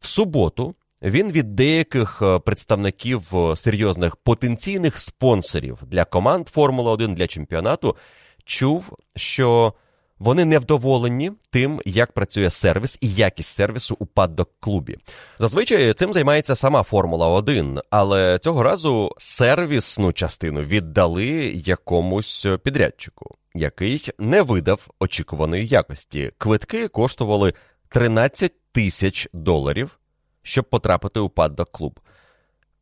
в 0.00 0.06
суботу 0.06 0.74
він 1.02 1.32
від 1.32 1.54
деяких 1.54 2.22
е, 2.22 2.38
представників 2.38 3.36
е, 3.36 3.56
серйозних 3.56 4.16
потенційних 4.16 4.98
спонсорів 4.98 5.78
для 5.82 6.04
команд 6.04 6.48
Формула 6.48 6.90
1 6.90 7.14
для 7.14 7.26
чемпіонату 7.26 7.96
чув, 8.44 8.96
що 9.16 9.74
вони 10.22 10.44
невдоволені 10.44 11.32
тим, 11.50 11.80
як 11.84 12.12
працює 12.12 12.50
сервіс 12.50 12.98
і 13.00 13.14
якість 13.14 13.54
сервісу 13.54 13.96
у 13.98 14.06
паддок 14.06 14.50
клубі. 14.60 14.98
Зазвичай 15.38 15.94
цим 15.94 16.12
займається 16.12 16.56
сама 16.56 16.82
Формула 16.82 17.26
1, 17.26 17.80
але 17.90 18.38
цього 18.38 18.62
разу 18.62 19.14
сервісну 19.18 20.12
частину 20.12 20.62
віддали 20.62 21.24
якомусь 21.64 22.46
підрядчику, 22.64 23.30
який 23.54 24.08
не 24.18 24.42
видав 24.42 24.88
очікуваної 25.00 25.66
якості. 25.66 26.32
Квитки 26.38 26.88
коштували 26.88 27.52
13 27.88 28.52
тисяч 28.72 29.28
доларів, 29.32 29.98
щоб 30.42 30.64
потрапити 30.64 31.20
у 31.20 31.28
паддок 31.28 31.72
клуб. 31.72 32.00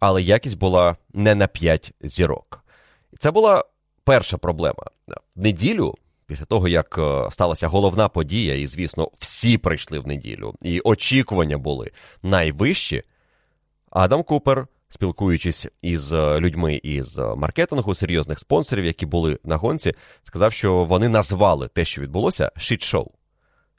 Але 0.00 0.22
якість 0.22 0.58
була 0.58 0.96
не 1.14 1.34
на 1.34 1.46
5 1.46 1.92
зірок. 2.00 2.64
І 3.12 3.16
це 3.16 3.30
була 3.30 3.64
перша 4.04 4.38
проблема. 4.38 4.84
В 5.36 5.42
неділю 5.42 5.94
після 6.30 6.44
того, 6.44 6.68
як 6.68 6.98
е, 6.98 7.28
сталася 7.30 7.68
головна 7.68 8.08
подія, 8.08 8.54
і, 8.54 8.66
звісно, 8.66 9.10
всі 9.18 9.58
прийшли 9.58 9.98
в 9.98 10.06
неділю, 10.06 10.54
і 10.62 10.80
очікування 10.80 11.58
були 11.58 11.90
найвищі, 12.22 13.02
Адам 13.90 14.22
Купер, 14.22 14.66
спілкуючись 14.88 15.66
із 15.82 16.12
е, 16.12 16.40
людьми 16.40 16.80
із 16.82 17.18
маркетингу, 17.18 17.94
серйозних 17.94 18.38
спонсорів, 18.38 18.84
які 18.84 19.06
були 19.06 19.38
на 19.44 19.56
гонці, 19.56 19.92
сказав, 20.22 20.52
що 20.52 20.84
вони 20.84 21.08
назвали 21.08 21.68
те, 21.68 21.84
що 21.84 22.02
відбулося, 22.02 22.52
шіт-шоу. 22.56 23.10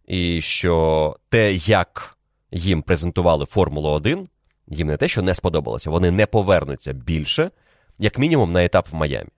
І 0.08 0.42
що 0.42 1.16
те, 1.30 1.54
як 1.54 2.18
їм 2.52 2.82
презентували 2.82 3.46
Формулу 3.46 3.90
1, 3.90 4.28
їм 4.68 4.88
не 4.88 4.98
те, 4.98 5.08
що 5.08 5.22
не 5.22 5.36
сподобалося, 5.36 5.90
вони 5.90 6.12
не 6.12 6.26
повернуться 6.26 6.94
більше, 6.94 7.52
як 8.00 8.18
мінімум, 8.18 8.52
на 8.52 8.64
етап 8.64 8.88
в 8.92 8.96
Майамі. 8.96 9.30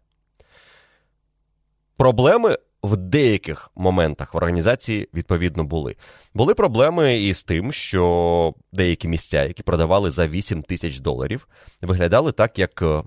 Проблеми 1.97 2.57
в 2.83 2.97
деяких 2.97 3.71
моментах 3.75 4.33
в 4.33 4.37
організації 4.37 5.09
відповідно 5.13 5.63
були. 5.63 5.95
Були 6.33 6.53
проблеми 6.53 7.21
із 7.21 7.43
тим, 7.43 7.73
що 7.73 8.53
деякі 8.71 9.07
місця, 9.07 9.43
які 9.43 9.63
продавали 9.63 10.11
за 10.11 10.27
8 10.27 10.63
тисяч 10.63 10.99
доларів, 10.99 11.47
виглядали 11.81 12.31
так, 12.31 12.59
як 12.59 12.81
е, 12.81 13.03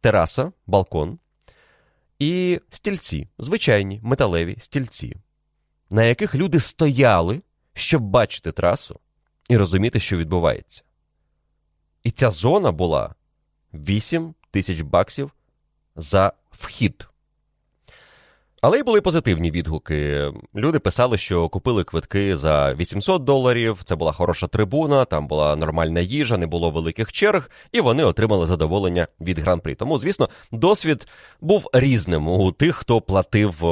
тераса, 0.00 0.52
балкон 0.66 1.18
і 2.18 2.60
стільці, 2.70 3.28
звичайні 3.38 4.00
металеві 4.02 4.56
стільці, 4.60 5.16
на 5.90 6.04
яких 6.04 6.34
люди 6.34 6.60
стояли, 6.60 7.42
щоб 7.74 8.02
бачити 8.02 8.52
трасу 8.52 9.00
і 9.48 9.56
розуміти, 9.56 10.00
що 10.00 10.16
відбувається. 10.16 10.82
І 12.02 12.10
ця 12.10 12.30
зона 12.30 12.72
була 12.72 13.14
8 13.72 14.34
тисяч 14.50 14.80
баксів 14.80 15.30
за 15.96 16.32
вхід. 16.50 17.06
Але 18.66 18.78
й 18.78 18.82
були 18.82 19.00
позитивні 19.00 19.50
відгуки. 19.50 20.30
Люди 20.54 20.78
писали, 20.78 21.18
що 21.18 21.48
купили 21.48 21.84
квитки 21.84 22.36
за 22.36 22.74
800 22.74 23.24
доларів. 23.24 23.82
Це 23.84 23.96
була 23.96 24.12
хороша 24.12 24.46
трибуна, 24.46 25.04
там 25.04 25.26
була 25.26 25.56
нормальна 25.56 26.00
їжа, 26.00 26.38
не 26.38 26.46
було 26.46 26.70
великих 26.70 27.12
черг, 27.12 27.50
і 27.72 27.80
вони 27.80 28.04
отримали 28.04 28.46
задоволення 28.46 29.06
від 29.20 29.38
гран-прі. 29.38 29.74
Тому, 29.74 29.98
звісно, 29.98 30.28
досвід 30.52 31.08
був 31.40 31.70
різним 31.72 32.28
у 32.28 32.52
тих, 32.52 32.76
хто 32.76 33.00
платив 33.00 33.62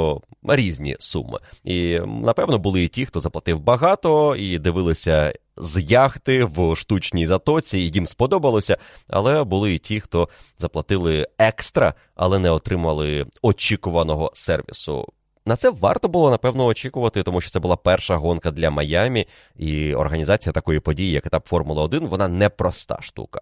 різні 0.43 0.97
суми. 0.99 1.39
І 1.63 1.99
напевно 2.05 2.57
були 2.57 2.83
і 2.83 2.87
ті, 2.87 3.05
хто 3.05 3.19
заплатив 3.19 3.59
багато 3.59 4.35
і 4.35 4.59
дивилися 4.59 5.33
з 5.57 5.81
яхти 5.81 6.43
в 6.43 6.75
штучній 6.75 7.27
затоці, 7.27 7.79
і 7.79 7.89
їм 7.89 8.07
сподобалося. 8.07 8.77
Але 9.07 9.43
були 9.43 9.73
і 9.73 9.77
ті, 9.77 9.99
хто 9.99 10.29
заплатили 10.59 11.27
екстра, 11.37 11.93
але 12.15 12.39
не 12.39 12.51
отримали 12.51 13.25
очікуваного 13.41 14.31
сервісу. 14.35 15.07
На 15.45 15.55
це 15.55 15.69
варто 15.69 16.07
було 16.07 16.31
напевно 16.31 16.65
очікувати, 16.65 17.23
тому 17.23 17.41
що 17.41 17.51
це 17.51 17.59
була 17.59 17.75
перша 17.75 18.15
гонка 18.15 18.51
для 18.51 18.69
Майамі, 18.69 19.27
і 19.55 19.95
організація 19.95 20.53
такої 20.53 20.79
події, 20.79 21.11
як 21.11 21.25
етап 21.25 21.47
Формула 21.47 21.83
1, 21.83 22.07
вона 22.07 22.27
непроста 22.27 22.97
штука. 23.01 23.41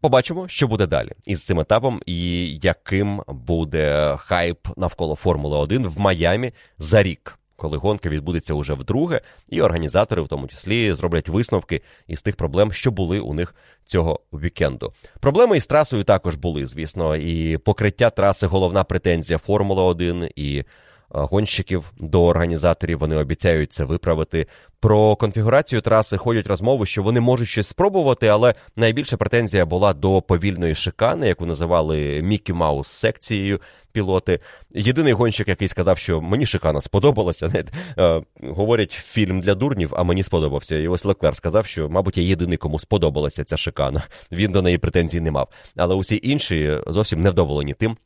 Побачимо, 0.00 0.48
що 0.48 0.68
буде 0.68 0.86
далі 0.86 1.12
із 1.26 1.44
цим 1.44 1.60
етапом, 1.60 2.00
і 2.06 2.48
яким 2.62 3.22
буде 3.28 4.16
хайп 4.20 4.68
навколо 4.76 5.14
Формули 5.14 5.56
1 5.56 5.88
в 5.88 5.98
Майамі 5.98 6.52
за 6.78 7.02
рік 7.02 7.38
коли 7.56 7.78
гонка 7.78 8.08
відбудеться 8.08 8.54
уже 8.54 8.74
вдруге, 8.74 9.20
і 9.48 9.62
організатори, 9.62 10.22
в 10.22 10.28
тому 10.28 10.48
числі, 10.48 10.92
зроблять 10.92 11.28
висновки 11.28 11.82
із 12.06 12.22
тих 12.22 12.36
проблем, 12.36 12.72
що 12.72 12.90
були 12.90 13.20
у 13.20 13.34
них 13.34 13.54
цього 13.84 14.20
вікенду. 14.32 14.92
Проблеми 15.20 15.56
із 15.56 15.66
трасою 15.66 16.04
також 16.04 16.36
були, 16.36 16.66
звісно, 16.66 17.16
і 17.16 17.58
покриття 17.58 18.10
траси 18.10 18.46
головна 18.46 18.84
претензія 18.84 19.38
Формули 19.38 19.82
1 19.82 20.28
і 20.36 20.64
гонщиків 21.08 21.92
до 21.98 22.24
організаторів. 22.24 22.98
Вони 22.98 23.16
обіцяють 23.16 23.72
це 23.72 23.84
виправити. 23.84 24.46
Про 24.86 25.16
конфігурацію 25.16 25.80
траси 25.80 26.16
ходять 26.16 26.46
розмови, 26.46 26.86
що 26.86 27.02
вони 27.02 27.20
можуть 27.20 27.48
щось 27.48 27.66
спробувати, 27.66 28.26
але 28.26 28.54
найбільша 28.76 29.16
претензія 29.16 29.66
була 29.66 29.92
до 29.92 30.22
повільної 30.22 30.74
шикани, 30.74 31.28
яку 31.28 31.46
називали 31.46 32.22
Мікі 32.22 32.52
Маус 32.52 32.88
секцією 32.88 33.60
пілоти. 33.92 34.40
Єдиний 34.70 35.12
гонщик, 35.12 35.48
який 35.48 35.68
сказав, 35.68 35.98
що 35.98 36.20
мені 36.20 36.46
шикана 36.46 36.80
сподобалася. 36.80 37.48
Не, 37.54 37.64
е, 38.04 38.22
говорять 38.42 38.92
фільм 38.92 39.40
для 39.40 39.54
дурнів, 39.54 39.92
а 39.96 40.02
мені 40.02 40.22
сподобався. 40.22 40.76
І 40.76 40.88
ось 40.88 41.04
Леклер 41.04 41.36
сказав, 41.36 41.66
що, 41.66 41.88
мабуть, 41.88 42.18
я 42.18 42.24
єдиний, 42.24 42.58
кому 42.58 42.78
сподобалася 42.78 43.44
ця 43.44 43.56
шикана. 43.56 44.02
Він 44.32 44.52
до 44.52 44.62
неї 44.62 44.78
претензій 44.78 45.20
не 45.20 45.30
мав. 45.30 45.48
Але 45.76 45.94
усі 45.94 46.20
інші 46.22 46.78
зовсім 46.86 47.20
невдоволені 47.20 47.74
тим. 47.74 47.96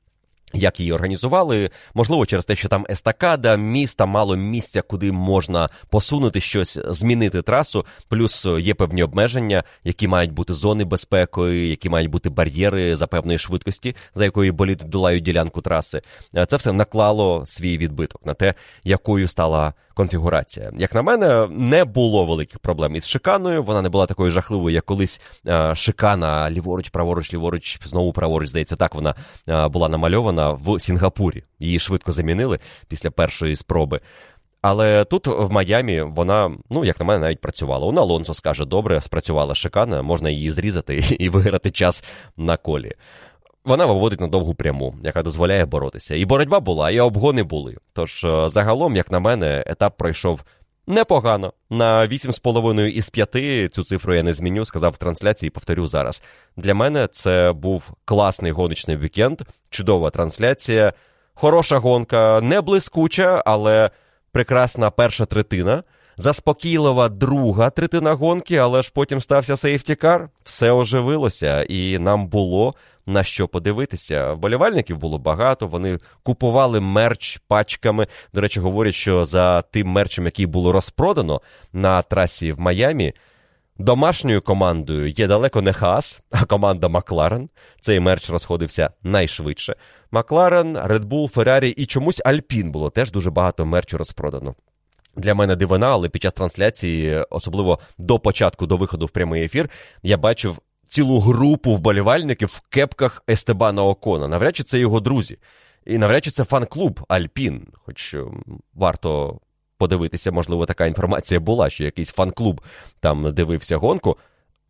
Як 0.52 0.81
її 0.81 0.93
організували, 0.93 1.70
можливо, 1.94 2.27
через 2.27 2.44
те, 2.47 2.56
що 2.56 2.68
там 2.68 2.86
естакада, 2.90 3.56
міста, 3.56 4.06
мало 4.06 4.36
місця, 4.36 4.82
куди 4.82 5.12
можна 5.12 5.68
посунути 5.89 6.40
щось, 6.40 6.78
змінити 6.89 7.43
трасу. 7.43 7.86
Плюс 8.09 8.47
є 8.59 8.74
певні 8.74 9.02
обмеження, 9.02 9.64
які 9.85 10.09
мають 10.09 10.32
бути 10.32 10.52
зони 10.52 10.85
безпеки, 10.85 11.68
які 11.68 11.89
мають 11.89 12.10
бути 12.10 12.31
бар'єри 12.31 12.97
за 12.97 13.06
певної 13.06 13.39
швидкості, 13.39 13.97
за 14.14 14.24
якою 14.24 14.52
боліт 14.52 14.78
долають 14.78 15.24
ділянку 15.24 15.60
траси. 15.60 16.02
Це 16.48 16.56
все 16.56 16.72
наклало 16.72 17.44
свій 17.47 17.78
відбиток 17.78 18.27
на 18.27 18.35
те, 18.35 18.55
якою 18.85 19.28
стала 19.28 19.74
конфігурація. 20.01 20.72
Як 20.77 20.94
на 20.94 21.02
мене, 21.02 21.48
не 21.51 21.85
було 21.85 22.24
великих 22.24 22.59
проблем 22.59 22.97
із 22.97 23.06
шиканою. 23.06 23.62
Вона 23.62 23.82
не 23.82 23.89
була 23.89 24.06
такою 24.06 24.31
жахливою, 24.31 24.74
як 24.74 24.85
колись 24.85 25.20
шикана 25.74 26.51
ліворуч, 26.51 26.89
праворуч, 26.89 27.35
ліворуч, 27.35 27.78
знову 27.85 28.12
праворуч. 28.12 28.48
Здається, 28.48 28.77
так 28.77 28.94
вона 28.94 29.14
була 29.68 29.89
намальована 29.89 30.51
в 30.51 30.81
Сінгапурі. 30.81 31.44
Її 31.59 31.78
швидко 31.78 32.12
замінили 32.12 32.59
після 32.89 33.10
першої 33.10 33.56
спроби. 33.56 34.01
Але 34.62 35.05
тут 35.05 35.27
в 35.27 35.51
Майамі 35.51 36.02
вона, 36.02 36.51
ну 36.70 36.85
як 36.85 37.01
на 37.01 37.06
мене, 37.06 37.20
навіть 37.20 37.40
працювала. 37.40 37.86
У 37.86 37.97
Алонсо 37.97 38.35
скаже, 38.35 38.64
добре, 38.64 39.01
спрацювала 39.01 39.55
шикана, 39.55 40.02
можна 40.02 40.31
її 40.31 40.51
зрізати 40.51 40.97
і 41.18 41.28
виграти 41.28 41.70
час 41.70 42.05
на 42.36 42.56
колі 42.56 42.93
вона 43.65 43.87
виводить 43.87 44.20
на 44.20 44.28
довгу 44.28 44.55
пряму, 44.55 44.95
яка 45.03 45.23
дозволяє 45.23 45.65
боротися. 45.65 46.15
І 46.15 46.24
боротьба 46.24 46.61
була, 46.61 46.91
і 46.91 47.01
обгони 47.01 47.43
були. 47.43 47.77
Тож, 47.93 48.24
е, 48.24 48.51
загалом, 48.51 48.97
як 48.97 49.11
на 49.11 49.20
мене, 49.20 49.65
етап 49.66 49.97
пройшов 49.97 50.45
Непогано. 50.91 51.53
На 51.70 52.07
8,5 52.07 52.87
із 52.87 53.11
5 53.11 53.69
цю 53.69 53.85
цифру 53.85 54.15
я 54.15 54.23
не 54.23 54.35
зміню, 54.35 54.65
сказав 54.65 54.93
в 54.93 54.97
трансляції 54.97 55.51
повторю 55.51 55.89
зараз. 55.89 56.23
Для 56.57 56.74
мене 56.74 57.07
це 57.12 57.53
був 57.53 57.91
класний 58.05 58.53
гоночний 58.53 58.97
вікенд, 58.97 59.41
чудова 59.70 60.11
трансляція, 60.11 60.93
хороша 61.35 61.78
гонка, 61.78 62.41
не 62.41 62.61
блискуча, 62.61 63.43
але 63.47 63.91
прекрасна 64.32 64.91
перша 64.91 65.27
третина. 65.27 65.82
Заспокійлива 66.21 67.09
друга 67.09 67.71
третина 67.71 68.13
гонки, 68.13 68.57
але 68.57 68.83
ж 68.83 68.91
потім 68.95 69.21
стався 69.21 69.57
сейфтікар, 69.57 70.29
все 70.45 70.73
оживилося, 70.73 71.63
і 71.63 71.99
нам 71.99 72.27
було 72.27 72.75
на 73.07 73.25
що 73.25 73.49
подивитися. 73.49 74.33
Вболівальників 74.33 74.97
було 74.97 75.19
багато, 75.19 75.67
вони 75.67 75.99
купували 76.23 76.81
мерч 76.81 77.41
пачками. 77.49 78.07
До 78.35 78.41
речі, 78.41 78.61
говорять, 78.61 78.95
що 78.95 79.25
за 79.25 79.63
тим 79.63 79.89
мерчем, 79.89 80.25
який 80.25 80.47
було 80.47 80.73
розпродано 80.73 81.41
на 81.73 82.03
трасі 82.03 82.53
в 82.53 82.61
Майамі, 82.61 83.13
домашньою 83.79 84.43
командою 84.43 85.09
є 85.09 85.27
далеко 85.27 85.63
не 85.63 85.73
Хас, 85.73 86.21
а 86.31 86.45
команда 86.45 86.89
Макларен. 86.89 87.49
Цей 87.81 88.01
мерч 88.01 88.31
розходився 88.31 88.91
найшвидше. 89.03 89.77
Макларен, 90.11 90.77
Bull, 90.77 91.35
Ferrari 91.35 91.75
і 91.77 91.87
чомусь 91.87 92.23
Альпін 92.25 92.73
було 92.73 92.91
теж 92.91 93.11
дуже 93.11 93.31
багато 93.31 93.67
мерчу 93.67 93.99
розпродано. 93.99 94.55
Для 95.21 95.35
мене 95.35 95.57
дивина, 95.57 95.87
але 95.87 96.09
під 96.09 96.23
час 96.23 96.33
трансляції, 96.33 97.25
особливо 97.31 97.79
до 97.99 98.19
початку, 98.19 98.67
до 98.67 98.77
виходу 98.77 99.07
в 99.07 99.11
прямий 99.11 99.45
ефір, 99.45 99.71
я 100.03 100.17
бачив 100.17 100.59
цілу 100.89 101.21
групу 101.21 101.75
вболівальників 101.75 102.49
в 102.49 102.61
кепках 102.69 103.23
Естебана 103.31 103.85
Окона. 103.85 104.29
Навряд 104.29 104.57
чи 104.57 104.63
це 104.63 104.79
його 104.79 105.01
друзі. 105.01 105.39
І 105.87 105.99
навряд 105.99 106.25
чи 106.25 106.31
це 106.31 106.45
фан-клуб 106.45 107.01
Альпін. 107.09 107.67
Хоч 107.73 108.17
варто 108.75 109.41
подивитися, 109.79 110.33
можливо, 110.33 110.67
така 110.67 110.87
інформація 110.87 111.41
була, 111.41 111.71
що 111.71 111.85
якийсь 111.85 112.13
фан-клуб 112.13 112.61
там 113.01 113.35
дивився 113.35 113.77
гонку. 113.77 114.17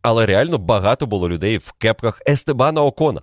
Але 0.01 0.25
реально 0.25 0.57
багато 0.57 1.05
було 1.05 1.29
людей 1.29 1.57
в 1.57 1.71
кепках 1.71 2.21
Естебана 2.27 2.83
Окона. 2.83 3.21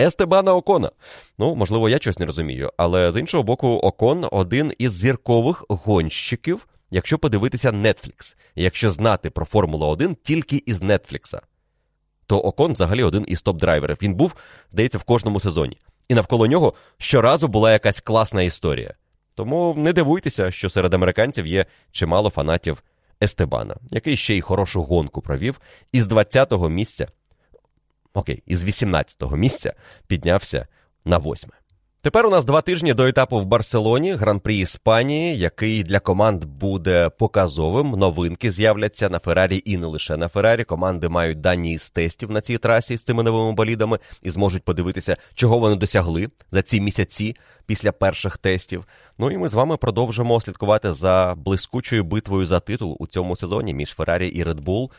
Естебана 0.00 0.54
Окона. 0.54 0.90
Ну, 1.38 1.54
можливо, 1.54 1.88
я 1.88 1.98
щось 1.98 2.18
не 2.18 2.26
розумію, 2.26 2.72
але 2.76 3.12
з 3.12 3.20
іншого 3.20 3.42
боку, 3.42 3.68
Окон 3.68 4.26
один 4.32 4.72
із 4.78 4.92
зіркових 4.92 5.64
гонщиків, 5.68 6.66
якщо 6.90 7.18
подивитися 7.18 7.70
Netflix, 7.70 8.36
якщо 8.54 8.90
знати 8.90 9.30
про 9.30 9.46
Формулу 9.46 9.86
1 9.86 10.16
тільки 10.22 10.62
із 10.66 10.82
Нетфлікса, 10.82 11.40
то 12.26 12.38
Окон 12.38 12.72
взагалі 12.72 13.02
один 13.02 13.24
із 13.28 13.42
топ-драйверів. 13.44 14.02
Він 14.02 14.14
був, 14.14 14.34
здається, 14.70 14.98
в 14.98 15.02
кожному 15.02 15.40
сезоні. 15.40 15.78
І 16.08 16.14
навколо 16.14 16.46
нього 16.46 16.74
щоразу 16.98 17.48
була 17.48 17.72
якась 17.72 18.00
класна 18.00 18.42
історія. 18.42 18.94
Тому 19.34 19.74
не 19.76 19.92
дивуйтеся, 19.92 20.50
що 20.50 20.70
серед 20.70 20.94
американців 20.94 21.46
є 21.46 21.66
чимало 21.92 22.30
фанатів 22.30 22.82
Естебана, 23.22 23.76
який 23.90 24.16
ще 24.16 24.36
й 24.36 24.40
хорошу 24.40 24.82
гонку 24.82 25.20
провів, 25.20 25.60
із 25.92 26.06
20-го 26.06 26.68
місця 26.68 27.08
окей, 28.16 28.42
із 28.46 28.64
18-го 28.64 29.36
місця 29.36 29.74
піднявся 30.06 30.66
на 31.04 31.18
8. 31.18 31.50
Тепер 32.02 32.26
у 32.26 32.30
нас 32.30 32.44
два 32.44 32.60
тижні 32.60 32.94
до 32.94 33.06
етапу 33.06 33.40
в 33.40 33.44
Барселоні, 33.44 34.12
гран-прі 34.12 34.58
Іспанії, 34.58 35.38
який 35.38 35.82
для 35.82 36.00
команд 36.00 36.44
буде 36.44 37.08
показовим. 37.08 37.90
Новинки 37.90 38.50
з'являться 38.50 39.08
на 39.08 39.18
Феррарі 39.18 39.62
і 39.64 39.76
не 39.76 39.86
лише 39.86 40.16
на 40.16 40.28
Феррарі. 40.28 40.64
Команди 40.64 41.08
мають 41.08 41.40
дані 41.40 41.72
із 41.72 41.90
тестів 41.90 42.30
на 42.30 42.40
цій 42.40 42.58
трасі 42.58 42.96
з 42.96 43.02
цими 43.02 43.22
новими 43.22 43.52
болідами 43.52 43.98
і 44.22 44.30
зможуть 44.30 44.62
подивитися, 44.62 45.16
чого 45.34 45.58
вони 45.58 45.76
досягли 45.76 46.28
за 46.52 46.62
ці 46.62 46.80
місяці 46.80 47.36
після 47.66 47.92
перших 47.92 48.38
тестів. 48.38 48.84
Ну 49.18 49.30
і 49.30 49.38
ми 49.38 49.48
з 49.48 49.54
вами 49.54 49.76
продовжимо 49.76 50.40
слідкувати 50.40 50.92
за 50.92 51.34
блискучою 51.36 52.04
битвою 52.04 52.46
за 52.46 52.60
титул 52.60 52.96
у 53.00 53.06
цьому 53.06 53.36
сезоні 53.36 53.74
між 53.74 53.88
Феррарі 53.88 54.28
і 54.28 54.42
Редбул, 54.42 54.90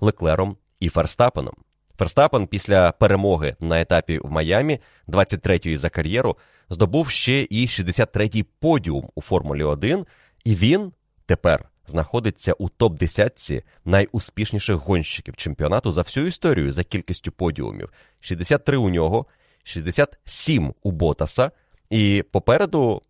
Леклером 0.00 0.56
і 0.80 0.88
Ферстапеном. 0.88 1.54
Ферстапен 2.00 2.46
після 2.46 2.92
перемоги 2.92 3.56
на 3.60 3.80
етапі 3.80 4.18
в 4.18 4.30
Майамі, 4.30 4.78
23-ї 5.08 5.76
за 5.76 5.90
кар'єру, 5.90 6.36
здобув 6.70 7.10
ще 7.10 7.46
і 7.50 7.66
63-й 7.66 8.42
подіум 8.42 9.08
у 9.14 9.22
Формулі 9.22 9.62
1, 9.62 10.06
і 10.44 10.54
він 10.54 10.92
тепер 11.26 11.68
знаходиться 11.86 12.52
у 12.52 12.68
топ-10 12.68 13.62
найуспішніших 13.84 14.76
гонщиків 14.76 15.36
чемпіонату 15.36 15.92
за 15.92 16.02
всю 16.02 16.26
історію 16.26 16.72
за 16.72 16.84
кількістю 16.84 17.32
подіумів. 17.32 17.92
63 18.20 18.76
у 18.76 18.90
нього, 18.90 19.26
67 19.62 20.74
у 20.82 20.90
Ботаса, 20.90 21.50
і 21.90 22.24
попереду 22.32 23.02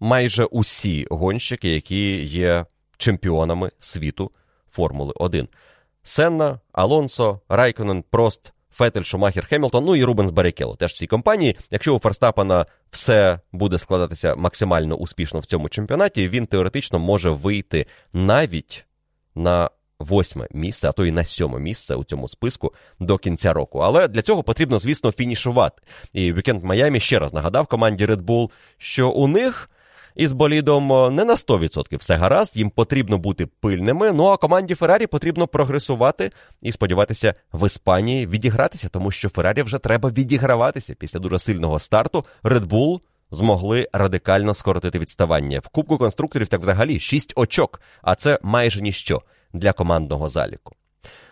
майже 0.00 0.44
усі 0.44 1.06
гонщики, 1.10 1.74
які 1.74 2.24
є 2.24 2.66
чемпіонами 2.96 3.70
світу 3.80 4.30
Формули 4.68 5.12
1. 5.16 5.48
Сенна, 6.06 6.60
Алонсо, 6.72 7.40
Райконен, 7.48 8.04
Прост, 8.10 8.52
Фетель, 8.70 9.02
Шумахер, 9.02 9.46
Хемілтон, 9.46 9.84
ну 9.84 9.96
і 9.96 10.04
Рубенс 10.04 10.30
Барікелло. 10.30 10.76
Теж 10.76 10.92
в 10.92 10.96
цій 10.96 11.06
компанії. 11.06 11.56
Якщо 11.70 11.94
у 11.94 11.98
Ферстапена 11.98 12.66
все 12.90 13.40
буде 13.52 13.78
складатися 13.78 14.34
максимально 14.34 14.94
успішно 14.94 15.40
в 15.40 15.44
цьому 15.44 15.68
чемпіонаті, 15.68 16.28
він 16.28 16.46
теоретично 16.46 16.98
може 16.98 17.30
вийти 17.30 17.86
навіть 18.12 18.86
на 19.34 19.70
восьме 19.98 20.46
місце, 20.50 20.88
а 20.88 20.92
то 20.92 21.06
і 21.06 21.10
на 21.10 21.24
сьоме 21.24 21.58
місце 21.58 21.94
у 21.94 22.04
цьому 22.04 22.28
списку 22.28 22.72
до 23.00 23.18
кінця 23.18 23.52
року. 23.52 23.78
Але 23.78 24.08
для 24.08 24.22
цього 24.22 24.42
потрібно, 24.42 24.78
звісно, 24.78 25.12
фінішувати. 25.12 25.82
І 26.12 26.32
вікенд 26.32 26.64
Майамі 26.64 27.00
ще 27.00 27.18
раз 27.18 27.34
нагадав 27.34 27.66
команді 27.66 28.06
Red 28.06 28.22
Bull, 28.22 28.50
що 28.78 29.10
у 29.10 29.28
них 29.28 29.70
із 30.16 30.32
болідом 30.32 31.14
не 31.14 31.24
на 31.24 31.34
100% 31.34 31.96
все 31.96 32.16
гаразд, 32.16 32.56
їм 32.56 32.70
потрібно 32.70 33.18
бути 33.18 33.46
пильними. 33.46 34.12
Ну 34.12 34.26
а 34.26 34.36
команді 34.36 34.74
Феррарі 34.74 35.06
потрібно 35.06 35.46
прогресувати 35.46 36.30
і 36.62 36.72
сподіватися 36.72 37.34
в 37.52 37.66
Іспанії 37.66 38.26
відігратися, 38.26 38.88
тому 38.88 39.10
що 39.10 39.28
Феррарі 39.28 39.62
вже 39.62 39.78
треба 39.78 40.08
відіграватися 40.08 40.94
після 40.94 41.18
дуже 41.18 41.38
сильного 41.38 41.78
старту. 41.78 42.24
Red 42.42 42.66
Bull 42.66 43.00
змогли 43.30 43.88
радикально 43.92 44.54
скоротити 44.54 44.98
відставання 44.98 45.58
в 45.58 45.68
Кубку 45.68 45.98
конструкторів. 45.98 46.48
Так 46.48 46.60
взагалі 46.60 47.00
6 47.00 47.32
очок, 47.36 47.80
а 48.02 48.14
це 48.14 48.38
майже 48.42 48.80
ніщо 48.80 49.22
для 49.52 49.72
командного 49.72 50.28
заліку. 50.28 50.74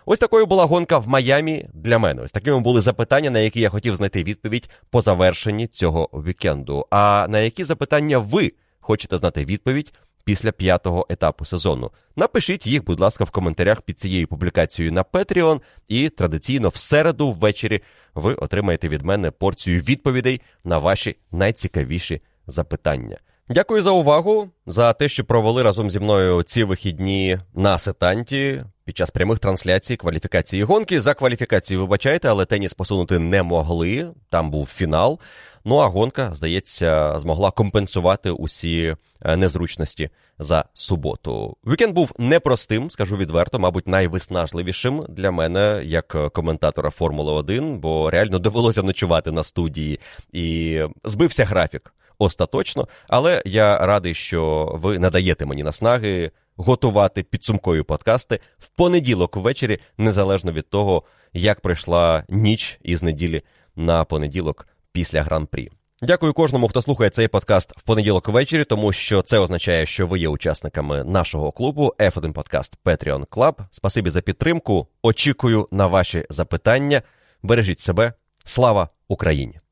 Ось 0.07 0.19
такою 0.19 0.47
була 0.47 0.65
гонка 0.65 0.99
в 0.99 1.09
Майамі 1.09 1.67
для 1.75 1.99
мене. 1.99 2.23
Ось 2.23 2.33
такими 2.33 2.61
були 2.61 2.81
запитання, 2.81 3.31
на 3.31 3.39
які 3.39 3.61
я 3.61 3.69
хотів 3.69 3.97
знайти 3.97 4.25
відповідь 4.25 4.71
по 4.91 5.01
завершенні 5.01 5.67
цього 5.67 6.09
вікенду. 6.13 6.87
А 6.91 7.27
на 7.29 7.41
які 7.41 7.65
запитання 7.65 8.19
ви 8.19 8.53
хочете 8.85 9.19
знати 9.19 9.45
відповідь 9.45 9.93
після 10.25 10.53
п'ятого 10.53 11.07
етапу 11.09 11.45
сезону. 11.45 11.91
Напишіть 12.17 12.67
їх, 12.67 12.85
будь 12.85 13.01
ласка, 13.01 13.25
в 13.25 13.31
коментарях 13.31 13.83
під 13.83 14.01
цією 14.01 14.27
публікацією 14.27 14.93
на 14.93 15.03
Patreon, 15.03 15.61
і 15.89 16.09
традиційно 16.09 16.69
в 16.69 16.77
середу 16.77 17.31
ввечері 17.31 17.81
ви 18.15 18.35
отримаєте 18.35 18.89
від 18.89 19.03
мене 19.03 19.31
порцію 19.31 19.81
відповідей 19.81 20.41
на 20.65 20.79
ваші 20.79 21.17
найцікавіші 21.33 22.21
запитання. 22.47 23.19
Дякую 23.49 23.83
за 23.83 23.91
увагу, 23.91 24.49
за 24.67 24.93
те, 24.93 25.09
що 25.09 25.25
провели 25.25 25.63
разом 25.63 25.91
зі 25.91 26.01
мною 26.01 26.43
ці 26.43 26.65
вихідні 26.65 27.39
на 27.55 27.79
сетанті 27.79 28.65
під 28.85 28.97
час 28.97 29.11
прямих 29.11 29.39
трансляцій 29.39 29.97
кваліфікації 29.97 30.63
гонки. 30.63 31.01
За 31.01 31.15
кваліфікацію 31.15 31.81
вибачайте, 31.81 32.29
але 32.29 32.45
теніс 32.45 32.75
посунути 32.75 33.19
не 33.19 33.43
могли. 33.43 34.11
Там 34.31 34.51
був 34.51 34.67
фінал. 34.67 35.19
Ну 35.65 35.77
а 35.77 35.87
гонка, 35.87 36.35
здається, 36.35 37.19
змогла 37.21 37.51
компенсувати 37.51 38.31
усі 38.31 38.97
е, 39.23 39.37
незручності 39.37 40.11
за 40.39 40.65
суботу. 40.75 41.57
Вікенд 41.67 41.95
був 41.95 42.13
непростим, 42.19 42.91
скажу 42.91 43.17
відверто, 43.17 43.59
мабуть, 43.59 43.89
найвиснажливішим 43.89 45.07
для 45.09 45.31
мене 45.31 45.83
як 45.85 46.33
коментатора 46.33 46.91
Формули 46.91 47.33
1, 47.33 47.79
бо 47.79 48.11
реально 48.11 48.39
довелося 48.39 48.83
ночувати 48.83 49.31
на 49.31 49.43
студії 49.43 50.01
і 50.33 50.81
збився 51.05 51.45
графік 51.45 51.95
остаточно. 52.19 52.89
Але 53.09 53.43
я 53.47 53.79
радий, 53.79 54.15
що 54.15 54.73
ви 54.75 54.99
надаєте 54.99 55.47
мені 55.47 55.63
наснаги 55.63 56.31
готувати 56.57 57.23
підсумкові 57.23 57.83
подкасти 57.83 58.41
в 58.59 58.69
понеділок 58.69 59.37
ввечері, 59.37 59.79
незалежно 59.99 60.53
від 60.53 60.71
того, 60.71 61.03
як 61.33 61.61
пройшла 61.61 62.25
ніч 62.29 62.79
із 62.83 63.03
неділі 63.03 63.43
на 63.77 64.05
понеділок 64.05 64.67
після 64.93 65.23
гран-прі. 65.23 65.71
Дякую 66.03 66.33
кожному, 66.33 66.69
хто 66.69 66.83
слухає 66.83 67.11
цей 67.11 67.29
подкаст 67.29 67.73
в 67.77 67.83
понеділок 67.83 68.29
ввечері, 68.29 68.65
тому 68.65 68.93
що 68.93 69.23
це 69.23 69.39
означає, 69.39 69.87
що 69.87 70.07
ви 70.07 70.19
є 70.19 70.29
учасниками 70.29 71.05
нашого 71.05 71.53
клубу 71.53 71.95
F1 71.99 72.33
Podcast 72.33 72.73
Patreon 72.85 73.27
Club. 73.27 73.55
Спасибі 73.71 74.11
за 74.11 74.21
підтримку. 74.21 74.87
Очікую 75.03 75.69
на 75.71 75.87
ваші 75.87 76.25
запитання. 76.31 77.03
Бережіть 77.43 77.81
себе. 77.81 78.13
Слава 78.45 78.89
Україні! 79.09 79.64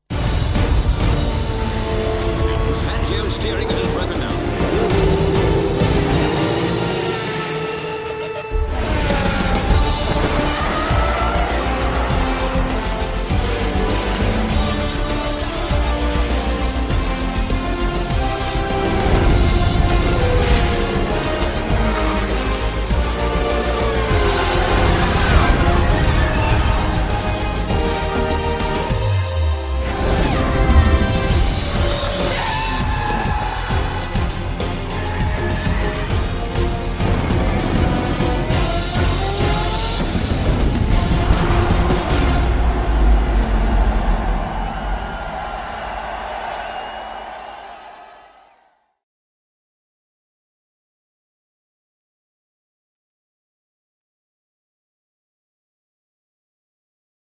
Steering 3.33 3.82